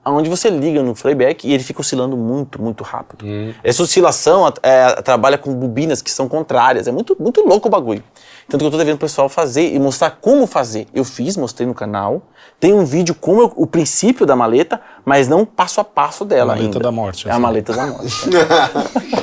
onde 0.10 0.30
você 0.30 0.49
liga 0.49 0.82
no 0.84 0.93
playback 0.95 1.47
e 1.47 1.53
ele 1.53 1.64
fica 1.64 1.82
oscilando 1.82 2.16
muito, 2.18 2.62
muito 2.62 2.84
rápido. 2.84 3.26
Essa 3.64 3.84
oscilação 3.84 4.51
é, 4.64 5.01
trabalha 5.01 5.38
com 5.38 5.53
bobinas 5.53 6.01
que 6.01 6.10
são 6.12 6.28
contrárias. 6.28 6.88
É 6.88 6.91
muito, 6.91 7.16
muito 7.20 7.41
louco 7.47 7.68
o 7.68 7.72
bagulho. 7.72 8.03
Tanto 8.49 8.62
que 8.62 8.68
eu 8.68 8.72
tô 8.72 8.78
devendo 8.78 8.95
o 8.95 8.99
pessoal 8.99 9.28
fazer 9.28 9.74
e 9.74 9.80
mostrar 9.80 10.12
como 10.22 10.47
fazer. 10.47 10.88
Eu 10.93 11.03
fiz, 11.03 11.36
mostrei 11.36 11.68
no 11.68 11.74
canal. 11.74 12.22
Tem 12.60 12.74
um 12.74 12.86
vídeo 12.86 13.14
com 13.14 13.39
eu- 13.41 13.51
o 13.55 13.68
princípio 13.68 14.26
da 14.26 14.36
maleta, 14.36 14.80
mas 15.05 15.28
não 15.28 15.45
passo 15.45 15.82
a 15.82 15.84
passo 15.84 16.24
dela 16.24 16.53
Maleta 16.53 16.66
ainda. 16.66 16.80
da 16.80 16.91
morte, 16.91 17.28
É 17.28 17.32
a 17.32 17.34
assim. 17.34 17.41
maleta 17.41 17.74
da 17.74 17.88
morte. 17.88 18.30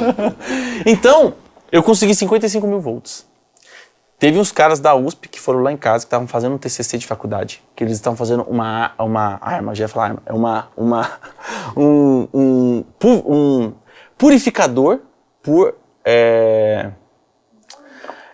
então, 0.86 1.34
eu 1.72 1.82
consegui 1.82 2.14
55 2.14 2.66
mil 2.66 2.80
volts. 2.80 3.26
Teve 4.18 4.38
uns 4.38 4.52
caras 4.52 4.80
da 4.80 4.94
USP 4.94 5.28
que 5.28 5.40
foram 5.40 5.60
lá 5.60 5.72
em 5.72 5.76
casa, 5.76 6.04
que 6.04 6.06
estavam 6.06 6.26
fazendo 6.26 6.54
um 6.54 6.58
TCC 6.58 6.98
de 6.98 7.06
faculdade, 7.06 7.62
que 7.74 7.82
eles 7.82 7.94
estavam 7.94 8.16
fazendo 8.16 8.42
uma, 8.44 8.92
uma 8.98 9.38
arma, 9.40 9.74
já 9.74 9.84
ia 9.84 9.88
falar 9.88 10.06
arma, 10.06 10.22
é 10.24 10.32
uma, 10.32 10.68
uma, 10.76 11.10
um, 11.76 12.28
um, 12.32 12.84
um 13.04 13.72
purificador 14.16 15.00
por, 15.42 15.74
é, 16.04 16.90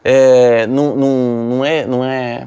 é, 0.05 0.67
não, 0.67 0.95
não, 0.95 1.45
não 1.49 1.65
é, 1.65 1.87
não 1.87 2.05
é, 2.05 2.47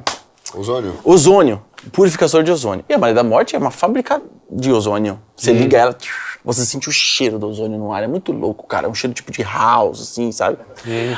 Ozônio? 0.55 0.99
ozônio, 1.03 1.61
purificador 1.91 2.43
de 2.43 2.51
ozônio. 2.51 2.85
E 2.87 2.93
a 2.93 2.97
Malha 2.97 3.15
da 3.15 3.23
Morte 3.23 3.55
é 3.55 3.59
uma 3.59 3.71
fábrica 3.71 4.21
de 4.49 4.71
ozônio. 4.71 5.19
Você 5.35 5.51
liga 5.51 5.77
ela, 5.77 5.97
você 6.45 6.65
sente 6.65 6.89
o 6.89 6.91
cheiro 6.91 7.39
do 7.39 7.47
ozônio 7.47 7.77
no 7.77 7.93
ar. 7.93 8.03
É 8.03 8.07
muito 8.07 8.31
louco, 8.31 8.65
cara. 8.67 8.87
É 8.87 8.89
um 8.89 8.93
cheiro 8.93 9.13
tipo 9.13 9.31
de 9.31 9.41
house, 9.43 10.01
assim, 10.01 10.31
sabe? 10.31 10.57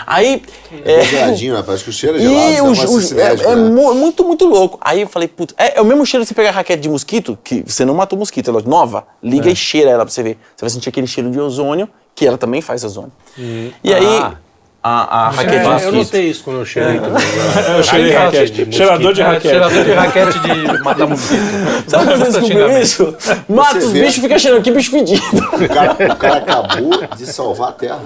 Aí. 0.05 0.43
É 0.83 0.93
É, 0.99 1.05
geladinho, 1.05 1.53
né? 1.55 1.63
Parece 1.65 1.83
que 1.83 1.89
o 1.89 1.93
cheiro 1.93 2.17
é 2.17 2.21
gelado. 2.21 2.37
e 2.53 2.61
o, 2.61 2.65
o- 2.71 3.19
é, 3.19 3.33
é 3.51 3.55
né? 3.55 3.69
mu- 3.69 3.93
muito, 3.95 4.23
muito 4.23 4.45
louco. 4.45 4.77
Aí 4.81 5.01
eu 5.01 5.07
falei, 5.07 5.27
puta, 5.27 5.53
é, 5.57 5.77
é 5.77 5.81
o 5.81 5.85
mesmo 5.85 6.05
cheiro 6.05 6.23
de 6.23 6.27
você 6.27 6.33
pegar 6.35 6.51
raquete 6.51 6.81
de 6.81 6.89
mosquito, 6.89 7.37
que 7.43 7.63
você 7.65 7.83
não 7.85 7.95
matou 7.95 8.17
mosquito, 8.19 8.49
ela 8.49 8.59
é 8.59 8.63
nova, 8.63 9.05
liga 9.23 9.49
e 9.49 9.55
cheira 9.55 9.89
ela 9.89 10.05
pra 10.05 10.13
você 10.13 10.21
ver. 10.23 10.37
Você 10.55 10.61
vai 10.61 10.69
sentir 10.69 10.89
aquele 10.89 11.07
cheiro 11.07 11.31
de 11.31 11.39
ozônio, 11.39 11.89
que 12.13 12.25
ela 12.27 12.37
também 12.37 12.61
faz 12.61 12.83
ozônio. 12.83 13.11
E 13.37 13.93
aí, 13.93 14.35
a, 14.87 15.25
a 15.25 15.29
raquete 15.29 15.55
É, 15.83 15.87
eu 15.87 15.91
notei 15.91 16.29
isso 16.29 16.43
quando 16.43 16.59
eu 16.59 16.65
cheirei 16.65 16.99
também. 16.99 17.23
Eu 17.77 17.83
cheirei 17.83 18.11
Raquete 18.13 18.37
raquete. 18.51 18.65
de. 18.65 18.75
Cheirador 18.75 19.13
de 19.13 19.21
É, 19.21 19.25
raquete. 19.25 19.47
Cheirador 19.49 19.83
de 19.83 19.91
raquete 19.93 20.39
de 20.39 20.79
matar 20.83 21.07
mosquito. 21.07 21.41
Sabe 21.87 22.05
quando 22.05 22.19
você 22.25 22.39
descobriu 22.39 22.81
isso? 22.81 23.15
Mata 23.49 23.77
os 23.79 23.91
bichos 23.91 24.17
e 24.17 24.21
fica 24.21 24.37
cheirando. 24.39 24.61
Que 24.61 24.71
bicho 24.71 24.91
fedido. 24.91 25.21
O 25.37 25.67
cara, 25.69 25.93
o 26.13 26.15
cara 26.15 26.35
acabou 26.37 26.91
de 27.17 27.25
salvar 27.25 27.69
a 27.69 27.71
Terra. 27.71 28.01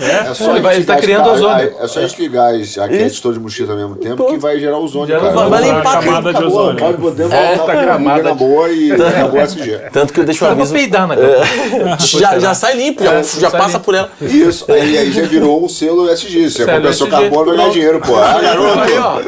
É, 0.00 0.32
só 0.32 0.52
Ele 0.52 0.60
vai- 0.60 0.80
a 0.80 0.84
tá 0.84 0.96
criando 0.96 1.30
ozônio. 1.30 1.74
É 1.80 1.86
só 1.86 2.00
a 2.00 2.06
gente 2.06 2.20
ligar 2.22 2.54
as 2.54 2.76
raquetes 2.76 3.20
todas 3.20 3.36
de 3.36 3.42
mosquito 3.44 3.70
ao 3.70 3.76
mesmo 3.76 3.94
tempo 3.96 4.24
que 4.26 4.38
vai 4.38 4.58
gerar 4.58 4.78
ozônio, 4.78 5.08
Gera 5.08 5.20
cara. 5.20 5.48
Vai 5.48 5.62
limpar 5.62 6.00
camada 6.02 6.32
de 6.32 6.44
ozônio. 6.44 6.76
pode 6.78 6.96
poder 6.98 7.22
voltar 7.24 7.58
pra 7.64 7.74
camada 7.74 7.92
camada 7.92 8.22
na 8.22 8.34
boa 8.34 8.68
e 8.70 8.90
acabou 8.92 9.38
o 9.40 9.42
SG. 9.42 9.78
Tanto 9.92 10.12
que 10.14 10.20
eu 10.20 10.24
deixo 10.24 10.44
o 10.44 10.48
Dá 10.48 10.54
pra 10.54 10.62
aviso. 10.62 10.74
peidar 10.74 11.06
na 11.06 11.14
É, 11.14 11.98
já, 12.00 12.38
já 12.38 12.54
sai 12.54 12.74
limpo, 12.74 13.04
já, 13.04 13.16
já 13.22 13.50
sai 13.50 13.50
passa 13.50 13.72
limpo. 13.74 13.80
por 13.84 13.94
ela. 13.94 14.10
Isso, 14.22 14.64
aí, 14.72 14.96
aí 14.96 15.12
já 15.12 15.22
virou 15.24 15.62
um 15.62 15.68
selo 15.68 16.01
SG. 16.10 16.50
Se 16.50 16.50
você 16.50 16.64
Selo 16.64 16.76
compensou 16.80 17.08
carbono, 17.08 17.44
vai 17.46 17.56
ganhar 17.56 17.70
dinheiro, 17.70 18.00
pô. 18.00 18.16
Ah, 18.16 18.40
garoto. 18.40 18.78
Aí, 18.80 18.98
ó. 18.98 19.20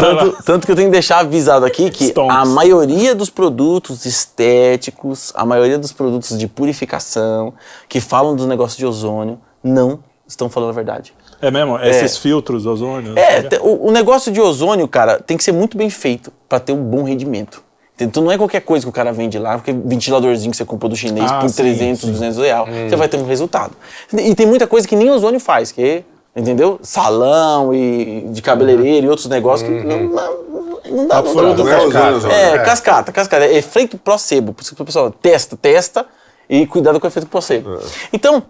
Tanto, 0.00 0.42
tanto 0.44 0.66
que 0.66 0.72
eu 0.72 0.76
tenho 0.76 0.88
que 0.88 0.92
deixar 0.92 1.18
avisado 1.20 1.64
aqui 1.64 1.90
que 1.90 2.06
Stonks. 2.06 2.36
a 2.36 2.44
maioria 2.44 3.14
dos 3.14 3.30
produtos 3.30 4.04
estéticos, 4.06 5.32
a 5.34 5.44
maioria 5.44 5.78
dos 5.78 5.92
produtos 5.92 6.36
de 6.38 6.46
purificação 6.46 7.54
que 7.88 8.00
falam 8.00 8.34
dos 8.34 8.46
negócios 8.46 8.76
de 8.78 8.86
ozônio 8.86 9.38
não 9.62 10.00
estão 10.26 10.48
falando 10.48 10.70
a 10.70 10.72
verdade. 10.72 11.14
É 11.40 11.50
mesmo? 11.50 11.78
Esses 11.78 12.16
filtros 12.16 12.62
de 12.62 12.68
ozônio? 12.68 13.12
É, 13.16 13.42
te- 13.42 13.58
o, 13.60 13.88
o 13.88 13.90
negócio 13.92 14.32
de 14.32 14.40
ozônio, 14.40 14.88
cara, 14.88 15.20
tem 15.20 15.36
que 15.36 15.44
ser 15.44 15.52
muito 15.52 15.76
bem 15.76 15.90
feito 15.90 16.32
para 16.48 16.58
ter 16.58 16.72
um 16.72 16.82
bom 16.82 17.02
rendimento. 17.04 17.62
Então 17.98 18.22
não 18.22 18.30
é 18.30 18.36
qualquer 18.36 18.60
coisa 18.60 18.84
que 18.84 18.90
o 18.90 18.92
cara 18.92 19.12
vende 19.12 19.38
lá, 19.38 19.56
porque 19.56 19.72
ventiladorzinho 19.72 20.50
que 20.50 20.56
você 20.56 20.64
comprou 20.64 20.90
do 20.90 20.96
chinês 20.96 21.30
Ah, 21.30 21.40
por 21.40 21.48
sim, 21.48 21.56
300, 21.56 22.00
sim. 22.02 22.12
200 22.12 22.36
reais, 22.38 22.68
você 22.90 22.96
vai 22.96 23.08
ter 23.08 23.16
um 23.16 23.24
resultado. 23.26 23.72
E 24.12 24.34
tem 24.34 24.46
muita 24.46 24.66
coisa 24.66 24.86
que 24.86 24.94
nem 24.94 25.10
ozônio 25.10 25.40
faz, 25.40 25.72
que 25.72 26.04
entendeu? 26.34 26.78
Salão 26.82 27.72
e 27.72 28.26
de 28.28 28.42
cabeleireiro 28.42 29.06
e 29.06 29.08
outros 29.08 29.26
negócios 29.28 29.66
que 29.68 29.82
não, 29.82 30.02
não, 30.02 30.44
não 30.90 31.06
dá, 31.08 31.22
não 31.22 31.32
dá. 31.32 31.54
Não 31.64 31.68
é 31.68 31.78
ozônio, 31.86 32.16
ozônio. 32.16 32.36
É, 32.36 32.58
cascata, 32.58 33.10
cascata. 33.10 33.46
É 33.46 33.56
efeito 33.56 33.96
placebo. 33.96 34.52
Por 34.52 34.62
isso 34.62 34.76
que 34.76 34.82
o 34.82 34.84
pessoal 34.84 35.10
testa, 35.10 35.56
testa 35.56 36.04
e 36.50 36.66
cuidado 36.66 37.00
com 37.00 37.06
o 37.06 37.08
efeito 37.08 37.26
placebo. 37.28 37.80
Então, 38.12 38.42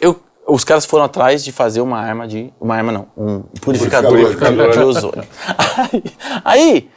eu, 0.00 0.20
os 0.46 0.62
caras 0.62 0.86
foram 0.86 1.04
atrás 1.04 1.42
de 1.42 1.50
fazer 1.50 1.80
uma 1.80 1.98
arma 1.98 2.28
de. 2.28 2.52
Uma 2.60 2.76
arma 2.76 2.92
não, 2.92 3.06
um 3.16 3.40
purificador, 3.60 4.12
Purificador. 4.12 4.70
de 4.70 4.78
ozônio. 4.78 5.24
Aí, 5.74 6.02
aí, 6.44 6.90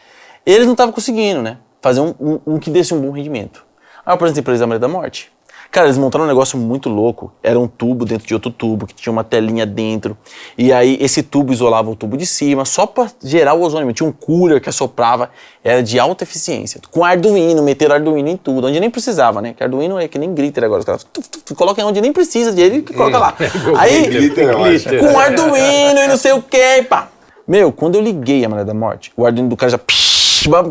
eles 0.46 0.66
não 0.66 0.74
estavam 0.74 0.94
conseguindo, 0.94 1.42
né? 1.42 1.58
Fazer 1.82 2.02
um, 2.02 2.14
um- 2.20 2.40
um 2.46 2.60
que 2.60 2.70
desse 2.70 2.94
um 2.94 3.00
bom 3.02 3.12
rendimento. 3.12 3.64
Aí 4.06 4.12
eu 4.12 4.16
apresentei 4.16 4.44
pra 4.44 4.52
eles 4.54 4.62
a 4.62 4.68
Maria 4.68 4.80
da 4.80 4.88
Morte. 4.88 5.32
Cara, 5.72 5.88
eles 5.88 5.98
montaram 5.98 6.26
um 6.26 6.28
negócio 6.28 6.60
muito 6.60 6.90
louco. 6.90 7.32
Era 7.42 7.58
um 7.58 7.66
tubo 7.66 8.04
dentro 8.04 8.28
de 8.28 8.34
outro 8.34 8.52
tubo, 8.52 8.86
que 8.86 8.94
tinha 8.94 9.12
uma 9.14 9.24
telinha 9.24 9.66
dentro. 9.66 10.18
E 10.58 10.74
aí 10.74 10.98
esse 11.00 11.24
tubo 11.24 11.54
isolava 11.54 11.90
o 11.90 11.96
tubo 11.96 12.18
de 12.18 12.26
cima, 12.26 12.66
só 12.66 12.86
pra 12.86 13.10
gerar 13.24 13.54
o 13.54 13.62
ozônio. 13.62 13.94
Tinha 13.94 14.10
um 14.10 14.12
cooler 14.12 14.60
que 14.60 14.68
assoprava, 14.68 15.30
era 15.64 15.82
de 15.82 15.98
alta 15.98 16.26
eficiência. 16.26 16.82
Com 16.92 17.06
Arduino, 17.06 17.64
meteram 17.64 17.96
Arduino 17.96 18.28
em 18.28 18.36
tudo, 18.36 18.68
onde 18.68 18.82
nem 18.82 18.90
precisava, 18.90 19.42
né? 19.42 19.54
Que 19.56 19.64
Arduino 19.64 19.98
é 19.98 20.10
que 20.10 20.20
nem 20.20 20.34
glitter 20.34 20.62
agora. 20.66 20.80
Os 20.80 20.86
caras 20.86 21.06
tu, 21.06 21.22
tu, 21.22 21.40
tu, 21.40 21.56
coloca 21.56 21.82
onde 21.86 22.02
nem 22.02 22.12
precisa 22.12 22.52
de 22.52 22.60
ele, 22.62 22.82
coloca 22.82 23.18
lá. 23.18 23.34
Aí, 23.80 24.08
Glitter, 24.08 24.50
eu 24.50 24.66
acho. 24.66 24.90
com 25.00 25.18
Arduino 25.18 26.00
e 26.02 26.08
não 26.10 26.18
sei 26.18 26.34
o 26.34 26.42
que, 26.42 26.84
pá. 26.84 27.08
Meu, 27.48 27.72
quando 27.72 27.96
eu 27.96 28.02
liguei 28.02 28.44
a 28.46 28.50
Malha 28.50 28.64
da 28.66 28.74
Morte, 28.74 29.12
o 29.16 29.26
Arduino 29.26 29.50
do 29.50 29.56
cara 29.58 29.70
já, 29.72 29.78
psh, 29.78 30.01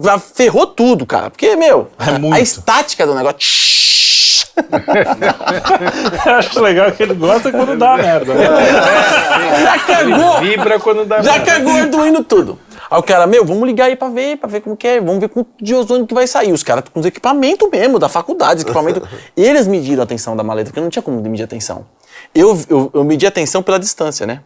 já 0.02 0.18
ferrou 0.18 0.66
tudo, 0.66 1.04
cara. 1.06 1.30
Porque, 1.30 1.56
meu, 1.56 1.88
É 1.98 2.18
muito. 2.18 2.34
a 2.34 2.40
estática 2.40 3.06
do 3.06 3.14
negócio. 3.14 3.38
tsh, 3.38 4.46
Eu 6.26 6.34
acho 6.34 6.60
legal 6.60 6.92
que 6.92 7.02
ele 7.02 7.14
gosta 7.14 7.50
quando 7.50 7.76
dá 7.78 7.96
merda. 7.96 8.34
né? 8.34 8.44
já 9.62 9.78
cagou! 9.78 10.40
Vibra 10.40 10.78
quando 10.80 11.04
dá 11.04 11.22
Já 11.22 11.32
merda. 11.32 11.46
cagou 11.46 11.72
o 11.72 11.76
Arduino 11.76 12.24
tudo. 12.24 12.58
Aí 12.90 12.98
o 12.98 13.02
cara, 13.02 13.26
meu, 13.26 13.44
vamos 13.44 13.64
ligar 13.66 13.84
aí 13.86 13.94
pra 13.96 14.08
ver, 14.08 14.36
pra 14.38 14.48
ver 14.48 14.60
como 14.60 14.76
que 14.76 14.86
é, 14.86 15.00
vamos 15.00 15.20
ver 15.20 15.28
quanto 15.28 15.48
de 15.62 15.74
ozônio 15.74 16.06
que 16.06 16.14
vai 16.14 16.26
sair. 16.26 16.52
Os 16.52 16.62
caras 16.62 16.84
com 16.92 16.98
os 16.98 17.06
equipamentos 17.06 17.68
mesmo, 17.70 17.98
da 17.98 18.08
faculdade, 18.08 18.62
equipamento. 18.62 19.06
Eles 19.36 19.66
mediram 19.68 20.02
a 20.02 20.06
tensão 20.06 20.36
da 20.36 20.42
maleta, 20.42 20.70
porque 20.70 20.80
não 20.80 20.90
tinha 20.90 21.02
como 21.02 21.20
medir 21.22 21.44
a 21.44 21.46
tensão. 21.46 21.86
Eu, 22.34 22.58
eu, 22.68 22.90
eu 22.92 23.04
medi 23.04 23.26
a 23.26 23.30
tensão 23.30 23.62
pela 23.62 23.78
distância, 23.78 24.26
né? 24.26 24.40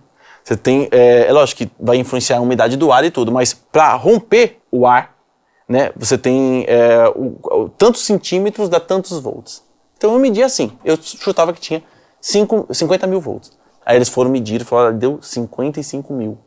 Você 0.45 0.57
tem, 0.57 0.89
é, 0.93 1.27
é 1.29 1.33
lógico 1.33 1.65
que 1.65 1.71
vai 1.81 1.97
influenciar 1.97 2.37
a 2.37 2.41
umidade 2.41 2.77
do 2.77 2.93
ar 2.93 3.03
e 3.03 3.11
tudo, 3.11 3.33
mas 3.33 3.55
pra 3.55 3.95
romper 3.95 4.59
o 4.71 4.87
ar, 4.87 5.14
né, 5.69 5.91
você 5.97 6.17
tem 6.19 6.65
é, 6.69 7.09
o, 7.15 7.37
o- 7.43 7.69
tantos 7.71 8.05
centímetros 8.05 8.69
dá 8.69 8.79
tantos 8.81 9.19
volts. 9.19 9.63
Então 9.97 10.13
eu 10.13 10.19
medi 10.19 10.43
assim, 10.43 10.73
eu 10.85 10.99
chutava 11.01 11.53
que 11.53 11.61
tinha 11.61 11.83
cinco, 12.21 12.67
50 12.71 13.07
mil 13.07 13.21
volts. 13.21 13.53
Aí 13.87 13.97
eles 13.97 14.09
foram 14.09 14.31
medir 14.31 14.61
e 14.61 14.65
falaram, 14.65 14.97
deu 14.97 15.19
55 15.23 16.13
mil. 16.13 16.39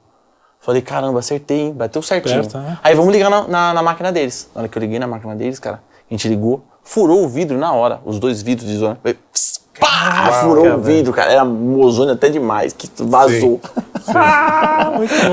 Falei, 0.60 0.82
caramba, 0.82 1.20
acertei, 1.20 1.60
hein? 1.62 1.74
Bateu 1.74 2.02
certinho. 2.02 2.42
Perto, 2.42 2.58
né? 2.58 2.78
Aí 2.84 2.94
vamos 2.96 3.12
ligar 3.14 3.30
na, 3.30 3.48
na, 3.48 3.74
na 3.76 3.84
máquina 3.84 4.12
deles. 4.12 4.50
Na 4.54 4.62
hora 4.62 4.68
que 4.70 4.78
eu 4.78 4.82
liguei 4.82 5.00
na 5.00 5.08
máquina 5.08 5.36
deles, 5.36 5.60
cara, 5.60 5.82
a 6.10 6.14
gente 6.14 6.28
ligou, 6.28 6.64
furou 6.84 7.24
o 7.24 7.28
vidro 7.30 7.58
na 7.58 7.72
hora, 7.74 8.02
os 8.04 8.20
dois 8.20 8.42
vidros 8.42 8.68
de. 8.70 8.78
Veio, 8.78 9.18
pss, 9.32 9.58
Pá, 9.80 10.42
furou 10.42 10.66
o 10.74 10.82
vidro, 10.82 11.14
cara. 11.14 11.32
Era 11.32 11.44
um 11.44 11.80
ozônio 11.80 12.14
até 12.16 12.28
demais, 12.30 12.74
que 12.74 12.90
vazou. 13.04 13.62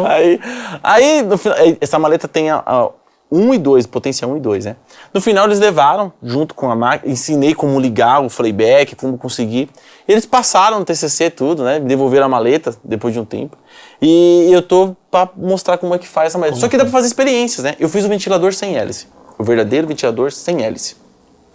Aí, 0.09 0.41
aí 0.82 1.22
no 1.22 1.39
final, 1.39 1.57
essa 1.80 1.99
maleta 1.99 2.26
tem 2.28 2.51
a, 2.51 2.62
a 2.66 2.91
1 3.35 3.55
e 3.55 3.59
2, 3.59 3.87
potência 3.87 4.28
1 4.28 4.37
e 4.37 4.41
2, 4.41 4.64
né? 4.66 4.76
No 5.12 5.20
final 5.20 5.47
eles 5.47 5.59
levaram, 5.59 6.12
junto 6.22 6.55
com 6.55 6.70
a 6.70 6.76
máquina, 6.76 7.12
ensinei 7.12 7.55
como 7.55 7.80
ligar 7.80 8.24
o 8.24 8.30
playback, 8.30 8.95
como 8.95 9.18
conseguir. 9.18 9.68
Eles 10.07 10.24
passaram 10.24 10.78
no 10.78 10.85
TCC 10.85 11.30
tudo, 11.30 11.64
né? 11.64 11.80
Devolveram 11.80 12.26
a 12.26 12.28
maleta 12.28 12.74
depois 12.85 13.12
de 13.12 13.18
um 13.18 13.24
tempo. 13.24 13.57
E 14.01 14.49
eu 14.53 14.62
tô 14.62 14.95
pra 15.11 15.28
mostrar 15.37 15.78
como 15.78 15.95
é 15.95 15.99
que 15.99 16.07
faz 16.07 16.28
essa 16.28 16.39
maleta. 16.39 16.59
Só 16.59 16.68
que 16.68 16.76
dá 16.76 16.85
pra 16.85 16.93
fazer 16.93 17.09
experiências, 17.09 17.64
né? 17.64 17.74
Eu 17.80 17.89
fiz 17.89 18.05
o 18.05 18.09
ventilador 18.09 18.53
sem 18.53 18.76
hélice. 18.76 19.09
O 19.37 19.43
verdadeiro 19.43 19.87
ventilador 19.87 20.30
sem 20.30 20.62
hélice. 20.62 20.97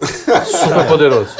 Super 0.00 0.86
poderoso. 0.86 1.34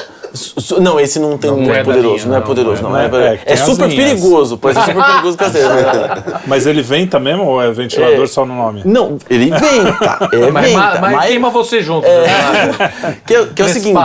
Não, 0.80 0.98
esse 1.00 1.18
não 1.18 1.36
tem 1.36 1.50
um 1.50 1.72
é 1.72 1.82
poderoso, 1.82 2.28
não 2.28 2.36
é 2.36 2.38
não, 2.40 2.46
poderoso, 2.46 2.82
não 2.82 2.90
não. 2.90 2.98
é. 2.98 3.06
É, 3.06 3.40
É, 3.44 3.52
é 3.52 3.56
super 3.56 3.88
perigoso, 3.88 4.56
pode 4.58 4.74
ser 4.78 4.84
super 4.92 5.04
perigoso 5.04 5.36
caseiro. 5.36 5.68
né? 5.74 6.40
Mas 6.46 6.66
ele 6.66 6.82
venta 6.82 7.18
mesmo 7.18 7.44
ou 7.44 7.60
é 7.62 7.70
ventilador 7.72 8.24
É. 8.24 8.26
só 8.26 8.44
no 8.46 8.54
nome? 8.54 8.82
Não, 8.84 9.18
ele 9.28 9.50
venta, 9.50 10.28
é 10.32 10.50
Mas, 10.50 10.66
venta, 10.66 10.98
mas, 11.00 11.12
mas, 11.12 11.26
queima 11.26 11.50
você 11.50 11.82
junto. 11.82 12.06
né? 12.06 13.18
que, 13.26 13.34
é- 13.34 13.46
que 13.46 13.62
é 13.62 13.64
o 13.64 13.68
seguinte, 13.68 13.98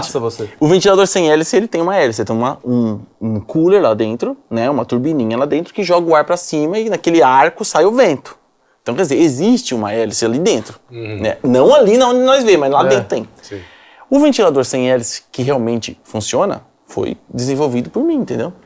o 0.59 0.67
ventilador 0.67 1.05
sem 1.07 1.29
hélice, 1.31 1.55
ele 1.55 1.67
tem 1.67 1.81
uma 1.81 1.95
hélice, 1.95 2.23
tem 2.25 2.35
uma, 2.35 2.57
um, 2.65 2.99
um 3.21 3.39
cooler 3.39 3.81
lá 3.81 3.93
dentro, 3.93 4.35
né, 4.49 4.69
uma 4.69 4.85
turbininha 4.85 5.37
lá 5.37 5.45
dentro 5.45 5.73
que 5.73 5.83
joga 5.83 6.09
o 6.09 6.15
ar 6.15 6.23
pra 6.25 6.37
cima 6.37 6.79
e 6.79 6.89
naquele 6.89 7.21
arco 7.21 7.63
sai 7.63 7.85
o 7.85 7.91
vento. 7.91 8.35
Então, 8.81 8.93
quer 8.93 9.01
dizer, 9.01 9.17
existe 9.19 9.73
uma 9.73 9.91
hélice 9.91 10.23
ali 10.25 10.37
dentro, 10.37 10.75
né? 10.91 11.37
Não 11.43 11.73
ali 11.73 11.97
na 11.97 12.07
onde 12.09 12.19
nós 12.19 12.43
vemos, 12.43 12.59
mas 12.59 12.71
lá 12.71 12.83
dentro 12.83 13.05
tem. 13.05 13.27
Sim. 13.41 13.59
O 14.09 14.19
ventilador 14.19 14.63
sem 14.65 14.89
hélice 14.89 15.23
que 15.31 15.41
realmente 15.41 15.99
funciona 16.03 16.61
foi 16.87 17.17
desenvolvido 17.33 17.89
por 17.89 18.03
mim, 18.03 18.15
entendeu? 18.15 18.53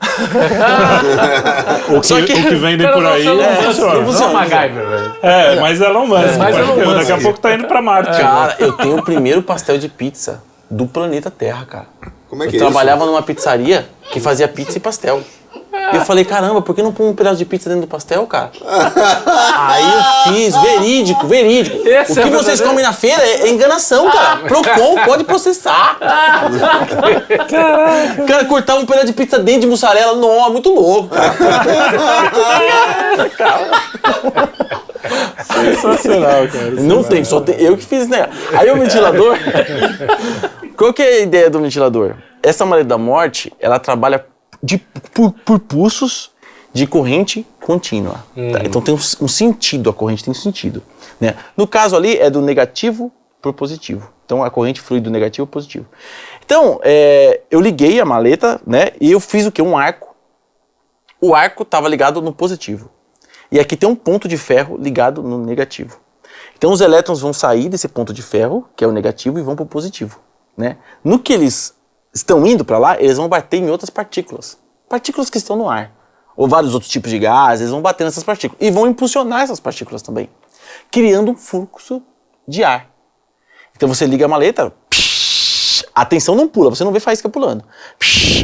O 1.96 2.00
que, 2.00 2.06
Só 2.06 2.16
que- 2.16 2.32
o 2.32 2.48
que 2.48 2.54
vendem 2.54 2.90
por 2.92 3.04
aí 3.04 3.24
não, 3.24 3.40
é, 3.40 3.56
funciona. 3.56 3.94
não 3.94 4.04
funciona. 4.06 4.30
é 4.30 4.34
MacGyver, 4.34 4.86
velho. 4.88 5.16
É, 5.22 5.60
mas 5.60 5.80
Elon 5.80 6.06
Musk. 6.06 6.20
mas 6.22 6.36
pode 6.54 6.58
Elon 6.70 6.76
Musk. 6.76 6.96
Daqui 6.98 7.12
a 7.12 7.18
pouco 7.18 7.40
tá 7.40 7.54
indo 7.54 7.66
pra 7.66 7.82
Marte. 7.82 8.20
Cara, 8.20 8.56
eu 8.58 8.72
tenho 8.74 8.98
o 8.98 9.02
primeiro 9.02 9.42
pastel 9.42 9.78
de 9.78 9.88
pizza 9.88 10.42
do 10.70 10.86
planeta 10.86 11.30
Terra, 11.30 11.64
cara. 11.66 11.86
Como 12.28 12.42
é 12.44 12.46
que 12.46 12.56
eu 12.56 12.60
é 12.60 12.62
isso? 12.62 12.64
trabalhava 12.70 13.04
numa 13.06 13.22
pizzaria 13.22 13.88
que 14.12 14.20
fazia 14.20 14.46
pizza 14.46 14.76
e 14.78 14.80
pastel. 14.80 15.20
E 15.92 15.96
eu 15.96 16.04
falei, 16.04 16.24
caramba, 16.24 16.62
por 16.62 16.74
que 16.74 16.82
não 16.82 16.92
põe 16.92 17.08
um 17.08 17.14
pedaço 17.14 17.36
de 17.36 17.44
pizza 17.44 17.68
dentro 17.68 17.86
do 17.86 17.88
pastel, 17.88 18.26
cara? 18.26 18.50
Aí 19.56 19.84
eu 19.84 20.32
fiz, 20.32 20.56
verídico, 20.56 21.26
verídico. 21.26 21.88
Esse 21.88 22.12
o 22.12 22.22
que 22.22 22.28
é 22.28 22.30
vocês 22.30 22.60
comem 22.60 22.84
na 22.84 22.92
feira 22.92 23.22
é, 23.22 23.42
é 23.42 23.50
enganação, 23.50 24.10
cara. 24.10 24.36
Procon 24.38 24.96
pode 25.04 25.24
processar. 25.24 25.98
Cara, 28.26 28.44
cortava 28.44 28.80
um 28.80 28.86
pedaço 28.86 29.06
de 29.06 29.12
pizza 29.12 29.38
dentro 29.38 29.62
de 29.62 29.66
mussarela. 29.66 30.14
Não, 30.16 30.50
muito 30.50 30.72
louco, 30.72 31.08
cara. 31.08 31.34
Sensacional, 35.42 36.48
cara. 36.48 36.70
Não 36.72 37.02
tem, 37.02 37.24
só 37.24 37.40
tem 37.40 37.60
eu 37.60 37.76
que 37.76 37.84
fiz, 37.84 38.08
né? 38.08 38.28
Aí 38.54 38.70
o 38.70 38.76
ventilador. 38.76 39.36
Qual 40.76 40.92
que 40.92 41.02
é 41.02 41.06
a 41.06 41.20
ideia 41.20 41.50
do 41.50 41.60
ventilador? 41.60 42.14
Essa 42.42 42.64
maleta 42.64 42.88
da 42.88 42.98
morte, 42.98 43.52
ela 43.60 43.78
trabalha 43.78 44.24
de, 44.62 44.78
por, 44.78 45.32
por 45.32 45.58
pulsos 45.58 46.30
de 46.72 46.86
corrente 46.86 47.46
contínua. 47.60 48.24
tá? 48.34 48.64
Então 48.64 48.80
tem 48.80 48.94
um, 48.94 48.98
um 48.98 49.28
sentido, 49.28 49.90
a 49.90 49.92
corrente 49.92 50.24
tem 50.24 50.30
um 50.30 50.34
sentido. 50.34 50.82
Né? 51.20 51.36
No 51.56 51.66
caso 51.66 51.96
ali 51.96 52.16
é 52.16 52.30
do 52.30 52.40
negativo 52.40 53.12
pro 53.40 53.52
positivo. 53.52 54.10
Então 54.24 54.44
a 54.44 54.50
corrente 54.50 54.80
flui 54.80 55.00
do 55.00 55.10
negativo 55.10 55.46
pro 55.46 55.54
positivo. 55.54 55.86
Então, 56.44 56.80
é, 56.82 57.42
eu 57.48 57.60
liguei 57.60 58.00
a 58.00 58.04
maleta, 58.04 58.60
né? 58.66 58.88
E 59.00 59.12
eu 59.12 59.20
fiz 59.20 59.46
o 59.46 59.52
quê? 59.52 59.62
Um 59.62 59.78
arco. 59.78 60.16
O 61.20 61.32
arco 61.32 61.62
estava 61.62 61.88
ligado 61.88 62.20
no 62.20 62.32
positivo. 62.32 62.90
E 63.52 63.60
aqui 63.60 63.76
tem 63.76 63.88
um 63.88 63.94
ponto 63.94 64.26
de 64.26 64.36
ferro 64.36 64.76
ligado 64.76 65.22
no 65.22 65.38
negativo. 65.38 66.00
Então 66.56 66.72
os 66.72 66.80
elétrons 66.80 67.20
vão 67.20 67.32
sair 67.32 67.68
desse 67.68 67.86
ponto 67.86 68.12
de 68.12 68.20
ferro, 68.20 68.68
que 68.74 68.82
é 68.84 68.86
o 68.86 68.92
negativo, 68.92 69.38
e 69.38 69.42
vão 69.42 69.54
para 69.54 69.62
o 69.62 69.66
positivo. 69.66 70.20
Né? 70.56 70.76
No 71.04 71.18
que 71.18 71.32
eles 71.32 71.74
estão 72.12 72.46
indo 72.46 72.64
para 72.64 72.78
lá, 72.78 73.00
eles 73.00 73.16
vão 73.16 73.28
bater 73.28 73.58
em 73.58 73.70
outras 73.70 73.90
partículas. 73.90 74.58
Partículas 74.88 75.30
que 75.30 75.38
estão 75.38 75.56
no 75.56 75.68
ar. 75.68 75.92
Ou 76.36 76.48
vários 76.48 76.74
outros 76.74 76.90
tipos 76.90 77.10
de 77.10 77.18
gases, 77.18 77.60
eles 77.60 77.70
vão 77.70 77.82
bater 77.82 78.04
nessas 78.04 78.24
partículas. 78.24 78.60
E 78.60 78.70
vão 78.70 78.86
impulsionar 78.86 79.42
essas 79.42 79.60
partículas 79.60 80.02
também. 80.02 80.28
Criando 80.90 81.32
um 81.32 81.36
fluxo 81.36 82.02
de 82.46 82.64
ar. 82.64 82.90
Então 83.76 83.88
você 83.88 84.06
liga 84.06 84.24
a 84.24 84.28
maleta, 84.28 84.72
a 85.94 86.04
tensão 86.04 86.34
não 86.34 86.48
pula, 86.48 86.70
você 86.70 86.84
não 86.84 86.92
vê 86.92 87.00
faísca 87.00 87.28
pulando. 87.28 87.64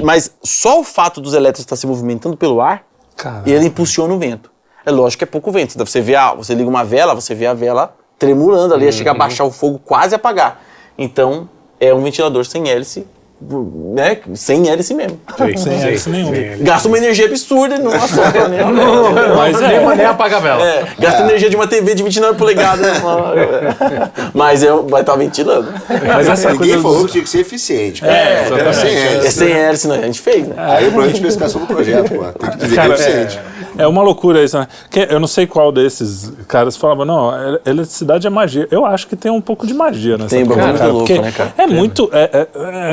Mas 0.03 0.35
só 0.43 0.81
o 0.81 0.85
fato 0.85 1.21
dos 1.21 1.35
elétrons 1.35 1.61
estar 1.61 1.77
se 1.77 1.87
movimentando 1.87 2.37
pelo 2.37 2.61
ar, 2.61 2.85
Caramba. 3.17 3.49
ele 3.49 3.67
impulsiona 3.67 4.12
o 4.14 4.19
vento. 4.19 4.51
É 4.85 4.91
lógico 4.91 5.19
que 5.19 5.25
é 5.25 5.27
pouco 5.27 5.51
vento. 5.51 5.77
Você 5.79 6.01
vê 6.01 6.14
a, 6.14 6.33
você 6.33 6.55
liga 6.55 6.69
uma 6.69 6.85
vela, 6.85 7.14
você 7.14 7.35
vê 7.35 7.47
a 7.47 7.55
vela 7.55 7.97
tremulando 8.19 8.73
ali, 8.73 8.91
chega 8.93 9.11
a 9.11 9.14
baixar 9.14 9.45
o 9.45 9.51
fogo, 9.51 9.79
quase 9.79 10.14
apagar. 10.14 10.62
Então, 10.97 11.49
é 11.79 11.93
um 11.93 12.03
ventilador 12.03 12.45
sem 12.45 12.69
hélice, 12.69 13.07
né? 13.41 14.18
Sem 14.34 14.68
hélice 14.68 14.95
mesmo. 14.95 15.20
Sim, 15.37 15.57
Sem 15.59 15.82
hélice 15.82 16.09
nenhuma. 16.09 16.32
Gasta 16.61 16.89
uma 16.89 16.97
energia 16.97 17.26
absurda, 17.26 17.76
não 17.78 17.93
assopra, 17.93 18.49
né? 18.49 18.59
Mas 19.37 19.61
Nem, 19.61 19.70
é, 19.76 19.95
nem 19.97 20.07
apaga 20.07 20.37
a 20.39 20.41
vela. 20.41 20.66
É, 20.66 20.84
gasta 20.99 21.22
energia 21.22 21.51
de 21.51 21.57
uma 21.57 21.66
TV 21.66 21.95
de 21.95 22.03
29 22.03 22.39
polegadas. 22.39 22.87
Mas 24.34 24.62
é, 24.62 24.70
vai 24.89 25.01
estar 25.03 25.16
ventilando. 25.16 25.72
mas 26.07 26.28
essa 26.28 26.51
Ninguém 26.53 26.68
coisa 26.70 26.82
falou 26.82 26.97
dos- 27.03 27.07
que 27.07 27.12
tinha 27.12 27.24
que 27.24 27.30
ser 27.30 27.41
eficiente. 27.41 28.05
É, 28.05 28.47
exatamente. 28.47 28.76
sem 28.76 28.91
É 28.97 29.12
hélice. 29.14 29.32
sem 29.32 29.53
hélice, 29.53 29.89
não, 29.89 29.95
a 29.97 30.03
gente 30.03 30.20
fez, 30.20 30.47
né? 30.49 30.55
Aí 30.57 30.89
o 30.89 30.93
plano 30.93 31.09
de 31.09 31.14
especificação 31.16 31.61
do 31.62 31.66
projeto, 31.66 32.09
pô. 32.14 32.24
Tem 32.39 32.51
que 32.51 32.57
dizer 32.59 32.74
Cara, 32.76 32.95
que 32.95 33.03
é 33.03 33.07
eficiente. 33.22 33.41
É 33.79 33.87
uma 33.87 34.03
loucura 34.03 34.43
isso, 34.43 34.59
né? 34.59 34.66
Que 34.91 35.01
eu 35.11 35.20
não 35.20 35.27
sei 35.27 35.47
qual 35.47 35.70
desses 35.72 36.33
caras 36.49 36.77
falava, 36.77 37.05
não, 37.05 37.33
ele- 37.49 37.61
eletricidade 37.66 38.27
é 38.27 38.31
magia. 38.31 38.66
Eu 38.70 38.85
acho 38.87 39.07
que 39.07 39.16
tem 39.16 39.31
um 39.31 39.41
pouco 39.41 39.66
de 39.66 39.74
magia 39.74 40.16
nessa 40.16 40.31
Tem, 40.35 40.45
um 40.45 40.47
coisa, 40.47 40.61
cara, 40.62 40.93
muito 40.93 40.93
louco, 41.11 41.22
né, 41.22 41.33
cara? 41.33 41.55
É 41.59 41.66
muito. 41.66 42.11
é- 42.12 42.31
é- 42.33 42.49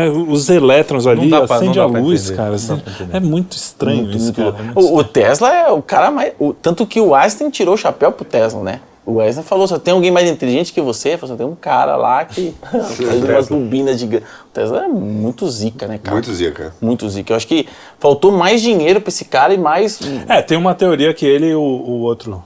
é- 0.06 0.10
os 0.10 0.50
elétrons 0.50 1.08
ali 1.08 1.30
pra- 1.30 1.44
acende 1.44 1.80
a 1.80 1.86
luz, 1.86 2.24
entender, 2.26 2.38
cara. 2.38 2.56
assim, 2.56 2.82
é 3.12 3.20
muito 3.20 3.54
estranho 3.54 4.10
isso, 4.12 4.26
Muito 4.26 4.36
cara. 4.36 4.56
é 4.60 4.62
muito 4.64 4.80
O, 4.80 4.98
o 4.98 5.04
Tesla 5.04 5.54
é 5.54 5.72
o 5.72 5.82
cara 5.82 6.12
mais. 6.12 6.34
o- 6.40 6.54
tanto 6.54 6.86
que 6.86 7.00
o 7.00 7.14
Einstein 7.16 7.50
tirou 7.50 7.76
o 7.76 7.78
chapéu 7.78 8.12
pro 8.12 8.26
Tesla, 8.26 8.62
né? 8.62 8.80
O 9.06 9.20
Einstein 9.20 9.43
falou: 9.43 9.68
só 9.68 9.78
tem 9.78 9.93
alguém 9.93 10.12
mais 10.12 10.30
inteligente 10.30 10.72
que 10.72 10.80
você? 10.82 11.10
Ele 11.10 11.18
falou, 11.18 11.36
só 11.36 11.38
tem 11.43 11.51
um 11.51 11.56
cara 11.56 11.95
lá 11.97 12.24
que 12.24 12.54
faz 12.64 12.99
umas 13.24 13.47
bobinas 13.49 13.99
gigantes. 13.99 14.28
O 14.30 14.49
Tesla 14.54 14.86
é 14.86 14.88
muito 14.88 15.49
zica, 15.49 15.88
né, 15.88 15.97
cara? 16.01 16.16
Muito 16.16 16.34
zica. 16.34 16.74
Muito 16.82 17.10
zica. 17.10 17.34
Eu 17.34 17.38
acho 17.38 17.47
que 17.47 17.68
faltou 17.99 18.32
mais 18.32 18.62
dinheiro 18.62 19.01
pra 19.01 19.10
esse 19.10 19.26
cara 19.26 19.54
e 19.54 19.58
mais. 19.58 19.99
É, 20.30 20.41
tem 20.41 20.58
uma 20.58 20.74
teoria 20.74 21.14
que 21.14 21.26
ele 21.26 21.47
e 21.49 21.56
o, 21.56 21.60
o 21.62 21.99
outro 22.01 22.41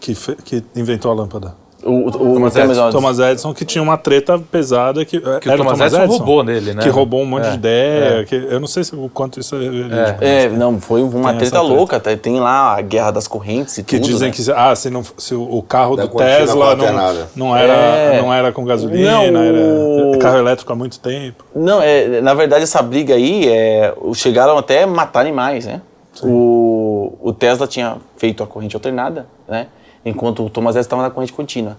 que, 0.00 0.14
fe- 0.14 0.36
que 0.42 0.64
inventou 0.74 1.10
a 1.10 1.14
lâmpada. 1.14 1.54
O, 1.84 2.06
o, 2.08 2.10
Thomas 2.12 2.22
o 2.22 2.34
Thomas 2.34 2.56
Edison. 2.56 2.90
Thomas 2.90 3.56
que 3.58 3.64
tinha 3.64 3.82
uma 3.82 3.96
treta 3.96 4.38
pesada 4.38 5.04
que, 5.04 5.20
Que 5.40 5.48
o 5.50 5.56
Thomas 5.56 5.80
Edison 5.80 6.06
roubou 6.06 6.42
nele, 6.44 6.74
né? 6.74 6.82
Que 6.82 6.88
roubou 6.88 7.20
um 7.22 7.26
monte 7.26 7.46
É, 7.46 7.50
de 7.50 7.56
ideia. 7.56 8.24
Que, 8.24 8.34
eu 8.36 8.60
não 8.60 8.66
sei 8.68 8.84
se, 8.84 8.94
o 8.94 9.10
quanto 9.12 9.40
isso 9.40 9.54
é 9.56 9.58
verídico. 9.58 10.18
É, 10.20 10.48
não, 10.48 10.80
foi 10.80 11.02
uma 11.02 11.30
treta 11.34 11.50
treta. 11.50 11.60
louca. 11.60 11.98
tá? 12.00 12.16
Tem 12.16 12.38
lá 12.38 12.76
a 12.76 12.80
Guerra 12.80 13.10
das 13.10 13.26
Correntes 13.26 13.78
e 13.78 13.82
Que 13.82 13.96
tudo, 13.98 14.06
dizem 14.08 14.28
né? 14.28 14.34
que 14.34 14.50
ah, 14.52 14.74
se, 14.76 14.90
não, 14.90 15.02
se 15.16 15.34
o 15.34 15.62
carro 15.62 15.96
Da 15.96 16.06
do 16.06 16.16
Tesla 16.16 16.76
não, 16.76 17.26
não, 17.34 17.56
era, 17.56 17.72
É. 17.72 18.22
não 18.22 18.32
era 18.32 18.52
com 18.52 18.64
gasolina, 18.64 19.30
Não, 19.30 19.42
era 19.42 19.58
o- 19.58 20.18
carro 20.18 20.38
elétrico 20.38 20.72
há 20.72 20.76
muito 20.76 21.00
tempo. 21.00 21.44
Não, 21.54 21.82
é, 21.82 22.20
na 22.20 22.32
verdade 22.34 22.62
essa 22.62 22.80
briga 22.80 23.14
aí, 23.14 23.48
é, 23.48 23.92
chegaram 24.14 24.56
até 24.56 24.84
a 24.84 24.86
matar 24.86 25.20
animais, 25.20 25.66
né? 25.66 25.80
O, 26.22 27.14
o 27.22 27.32
Tesla 27.32 27.66
tinha 27.66 27.96
feito 28.16 28.42
a 28.42 28.46
corrente 28.46 28.76
alternada, 28.76 29.26
né? 29.48 29.66
Enquanto 30.04 30.44
o 30.44 30.50
Thomas 30.50 30.74
Edison 30.74 30.86
estava 30.86 31.02
na 31.02 31.10
corrente 31.10 31.32
contínua. 31.32 31.76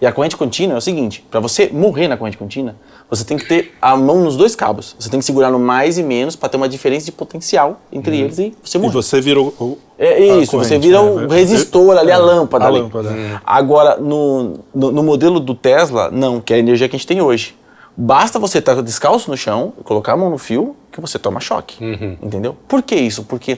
E 0.00 0.06
a 0.06 0.12
corrente 0.12 0.36
contínua 0.36 0.74
é 0.74 0.78
o 0.78 0.80
seguinte, 0.80 1.24
para 1.30 1.40
você 1.40 1.68
morrer 1.72 2.08
na 2.08 2.16
corrente 2.16 2.36
contínua, 2.36 2.74
você 3.08 3.24
tem 3.24 3.36
que 3.36 3.46
ter 3.46 3.74
a 3.80 3.96
mão 3.96 4.20
nos 4.22 4.36
dois 4.36 4.54
cabos. 4.54 4.94
Você 4.98 5.08
tem 5.08 5.18
que 5.20 5.24
segurar 5.24 5.50
no 5.50 5.58
mais 5.58 5.96
e 5.96 6.02
menos 6.02 6.34
para 6.36 6.48
ter 6.48 6.56
uma 6.56 6.68
diferença 6.68 7.06
de 7.06 7.12
potencial 7.12 7.80
entre 7.92 8.18
eles 8.18 8.38
e 8.38 8.54
você 8.62 8.76
E 8.76 8.80
morrer. 8.80 8.92
você 8.92 9.20
virou. 9.20 9.54
o- 9.60 9.78
É 9.98 10.18
isso, 10.40 10.50
corrente, 10.52 10.68
você 10.68 10.78
vira 10.78 11.00
né? 11.02 11.08
o 11.10 11.28
resistor 11.28 11.96
ali, 11.96 12.10
a 12.10 12.16
É, 12.16 12.18
lâmpada 12.18 12.64
a 12.64 12.68
ali. 12.68 12.80
lâmpada. 12.80 13.40
Agora, 13.46 13.96
no, 13.96 14.58
no, 14.74 14.92
no 14.92 15.02
modelo 15.02 15.38
do 15.40 15.54
Tesla, 15.54 16.10
não, 16.10 16.40
que 16.40 16.52
é 16.52 16.56
a 16.56 16.58
energia 16.58 16.88
que 16.88 16.96
a 16.96 16.98
gente 16.98 17.06
tem 17.06 17.22
hoje. 17.22 17.54
Basta 17.96 18.38
você 18.38 18.58
estar 18.58 18.82
descalço 18.82 19.30
no 19.30 19.36
chão, 19.36 19.72
colocar 19.84 20.12
a 20.12 20.16
mão 20.16 20.28
no 20.28 20.36
fio, 20.36 20.76
que 20.92 21.00
você 21.00 21.18
toma 21.18 21.40
choque. 21.40 21.76
Entendeu? 22.22 22.54
Por 22.68 22.82
que 22.82 22.94
isso? 22.94 23.22
Porque 23.24 23.56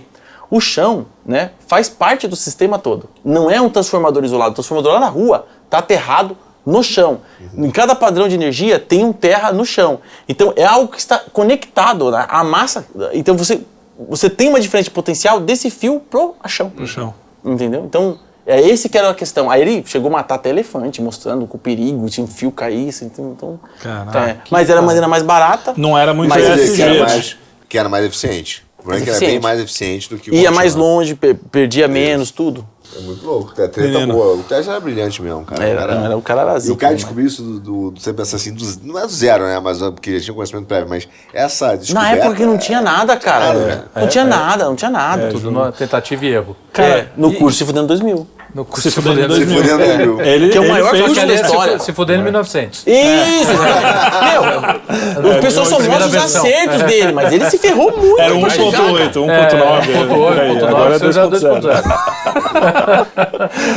o 0.51 0.61
chão 0.61 1.07
né, 1.25 1.51
faz 1.67 1.89
parte 1.89 2.27
do 2.27 2.37
sistema 2.37 2.79
todo. 2.79 3.09
Não 3.25 3.51
é 3.51 3.61
um 3.61 3.69
transformador 3.69 4.25
isolado. 4.25 4.53
O 4.53 4.55
transformador 4.55 4.95
lá 4.95 5.01
na 5.01 5.09
rua 5.09 5.47
está 5.65 5.79
aterrado 5.79 6.37
no 6.65 6.83
chão. 6.83 7.21
Em 7.57 7.71
cada 7.71 7.95
padrão 7.95 8.29
de 8.29 8.35
energia 8.35 8.79
tem 8.79 9.05
um 9.05 9.13
terra 9.13 9.53
no 9.53 9.65
chão. 9.65 10.01
Então 10.29 10.53
é 10.57 10.65
algo 10.65 10.93
que 10.93 10.99
está 10.99 11.19
conectado 11.33 12.11
né? 12.11 12.27
à 12.29 12.45
massa. 12.45 12.87
Então 13.13 13.37
você, 13.37 13.63
você 14.09 14.29
tem 14.29 14.49
uma 14.49 14.61
diferença 14.61 14.85
de 14.85 14.95
potencial 14.95 15.41
desse 15.41 15.71
fio 15.71 16.01
pro 16.01 16.35
chão. 16.47 16.71
Pro 16.71 16.87
chão. 16.87 17.15
Entendeu? 17.45 17.85
Então, 17.85 18.19
é 18.47 18.61
esse 18.61 18.89
que 18.89 18.97
era 18.97 19.11
a 19.11 19.15
questão. 19.15 19.51
Aí 19.51 19.61
ele 19.61 19.85
chegou 19.87 20.09
a 20.09 20.13
matar 20.13 20.37
até 20.37 20.49
elefante, 20.51 21.01
mostrando 21.01 21.47
com 21.47 21.57
o 21.57 21.61
perigo, 21.61 22.09
se 22.09 22.21
um 22.21 22.27
fio 22.27 22.51
caísse. 22.51 23.05
Então, 23.05 23.33
então, 23.37 23.61
Caraca, 23.81 24.19
é. 24.21 24.37
Mas 24.51 24.69
era 24.69 24.81
a 24.81 24.83
maneira 24.83 25.07
mais 25.07 25.23
barata. 25.23 25.75
Não 25.77 25.97
era 25.97 26.13
muito 26.13 26.31
mais, 26.31 26.43
que 27.69 27.79
era 27.79 27.89
mais 27.89 28.05
eficiente. 28.05 28.67
O 28.79 28.83
problema 28.83 29.03
é 29.03 29.05
que 29.05 29.11
era 29.11 29.21
bem 29.21 29.41
mais 29.41 29.61
eficiente 29.61 30.09
do 30.09 30.19
que 30.19 30.31
o 30.31 30.35
Ia 30.35 30.51
mais 30.51 30.73
contínua. 30.75 30.95
longe, 30.95 31.15
per- 31.15 31.35
perdia 31.51 31.89
menos, 31.89 32.31
tudo. 32.31 32.67
É 32.97 33.01
muito 33.01 33.27
louco. 33.27 33.51
A 33.51 33.69
treta 33.69 33.81
Menino. 33.81 34.15
boa. 34.15 34.37
O 34.37 34.43
Tesla 34.45 34.73
era 34.75 34.81
brilhante 34.81 35.21
mesmo, 35.21 35.45
cara. 35.45 35.63
Era, 35.63 35.83
Era- 35.83 35.95
era, 36.05 36.17
o 36.17 36.23
cara 36.23 36.41
era 36.43 36.59
E 36.65 36.71
o 36.71 36.77
cara 36.77 36.93
né? 36.93 36.97
descobriu 36.97 37.27
isso 37.27 37.43
do, 37.43 37.61
do, 37.61 37.91
do- 37.91 38.01
você 38.01 38.13
pensa 38.15 38.37
assim, 38.37 38.55
do- 38.55 38.65
não 38.85 38.99
é 38.99 39.03
do 39.03 39.13
zero, 39.13 39.45
né? 39.45 39.61
Mas 39.61 39.79
porque 39.79 40.19
já 40.19 40.25
tinha 40.25 40.35
conhecimento 40.35 40.67
prévio, 40.67 40.89
mas 40.89 41.07
essa 41.35 41.77
descoberta... 41.77 42.09
Na 42.11 42.17
época 42.17 42.35
que 42.37 42.47
não 42.47 42.57
tinha 42.57 42.81
nada, 42.81 43.15
cara. 43.17 43.89
não 43.95 44.09
tinha 44.09 44.25
nada, 44.25 44.65
não 44.65 44.75
tinha 44.77 44.91
nada. 44.91 45.29
Tudo 45.29 45.51
numa 45.51 45.71
tentativa 45.71 46.25
e 46.25 46.29
erro. 46.29 46.57
É, 46.79 47.09
no 47.17 47.35
curso 47.35 47.59
se 47.59 47.65
fudendo 47.67 47.89
2000. 47.89 48.27
No 48.55 48.65
curso 48.65 48.91
Se 48.91 48.95
fudendo 49.01 49.21
em 49.21 49.23
Se 49.23 49.45
2000. 49.45 49.57
fudendo 49.63 49.83
em 49.83 49.87
2000. 50.07 50.21
Ele, 50.23 50.49
Que 50.49 50.57
é 50.57 50.61
o 50.61 50.65
ele 50.65 50.73
maior 50.73 50.91
Que, 50.93 51.03
da 51.03 51.09
se 51.27 51.35
história. 51.43 51.79
Se 51.79 51.93
fudendo 51.93 52.21
em 52.21 52.25
1900. 52.25 52.79
Isso! 52.87 53.53
Meu, 55.23 55.31
as 55.33 55.41
pessoas 55.41 55.69
só 55.69 55.77
primeira 55.77 56.05
mostram 56.07 56.25
os 56.25 56.33
versão. 56.33 56.43
acertos 56.43 56.83
dele, 56.83 57.13
mas 57.13 57.33
ele 57.33 57.49
se 57.51 57.59
ferrou 57.59 57.97
muito. 57.97 58.19
Era 58.21 58.39
pra 58.39 58.51
chegar, 58.51 58.71
cara. 58.73 58.93
1.8, 58.93 59.13
1.9. 59.13 59.31
É, 59.31 60.07
por 60.07 60.39
aí. 60.39 60.51
1.8, 60.57 60.67
Agora 60.67 60.95
é 60.95 60.99
2.0. 60.99 61.31
2.0. 61.31 63.07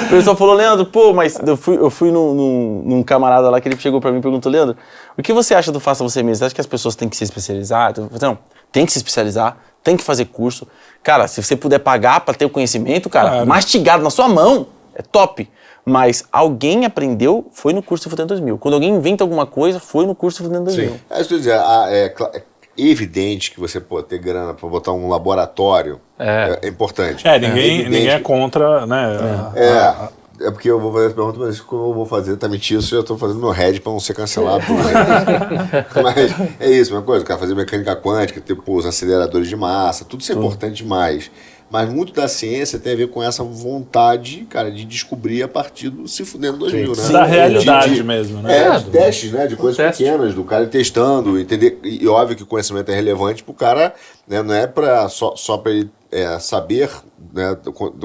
O 0.06 0.10
pessoal 0.10 0.36
falou, 0.36 0.56
Leandro, 0.56 0.86
pô, 0.86 1.14
mas 1.14 1.38
eu 1.46 1.58
fui, 1.58 1.78
eu 1.78 1.90
fui 1.90 2.12
num, 2.12 2.34
num, 2.34 2.84
num 2.86 3.04
camarada 3.04 3.50
lá 3.50 3.60
que 3.60 3.68
ele 3.68 3.78
chegou 3.78 4.00
pra 4.02 4.12
mim 4.12 4.20
e 4.20 4.22
perguntou, 4.22 4.52
Leandro, 4.52 4.76
o 5.18 5.22
que 5.22 5.34
você 5.34 5.54
acha 5.54 5.72
do 5.72 5.80
Faça 5.80 6.04
Você 6.04 6.24
Mesmo? 6.24 6.36
Você 6.38 6.46
acha 6.46 6.56
que 6.56 6.62
as 6.62 6.68
pessoas 6.68 6.96
têm 6.96 7.10
que 7.10 7.18
se 7.18 7.24
especializar? 7.24 7.94
Não, 8.22 8.38
tem 8.72 8.86
que 8.86 8.92
se 8.92 9.00
especializar, 9.00 9.58
tem 9.84 9.98
que 9.98 10.04
fazer 10.04 10.26
curso. 10.26 10.68
Cara, 11.04 11.28
se 11.28 11.42
você 11.42 11.56
puder 11.56 11.80
pagar 11.80 12.22
pra 12.22 12.34
ter 12.34 12.46
o 12.46 12.50
conhecimento, 12.50 13.10
cara, 13.10 13.30
Claro. 13.30 13.48
mastigado 13.48 14.04
na 14.04 14.10
sua 14.10 14.28
mão, 14.28 14.68
é 14.96 15.02
top. 15.02 15.50
Mas 15.84 16.24
alguém 16.32 16.86
aprendeu, 16.86 17.48
foi 17.52 17.74
no 17.74 17.82
curso 17.82 18.08
Fudendo 18.08 18.28
2000. 18.28 18.58
Quando 18.60 18.76
alguém 18.76 18.92
inventa 18.92 19.24
alguma 19.24 19.48
coisa, 19.48 19.80
foi 19.80 20.06
no 20.06 20.14
curso 20.14 20.44
Fudendo 20.44 20.66
2000. 20.66 20.96
É 21.10 21.20
isso 21.20 21.28
que 21.30 21.34
eu 21.34 21.38
ia 21.38 21.44
dizer, 21.44 21.54
a- 21.58 21.88
é, 21.90 22.14
é 22.38 22.44
evidente 22.78 23.50
que 23.52 23.60
você 23.60 23.80
pô, 23.82 24.02
ter 24.04 24.20
grana 24.20 24.54
pra 24.54 24.70
botar 24.70 24.92
um 24.92 25.10
laboratório 25.10 26.00
É. 26.20 26.60
é, 26.62 26.68
é 26.68 26.70
importante. 26.70 27.28
É, 27.28 27.40
ninguém, 27.40 27.80
evidente 27.82 27.90
ninguém 27.90 28.10
é 28.10 28.20
contra, 28.20 28.86
né? 28.86 29.18
É, 29.56 30.10
é 30.46 30.52
porque 30.52 30.70
eu 30.70 30.80
vou 30.80 30.92
fazer 30.92 31.06
essa 31.08 31.16
pergunta, 31.16 31.40
mas 31.40 31.60
como 31.62 31.90
eu 31.90 31.94
vou 31.94 32.06
fazer 32.06 32.32
exatamente 32.32 32.74
isso, 32.76 32.96
eu 32.96 33.02
já 33.02 33.08
tô 33.08 33.18
fazendo 33.18 33.40
meu 33.40 33.50
head 33.52 33.80
pra 33.82 33.92
não 33.92 34.00
ser 34.00 34.14
cancelado. 34.14 34.64
mas 36.04 36.34
é 36.60 36.70
isso, 36.70 36.94
uma 36.94 37.02
coisa, 37.02 37.24
o 37.24 37.28
cara 37.28 37.40
fazer 37.40 37.56
mecânica 37.56 37.96
quântica, 37.96 38.42
ter 38.42 38.56
pô, 38.56 38.76
os 38.78 38.86
aceleradores 38.86 39.48
de 39.48 39.56
massa, 39.56 40.06
tudo 40.06 40.22
isso 40.22 40.32
é 40.32 40.36
importante 40.36 40.76
demais. 40.76 41.32
Mas 41.70 41.88
muito 41.90 42.12
da 42.12 42.28
ciência 42.28 42.78
tem 42.78 42.92
a 42.92 42.96
ver 42.98 43.08
com 43.08 43.24
essa 43.24 43.46
vontade, 43.46 44.46
cara, 44.50 44.70
de 44.70 44.84
descobrir 44.84 45.42
a 45.42 45.48
partir 45.48 45.90
do 45.90 46.06
se 46.06 46.26
fudendo 46.26 46.58
2000, 46.58 46.92
né? 46.94 47.10
Da 47.10 47.24
De- 47.24 47.30
realidade 47.32 47.96
de- 47.96 48.04
mesmo, 48.04 48.42
né? 48.42 48.58
É, 48.68 48.78
de 48.78 48.86
testes, 48.90 49.32
né? 49.32 49.48
De 49.48 49.56
coisas 49.56 49.78
teste. 49.78 50.04
pequenas, 50.04 50.34
do 50.34 50.44
cara 50.44 50.66
testando, 50.68 51.40
entender. 51.40 51.80
E, 51.82 52.04
e 52.04 52.08
óbvio 52.10 52.36
que 52.36 52.44
o 52.44 52.46
conhecimento 52.46 52.90
é 52.92 52.96
relevante 52.96 53.42
pro 53.42 53.54
cara, 53.54 53.94
né? 54.28 54.44
Não 54.44 54.54
é 54.54 54.68
pra, 54.68 55.08
só, 55.08 55.34
só 55.38 55.58
para 55.58 55.72
ele 55.72 55.90
é, 56.12 56.38
saber, 56.40 56.90
né? 57.34 57.58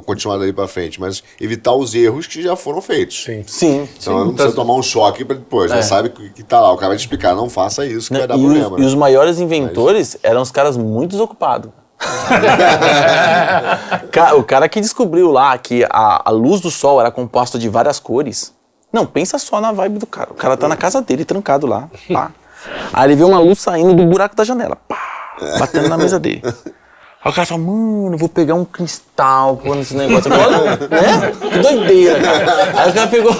continuar 0.04 0.38
dali 0.38 0.52
pra 0.52 0.68
frente, 0.68 1.00
mas 1.00 1.22
evitar 1.40 1.74
os 1.74 1.94
erros 1.94 2.26
que 2.26 2.40
já 2.40 2.54
foram 2.54 2.80
feitos. 2.80 3.24
Sim. 3.24 3.44
Sim. 3.46 3.88
Então 3.98 4.24
não 4.24 4.34
precisa 4.34 4.54
tomar 4.54 4.74
um 4.74 4.82
choque 4.82 5.24
pra 5.24 5.36
depois, 5.36 5.70
já 5.70 5.82
sabe 5.82 6.10
que, 6.10 6.30
que 6.30 6.42
tá 6.42 6.60
lá. 6.60 6.72
O 6.72 6.76
cara 6.76 6.90
vai 6.90 6.96
te 6.96 7.00
explicar, 7.00 7.34
não 7.34 7.50
faça 7.50 7.84
isso, 7.84 8.08
que 8.08 8.18
vai 8.18 8.28
dar 8.28 8.36
e, 8.36 8.40
problema. 8.40 8.74
os, 8.74 8.78
e 8.78 8.80
né? 8.80 8.86
os 8.86 8.94
maiores 8.94 9.40
inventores 9.40 10.16
eram 10.22 10.40
os 10.40 10.50
caras 10.50 10.76
muito 10.76 11.12
desocupados. 11.12 11.70
O 14.36 14.42
cara 14.42 14.68
que 14.68 14.80
descobriu 14.80 15.30
lá 15.30 15.56
que 15.58 15.84
a, 15.90 16.28
a 16.28 16.30
luz 16.30 16.60
do 16.60 16.70
sol 16.70 17.00
era 17.00 17.10
composta 17.10 17.58
de 17.58 17.68
várias 17.68 17.98
cores. 17.98 18.54
Não, 18.92 19.04
pensa 19.04 19.38
só 19.38 19.60
na 19.60 19.72
vibe 19.72 19.98
do 19.98 20.06
cara. 20.06 20.30
O 20.30 20.34
cara 20.34 20.56
tá 20.56 20.68
na 20.68 20.76
casa 20.76 21.02
dele, 21.02 21.24
trancado 21.24 21.66
lá. 21.66 21.88
Pá. 22.10 22.30
Aí 22.92 23.08
ele 23.08 23.16
vê 23.16 23.24
uma 23.24 23.38
luz 23.38 23.58
saindo 23.58 23.94
do 23.94 24.06
buraco 24.06 24.34
da 24.34 24.44
janela. 24.44 24.76
Pá, 24.88 25.36
batendo 25.58 25.88
na 25.88 25.98
mesa 25.98 26.18
dele. 26.18 26.42
Aí 27.26 27.32
o 27.32 27.34
cara 27.34 27.44
fala, 27.44 27.60
mano, 27.60 28.16
vou 28.16 28.28
pegar 28.28 28.54
um 28.54 28.64
cristal 28.64 29.05
pô, 29.64 29.74
nesse 29.74 29.96
negócio. 29.96 30.30
Olha, 30.32 30.76
né? 30.76 31.32
Que 31.52 31.58
doideira, 31.58 32.20
cara. 32.20 32.72
Aí 32.76 32.90
o 32.90 32.94
cara 32.94 33.06
pegou. 33.06 33.32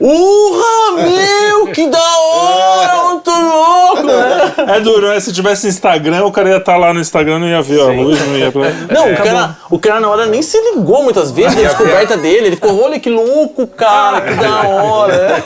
Urra, 0.00 1.02
meu, 1.02 1.72
que 1.72 1.88
da 1.88 1.98
hora, 2.20 3.08
muito 3.08 3.30
louco, 3.30 4.02
né? 4.04 4.76
É 4.76 4.80
duro, 4.80 5.08
né? 5.08 5.18
Se 5.18 5.32
tivesse 5.32 5.66
Instagram, 5.66 6.24
o 6.24 6.30
cara 6.30 6.50
ia 6.50 6.56
estar 6.58 6.76
lá 6.76 6.94
no 6.94 7.00
Instagram, 7.00 7.40
não 7.40 7.48
ia 7.48 7.60
ver 7.60 7.80
a 7.80 7.86
luz, 7.86 8.24
não 8.26 8.36
ia 8.36 8.52
pra... 8.52 8.70
Não, 8.94 9.12
o 9.12 9.16
cara, 9.16 9.56
o 9.70 9.78
cara 9.78 10.00
na 10.00 10.08
hora 10.08 10.26
nem 10.26 10.40
se 10.40 10.56
ligou 10.72 11.02
muitas 11.02 11.32
vezes 11.32 11.56
da 11.56 11.62
descoberta 11.62 12.16
dele. 12.16 12.46
Ele 12.46 12.56
ficou, 12.56 12.80
olha 12.80 13.00
que 13.00 13.10
louco, 13.10 13.66
cara, 13.66 14.20
que 14.20 14.34
da 14.34 14.68
hora. 14.68 15.18
né? 15.18 15.42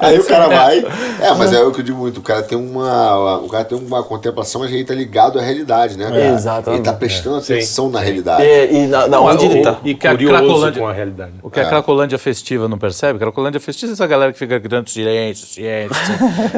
Aí 0.00 0.18
o 0.18 0.24
cara 0.24 0.48
vai. 0.48 0.84
É, 1.20 1.34
mas 1.34 1.52
é 1.54 1.62
o 1.62 1.72
que 1.72 1.80
eu 1.80 1.84
digo 1.84 1.98
muito. 1.98 2.18
O 2.18 2.22
cara 2.22 2.42
tem 2.42 2.58
uma, 2.58 3.38
o 3.38 3.48
cara 3.48 3.64
tem 3.64 3.78
uma 3.78 4.02
contemplação, 4.02 4.60
mas 4.60 4.70
ele 4.70 4.84
tá 4.84 4.94
ligado 4.94 5.38
à 5.38 5.42
realidade, 5.42 5.96
né? 5.96 6.06
cara? 6.10 6.26
Exatamente. 6.26 6.80
Ele 6.80 6.84
tá 6.84 6.92
prestando 6.92 7.38
atenção 7.38 7.88
na 7.88 8.00
realidade. 8.00 8.27
É, 8.40 8.72
e 8.72 8.86
na, 8.86 9.06
na 9.08 9.20
onde 9.20 9.44
ele 9.46 9.62
tá? 9.62 9.78
E 9.84 9.94
que 9.94 10.06
a 10.06 10.16
Cracolândia, 10.16 10.82
com 10.82 10.88
a 10.88 10.92
realidade. 10.92 11.32
o 11.42 11.50
que 11.50 11.60
a 11.60 11.64
Cracolândia 11.68 12.18
festiva 12.18 12.68
não 12.68 12.78
percebe? 12.78 13.18
Cracolândia 13.18 13.60
festiva 13.60 13.92
é 13.92 13.94
essa 13.94 14.06
galera 14.06 14.32
que 14.32 14.38
fica 14.38 14.58
gritando 14.58 14.88
silêncio, 14.88 15.46
silêncio, 15.46 15.96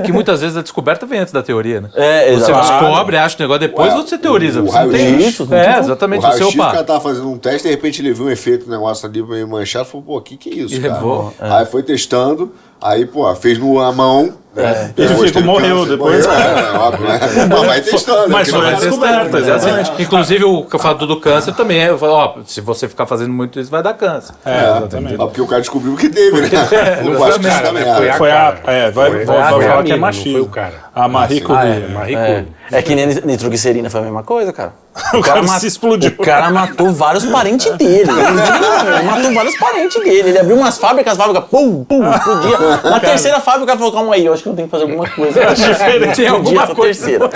que 0.04 0.12
muitas 0.12 0.40
vezes 0.40 0.56
a 0.56 0.62
descoberta 0.62 1.06
vem 1.06 1.20
antes 1.20 1.32
da 1.32 1.42
teoria, 1.42 1.80
né? 1.80 1.90
É, 1.94 2.26
Você 2.32 2.50
exato. 2.50 2.60
descobre, 2.82 3.16
acha 3.16 3.36
o 3.38 3.42
negócio, 3.42 3.60
depois 3.60 3.92
Ué, 3.92 4.00
você 4.02 4.18
teoriza. 4.18 4.62
o 4.62 4.66
Você 4.66 4.78
não 4.78 4.90
tem 4.90 5.18
isso, 5.18 5.46
não 5.46 5.56
É. 5.56 5.76
O 5.76 5.80
exatamente. 5.80 6.20
O 6.20 6.22
raio-x, 6.28 6.38
seu 6.38 6.48
o 6.48 6.64
cara 6.64 6.78
pá. 6.78 6.84
tava 6.84 7.00
fazendo 7.00 7.30
um 7.30 7.38
teste, 7.38 7.62
de 7.68 7.74
repente 7.74 8.02
ele 8.02 8.12
viu 8.12 8.26
um 8.26 8.30
efeito, 8.30 8.66
um 8.66 8.70
negócio 8.70 9.08
ali 9.08 9.22
meio 9.22 9.46
manchado, 9.48 9.84
falou, 9.86 10.04
pô, 10.06 10.16
o 10.18 10.20
que 10.20 10.36
que 10.36 10.50
é 10.50 10.54
isso, 10.64 10.74
E 10.74 10.80
cara? 10.80 10.94
levou, 10.94 11.32
Aí 11.38 11.66
foi 11.66 11.82
testando, 11.82 12.52
aí, 12.82 13.06
pô, 13.06 13.32
fez 13.34 13.58
no 13.58 13.80
a 13.80 13.92
mão. 13.92 14.34
né? 14.54 14.92
Ele 14.96 15.06
Depois 15.08 15.28
ficou- 15.30 15.32
teve 15.32 15.46
morreu 15.46 15.76
câncer, 15.76 15.90
depois. 15.90 16.26
Morreu, 16.26 16.40
é, 16.42 16.60
é, 16.60 16.78
óbvio, 16.78 17.06
né? 17.06 17.20
Mas 17.48 17.66
vai 17.66 17.80
testando. 17.80 18.28
Mas 18.30 18.48
né? 18.48 18.58
foi 18.58 18.60
Porque 18.60 18.66
a 18.66 18.70
não 18.72 18.78
vai- 18.80 18.88
descoberta, 18.88 19.38
exatamente. 19.38 20.02
Inclusive, 20.02 20.44
o 20.44 20.64
que 20.64 20.74
eu 20.74 20.80
falo 20.80 21.06
do 21.06 21.20
câncer 21.20 21.52
também 21.54 21.80
é, 21.80 21.92
ó, 21.92 22.34
se 22.44 22.60
você 22.60 22.88
ficar 22.88 23.06
fazendo 23.06 23.32
muito 23.32 23.60
isso, 23.60 23.70
vai 23.70 23.80
dar 23.82 23.94
câncer. 23.94 24.34
É, 24.44 24.76
exatamente. 24.78 25.14
Ah, 25.14 25.18
Porque 25.26 25.40
o 25.40 25.46
cara 25.46 25.60
descobriu 25.60 25.94
que 25.96 26.08
teve, 26.08 26.40
né? 26.40 26.48
Não 27.04 27.14
pode 27.16 27.46
exatamente. 27.46 27.84
ficar 27.84 27.96
Foi 27.96 28.08
a 28.10 28.14
Foi 28.14 28.30
a. 28.32 28.56
É, 28.66 28.90
vai, 28.90 29.10
Foi- 29.10 29.24
vai, 29.24 29.36
vai 29.38 29.52
foi 29.52 29.62
falar 29.64 29.82
que 29.84 29.92
é 29.92 29.96
machismo. 29.96 30.32
foi 30.32 30.40
o 30.40 30.46
cara. 30.46 30.74
A 30.94 31.06
Marie 31.08 31.40
Ah, 31.42 31.46
Curie. 31.46 31.84
é, 31.84 31.88
Marie 31.94 32.16
Curie. 32.16 32.48
É 32.72 32.82
que 32.82 32.94
nem 32.96 33.06
nitroglicerina 33.06 33.88
foi 33.88 34.00
a 34.00 34.04
mesma 34.04 34.22
coisa, 34.24 34.52
cara. 34.52 34.72
O 35.14 35.20
cara 35.22 35.42
ma- 35.42 35.58
se 35.58 35.66
explodiu. 35.68 36.12
O 36.18 36.22
cara 36.22 36.50
matou 36.50 36.90
vários 36.92 37.24
parentes 37.24 37.70
dele. 37.76 38.10
Ele 38.10 39.02
matou 39.04 39.32
vários 39.32 39.56
parentes 39.56 40.02
dele. 40.02 40.30
Ele 40.30 40.38
abriu 40.38 40.56
umas 40.56 40.78
fábricas, 40.78 41.12
as 41.12 41.18
fábricas, 41.18 41.44
pum, 41.48 41.84
pum, 41.84 42.10
explodia. 42.12 42.58
Na 42.84 43.00
terceira 43.00 43.40
fábrica, 43.40 43.64
o 43.64 43.66
cara 43.66 43.78
falou, 43.78 43.92
calma 43.92 44.14
aí, 44.14 44.26
eu 44.26 44.32
acho 44.32 44.42
que 44.42 44.48
eu 44.48 44.54
tenho 44.54 44.66
que 44.66 44.70
fazer 44.72 44.84
alguma 44.84 45.08
coisa. 45.08 45.54
diferente. 45.54 46.16
Tem 46.16 46.26
alguma 46.28 46.66
coisa. 46.66 47.06
terceira. 47.06 47.30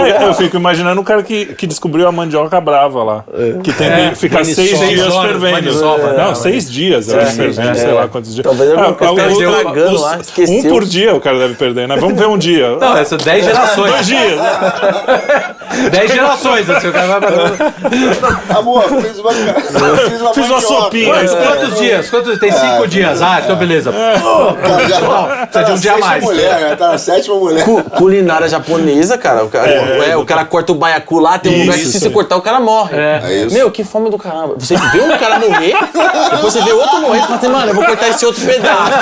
É, 0.00 0.24
eu 0.28 0.34
fico 0.34 0.56
imaginando 0.56 1.00
o 1.00 1.04
cara 1.04 1.22
que, 1.22 1.46
que 1.46 1.66
descobriu 1.66 2.06
a 2.06 2.12
mandioca 2.12 2.60
brava 2.60 3.02
lá. 3.02 3.24
Que 3.62 3.72
tem 3.72 4.10
que 4.10 4.14
ficar 4.16 4.44
seis 4.44 4.78
dias 4.78 5.14
fervendo. 5.16 5.72
não, 6.16 6.34
seis 6.34 6.70
dias, 6.70 7.08
eu 7.08 7.20
acho, 7.20 7.32
fervendo, 7.32 7.76
sei 7.76 7.92
lá 7.92 8.08
quantos 8.08 8.34
dias. 8.34 8.44
Talvez 8.44 8.70
alguma 8.70 8.92
coisa 8.94 9.12
Ah, 9.22 9.92
os- 9.92 10.00
lá, 10.00 10.16
Um 10.16 10.20
esqueceu. 10.20 10.70
por 10.70 10.84
dia 10.84 11.14
o 11.14 11.20
cara 11.20 11.38
deve 11.38 11.54
perder, 11.54 11.88
né? 11.88 11.96
Vamos 11.96 12.18
ver 12.18 12.26
um 12.28 12.38
dia. 12.38 12.76
Não, 12.76 12.96
essa 12.96 13.16
10 13.16 13.44
gerações. 13.46 13.90
Dois 13.92 14.06
dias. 14.06 14.38
10 15.92 16.12
gerações, 16.12 16.68
assim, 16.70 16.88
o 16.88 16.92
cara 16.92 16.99
Amor, 18.56 18.82
fiz 19.02 19.18
uma, 19.18 19.32
fiz 19.32 20.20
uma, 20.20 20.34
Fiz 20.34 20.46
uma 20.50 20.60
sopinha. 20.60 21.14
Quantos, 21.14 21.34
quantos 21.34 21.78
dias? 21.78 22.10
Quantos? 22.10 22.38
Tem 22.38 22.52
cinco 22.52 22.86
dias. 22.86 23.22
Ah, 23.22 23.40
então 23.42 23.56
beleza. 23.56 23.92
Cara, 23.92 24.88
já- 24.88 25.46
Precisa 25.46 25.64
de 25.64 25.72
um 25.72 25.76
dia 25.76 25.92
a 25.94 25.98
mais. 25.98 26.22
mulher, 26.24 26.60
né? 26.60 26.76
Tá 26.76 26.88
na 26.88 26.98
sétima 26.98 27.36
mulher. 27.36 27.64
Cu- 27.64 27.82
culinária 27.90 28.48
japonesa, 28.48 29.16
cara. 29.18 29.44
O 29.44 29.48
cara, 29.48 29.70
é, 29.70 30.16
o 30.16 30.24
cara 30.24 30.44
corta 30.44 30.72
o 30.72 30.74
baiacu 30.74 31.18
lá, 31.18 31.38
tem 31.38 31.54
um 31.54 31.60
lugar 31.62 31.76
que 31.78 31.84
se 31.86 31.98
você 32.00 32.10
cortar, 32.10 32.36
o 32.36 32.42
cara 32.42 32.60
morre. 32.60 32.96
É 32.96 33.32
isso. 33.44 33.54
Meu, 33.54 33.70
que 33.70 33.82
fome 33.84 34.10
do 34.10 34.18
caramba. 34.18 34.54
Você 34.58 34.76
vê 34.76 35.00
um 35.00 35.16
cara 35.18 35.38
morrer, 35.38 35.74
depois 36.32 36.52
você 36.52 36.60
vê 36.62 36.72
outro 36.72 37.00
morrer, 37.00 37.20
você 37.20 37.26
fala 37.26 37.38
assim, 37.38 37.48
mano, 37.48 37.68
eu 37.70 37.74
vou 37.74 37.84
cortar 37.84 38.08
esse 38.08 38.24
outro 38.26 38.44
pedaço. 38.44 38.92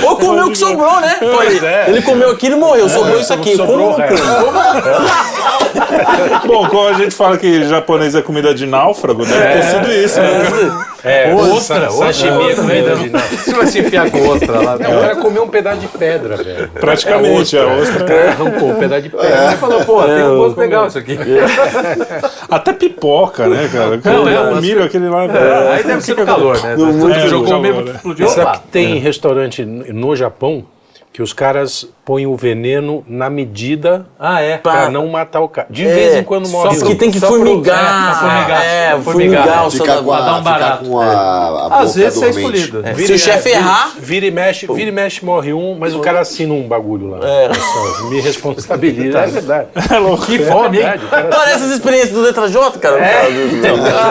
Ou 0.06 0.16
comeu 0.16 0.46
o 0.46 0.50
que 0.50 0.58
sobrou, 0.58 1.00
né? 1.00 1.16
Pô, 1.18 1.42
ele, 1.42 1.60
ele 1.88 2.02
comeu 2.02 2.30
aquilo 2.30 2.56
e 2.56 2.60
morreu, 2.60 2.88
sobrou 2.88 3.18
isso 3.18 3.32
aqui. 3.32 3.56
Como 3.56 3.68
sobrou 3.70 3.88
não 3.88 3.94
o 3.94 3.96
resto. 3.96 4.22
Bom, 6.46 6.68
como 6.68 6.88
a 6.88 6.92
gente 6.94 7.14
fala 7.14 7.36
que 7.36 7.64
japonês 7.64 8.14
é 8.14 8.22
comida 8.22 8.54
de 8.54 8.66
náufrago, 8.66 9.24
deve 9.24 9.52
ter 9.52 9.62
sido 9.62 9.92
isso, 9.92 10.20
né? 10.20 10.86
É, 11.02 11.32
Ostra, 11.34 11.80
sa- 11.80 11.86
ostra. 11.88 12.06
Sashimi 12.12 12.50
é 12.50 12.54
comida 12.54 12.96
de... 12.96 13.08
Não. 13.10 13.20
Você 13.20 13.52
vai 13.54 13.66
se 13.66 13.78
enfiar 13.78 14.10
com 14.10 14.28
ostra 14.28 14.60
lá. 14.60 14.74
O 14.74 14.78
cara 14.78 15.16
comeu 15.16 15.44
um 15.44 15.48
pedaço 15.48 15.78
de 15.78 15.88
pedra, 15.88 16.36
velho. 16.36 16.68
Praticamente, 16.78 17.56
a 17.56 17.66
ostra. 17.66 18.04
O 18.04 18.06
cara 18.06 18.30
arrancou 18.32 18.68
um 18.70 18.74
pedaço 18.76 19.02
de 19.02 19.08
pedra. 19.08 19.50
Aí 19.50 19.56
falou, 19.56 19.84
pô, 19.84 20.02
tem 20.02 20.24
um 20.24 20.36
gosto 20.36 20.58
legal 20.58 20.86
isso 20.86 20.98
aqui. 20.98 21.18
Até 22.50 22.72
pipoca, 22.72 23.46
né, 23.48 23.68
cara? 23.72 24.00
Não, 24.04 24.28
é, 24.28 24.50
o 24.52 24.56
milho, 24.60 24.84
aquele 24.84 25.08
lá. 25.08 25.24
é, 25.24 25.72
Aí 25.76 25.84
deve 25.84 26.02
ser 26.02 26.16
calor, 26.24 26.60
né? 26.62 26.76
muito 26.76 27.28
jogou 27.28 27.60
mesmo, 27.60 27.80
né? 27.82 27.92
explodiu. 27.94 28.28
Sabe 28.28 28.42
opa. 28.42 28.58
que 28.58 28.68
tem 28.68 28.98
restaurante 28.98 29.64
no 29.64 30.14
Japão 30.14 30.64
que 31.20 31.24
os 31.24 31.34
caras 31.34 31.86
põem 32.02 32.26
o 32.26 32.34
veneno 32.34 33.04
na 33.06 33.28
medida 33.28 34.06
Ah, 34.18 34.40
é. 34.40 34.56
pra 34.56 34.88
não 34.88 35.06
matar 35.08 35.40
o 35.42 35.48
cara. 35.50 35.66
De 35.68 35.86
É, 35.86 35.92
vez 35.94 36.16
em 36.16 36.22
quando 36.24 36.46
Só 36.46 36.52
morre. 36.64 36.78
porque 36.78 36.94
um. 36.94 36.96
tem 36.96 37.10
que 37.10 37.20
Só 37.20 37.26
pro- 37.26 37.36
formigar. 37.36 37.76
é, 37.78 38.08
pra 38.08 38.14
formigar. 38.14 38.64
É, 38.64 38.88
Pra 38.90 39.00
formigar. 39.02 39.42
formigar. 39.44 39.66
o 39.66 39.70
Ficar 39.70 39.96
com, 39.98 40.10
da- 40.10 40.20
dar 40.22 40.30
a, 40.30 40.38
um 40.38 40.42
barato. 40.42 40.84
com 40.86 40.98
a, 40.98 41.04
a 41.04 41.50
boca 41.68 41.74
Às 41.76 41.94
vezes 41.94 42.14
você 42.14 42.24
é 42.24 42.30
dormente. 42.32 42.58
escolhido. 42.62 42.88
É, 42.88 42.94
Se 42.94 43.12
o 43.12 43.18
chefe 43.18 43.48
errar, 43.50 43.92
Vira 43.98 44.24
e 44.24 44.30
mexe, 44.30 44.66
vira 44.66 44.88
e 44.88 44.92
mexe, 44.92 45.22
morre 45.22 45.52
um, 45.52 45.76
mas 45.78 45.94
o 45.94 46.00
cara 46.00 46.20
assina 46.20 46.54
um 46.54 46.66
bagulho 46.66 47.10
lá. 47.10 47.18
Só, 47.54 48.04
Me 48.08 48.18
responsabiliza. 48.22 49.18
É 49.18 49.26
verdade. 49.26 49.68
É 49.94 49.98
louco. 49.98 50.24
Que 50.24 50.38
fome, 50.38 50.78
hein? 50.78 50.84
Verdade, 50.84 51.04
o 51.04 51.08
cara 51.10 51.30
olha 51.38 51.50
essas 51.50 51.70
experiências 51.70 52.12
do 52.12 52.22
Letra 52.22 52.48
J, 52.48 52.78
cara. 52.78 52.98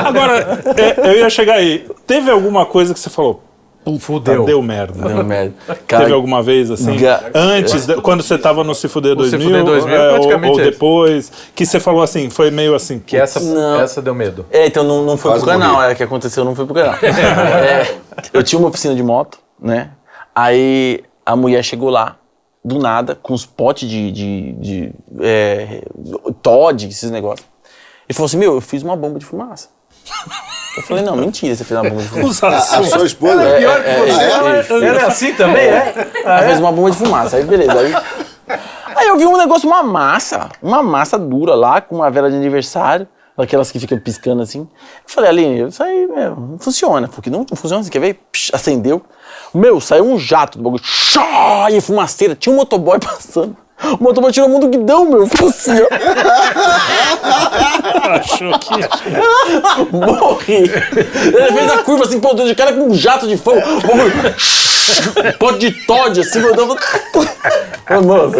Agora, 0.05 0.61
é, 0.77 1.09
eu 1.09 1.17
ia 1.17 1.29
chegar 1.31 1.55
aí. 1.55 1.87
Teve 2.05 2.29
alguma 2.29 2.67
coisa 2.67 2.93
que 2.93 2.99
você 2.99 3.09
falou? 3.09 3.41
Fudeu. 3.99 4.45
Deu 4.45 4.61
merda. 4.61 5.09
Não, 5.09 5.23
merda. 5.23 5.53
Teve 5.65 5.79
Cara, 5.87 6.13
alguma 6.13 6.43
vez 6.43 6.69
assim? 6.69 6.95
Ga- 6.97 7.31
Antes, 7.33 7.85
de- 7.87 7.95
quando 8.01 8.21
você 8.21 8.37
tava 8.37 8.63
no 8.63 8.75
Se 8.75 8.87
Fuder 8.87 9.17
O 9.17 9.23
Se 9.23 9.31
2000, 9.31 9.49
Fuder 9.49 9.63
2000, 9.65 9.95
é, 9.95 10.07
ou, 10.07 10.13
praticamente 10.15 10.59
ou 10.59 10.65
depois, 10.65 11.31
que 11.55 11.65
você 11.65 11.79
falou 11.79 12.03
assim, 12.03 12.29
foi 12.29 12.51
meio 12.51 12.75
assim. 12.75 12.99
Que 12.99 13.17
essa, 13.17 13.39
Não. 13.39 13.81
essa 13.81 14.01
deu 14.01 14.13
medo. 14.13 14.45
É, 14.51 14.67
então 14.67 14.83
não, 14.83 15.03
não 15.03 15.17
foi 15.17 15.31
Quase 15.31 15.43
pro 15.43 15.53
canal, 15.53 15.73
morri. 15.75 15.89
é 15.89 15.93
o 15.93 15.95
que 15.95 16.03
aconteceu, 16.03 16.45
não 16.45 16.53
foi 16.55 16.65
pro 16.65 16.75
canal. 16.75 16.95
É, 17.01 17.95
eu 18.33 18.43
tinha 18.43 18.59
uma 18.59 18.67
oficina 18.69 18.93
de 18.93 19.01
moto, 19.01 19.39
né? 19.59 19.91
Aí 20.35 21.01
a 21.25 21.35
mulher 21.35 21.63
chegou 21.63 21.89
lá, 21.89 22.15
do 22.63 22.77
nada, 22.77 23.15
com 23.15 23.33
uns 23.33 23.45
potes 23.45 23.89
de, 23.89 24.11
de, 24.11 24.51
de 24.53 24.93
é, 25.21 25.81
Todd, 26.43 26.87
esses 26.87 27.09
negócios. 27.09 27.47
E 28.07 28.13
falou 28.13 28.25
assim: 28.27 28.37
Meu, 28.37 28.53
eu 28.55 28.61
fiz 28.61 28.83
uma 28.83 28.95
bomba 28.95 29.17
de 29.17 29.25
fumaça. 29.25 29.69
Eu 30.77 30.83
falei: 30.83 31.03
Não, 31.03 31.15
mentira, 31.15 31.55
você 31.55 31.63
fez 31.63 31.79
uma 31.79 31.89
bomba 31.89 32.01
de 32.01 32.07
fumaça. 32.07 32.47
A, 32.47 32.79
a 32.79 32.83
sua 32.83 33.05
esposa? 33.05 33.41
É, 33.43 33.57
Pior 33.59 33.83
que 33.83 33.89
é, 33.89 33.95
você. 33.99 34.11
é, 34.21 34.31
Ela, 34.31 34.57
é, 34.57 34.65
ela 34.69 35.01
é 35.01 35.05
assim 35.05 35.33
também, 35.33 35.63
é? 35.67 36.07
Ela 36.23 36.43
fez 36.43 36.59
uma 36.59 36.71
bomba 36.71 36.91
de 36.91 36.97
fumaça, 36.97 37.37
aí 37.37 37.43
beleza. 37.43 37.73
Aí, 37.73 37.93
aí 38.95 39.07
eu 39.07 39.17
vi 39.17 39.25
um 39.25 39.37
negócio, 39.37 39.67
uma 39.67 39.83
massa, 39.83 40.49
uma 40.61 40.81
massa 40.83 41.17
dura 41.17 41.55
lá, 41.55 41.81
com 41.81 41.95
uma 41.95 42.09
vela 42.11 42.29
de 42.29 42.35
aniversário, 42.35 43.07
aquelas 43.37 43.71
que 43.71 43.79
ficam 43.79 43.97
piscando 43.99 44.41
assim. 44.41 44.59
Eu 44.61 44.67
falei, 45.07 45.29
Aline, 45.29 45.67
isso 45.69 45.81
aí, 45.81 46.07
meu, 46.07 46.35
não 46.35 46.59
funciona, 46.59 47.07
porque 47.07 47.29
não, 47.29 47.45
não 47.49 47.57
funciona, 47.57 47.83
você 47.83 47.89
quer 47.89 47.99
ver? 47.99 48.19
Psh, 48.31 48.51
acendeu. 48.53 49.01
Meu, 49.53 49.79
saiu 49.81 50.05
um 50.05 50.19
jato 50.19 50.57
do 50.57 50.63
bagulho, 50.63 50.83
Chá! 50.83 51.67
e 51.71 51.79
fumaceira, 51.81 52.35
tinha 52.35 52.53
um 52.53 52.57
motoboy 52.57 52.99
passando. 53.01 53.55
O 53.99 54.03
motoboy 54.03 54.31
tirou 54.31 54.47
a 54.47 54.51
mão 54.51 54.59
do 54.59 54.67
guidão, 54.67 55.09
meu, 55.09 55.25
ficou 55.27 55.49
assim, 55.49 55.79
ó. 55.81 55.87
Achou 58.11 58.51
que. 58.59 58.73
Morri. 59.95 60.63
Ele 60.63 61.53
fez 61.53 61.71
a 61.71 61.77
curva 61.83 62.03
assim, 62.03 62.19
pô, 62.19 62.33
de 62.33 62.53
cara 62.55 62.73
com 62.73 62.87
um 62.87 62.93
jato 62.93 63.25
de 63.27 63.37
fogo. 63.37 63.61
Pote 65.39 65.59
de 65.59 65.71
Todd, 65.85 66.19
assim, 66.19 66.39
meu 66.39 66.55
Deus. 66.55 66.75
Mano, 67.89 68.07
mano. 68.07 68.31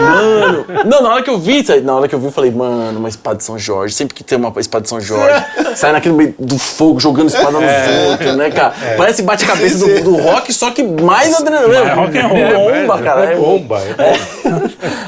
Mano. 0.00 0.66
Não, 0.84 1.02
na 1.02 1.14
hora 1.14 1.22
que 1.22 1.30
eu 1.30 1.38
vi 1.38 1.64
na 1.82 1.94
hora 1.94 2.08
que 2.08 2.14
eu 2.14 2.18
vi, 2.18 2.26
eu 2.26 2.32
falei, 2.32 2.50
mano, 2.50 2.98
uma 2.98 3.08
espada 3.08 3.36
de 3.36 3.44
São 3.44 3.58
Jorge. 3.58 3.94
Sempre 3.94 4.14
que 4.14 4.24
tem 4.24 4.36
uma 4.38 4.52
espada 4.58 4.82
de 4.82 4.88
São 4.88 5.00
Jorge, 5.00 5.44
sai 5.74 5.92
naquele 5.92 6.14
meio 6.14 6.34
do 6.38 6.58
fogo, 6.58 6.98
jogando 7.00 7.28
espada 7.28 7.52
nos 7.52 8.10
outros, 8.10 8.36
né, 8.36 8.50
cara? 8.50 8.74
Parece 8.96 9.22
bate-cabeça 9.22 9.78
do, 9.78 10.02
do 10.02 10.16
rock, 10.16 10.52
só 10.52 10.70
que 10.70 10.82
mais 10.82 11.34
adrenalina. 11.34 11.84
Mais 11.84 11.96
rock 11.96 12.18
and 12.18 12.26
roll. 12.28 12.72
Bomba, 12.72 12.98
cara. 13.02 13.24
É 13.24 13.36
bomba. 13.36 13.80
É 13.80 14.16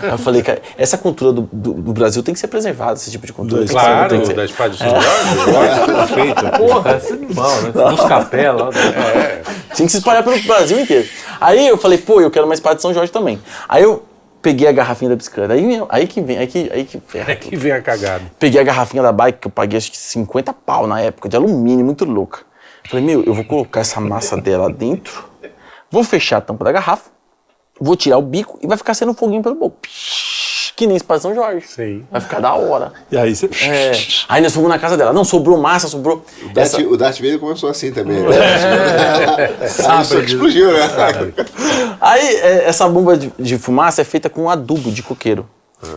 Aí 0.03 0.11
eu 0.11 0.19
falei, 0.19 0.43
cara, 0.43 0.61
essa 0.77 0.97
cultura 0.97 1.33
do, 1.33 1.49
do, 1.53 1.73
do 1.75 1.93
Brasil 1.93 2.23
tem 2.23 2.33
que 2.35 2.41
ser 2.41 2.49
preservada, 2.49 2.95
esse 2.95 3.11
tipo 3.11 3.27
de 3.27 3.33
cultura. 3.33 3.65
Esse 3.65 3.75
tipo 3.75 3.85
tem 3.85 3.95
Claro, 3.95 4.21
que 4.21 4.27
ser- 4.27 4.35
da 4.35 4.45
espada 4.45 4.71
de 4.71 4.79
São 4.79 4.89
Jorge, 4.89 5.09
ótimo, 5.57 5.97
perfeito. 5.97 6.59
Porra, 6.59 6.91
essa 6.93 7.11
é 7.11 7.13
animal, 7.17 7.51
né? 7.63 7.71
Dos 7.91 8.01
capela. 9.29 9.57
Tinha 9.75 9.87
que 9.87 9.93
se 9.93 9.99
espalhar 9.99 10.25
pelo 10.25 10.41
Brasil 10.43 10.81
inteiro. 10.81 11.09
Aí 11.41 11.67
eu 11.67 11.79
falei, 11.79 11.99
pô, 11.99 12.21
eu 12.21 12.31
quero 12.31 12.47
uma 12.47 12.55
espada 12.55 12.77
de 12.77 12.83
São 12.83 12.93
Jorge 12.93 13.13
também. 13.13 13.41
Aí 13.69 13.83
eu 13.83 14.05
peguei 14.41 14.69
a 14.69 14.73
garrafinha 14.73 15.11
da 15.11 15.17
bicicleta. 15.17 15.53
Aí, 15.53 15.81
aí 15.89 16.07
que 16.07 16.21
vem, 16.21 16.39
aí 16.39 16.47
que, 16.47 16.71
aí 16.73 16.85
que 16.85 17.01
ferra. 17.01 17.37
Que 17.37 17.57
vem 17.57 17.73
a 17.73 17.83
cagada. 17.83 18.25
Peguei 18.39 18.61
a 18.61 18.65
garrafinha 18.65 19.03
da 19.03 19.13
bike, 19.13 19.41
que 19.41 19.47
eu 19.47 19.53
paguei 19.53 19.77
acho 19.77 19.91
que 19.91 19.99
50 19.99 20.53
pau 20.53 20.87
na 20.87 21.01
época, 21.01 21.29
de 21.29 21.37
alumínio, 21.37 21.85
muito 21.85 22.05
louca. 22.05 22.41
Falei, 22.89 23.05
meu, 23.05 23.23
eu 23.25 23.35
vou 23.35 23.45
colocar 23.45 23.81
essa 23.81 24.01
massa 24.01 24.37
dela 24.37 24.73
dentro, 24.73 25.25
vou 25.91 26.03
fechar 26.03 26.39
a 26.39 26.41
tampa 26.41 26.65
da 26.65 26.73
garrafa, 26.73 27.11
vou 27.79 27.95
tirar 27.97 28.17
o 28.17 28.23
bico 28.23 28.59
e 28.63 28.67
vai 28.67 28.79
ficar 28.79 28.95
sendo 28.95 29.13
foguinho 29.13 29.43
pelo 29.43 29.57
boco. 29.57 29.77
Que 30.79 30.87
nem 30.87 30.97
espada 30.97 31.19
de 31.19 31.23
São 31.23 31.35
Jorge. 31.35 31.67
Sei. 31.67 32.05
Vai 32.09 32.21
ficar 32.21 32.39
da 32.39 32.55
hora. 32.55 32.93
E 33.11 33.19
aí 33.19 33.35
você. 33.35 33.51
É. 33.63 33.91
Aí 34.29 34.41
nós 34.41 34.55
fomos 34.55 34.69
na 34.69 34.79
casa 34.79 34.97
dela. 34.97 35.13
Não, 35.13 35.25
sobrou 35.25 35.59
massa, 35.59 35.89
sobrou. 35.89 36.25
O 36.41 36.49
Darth, 36.51 36.57
Essa- 36.67 36.81
o 36.83 36.97
Darth 36.97 37.17
Vader 37.17 37.41
começou 37.41 37.69
assim 37.69 37.91
também. 37.91 38.21
Né? 38.21 38.29
É. 38.37 39.55
Aí 39.91 40.03
isso 40.03 40.21
que 40.21 40.27
explodiu, 40.27 40.73
né? 40.73 40.89
Aí, 42.01 42.21
é, 42.37 42.65
essa 42.69 42.89
bomba 42.89 43.17
de, 43.17 43.33
de 43.37 43.59
fumaça 43.59 44.03
é 44.03 44.05
feita 44.05 44.31
com 44.31 44.49
adubo 44.49 44.93
de 44.93 45.03
coqueiro. 45.03 45.49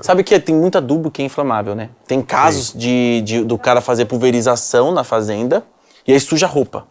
Sabe 0.01 0.23
que 0.23 0.39
tem 0.39 0.55
muito 0.55 0.79
adubo 0.79 1.11
que 1.11 1.21
é 1.21 1.25
inflamável, 1.25 1.75
né? 1.75 1.89
Tem 2.07 2.19
casos 2.19 2.73
de, 2.75 3.21
de- 3.23 3.43
do 3.43 3.59
cara 3.59 3.81
fazer 3.81 4.05
pulverização 4.05 4.91
na 4.91 5.03
fazenda 5.03 5.63
e 6.07 6.11
aí 6.13 6.19
suja 6.19 6.47
a 6.47 6.49
roupa. 6.49 6.85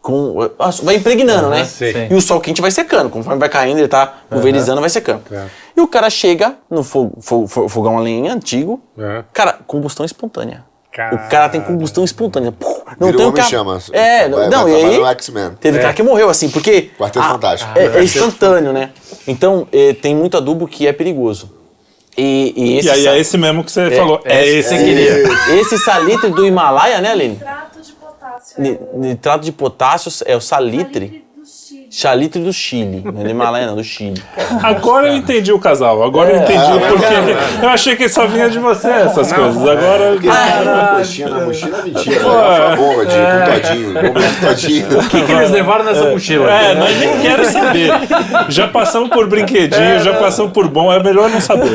Com, 0.00 0.36
vai 0.84 0.94
impregnando, 0.94 1.50
né? 1.50 1.64
sei. 1.64 2.06
E 2.10 2.14
o 2.14 2.20
sol 2.20 2.40
quente 2.40 2.60
vai 2.62 2.70
secando. 2.70 3.10
Conforme 3.10 3.40
vai 3.40 3.48
caindo, 3.48 3.78
ele 3.78 3.88
tá 3.88 4.06
pulverizando, 4.30 4.80
vai 4.80 4.88
secando. 4.88 5.20
Tá. 5.28 5.46
E 5.76 5.80
o 5.80 5.86
cara 5.86 6.08
chega 6.08 6.56
no 6.70 6.82
fogo- 6.82 7.12
fo- 7.20 7.46
fo- 7.46 7.68
fogão 7.68 7.98
a 7.98 8.00
lenha 8.00 8.32
antigo. 8.32 8.80
É. 8.98 9.24
Cara, 9.32 9.58
combustão 9.66 10.06
espontânea. 10.06 10.64
Cara. 10.92 11.14
O 11.14 11.28
cara 11.28 11.48
tem 11.50 11.60
combustão 11.60 12.02
espontânea. 12.04 12.50
Pô, 12.52 12.82
Não 12.98 13.08
Virou 13.08 13.16
tem 13.20 13.26
o 13.26 13.32
cara. 13.32 13.48
Chama. 13.48 13.78
É, 13.92 14.26
Vai- 14.28 14.48
não, 14.48 14.62
vai 14.62 14.72
e 14.72 14.74
aí. 14.76 14.82
Teve 15.60 15.78
cara 15.78 15.92
que 15.92 16.02
morreu 16.02 16.30
assim, 16.30 16.48
porque. 16.48 16.90
Quarteto 16.98 17.22
a- 17.26 17.28
Fantástico. 17.32 17.70
É, 17.78 17.98
é 17.98 18.02
instantâneo, 18.02 18.72
né? 18.72 18.90
Então, 19.28 19.68
eh, 19.70 19.92
tem 19.92 20.14
muito 20.16 20.38
adubo 20.38 20.66
que 20.66 20.86
é 20.86 20.92
perigoso. 20.94 21.50
E, 22.16 22.54
e 22.56 22.78
esse, 22.78 22.88
E 22.88 22.90
aí 22.90 23.04
sa- 23.04 23.10
é 23.10 23.18
esse 23.18 23.36
mesmo 23.36 23.62
que 23.62 23.70
você 23.70 23.90
falou. 23.90 24.22
É, 24.24 24.46
esse 24.46 24.74
que 24.74 24.82
queria. 24.84 25.22
esse 25.60 25.76
salitre 25.78 26.30
do 26.30 26.46
Himalaia, 26.46 26.98
né, 27.02 27.10
Aline? 27.10 27.34
Nitrato 27.34 27.82
de 27.82 27.92
potássio. 27.92 28.54
Ni- 28.62 28.78
Nitrato 28.94 29.44
de 29.44 29.52
potássio 29.52 30.10
é 30.24 30.34
o 30.34 30.40
salitre. 30.40 31.06
Chile. 31.08 31.25
Chalitre 31.96 32.42
do 32.42 32.52
Chile. 32.52 33.00
Não 33.02 33.22
é 33.22 33.24
do 33.24 33.30
Himalaia, 33.30 33.68
não, 33.68 33.74
do 33.74 33.82
Chile. 33.82 34.22
Agora 34.62 35.08
eu 35.08 35.16
entendi 35.16 35.50
o 35.50 35.58
casal. 35.58 36.02
Agora 36.02 36.30
eu 36.30 36.42
entendi 36.42 36.72
o 36.72 36.78
porquê. 36.78 37.64
Eu 37.64 37.70
achei 37.70 37.96
que 37.96 38.06
só 38.06 38.26
vinha 38.26 38.50
de 38.50 38.58
você 38.58 38.86
essas 38.90 39.32
coisas. 39.32 39.56
Agora. 39.56 40.10
Porque 40.12 40.28
uma 40.28 40.88
coxinha 40.98 41.28
na 41.30 41.46
mochila 41.46 41.78
é 41.78 41.82
mentira. 41.84 42.20
né? 42.20 42.76
De 42.76 42.76
com 42.76 43.50
todinho, 43.50 43.94
bomba 43.94 44.20
de 44.20 44.40
todinho. 44.46 44.98
O 44.98 45.08
que, 45.08 45.22
que 45.22 45.32
eles 45.32 45.50
levaram 45.50 45.84
nessa 45.86 46.10
mochila? 46.10 46.50
É, 46.52 46.74
nós 46.74 46.98
nem 46.98 47.18
quero 47.22 47.44
saber. 47.46 47.90
Já 48.50 48.68
passamos 48.68 49.08
por 49.08 49.26
brinquedinho, 49.26 49.98
já 50.00 50.12
passamos 50.18 50.52
por 50.52 50.68
bom, 50.68 50.92
é 50.92 51.02
melhor 51.02 51.30
não 51.30 51.40
saber. 51.40 51.70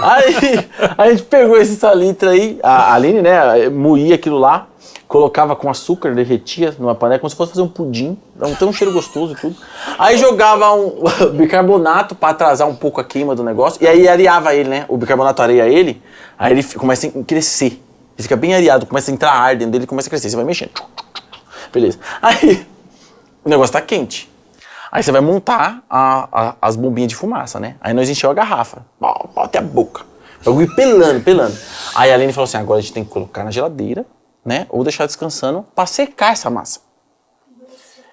Aí 0.00 0.64
a 0.96 1.10
gente 1.10 1.24
pegou 1.24 1.56
esse 1.56 1.74
salitre 1.74 2.28
aí, 2.28 2.58
a 2.62 2.94
Aline, 2.94 3.20
né, 3.20 3.68
moía 3.68 4.14
aquilo 4.14 4.38
lá, 4.38 4.68
colocava 5.14 5.54
com 5.54 5.70
açúcar, 5.70 6.12
derretia 6.12 6.74
numa 6.76 6.92
panela, 6.92 7.20
como 7.20 7.30
se 7.30 7.36
fosse 7.36 7.52
fazer 7.52 7.62
um 7.62 7.68
pudim, 7.68 8.18
dá 8.34 8.48
um, 8.66 8.72
cheiro 8.72 8.92
gostoso 8.92 9.32
e 9.32 9.36
tudo. 9.36 9.54
Aí 9.96 10.18
jogava 10.18 10.72
um 10.72 11.04
bicarbonato 11.38 12.16
pra 12.16 12.30
atrasar 12.30 12.66
um 12.66 12.74
pouco 12.74 13.00
a 13.00 13.04
queima 13.04 13.32
do 13.32 13.44
negócio, 13.44 13.80
e 13.80 13.86
aí 13.86 14.08
areava 14.08 14.52
ele, 14.56 14.68
né, 14.68 14.84
o 14.88 14.96
bicarbonato 14.96 15.40
areia 15.40 15.68
ele, 15.68 16.02
aí 16.36 16.50
ele 16.50 16.64
começa 16.64 17.06
a 17.06 17.22
crescer, 17.22 17.80
ele 18.18 18.22
fica 18.22 18.34
bem 18.34 18.56
areado, 18.56 18.86
começa 18.86 19.12
a 19.12 19.14
entrar 19.14 19.30
ar 19.30 19.54
dentro 19.54 19.70
dele, 19.70 19.86
começa 19.86 20.08
a 20.08 20.10
crescer, 20.10 20.30
você 20.30 20.34
vai 20.34 20.44
mexendo. 20.44 20.72
Beleza. 21.72 22.00
Aí 22.20 22.66
o 23.44 23.48
negócio 23.48 23.72
tá 23.72 23.80
quente. 23.80 24.28
Aí 24.90 25.00
você 25.00 25.12
vai 25.12 25.20
montar 25.20 25.84
a- 25.88 26.28
a- 26.32 26.54
as 26.60 26.74
bombinhas 26.74 27.10
de 27.10 27.14
fumaça, 27.14 27.60
né? 27.60 27.76
Aí 27.80 27.94
nós 27.94 28.10
encheu 28.10 28.32
a 28.32 28.34
garrafa. 28.34 28.78
Até 29.36 29.60
a 29.60 29.62
boca. 29.62 30.02
O 30.40 30.44
bagulho 30.46 30.74
pelando, 30.74 31.20
pelando. 31.20 31.56
Aí 31.94 32.10
a 32.10 32.14
Aline 32.14 32.32
falou 32.32 32.46
assim: 32.46 32.56
agora 32.56 32.78
a 32.78 32.82
gente 32.82 32.92
tem 32.92 33.04
que 33.04 33.10
colocar 33.10 33.44
na 33.44 33.50
geladeira, 33.52 34.04
né? 34.44 34.66
Ou 34.70 34.82
deixar 34.84 35.06
descansando 35.06 35.64
pra 35.74 35.86
secar 35.86 36.32
essa 36.32 36.50
massa. 36.50 36.80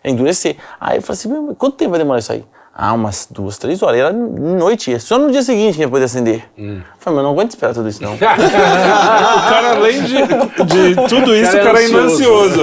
Endurecer. 0.03 0.57
Aí 0.79 0.97
eu 0.97 1.01
falei 1.01 1.17
assim: 1.19 1.29
"Meu, 1.29 1.55
quanto 1.55 1.75
tempo 1.77 1.91
vai 1.91 1.99
demorar 1.99 2.19
isso 2.19 2.31
aí? 2.31 2.43
Ah, 2.73 2.93
umas 2.93 3.27
duas, 3.29 3.57
três 3.57 3.83
horas. 3.83 3.97
E 3.97 3.99
era 3.99 4.13
noite, 4.13 4.97
só 4.99 5.19
no 5.19 5.29
dia 5.29 5.43
seguinte 5.43 5.75
que 5.75 5.81
ia 5.81 5.89
poder 5.89 6.05
acender. 6.05 6.49
Eu 6.57 6.81
falei, 6.99 7.05
mas 7.05 7.17
eu 7.17 7.23
não 7.23 7.31
aguento 7.31 7.49
esperar 7.51 7.73
tudo 7.73 7.89
isso, 7.89 8.01
não. 8.01 8.13
O 8.15 8.17
cara, 8.17 9.71
além 9.75 10.01
de, 10.01 10.15
de 10.15 11.07
tudo 11.09 11.35
isso, 11.35 11.55
o 11.55 11.59
cara 11.63 11.81
é 11.81 11.85
ainda 11.85 11.97
ansioso. 11.99 12.61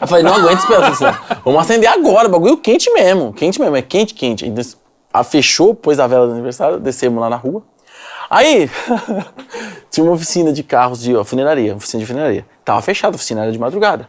Eu 0.00 0.06
falei, 0.06 0.22
não 0.24 0.34
aguento 0.34 0.60
esperar 0.60 0.92
isso. 0.92 1.02
não. 1.02 1.14
Vamos 1.44 1.60
acender 1.62 1.90
agora, 1.90 2.28
bagulho 2.28 2.56
quente 2.58 2.88
mesmo. 2.92 3.32
Quente 3.32 3.60
mesmo, 3.60 3.76
é 3.76 3.82
quente, 3.82 4.14
quente. 4.14 4.44
Aí 4.44 4.50
des- 4.50 4.78
fechou, 5.24 5.74
pôs 5.74 5.98
a 5.98 6.06
vela 6.06 6.26
do 6.28 6.32
aniversário, 6.32 6.78
descemos 6.78 7.20
lá 7.20 7.28
na 7.28 7.36
rua. 7.36 7.62
Aí, 8.28 8.70
tinha 9.90 10.04
uma 10.04 10.12
oficina 10.12 10.52
de 10.52 10.62
carros 10.62 11.00
de 11.00 11.14
ó, 11.16 11.24
funeraria, 11.24 11.74
oficina 11.76 12.00
de 12.00 12.06
funeraria. 12.06 12.46
Tava 12.64 12.80
fechada, 12.82 13.14
a 13.14 13.16
oficina 13.16 13.42
era 13.42 13.52
de 13.52 13.58
madrugada. 13.58 14.08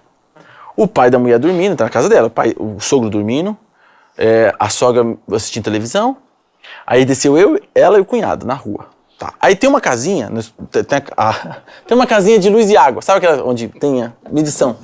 O 0.76 0.88
pai 0.88 1.10
da 1.10 1.18
mulher 1.20 1.40
dormindo, 1.40 1.76
tá 1.76 1.86
na 1.86 1.90
casa 1.90 2.08
dela, 2.10 2.28
o, 2.28 2.32
pai, 2.32 2.56
o 2.58 2.80
sogro 2.80 3.10
dormindo, 3.10 3.58
é, 4.18 4.54
a 4.60 4.70
sogra 4.70 5.16
assistindo 5.32 5.64
televisão. 5.64 6.18
Aí 6.86 7.06
desceu 7.06 7.38
eu, 7.38 7.60
ela 7.74 7.98
e 7.98 8.02
o 8.02 8.06
cunhado 8.06 8.46
na 8.46 8.54
rua. 8.54 8.88
Tá. 9.18 9.34
Aí 9.40 9.56
tem 9.56 9.68
uma 9.68 9.82
casinha, 9.82 10.30
tem, 10.72 11.00
a- 11.18 11.30
a- 11.30 11.58
tem 11.88 11.98
uma 11.98 12.06
casinha 12.06 12.38
de 12.38 12.50
luz 12.50 12.70
e 12.70 12.78
água, 12.78 13.02
sabe 13.02 13.26
aquela 13.26 13.44
onde 13.44 13.68
tem 13.68 14.04
a 14.04 14.14
medição? 14.30 14.78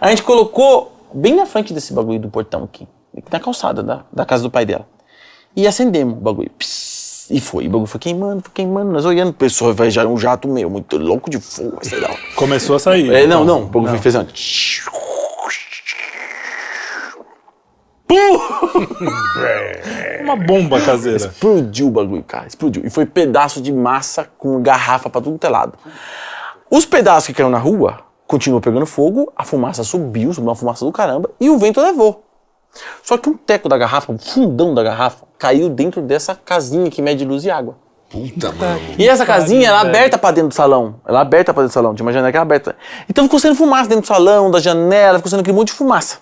A 0.00 0.08
gente 0.10 0.24
colocou 0.24 0.92
bem 1.12 1.36
na 1.36 1.46
frente 1.46 1.72
desse 1.72 1.92
bagulho 1.92 2.18
do 2.18 2.28
portão 2.28 2.64
aqui, 2.64 2.88
na 3.30 3.38
calçada 3.38 3.80
da, 3.80 4.02
da 4.12 4.24
casa 4.26 4.42
do 4.42 4.50
pai 4.50 4.66
dela. 4.66 4.88
E 5.54 5.68
acendemos 5.68 6.14
o 6.18 6.20
bagulho. 6.20 6.50
Pss, 6.58 6.93
e 7.30 7.40
foi, 7.40 7.66
o 7.66 7.70
bagulho 7.70 7.86
foi 7.86 8.00
queimando, 8.00 8.42
foi 8.42 8.52
queimando, 8.52 8.92
nós 8.92 9.04
olhando, 9.04 9.30
o 9.30 9.34
pessoal 9.34 9.72
vai 9.72 9.90
já 9.90 10.06
um 10.06 10.16
jato 10.16 10.48
meu, 10.48 10.68
muito 10.68 10.96
louco 10.96 11.30
de 11.30 11.40
fogo, 11.40 11.78
sei 11.82 12.00
lá. 12.00 12.10
Começou 12.36 12.76
a 12.76 12.78
sair. 12.78 13.12
É, 13.12 13.26
não, 13.26 13.44
não, 13.44 13.62
o 13.62 13.66
bagulho 13.66 13.98
fez 13.98 14.14
assim, 14.14 14.28
Uma 20.22 20.36
bomba 20.36 20.80
caseira. 20.80 21.16
Explodiu 21.16 21.88
o 21.88 21.90
bagulho, 21.90 22.22
cara. 22.22 22.46
Explodiu. 22.46 22.84
E 22.84 22.90
foi 22.90 23.06
pedaço 23.06 23.60
de 23.60 23.72
massa 23.72 24.28
com 24.38 24.62
garrafa 24.62 25.10
pra 25.10 25.20
tudo 25.20 25.36
que 25.38 25.46
é. 25.46 25.50
Os 26.70 26.86
pedaços 26.86 27.26
que 27.26 27.34
caíram 27.34 27.50
na 27.50 27.58
rua 27.58 27.98
continuou 28.26 28.60
pegando 28.60 28.86
fogo, 28.86 29.32
a 29.36 29.44
fumaça 29.44 29.84
subiu, 29.84 30.32
subiu 30.32 30.48
uma 30.48 30.54
fumaça 30.54 30.84
do 30.84 30.92
caramba, 30.92 31.30
e 31.40 31.50
o 31.50 31.58
vento 31.58 31.80
levou. 31.80 32.24
Só 33.02 33.16
que 33.16 33.28
um 33.28 33.34
teco 33.34 33.68
da 33.68 33.76
garrafa, 33.78 34.12
um 34.12 34.18
fundão 34.18 34.74
da 34.74 34.82
garrafa, 34.82 35.24
caiu 35.38 35.68
dentro 35.68 36.02
dessa 36.02 36.34
casinha 36.34 36.90
que 36.90 37.00
mede 37.02 37.24
luz 37.24 37.44
e 37.44 37.50
água. 37.50 37.76
Puta, 38.10 38.52
mano. 38.52 38.80
E 38.96 39.08
essa 39.08 39.26
casinha, 39.26 39.68
ela 39.68 39.78
é 39.78 39.88
aberta 39.88 40.16
pra 40.16 40.30
dentro 40.30 40.50
do 40.50 40.54
salão. 40.54 41.00
Ela 41.06 41.18
é 41.18 41.22
aberta 41.22 41.52
pra 41.52 41.62
dentro 41.62 41.72
do 41.72 41.74
salão. 41.74 41.94
Tinha 41.94 42.06
uma 42.06 42.12
janela 42.12 42.30
que 42.30 42.36
era 42.36 42.42
aberta. 42.42 42.76
Então 43.08 43.24
ficou 43.24 43.40
saindo 43.40 43.56
fumaça 43.56 43.88
dentro 43.88 44.02
do 44.02 44.06
salão, 44.06 44.50
da 44.50 44.60
janela, 44.60 45.18
ficou 45.18 45.30
saindo 45.30 45.40
aquele 45.40 45.56
monte 45.56 45.68
de 45.68 45.74
fumaça. 45.74 46.18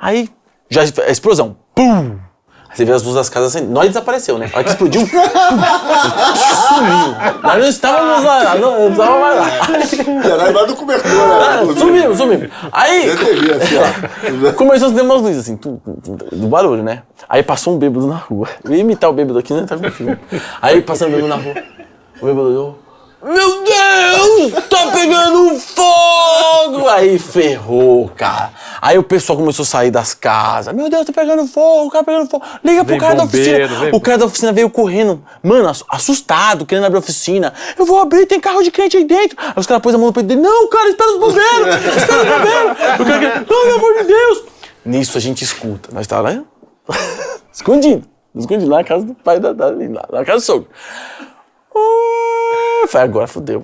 Aí, 0.00 0.30
já 0.70 0.82
a 0.82 1.10
explosão. 1.10 1.56
Pum! 1.74 2.18
Você 2.74 2.84
vê 2.84 2.92
as 2.92 3.02
luzes 3.02 3.16
das 3.16 3.28
casas 3.28 3.54
acendendo. 3.54 3.72
Nós 3.72 3.86
desapareceu, 3.86 4.36
né? 4.36 4.50
A 4.52 4.56
hora 4.56 4.64
que 4.64 4.70
explodiu, 4.70 5.00
sumiu. 5.06 5.22
Nós 7.42 7.58
não 7.60 7.68
estávamos 7.68 8.24
lá, 8.24 8.54
não, 8.56 8.90
estávamos 8.90 9.20
mais 9.20 9.38
lá. 9.38 9.48
Era 10.24 10.50
embaixo 10.50 10.66
do 10.68 10.76
cobertor, 10.76 11.10
Ah, 11.10 11.64
né? 11.64 11.74
Sumimos, 11.78 12.18
sumimos. 12.18 12.48
Aí, 12.72 13.10
assim. 13.10 14.52
Começou 14.56 14.86
a 14.86 14.88
acender 14.90 15.04
umas 15.04 15.22
luzes, 15.22 15.38
assim, 15.38 15.56
do 15.56 16.48
barulho, 16.48 16.82
né? 16.82 17.02
Aí 17.28 17.42
passou 17.42 17.74
um 17.74 17.78
bêbado 17.78 18.06
na 18.06 18.16
rua. 18.16 18.48
Eu 18.64 18.74
ia 18.74 18.80
imitar 18.80 19.08
o 19.08 19.12
bêbado 19.12 19.38
aqui, 19.38 19.54
né? 19.54 19.64
Tá 19.66 19.76
com 19.76 19.90
filme. 19.90 20.18
Aí 20.60 20.82
passando 20.82 21.08
um 21.08 21.12
bêbado 21.12 21.28
na 21.28 21.36
rua. 21.36 21.54
O 22.20 22.26
bêbado 22.26 22.48
olhou. 22.48 22.78
Meu 23.24 23.64
Deus! 23.64 24.64
Tá 24.68 24.90
pegando 24.92 25.58
fogo! 25.58 26.86
Aí 26.88 27.18
ferrou, 27.18 28.10
cara. 28.14 28.50
Aí 28.82 28.98
o 28.98 29.02
pessoal 29.02 29.38
começou 29.38 29.62
a 29.62 29.66
sair 29.66 29.90
das 29.90 30.12
casas. 30.12 30.74
Meu 30.74 30.90
Deus, 30.90 31.06
tá 31.06 31.12
pegando 31.12 31.46
fogo, 31.46 31.90
tá 31.90 32.04
pegando 32.04 32.28
fogo. 32.28 32.44
Liga 32.62 32.84
pro 32.84 32.90
Vem 32.92 33.00
cara 33.00 33.14
da 33.14 33.24
bombeiro, 33.24 33.64
oficina. 33.64 33.80
vem- 33.80 33.94
O 33.94 34.00
cara 34.00 34.18
da 34.18 34.26
oficina 34.26 34.52
veio 34.52 34.68
correndo. 34.68 35.24
Mano, 35.42 35.68
ass- 35.70 35.84
assustado, 35.88 36.66
querendo 36.66 36.84
abrir 36.84 36.96
a 36.98 37.00
oficina. 37.00 37.54
Eu 37.78 37.86
vou 37.86 37.98
abrir, 37.98 38.26
tem 38.26 38.38
carro 38.38 38.62
de 38.62 38.70
crente 38.70 38.96
aí 38.98 39.04
dentro. 39.04 39.36
Aí 39.40 39.54
os 39.56 39.66
caras 39.66 39.82
pôs 39.82 39.94
a 39.94 39.98
mão 39.98 40.08
no 40.08 40.12
peito 40.12 40.26
dele. 40.26 40.42
Não, 40.42 40.68
cara, 40.68 40.88
espera 40.90 41.10
os 41.12 41.18
bombeiros! 41.20 41.96
Espera 41.96 42.22
os 42.22 42.28
bombeiros! 42.28 43.00
O 43.00 43.04
cara, 43.06 43.34
não, 43.38 43.44
pelo 43.44 43.74
amor 43.74 43.94
de 43.98 44.04
Deus! 44.04 44.42
Nisso 44.84 45.16
a 45.16 45.20
gente 45.20 45.42
escuta. 45.42 45.88
Nós 45.92 46.06
tá 46.06 46.20
lá, 46.20 46.42
escondido. 47.50 48.06
Escondido 48.36 48.70
lá 48.70 48.78
na 48.78 48.84
casa 48.84 49.04
do 49.04 49.14
pai 49.14 49.40
da, 49.40 49.52
da 49.54 49.66
lá 49.70 50.06
na 50.12 50.24
casa 50.26 50.38
do 50.38 50.42
sogro. 50.42 50.68
Uh, 52.84 52.88
Falei, 52.88 53.08
agora 53.08 53.26
fodeu. 53.26 53.62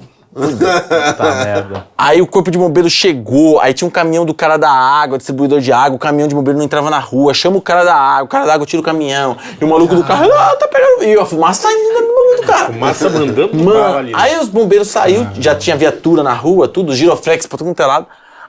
Tá 1.17 1.35
merda. 1.45 1.87
Aí 1.99 2.23
o 2.23 2.27
corpo 2.27 2.51
de 2.53 2.59
bombeiro 2.59 2.89
chegou, 2.89 3.59
aí 3.61 3.75
tinha 3.75 3.87
um 3.89 3.91
caminhão 3.91 4.25
do 4.25 4.33
cara 4.33 4.57
da 4.57 4.71
água, 4.71 5.19
distribuidor 5.19 5.61
de 5.61 5.73
água, 5.73 5.97
o 5.97 5.99
caminhão 5.99 6.29
de 6.29 6.35
bombeiro 6.37 6.57
não 6.57 6.65
entrava 6.65 6.89
na 6.89 7.01
rua, 7.01 7.35
chama 7.35 7.57
o 7.57 7.61
cara 7.63 7.83
da 7.85 7.95
água, 7.97 8.25
o 8.25 8.29
cara 8.29 8.47
da 8.47 8.55
água 8.55 8.65
tira 8.65 8.81
o 8.81 8.85
caminhão, 8.85 9.37
e 9.61 9.65
o 9.65 9.69
maluco 9.69 9.95
do 9.97 10.05
carro, 10.05 10.31
ah, 10.33 10.55
tá 10.57 10.69
pegando. 10.69 11.03
E 11.05 11.19
a 11.19 11.25
fumaça 11.27 11.63
saindo 11.63 11.83
do 11.83 12.15
bagulho 12.15 12.37
do 12.41 12.47
cara. 12.47 12.73
Massa 12.73 13.11
mandando 13.11 13.57
Mano, 13.57 13.99
ali. 13.99 14.13
né? 14.13 14.19
aí 14.21 14.39
os 14.39 14.49
bombeiros 14.49 14.87
saiu, 14.89 15.27
já 15.41 15.55
tinha 15.57 15.75
viatura 15.77 16.23
na 16.23 16.33
rua, 16.33 16.69
tudo, 16.69 16.95
giroflex 16.95 17.47
pra 17.47 17.59
todo 17.59 17.67
mundo 17.67 17.81
é 17.81 17.87
lado. 17.87 18.07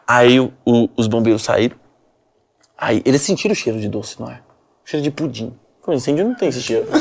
Aí 0.08 0.40
o- 0.40 0.52
o- 0.66 0.88
os 0.96 1.08
bombeiros 1.08 1.42
saíram. 1.44 1.76
Aí 2.78 3.02
eles 3.06 3.22
sentiram 3.22 3.54
o 3.54 3.56
cheiro 3.56 3.80
de 3.80 3.88
doce, 3.90 4.20
não 4.20 4.30
é? 4.30 4.40
Cheiro 4.86 5.04
de 5.04 5.10
pudim. 5.10 5.52
Pô, 5.84 5.94
incêndio 5.94 6.26
não 6.26 6.36
tem 6.36 6.50
esse 6.50 6.62
cheiro. 6.62 6.86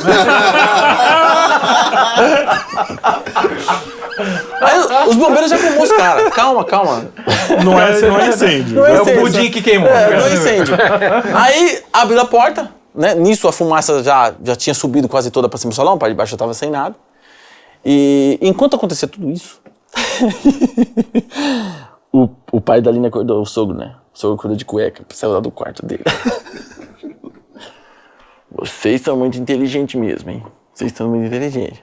Aí 4.60 5.08
os 5.08 5.16
bombeiros 5.16 5.50
já 5.50 5.58
filmou 5.58 5.82
os 5.82 5.92
caras. 5.92 6.32
Calma, 6.32 6.64
calma. 6.64 7.10
Não 7.64 7.80
é, 7.80 8.00
não 8.00 8.18
é 8.18 8.28
incêndio. 8.28 8.76
Não 8.76 8.86
é 8.86 8.96
É 8.96 9.00
o 9.00 9.20
pudim 9.20 9.50
que 9.50 9.62
queimou. 9.62 9.88
É, 9.88 10.18
não 10.18 10.26
é 10.26 10.34
incêndio. 10.34 10.74
Aí 11.34 11.82
abriu 11.92 12.20
a 12.20 12.24
porta, 12.24 12.70
né? 12.94 13.14
Nisso 13.14 13.48
a 13.48 13.52
fumaça 13.52 14.02
já, 14.02 14.34
já 14.42 14.56
tinha 14.56 14.74
subido 14.74 15.08
quase 15.08 15.30
toda 15.30 15.48
pra 15.48 15.58
cima 15.58 15.70
do 15.70 15.76
salão, 15.76 15.94
a 15.94 15.96
parte 15.96 16.12
de 16.12 16.16
baixo 16.16 16.30
já 16.32 16.36
tava 16.36 16.54
sem 16.54 16.70
nada. 16.70 16.94
E 17.84 18.38
enquanto 18.42 18.76
acontecia 18.76 19.08
tudo 19.08 19.30
isso, 19.30 19.60
o, 22.12 22.28
o 22.52 22.60
pai 22.60 22.80
da 22.82 22.90
Aline 22.90 23.06
acordou, 23.06 23.40
o 23.40 23.46
sogro, 23.46 23.76
né? 23.76 23.94
O 24.14 24.18
sogro 24.18 24.34
acordou 24.34 24.56
de 24.56 24.64
cueca, 24.64 25.02
saiu 25.08 25.32
lá 25.32 25.40
do 25.40 25.50
quarto 25.50 25.84
dele. 25.84 26.04
Vocês 28.52 29.00
são 29.00 29.16
muito 29.16 29.38
inteligentes 29.38 29.98
mesmo, 29.98 30.30
hein? 30.30 30.42
Vocês 30.80 30.92
são 30.92 31.10
muito 31.10 31.26
inteligentes. 31.26 31.78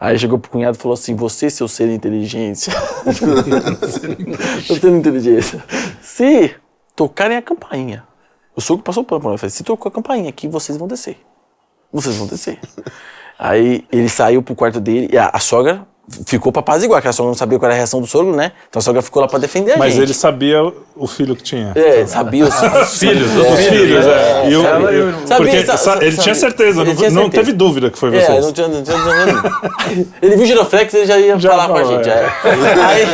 Aí 0.00 0.18
chegou 0.18 0.38
pro 0.38 0.50
cunhado 0.50 0.74
e 0.74 0.80
falou 0.80 0.94
assim: 0.94 1.14
Você, 1.14 1.50
seu 1.50 1.68
ser 1.68 1.84
seu 1.84 1.84
ser 4.64 4.78
de 4.80 4.88
inteligência. 4.98 5.62
Se 6.00 6.56
tocarem 6.96 7.36
a 7.36 7.42
campainha. 7.42 8.04
O 8.56 8.60
sogro 8.60 8.82
passou 8.82 9.02
o 9.02 9.06
pano 9.06 9.20
pra 9.20 9.32
mim. 9.32 9.50
Se 9.50 9.62
tocou 9.62 9.90
a 9.90 9.92
campainha 9.92 10.30
aqui, 10.30 10.48
vocês 10.48 10.78
vão 10.78 10.88
descer. 10.88 11.18
Vocês 11.92 12.16
vão 12.16 12.26
descer. 12.26 12.58
Aí 13.38 13.86
ele 13.92 14.08
saiu 14.08 14.42
pro 14.42 14.54
quarto 14.54 14.80
dele 14.80 15.10
e 15.12 15.18
a, 15.18 15.30
a 15.32 15.38
sogra 15.38 15.86
ficou 16.26 16.50
pra 16.50 16.62
paz 16.62 16.82
igual, 16.82 17.00
que 17.02 17.08
a 17.08 17.12
sogra 17.12 17.28
não 17.30 17.36
sabia 17.36 17.58
qual 17.58 17.66
era 17.66 17.74
a 17.74 17.76
reação 17.76 18.00
do 18.00 18.06
sogro, 18.06 18.34
né? 18.34 18.52
Então 18.68 18.80
a 18.80 18.82
sogra 18.82 19.02
ficou 19.02 19.20
lá 19.22 19.28
pra 19.28 19.38
defender 19.38 19.72
a 19.72 19.76
Mas 19.76 19.92
gente. 19.94 20.04
ele 20.04 20.14
sabia 20.14 20.72
o 20.96 21.06
filho 21.06 21.36
que 21.36 21.42
tinha. 21.42 21.72
É, 21.74 22.06
sabia 22.06 22.44
os, 22.48 22.54
os 22.54 22.98
filhos, 22.98 23.30
Os 23.36 23.60
filhos, 23.66 24.06
é. 24.06 24.48
E 24.50 24.56
o- 24.56 24.64
Ela 24.66 24.92
e 24.92 25.02
o- 25.02 25.12
porque 25.12 25.26
Sabia, 25.26 25.66
sa- 25.66 25.76
sa- 25.76 25.98
ele 26.00 26.12
sa- 26.16 26.22
tinha 26.22 26.34
certeza, 26.34 26.80
ele 26.80 26.90
não, 26.90 26.96
tinha 26.96 27.10
não 27.10 27.22
certeza. 27.22 27.42
teve 27.44 27.52
dúvida 27.56 27.90
que 27.90 27.98
foi 27.98 28.16
É, 28.16 28.20
vocês. 28.24 28.44
não 28.44 28.52
tinha, 28.52 28.68
não 28.68 28.82
tinha 28.82 28.96
dúvida 28.96 29.24
nenhuma. 29.26 29.60
Ele 30.22 30.34
viu 30.36 30.44
o 30.44 30.46
giroflex, 30.46 30.94
ele 30.94 31.06
já 31.06 31.18
ia 31.18 31.38
Já 31.38 31.50
falar 31.50 31.68
com 31.68 31.76
a 31.76 31.80
falou, 31.84 31.96
gente. 32.04 32.08
é. 32.10 32.12
é. 32.12 32.82
Aí, 32.84 33.06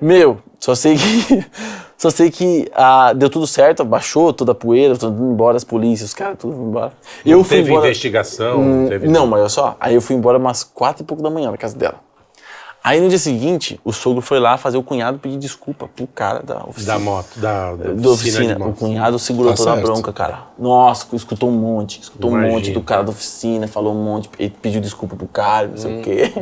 meu, 0.00 0.38
só 0.58 0.74
sei 0.74 0.96
que 0.96 1.44
Só 1.98 2.10
sei 2.10 2.32
que 2.32 2.68
ah, 2.74 3.12
deu 3.12 3.30
tudo 3.30 3.46
certo, 3.46 3.84
baixou 3.84 4.32
toda 4.32 4.50
a 4.50 4.54
poeira, 4.56 4.96
tudo 4.96 5.14
indo 5.22 5.32
embora, 5.34 5.56
as 5.56 5.62
polícias, 5.62 6.08
os 6.08 6.14
caras, 6.14 6.36
tudo 6.36 6.52
indo 6.52 6.64
embora. 6.64 6.92
Eu 7.24 7.36
Não 7.38 7.44
fui 7.44 7.58
teve 7.58 7.70
embora. 7.70 7.86
investigação? 7.86 8.60
Hum, 8.60 8.86
teve... 8.88 9.06
Não, 9.06 9.24
mas 9.24 9.38
olha 9.38 9.48
só. 9.48 9.76
Aí 9.78 9.94
eu 9.94 10.00
fui 10.00 10.16
embora 10.16 10.36
umas 10.36 10.64
quatro 10.64 11.04
e 11.04 11.06
pouco 11.06 11.22
da 11.22 11.30
manhã 11.30 11.52
na 11.52 11.56
casa 11.56 11.76
dela. 11.76 11.94
Aí 12.84 13.00
no 13.00 13.08
dia 13.08 13.18
seguinte, 13.18 13.78
o 13.84 13.92
sogro 13.92 14.20
foi 14.20 14.40
lá 14.40 14.56
fazer 14.56 14.76
o 14.76 14.82
cunhado 14.82 15.16
pedir 15.18 15.36
desculpa 15.36 15.86
pro 15.94 16.04
cara 16.06 16.42
da 16.42 16.64
oficina. 16.66 16.94
Da 16.94 16.98
moto, 16.98 17.28
da, 17.36 17.74
da 17.76 17.92
Da 17.92 18.08
oficina. 18.10 18.56
O 18.66 18.72
cunhado 18.72 19.18
segurou 19.20 19.52
Tá 19.52 19.56
toda 19.56 19.70
a 19.70 19.74
certo. 19.74 19.86
bronca, 19.86 20.12
cara. 20.12 20.38
Nossa, 20.58 21.06
escutou 21.14 21.48
um 21.48 21.52
monte. 21.52 22.00
Escutou 22.00 22.30
um 22.32 22.34
Imagino. 22.34 22.54
monte 22.56 22.70
do 22.72 22.80
cara 22.80 23.04
da 23.04 23.10
oficina, 23.10 23.68
falou 23.68 23.94
um 23.94 24.02
monte, 24.02 24.28
ele 24.36 24.52
pediu 24.60 24.80
desculpa 24.80 25.14
pro 25.14 25.28
cara, 25.28 25.68
não 25.68 25.76
sei 25.76 26.00
o 26.00 26.02
quê. 26.02 26.32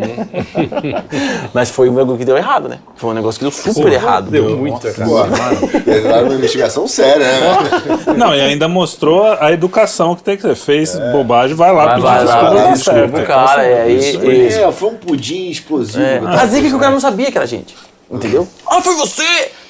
Mas 1.52 1.70
foi 1.70 1.88
um 1.90 1.94
negócio 1.94 2.18
que 2.18 2.24
deu 2.24 2.36
errado, 2.36 2.68
né? 2.68 2.78
Foi 2.96 3.10
um 3.10 3.14
negócio 3.14 3.38
que 3.38 3.44
deu 3.44 3.52
super 3.74 3.92
errado. 3.92 4.30
Deu 4.30 4.56
muito 4.56 4.86
errado. 4.86 5.30
Entraram 5.76 6.24
numa 6.24 6.34
investigação 6.36 6.88
séria, 6.88 7.26
né? 7.26 8.14
Não, 8.16 8.34
e 8.34 8.40
ainda 8.40 8.66
mostrou 8.68 9.24
a 9.38 9.52
educação 9.52 10.14
que 10.16 10.22
tem 10.22 10.36
que 10.36 10.42
ser. 10.42 10.54
Fez 10.54 10.98
bobagem, 11.12 11.54
vai 11.54 11.72
lá 11.72 11.90
pedir 11.90 12.02
Vai 12.02 12.24
lá, 12.24 12.32
desculpa. 12.32 12.50
pedir 12.50 12.64
tá 12.64 12.72
desculpa 13.02 13.22
cara, 13.24 13.66
é, 13.66 13.90
Isso 13.90 14.16
e- 14.16 14.20
foi, 14.20 14.46
é, 14.46 14.72
foi 14.72 14.88
um 14.90 14.94
pudim 14.96 15.50
explosivo. 15.50 16.02
É, 16.02 16.18
tá? 16.20 16.29
A 16.32 16.46
zica 16.46 16.66
é 16.66 16.70
que 16.70 16.76
o 16.76 16.80
cara 16.80 16.90
não 16.92 17.00
sabia 17.00 17.30
que 17.30 17.38
era 17.38 17.46
gente. 17.46 17.76
Entendeu? 18.10 18.48
Ah, 18.68 18.80
foi 18.82 18.96
você! 18.96 19.22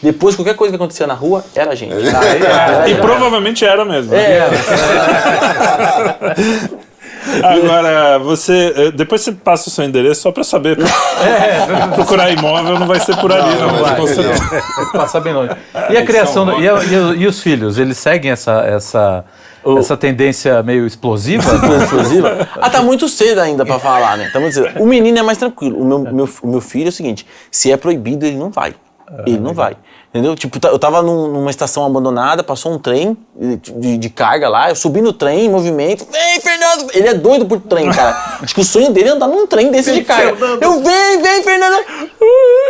Depois, 0.02 0.34
qualquer 0.34 0.54
coisa 0.54 0.72
que 0.72 0.76
acontecia 0.76 1.06
na 1.06 1.12
rua, 1.12 1.44
era 1.54 1.76
gente. 1.76 1.92
Era 2.08 2.88
E 2.88 2.92
gente. 2.94 3.02
provavelmente 3.02 3.66
era 3.66 3.84
mesmo. 3.84 4.12
né? 4.12 4.18
É, 4.22 4.48
Agora, 7.44 8.18
você. 8.18 8.72
eh, 8.76 8.90
Depois 8.92 9.20
você 9.20 9.32
passa 9.32 9.68
o 9.68 9.70
seu 9.70 9.84
endereço 9.84 10.22
só 10.22 10.32
pra 10.32 10.42
saber. 10.42 10.78
Procurar 11.94 12.30
imóvel 12.30 12.78
não 12.78 12.86
vai 12.86 12.98
ser 12.98 13.14
por 13.16 13.30
ali, 13.32 13.54
não. 13.56 13.72
não 13.72 13.82
vai, 13.82 13.96
não. 13.98 14.92
Passar 14.92 15.20
bem 15.20 15.34
longe. 15.34 15.52
E 15.90 15.96
a 15.96 16.04
criação, 16.04 16.46
do- 16.46 16.60
e, 16.62 16.68
a- 16.68 16.82
e 16.82 17.22
e 17.22 17.26
os 17.26 17.40
filhos, 17.42 17.78
eles 17.78 17.98
seguem 17.98 18.30
essa, 18.30 18.60
essa, 18.62 19.24
essa 19.78 19.96
tendência 19.96 20.62
meio 20.62 20.86
explosiva? 20.86 21.42
explosiva. 21.82 22.48
Ah, 22.60 22.68
tá 22.68 22.82
muito 22.82 23.08
cedo 23.08 23.38
ainda 23.38 23.64
pra 23.64 23.78
falar, 23.78 24.16
né? 24.16 24.30
Tá 24.32 24.40
muito 24.40 24.54
cedo. 24.54 24.80
O 24.80 24.86
menino 24.86 25.18
é 25.18 25.22
mais 25.22 25.38
tranquilo. 25.38 25.78
O 25.78 25.84
meu, 25.84 25.98
meu, 25.98 26.28
o 26.42 26.46
meu 26.46 26.60
filho 26.60 26.86
é 26.86 26.88
o 26.88 26.92
seguinte: 26.92 27.26
se 27.50 27.70
é 27.70 27.76
proibido, 27.76 28.26
ele 28.26 28.36
não 28.36 28.50
vai. 28.50 28.74
Ele 29.26 29.38
não 29.38 29.52
vai. 29.52 29.76
Entendeu? 30.12 30.34
Tipo, 30.34 30.58
tá- 30.58 30.68
eu 30.70 30.78
tava 30.78 31.02
num- 31.02 31.28
numa 31.28 31.50
estação 31.50 31.86
abandonada, 31.86 32.42
passou 32.42 32.72
um 32.72 32.78
trem 32.80 33.16
de, 33.76 33.96
de 33.96 34.10
carga 34.10 34.48
lá, 34.48 34.68
eu 34.68 34.74
subi 34.74 35.00
no 35.00 35.12
trem, 35.12 35.46
em 35.46 35.48
movimento. 35.48 36.04
Vem, 36.10 36.40
Fernando! 36.40 36.90
Ele 36.92 37.06
é 37.08 37.14
doido 37.14 37.46
por 37.46 37.60
trem, 37.60 37.88
cara. 37.92 38.38
Acho 38.42 38.52
que 38.54 38.60
o 38.60 38.64
sonho 38.64 38.90
dele 38.92 39.08
é 39.10 39.12
andar 39.12 39.28
num 39.28 39.46
trem 39.46 39.70
desse 39.70 39.92
de 39.92 40.02
carga. 40.02 40.36
Eu, 40.60 40.82
vem, 40.82 41.22
vem, 41.22 41.42
Fernando! 41.44 41.74
"Ah, 41.74 42.06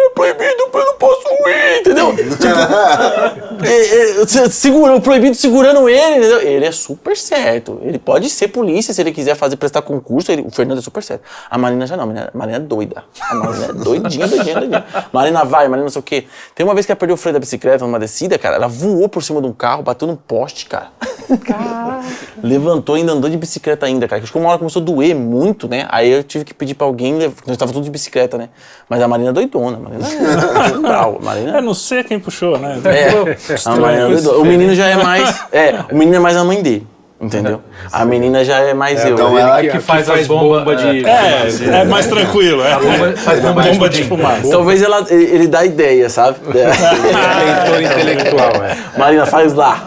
É 0.07 0.11
proibido, 0.15 0.55
eu 0.75 0.85
não 0.85 0.95
posso 0.97 1.29
ir, 1.49 1.81
entendeu? 1.81 2.15
Tipo, 2.15 3.65
é, 3.65 4.21
é, 4.23 4.27
se- 4.27 4.51
segura, 4.53 4.95
o 4.97 5.01
proibido 5.01 5.35
segurando 5.35 5.89
ele, 5.89 6.19
entendeu? 6.19 6.43
Ele 6.43 6.67
é 6.67 6.73
super 6.73 7.17
certo. 7.17 7.81
Ele 7.83 7.99
pode 7.99 8.29
ser 8.29 8.49
polícia 8.49 8.93
se 8.93 9.01
ele 9.01 9.13
quiser 9.13 9.35
fazer, 9.35 9.57
prestar 9.57 9.81
concurso. 9.83 10.31
ele- 10.31 10.43
o 10.43 10.51
Fernando 10.51 10.79
é 10.79 10.83
super 10.83 11.03
certo. 11.03 11.23
A 11.51 11.57
Marina 11.57 11.87
já 11.87 11.97
não, 11.97 12.05
a 12.05 12.07
Marina, 12.07 12.31
a 12.35 12.39
Marina 12.39 12.57
é 12.59 12.61
doida. 12.61 13.05
A 13.31 13.35
Marina 13.35 13.65
é 13.65 13.73
doidinha, 13.73 14.27
doidinha, 14.29 14.55
doidinha. 14.57 14.85
Marina 15.11 15.43
vai, 15.45 15.69
Marina 15.69 15.85
não 15.85 15.91
sei 15.91 16.01
o 16.01 16.03
quê. 16.03 16.27
Tem 16.55 16.65
uma 16.67 16.75
vez 16.75 16.85
que 16.85 16.93
ela 16.93 16.99
perdeu 16.99 17.15
o 17.15 17.17
freio 17.19 17.30
da 17.33 17.39
bicicleta 17.39 17.85
numa 17.85 17.99
descida, 17.99 18.39
cara, 18.39 18.57
ela 18.57 18.69
voou 18.69 19.09
por 19.09 19.23
cima 19.23 19.41
de 19.41 19.47
um 19.47 19.53
carro, 19.53 19.83
bateu 19.83 20.07
num 20.09 20.17
poste, 20.17 20.67
cara. 20.67 20.89
Levantou 22.43 22.97
e 22.97 23.01
ainda 23.01 23.13
andou 23.13 23.31
de 23.31 23.37
bicicleta 23.37 23.87
ainda, 23.87 24.09
cara. 24.09 24.23
Acho 24.23 24.33
que 24.33 24.39
uma 24.39 24.49
hora 24.49 24.59
começou 24.59 24.83
a 24.83 24.85
doer 24.85 25.15
muito, 25.15 25.69
né? 25.69 25.87
Aí 25.91 26.11
eu 26.11 26.23
tive 26.23 26.45
que 26.45 26.55
pedir 26.55 26.75
pra 26.75 26.87
alguém, 26.87 27.15
nós 27.47 27.57
tava 27.57 27.73
tudo 27.73 27.85
de 27.85 27.91
bicicleta, 27.91 28.37
né? 28.37 28.49
Mas 28.89 29.01
a 29.03 29.09
Marina 29.09 29.31
é 29.31 29.33
doidona, 29.33 29.77
a 29.77 29.81
Marina 29.81 30.07
é 30.07 30.79
brava, 30.79 31.17
a 31.17 31.23
Marina 31.23 31.59
É, 31.59 31.61
não 31.61 31.75
sei 31.75 32.03
quem 32.03 32.19
puxou, 32.19 32.59
né? 32.59 32.81
é, 32.85 33.37
a 33.65 33.77
Mariana 33.77 34.15
doidona. 34.15 34.39
o 34.39 34.45
menino 34.45 34.75
já 34.75 34.87
é 34.87 34.97
mais. 34.97 35.41
É, 35.53 35.85
o 35.91 35.97
menino 35.97 36.17
é 36.17 36.21
mais 36.21 36.37
a 36.37 36.45
mãe 36.45 36.63
dele. 36.63 36.87
Entendeu? 37.21 37.61
A 37.93 38.03
menina 38.07 38.43
já 38.43 38.61
é 38.61 38.73
mais 38.73 39.05
eu. 39.05 39.13
então 39.13 39.39
ela 39.39 39.61
que, 39.61 39.69
que 39.69 39.79
faz, 39.79 40.07
faz 40.07 40.21
as 40.23 40.27
bomba, 40.27 40.75
de... 40.75 41.05
É, 41.05 41.49
é 41.81 41.85
mais 41.85 42.07
tranquilo. 42.07 42.63
É. 42.65 42.75
bomba- 42.77 43.13
faz 43.17 43.41
bomba 43.41 43.63
de 43.63 43.69
Bomba 43.71 43.89
de 43.91 43.97
pudim. 43.99 44.09
fumaça. 44.09 44.51
Talvez 44.51 44.81
ela, 44.83 45.05
ele 45.11 45.25
ele 45.25 45.47
dá 45.47 45.63
ideia, 45.65 46.09
sabe? 46.09 46.39
É. 46.57 47.77
Leitor 47.77 47.83
intelectual, 48.01 48.65
é. 48.65 48.77
Marina, 48.99 49.27
faz 49.27 49.53
lá. 49.53 49.87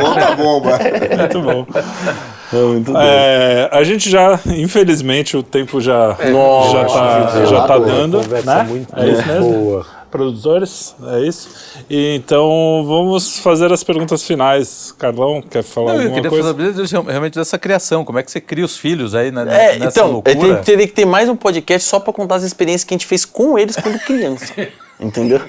Monta 0.00 0.26
a 0.28 0.34
bomba. 0.36 0.78
Muito 1.22 2.92
bom. 2.92 2.98
É, 3.00 3.68
a 3.72 3.82
gente 3.82 4.08
já, 4.10 4.38
infelizmente, 4.46 5.36
o 5.36 5.42
tempo 5.42 5.80
já, 5.80 6.16
Nossa, 6.30 6.72
já 6.72 6.84
tá, 6.84 7.44
já 7.46 7.60
tá 7.62 7.78
dando. 7.78 8.20
Conversa 8.22 8.54
Né? 8.56 8.62
muito 8.68 8.98
É 8.98 9.08
isso 9.08 9.26
mesmo? 9.26 9.52
boa. 9.52 9.86
Produtores, 10.10 10.94
é 11.06 11.20
isso. 11.26 11.48
E 11.90 12.16
então 12.16 12.84
vamos 12.86 13.38
fazer 13.38 13.70
as 13.72 13.84
perguntas 13.84 14.22
finais. 14.24 14.94
Carlão, 14.98 15.42
quer 15.42 15.62
falar 15.62 15.92
Não, 15.94 15.94
eu 15.96 16.00
alguma 16.08 16.14
queria 16.16 16.30
coisa? 16.30 16.48
saber 16.48 16.72
desse- 16.72 16.94
realmente 16.98 17.34
dessa 17.34 17.58
criação. 17.58 18.04
Como 18.04 18.18
é 18.18 18.22
que 18.22 18.30
você 18.30 18.40
cria 18.40 18.64
os 18.64 18.76
filhos 18.76 19.14
aí 19.14 19.30
né, 19.30 19.42
É, 19.42 19.78
nessa 19.78 20.00
então, 20.00 20.12
loucura? 20.12 20.36
eu 20.36 20.56
te- 20.60 20.64
teria 20.64 20.86
que 20.86 20.94
ter 20.94 21.04
mais 21.04 21.28
um 21.28 21.36
podcast 21.36 21.86
só 21.88 22.00
pra 22.00 22.12
contar 22.12 22.36
as 22.36 22.42
experiências 22.42 22.84
que 22.84 22.94
a 22.94 22.96
gente 22.96 23.06
fez 23.06 23.24
com 23.24 23.58
eles 23.58 23.76
quando 23.76 23.98
criança. 24.00 24.52
entendeu? 24.98 25.40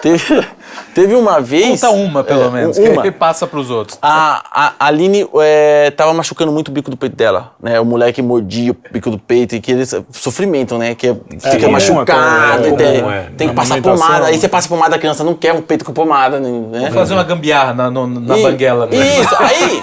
Teve, 0.00 0.46
teve 0.94 1.14
uma 1.16 1.40
vez. 1.40 1.80
Conta 1.80 1.90
uma, 1.90 2.22
pelo 2.22 2.44
é, 2.44 2.50
menos, 2.50 2.78
Uma. 2.78 3.02
que 3.02 3.10
passa 3.10 3.46
pros 3.48 3.68
outros. 3.68 3.98
A, 4.00 4.44
a 4.50 4.74
a 4.78 4.86
Aline 4.86 5.28
é, 5.40 5.90
tava 5.90 6.14
machucando 6.14 6.52
muito 6.52 6.68
o 6.68 6.70
bico 6.70 6.88
do 6.90 6.96
peito 6.96 7.16
dela, 7.16 7.52
né? 7.60 7.80
O 7.80 7.84
moleque 7.84 8.22
mordia 8.22 8.70
o 8.72 8.76
bico 8.92 9.10
do 9.10 9.18
peito 9.18 9.56
e 9.56 9.60
que 9.60 9.72
eles 9.72 9.92
sofrimento, 10.12 10.78
né? 10.78 10.94
Que 10.94 11.08
é- 11.08 11.14
fica 11.40 11.58
comum 11.58 11.72
machucado, 11.72 12.66
e 12.66 12.70
é 12.70 12.72
tem, 12.76 12.96
é. 13.10 13.30
tem 13.36 13.48
que 13.48 13.54
passar 13.54 13.82
pomada. 13.82 14.26
Aí 14.26 14.38
você 14.38 14.48
passa 14.48 14.68
pomada, 14.68 14.94
a 14.94 14.98
criança 14.98 15.24
não 15.24 15.34
quer 15.34 15.52
um 15.52 15.62
peito 15.62 15.84
com 15.84 15.92
pomada, 15.92 16.38
né? 16.38 16.48
Vou 16.80 16.92
fazer 16.92 17.14
uma 17.14 17.24
gambiarra 17.24 17.74
na, 17.74 17.90
no- 17.90 18.06
na 18.06 18.38
E- 18.38 18.42
banguela. 18.42 18.86
Né? 18.86 18.96
Isso, 19.20 19.34
aí. 19.36 19.82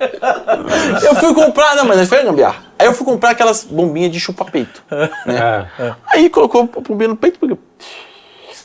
eu 1.04 1.14
fui 1.16 1.34
comprar, 1.34 1.74
não, 1.76 1.84
mas 1.84 1.98
não 1.98 2.06
foi 2.06 2.22
gambiarra. 2.22 2.56
Aí 2.78 2.86
eu 2.86 2.94
fui 2.94 3.04
comprar 3.04 3.30
aquelas 3.30 3.64
bombinhas 3.64 4.10
de 4.10 4.18
chupa-peito. 4.18 4.82
Né? 5.26 5.66
É. 5.78 5.92
Aí 6.14 6.30
colocou 6.30 6.62
a 6.74 6.80
bombinha 6.80 7.08
no 7.08 7.16
peito, 7.16 7.38
porque. 7.38 7.56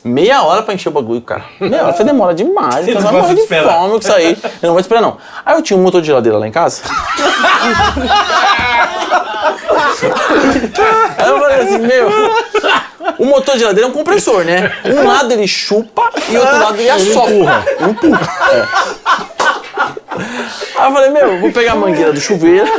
Meia 0.06 0.40
hora 0.42 0.62
pra 0.62 0.72
encher 0.72 0.88
o 0.88 0.92
bagulho, 0.92 1.20
cara. 1.20 1.42
Meia 1.58 1.82
hora, 1.82 1.92
você 1.92 2.04
demora 2.04 2.32
demais. 2.32 2.86
Não 2.86 3.00
vai 3.00 3.12
morrer 3.12 3.34
de 3.34 3.40
esperar. 3.40 3.74
fome 3.74 3.90
com 3.90 3.98
isso 3.98 4.12
aí. 4.12 4.38
Eu 4.62 4.68
não 4.68 4.70
vou 4.70 4.80
esperar, 4.80 5.00
não. 5.00 5.16
Aí 5.44 5.56
eu 5.56 5.62
tinha 5.62 5.76
um 5.76 5.82
motor 5.82 6.00
de 6.00 6.06
geladeira 6.06 6.38
lá 6.38 6.46
em 6.46 6.52
casa. 6.52 6.82
Aí 11.18 11.28
eu 11.28 11.38
falei 11.40 11.60
assim, 11.60 11.78
meu. 11.78 12.08
O 13.18 13.24
motor 13.24 13.54
de 13.54 13.60
geladeira 13.60 13.88
é 13.88 13.90
um 13.90 13.94
compressor, 13.94 14.44
né? 14.44 14.72
Um 14.84 15.08
lado 15.08 15.32
ele 15.32 15.48
chupa 15.48 16.10
e 16.28 16.36
o 16.36 16.40
outro 16.40 16.58
lado 16.58 16.78
ele 16.78 16.90
assopra. 16.90 17.64
Empurra. 17.80 18.28
É. 18.52 18.66
Aí 20.78 20.88
eu 20.88 20.92
falei, 20.92 21.10
meu, 21.10 21.40
vou 21.40 21.50
pegar 21.50 21.72
a 21.72 21.76
mangueira 21.76 22.12
do 22.12 22.20
chuveiro, 22.20 22.70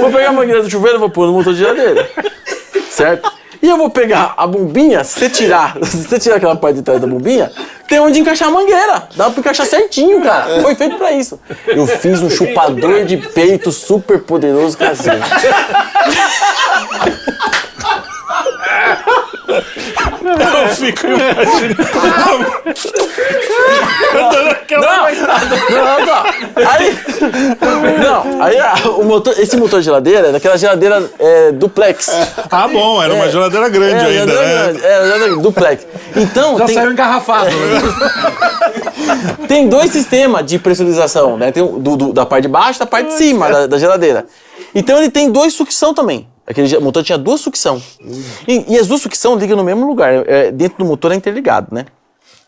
vou 0.00 0.10
pegar 0.12 0.28
a 0.28 0.32
mangueira 0.32 0.62
do 0.62 0.70
chuveiro 0.70 0.98
e 0.98 1.00
vou 1.00 1.10
pôr 1.10 1.26
no 1.26 1.32
motor 1.32 1.52
de 1.52 1.58
geladeira. 1.60 2.08
Certo? 2.90 3.32
E 3.62 3.68
eu 3.68 3.76
vou 3.76 3.90
pegar 3.90 4.34
a 4.36 4.46
bombinha, 4.46 5.04
se 5.04 5.28
tirar, 5.30 5.76
se 5.84 6.04
você 6.04 6.18
tirar 6.18 6.36
aquela 6.36 6.56
parte 6.56 6.76
de 6.76 6.82
trás 6.82 7.00
da 7.00 7.06
bombinha, 7.06 7.50
tem 7.88 8.00
onde 8.00 8.20
encaixar 8.20 8.48
a 8.48 8.50
mangueira. 8.50 9.08
Dá 9.16 9.30
pra 9.30 9.40
encaixar 9.40 9.66
certinho, 9.66 10.22
cara. 10.22 10.60
Foi 10.62 10.74
feito 10.74 10.96
pra 10.96 11.12
isso. 11.12 11.40
Eu 11.66 11.86
fiz 11.86 12.22
um 12.22 12.30
chupador 12.30 13.04
de 13.04 13.16
peito 13.16 13.72
super 13.72 14.20
poderoso 14.20 14.76
caseiro. 14.76 15.20
Eu 19.46 20.68
fico 20.74 21.06
imaginando. 21.06 21.74
Aquela- 24.50 24.86
Não, 25.70 26.06
não, 26.06 26.22
aí, 26.68 27.98
não, 28.02 28.42
aí 28.42 28.56
o 28.98 29.02
motor, 29.04 29.34
esse 29.38 29.56
motor 29.56 29.80
de 29.80 29.84
geladeira 29.84 30.28
é 30.28 30.32
daquela 30.32 30.56
geladeira 30.56 31.10
é, 31.18 31.52
duplex. 31.52 32.08
Ah, 32.50 32.66
bom, 32.68 33.02
era 33.02 33.12
uma 33.14 33.28
geladeira 33.28 33.68
grande 33.68 33.94
É, 33.94 34.20
ainda, 34.20 34.32
geladeira 34.32 34.72
né? 34.72 34.80
é, 34.82 35.04
geladeira 35.04 35.36
duplex. 35.36 35.86
Então, 36.16 36.58
Já 36.58 36.66
tem, 36.66 36.74
saiu 36.74 36.92
engarrafado. 36.92 37.50
tem 39.48 39.68
dois 39.68 39.90
sistemas 39.90 40.44
de 40.46 40.58
pressurização, 40.58 41.36
né? 41.36 41.52
Tem 41.52 41.62
o 41.62 41.78
do, 41.78 41.96
do- 41.96 42.12
da 42.12 42.24
parte 42.26 42.42
de 42.42 42.48
baixo 42.48 42.78
e 42.78 42.80
da 42.80 42.86
parte 42.86 43.08
de 43.08 43.14
cima 43.14 43.48
da, 43.50 43.66
da 43.66 43.78
geladeira. 43.78 44.26
Então 44.74 44.98
ele 44.98 45.10
tem 45.10 45.30
dois 45.30 45.52
sucção 45.54 45.92
também. 45.94 46.26
Aquele 46.46 46.66
ge- 46.66 46.78
motor 46.78 47.02
tinha 47.02 47.16
duas 47.18 47.40
sucção. 47.40 47.80
E, 48.46 48.74
e 48.74 48.78
as 48.78 48.86
duas 48.86 49.00
sucção 49.00 49.36
ligam 49.36 49.56
no 49.56 49.64
mesmo 49.64 49.86
lugar. 49.86 50.12
é, 50.28 50.50
dentro 50.50 50.78
do 50.78 50.84
motor 50.84 51.12
é 51.12 51.14
interligado, 51.14 51.68
né? 51.72 51.86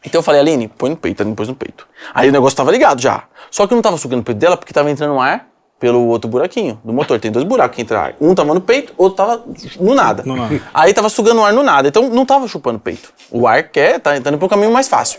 Então 0.05 0.18
eu 0.20 0.23
falei, 0.23 0.40
Aline, 0.40 0.68
põe 0.68 0.90
no 0.90 0.97
peito, 0.97 1.23
Aline 1.23 1.35
pôs 1.35 1.48
no 1.48 1.55
peito. 1.55 1.86
Aí 2.14 2.28
o 2.28 2.32
negócio 2.32 2.56
tava 2.56 2.70
ligado 2.70 3.01
já. 3.01 3.24
Só 3.51 3.66
que 3.66 3.73
eu 3.73 3.77
não 3.77 3.82
tava 3.82 3.97
sugando 3.97 4.20
o 4.20 4.23
peito 4.23 4.39
dela 4.39 4.56
porque 4.56 4.73
tava 4.73 4.90
entrando 4.90 5.18
ar 5.18 5.48
pelo 5.81 6.06
outro 6.06 6.31
buraquinho 6.31 6.81
do 6.85 6.93
motor. 6.93 7.18
Tem 7.18 7.31
dois 7.31 7.44
buracos 7.44 7.74
que 7.77 7.82
entra 7.82 8.01
ar. 8.01 8.14
Um 8.20 8.35
tava 8.35 8.55
no 8.55 8.60
peito, 8.60 8.93
outro 8.97 9.16
tava 9.16 9.43
no 9.81 9.94
nada. 9.94 10.23
No 10.24 10.36
nada. 10.36 10.60
Aí 10.73 10.93
tava 10.94 11.09
sugando 11.09 11.40
o 11.40 11.44
ar 11.44 11.52
no 11.52 11.62
nada. 11.62 11.89
Então 11.89 12.09
não 12.09 12.24
tava 12.24 12.47
chupando 12.47 12.77
o 12.77 12.81
peito. 12.81 13.12
O 13.31 13.47
ar 13.48 13.64
quer, 13.64 13.98
tá 13.98 14.16
entrando 14.16 14.39
pro 14.39 14.48
caminho 14.48 14.70
mais 14.70 14.86
fácil. 14.89 15.18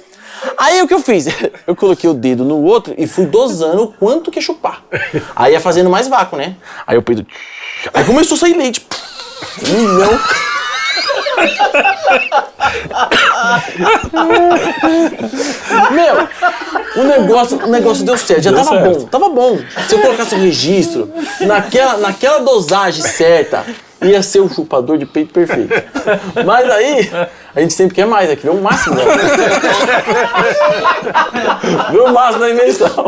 Aí 0.58 0.82
o 0.82 0.88
que 0.88 0.94
eu 0.94 1.02
fiz? 1.02 1.28
Eu 1.66 1.76
coloquei 1.76 2.10
o 2.10 2.14
dedo 2.14 2.44
no 2.44 2.62
outro 2.64 2.94
e 2.98 3.08
fui 3.08 3.26
dosando 3.26 3.84
o 3.84 3.88
quanto 3.94 4.32
que 4.32 4.42
chupar. 4.42 4.84
Aí 5.36 5.54
ia 5.54 5.60
fazendo 5.60 5.90
mais 5.90 6.08
vácuo, 6.08 6.38
né? 6.38 6.56
Aí 6.86 6.98
o 6.98 7.02
peito. 7.02 7.26
Aí 7.94 8.04
começou 8.04 8.36
a 8.36 8.40
sair 8.40 8.56
leite. 8.58 8.86
Um 9.68 9.80
milhão. 9.80 10.20
Meu, 15.92 16.28
o 16.96 17.04
negócio, 17.08 17.58
o 17.64 17.68
negócio 17.68 18.06
deu 18.06 18.18
certo, 18.18 18.44
já 18.44 18.52
Deu 18.52 18.64
tava 18.64 18.78
certo. 18.82 19.00
bom, 19.00 19.06
tava 19.06 19.30
bom. 19.30 19.60
Se 19.88 19.96
eu 19.96 20.00
colocasse 20.00 20.36
o 20.36 20.40
registro, 20.40 21.12
naquela, 21.42 21.98
naquela 21.98 22.40
dosagem 22.40 23.04
certa, 23.04 23.64
ia 24.02 24.22
ser 24.22 24.40
o 24.40 24.50
chupador 24.50 24.98
de 24.98 25.06
peito 25.06 25.34
perfeito. 25.34 25.74
Mas 26.46 26.70
aí, 26.70 27.10
a 27.56 27.62
gente 27.62 27.74
sempre 27.74 27.96
quer 27.96 28.06
mais, 28.06 28.30
é 28.30 28.36
que 28.36 28.44
vê 28.44 28.50
o 28.50 28.62
máximo 28.62 28.96
da 28.96 29.04
Vê 31.92 32.00
o 32.00 32.14
máximo 32.14 32.40
da 32.40 32.50
invenção. 32.50 33.06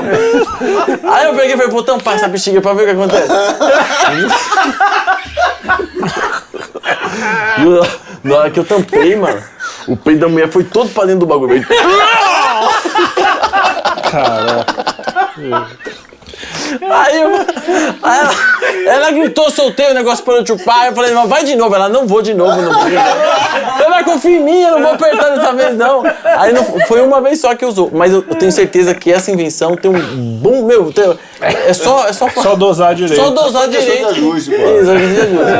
Aí 1.12 1.26
eu 1.26 1.34
peguei 1.36 1.54
e 1.54 1.58
falei, 1.58 1.72
vou 1.72 1.84
tampar 1.84 2.16
essa 2.16 2.28
bexiga 2.28 2.62
pra 2.62 2.74
ver 2.74 2.84
o 2.84 2.86
que 2.86 2.92
acontece. 2.92 3.32
E 7.60 8.28
na 8.28 8.36
hora 8.36 8.50
que 8.50 8.60
eu 8.60 8.66
tampei, 8.66 9.16
mano, 9.16 9.42
o 9.88 9.96
peito 9.96 10.20
da 10.22 10.28
mulher 10.28 10.50
foi 10.50 10.64
todo 10.64 10.90
pra 10.90 11.06
dentro 11.06 11.22
do 11.22 11.26
bagulho. 11.28 11.66
Aí, 16.90 17.22
eu, 17.22 17.30
aí 18.04 18.20
ela, 18.20 18.34
ela 18.96 19.12
gritou, 19.12 19.50
soltei 19.52 19.90
o 19.92 19.94
negócio 19.94 20.24
para 20.24 20.36
eu 20.36 20.46
chupar. 20.46 20.88
Eu 20.88 20.94
falei, 20.94 21.12
não, 21.12 21.28
vai 21.28 21.44
de 21.44 21.56
novo. 21.56 21.74
Ela, 21.76 21.90
não 21.90 22.06
vou 22.08 22.22
de 22.22 22.34
novo. 22.34 22.62
Não 22.62 22.72
vou. 22.74 22.84
Você 22.84 23.90
vai 23.90 24.04
confiar 24.04 24.32
em 24.32 24.44
mim, 24.44 24.62
eu 24.62 24.72
não 24.72 24.82
vou 24.84 24.92
apertar 24.94 25.30
dessa 25.36 25.54
vez, 25.54 25.76
não. 25.78 26.04
Aí 26.24 26.52
não, 26.54 26.64
foi 26.88 27.02
uma 27.02 27.22
vez 27.22 27.40
só 27.42 27.56
que 27.56 27.66
usou. 27.66 27.90
Mas 27.94 28.12
eu, 28.14 28.24
eu 28.28 28.36
tenho 28.36 28.52
certeza 28.52 28.94
que 28.94 29.12
essa 29.12 29.32
invenção 29.32 29.76
tem 29.76 29.90
um 29.92 30.38
bom. 30.38 30.66
Meu, 30.66 30.92
tem- 30.92 31.18
é 31.42 31.74
só. 31.74 32.08
É 32.08 32.14
só, 32.14 32.28
Só 32.30 32.56
dosar 32.56 32.94
direito. 32.96 33.20
Só 33.22 33.30
dosar 33.32 33.68
questão 33.70 33.80
de 33.80 33.82
direito. 33.86 34.08
ajuste, 34.10 34.50
pô. 34.52 34.56
Isso, 34.56 34.92
é 34.92 35.00
questão 35.00 35.46
de 35.46 35.52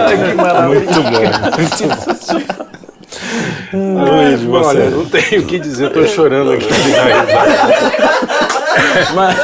ajuste. 0.46 0.68
Muito 0.68 1.04
bom. 1.04 2.70
Luiz, 3.74 4.40
Olha, 4.50 4.84
você. 4.86 4.96
não 4.96 5.06
tenho 5.06 5.42
o 5.42 5.46
que 5.46 5.58
dizer, 5.60 5.86
eu 5.86 5.90
tô 5.94 6.06
chorando 6.08 6.52
aqui. 6.54 6.68
Mas, 9.14 9.38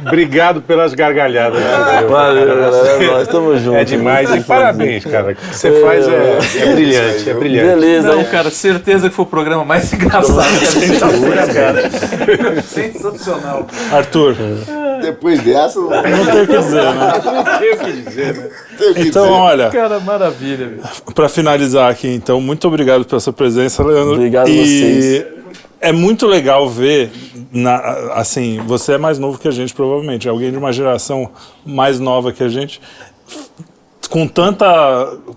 Obrigado 0.00 0.62
pelas 0.62 0.94
gargalhadas. 0.94 1.60
valeu, 2.08 2.46
galera. 2.46 2.88
É 2.88 3.06
nóis, 3.06 3.28
tamo 3.28 3.58
junto. 3.58 3.76
É 3.76 3.84
demais 3.84 4.32
e 4.32 4.40
parabéns, 4.40 5.04
cara. 5.04 5.32
O 5.32 5.34
que 5.34 5.44
você 5.56 5.72
faz 5.80 6.06
é, 6.06 6.38
é 6.62 6.72
brilhante, 6.72 7.30
é 7.30 7.34
brilhante. 7.34 7.66
Beleza. 7.66 8.14
Não, 8.14 8.24
cara, 8.24 8.50
certeza 8.50 9.08
que 9.08 9.14
foi 9.14 9.24
o 9.24 9.28
programa 9.28 9.64
mais 9.64 9.92
engraçado 9.92 10.58
que 10.58 10.64
a 10.64 10.70
gente 10.70 10.98
já 10.98 11.08
fez, 11.08 11.52
cara. 11.52 12.62
Sensacional. 12.62 13.66
Arthur, 13.92 14.36
Depois 15.02 15.40
dessa, 15.42 15.80
não 15.80 15.88
não 15.90 16.26
tem 16.26 16.42
o 16.42 16.46
que 16.46 16.56
dizer, 16.58 16.82
né? 16.84 17.12
Não 17.28 17.58
tenho 17.58 17.74
o 17.74 17.78
que 17.78 17.92
dizer, 17.92 18.34
né? 18.36 18.48
tem 18.78 18.90
Então, 18.90 19.24
dizer. 19.24 19.34
olha, 19.34 19.70
Cara, 19.70 20.00
maravilha, 20.00 20.70
para 21.14 21.28
finalizar 21.28 21.90
aqui, 21.90 22.08
então, 22.08 22.40
muito 22.40 22.66
obrigado 22.68 23.04
pela 23.04 23.20
sua 23.20 23.32
presença, 23.32 23.82
Leandro. 23.82 24.14
Obrigado 24.14 24.46
a 24.46 24.50
vocês. 24.50 25.24
É 25.80 25.92
muito 25.92 26.26
legal 26.26 26.68
ver, 26.68 27.10
na, 27.52 27.76
assim, 28.14 28.58
você 28.66 28.94
é 28.94 28.98
mais 28.98 29.18
novo 29.18 29.38
que 29.38 29.46
a 29.46 29.50
gente, 29.52 29.72
provavelmente, 29.72 30.28
alguém 30.28 30.50
de 30.50 30.56
uma 30.58 30.72
geração 30.72 31.30
mais 31.64 32.00
nova 32.00 32.32
que 32.32 32.42
a 32.42 32.48
gente, 32.48 32.80
com 34.08 34.26
tanta, 34.26 34.66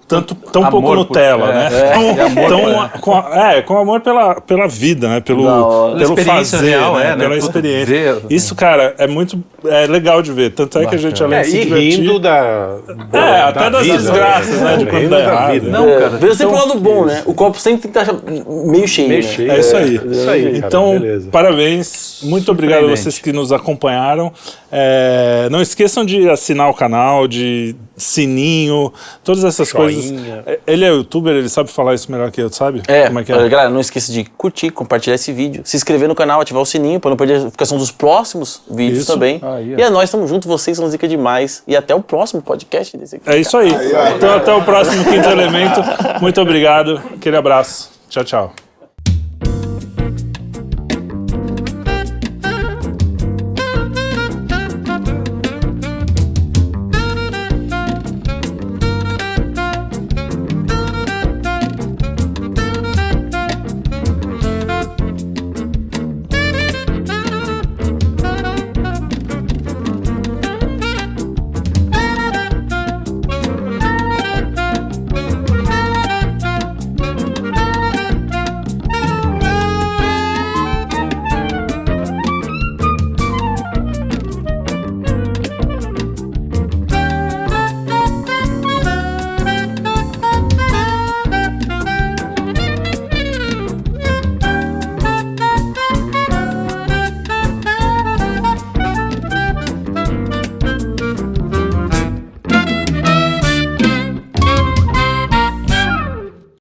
tanto, 0.07 0.33
tão 0.33 0.61
Amor 0.61 0.71
pouco 0.71 0.87
por- 0.87 0.95
Nutella, 0.97 1.49
é, 1.49 1.53
né? 1.53 1.69
é, 1.71 1.91
Tão- 1.91 2.25
amor 2.25 2.47
tão- 2.49 2.89
por- 2.89 3.01
com, 3.01 3.17
é, 3.33 3.61
com 3.61 3.77
amor 3.77 3.99
pela, 4.01 4.39
pela 4.41 4.67
vida, 4.67 5.07
né? 5.09 5.19
Pelo, 5.19 5.43
Da 5.43 5.55
hora. 5.65 5.97
pelo 5.97 6.17
fazer, 6.17 6.57
real, 6.69 6.95
né? 6.95 7.03
é, 7.03 7.09
né? 7.09 7.15
Pela 7.17 7.37
experiência. 7.37 7.85
ver. 7.85 8.21
Isso, 8.29 8.55
cara, 8.55 8.95
é 8.97 9.07
muito 9.07 9.43
é 9.65 9.85
legal 9.87 10.21
de 10.21 10.31
ver. 10.31 10.51
Tanto 10.51 10.79
é 10.79 10.85
que 10.85 10.95
a 10.95 10.97
gente, 10.97 11.21
além 11.23 11.39
É, 11.39 11.41
de 11.43 11.49
se 11.49 11.57
e 11.57 11.63
divertir... 11.65 11.99
rindo 11.99 12.19
da. 12.19 12.77
da 13.11 13.19
É, 13.19 13.41
até 13.41 13.69
das 13.69 13.83
vida, 13.83 13.97
desgraças, 13.97 14.61
né, 14.61 14.77
de 14.77 14.85
quando 14.85 15.09
dá 15.09 15.17
da 15.17 15.23
errado. 15.23 15.51
vida. 15.53 15.69
Não, 15.69 15.89
É, 15.89 15.97
cara. 15.99 16.09
Veja 16.17 16.35
sempre 16.35 16.53
o 16.53 16.57
então- 16.57 16.67
lado 16.69 16.79
bom, 16.79 17.05
né? 17.05 17.21
O 17.25 17.33
copo 17.33 17.59
sempre 17.59 17.89
tem 17.89 17.91
que 17.91 18.11
estar 18.11 18.45
meio 18.47 18.87
cheio. 18.87 19.09
Meio 19.09 19.23
né? 19.23 19.27
cheio. 19.29 19.51
É 19.51 19.59
isso 19.59 19.75
aí. 19.77 19.95
Isso 20.11 20.29
aí, 20.29 20.57
então, 20.57 20.95
parabéns. 21.31 22.19
Muito 22.23 22.51
obrigado 22.51 22.85
a 22.85 22.89
vocês 22.89 23.17
que 23.19 23.31
nos 23.33 23.51
acompanharam. 23.51 24.31
É, 24.71 25.49
não 25.51 25.61
esqueçam 25.61 26.05
de 26.05 26.29
assinar 26.29 26.69
o 26.69 26.73
canal, 26.73 27.27
de 27.27 27.75
sininho, 27.97 28.91
todas 29.23 29.43
essas 29.43 29.69
Joinha. 29.69 29.83
coisas. 29.83 30.47
É, 30.47 30.59
Ele 30.65 30.85
é 30.85 30.89
youtuber, 30.89 31.35
ele 31.35 31.49
sabe 31.49 31.69
falar 31.69 31.93
isso 31.93 32.11
melhor 32.11 32.31
que 32.31 32.41
eu, 32.41 32.51
sabe? 32.51 32.81
É, 32.87 33.07
Como 33.07 33.19
é 33.19 33.23
que 33.23 33.31
é? 33.33 33.49
galera, 33.49 33.69
não 33.69 33.81
esqueça 33.81 34.11
de 34.11 34.23
curtir, 34.23 34.69
compartilhar 34.71 35.15
esse 35.15 35.31
vídeo, 35.33 35.61
se 35.65 35.75
inscrever 35.75 36.07
no 36.07 36.15
canal, 36.15 36.39
ativar 36.39 36.61
o 36.63 36.65
sininho 36.65 36.99
para 36.99 37.09
não 37.09 37.17
perder 37.17 37.35
a 37.35 37.39
notificação 37.39 37.77
dos 37.77 37.91
próximos 37.91 38.61
vídeos 38.69 38.99
Isso. 39.03 39.11
também. 39.13 39.39
Aí, 39.43 39.75
e 39.77 39.81
é 39.81 39.89
nós, 39.89 40.05
estamos 40.05 40.29
juntos, 40.29 40.47
vocês 40.47 40.77
são 40.77 40.87
zica 40.89 41.07
demais. 41.07 41.63
E 41.67 41.75
até 41.75 41.93
o 41.93 42.01
próximo 42.01 42.41
podcast 42.41 42.95
desse 42.97 43.17
aqui. 43.17 43.29
É 43.29 43.37
isso 43.37 43.57
aí. 43.57 43.71
Então, 44.15 44.35
até 44.35 44.53
o 44.53 44.63
próximo 44.63 45.03
Quinto 45.03 45.27
Elemento. 45.29 45.81
Muito 46.21 46.39
obrigado. 46.41 47.01
Aquele 47.15 47.35
abraço. 47.37 47.91
Tchau, 48.09 48.23
tchau. 48.23 48.70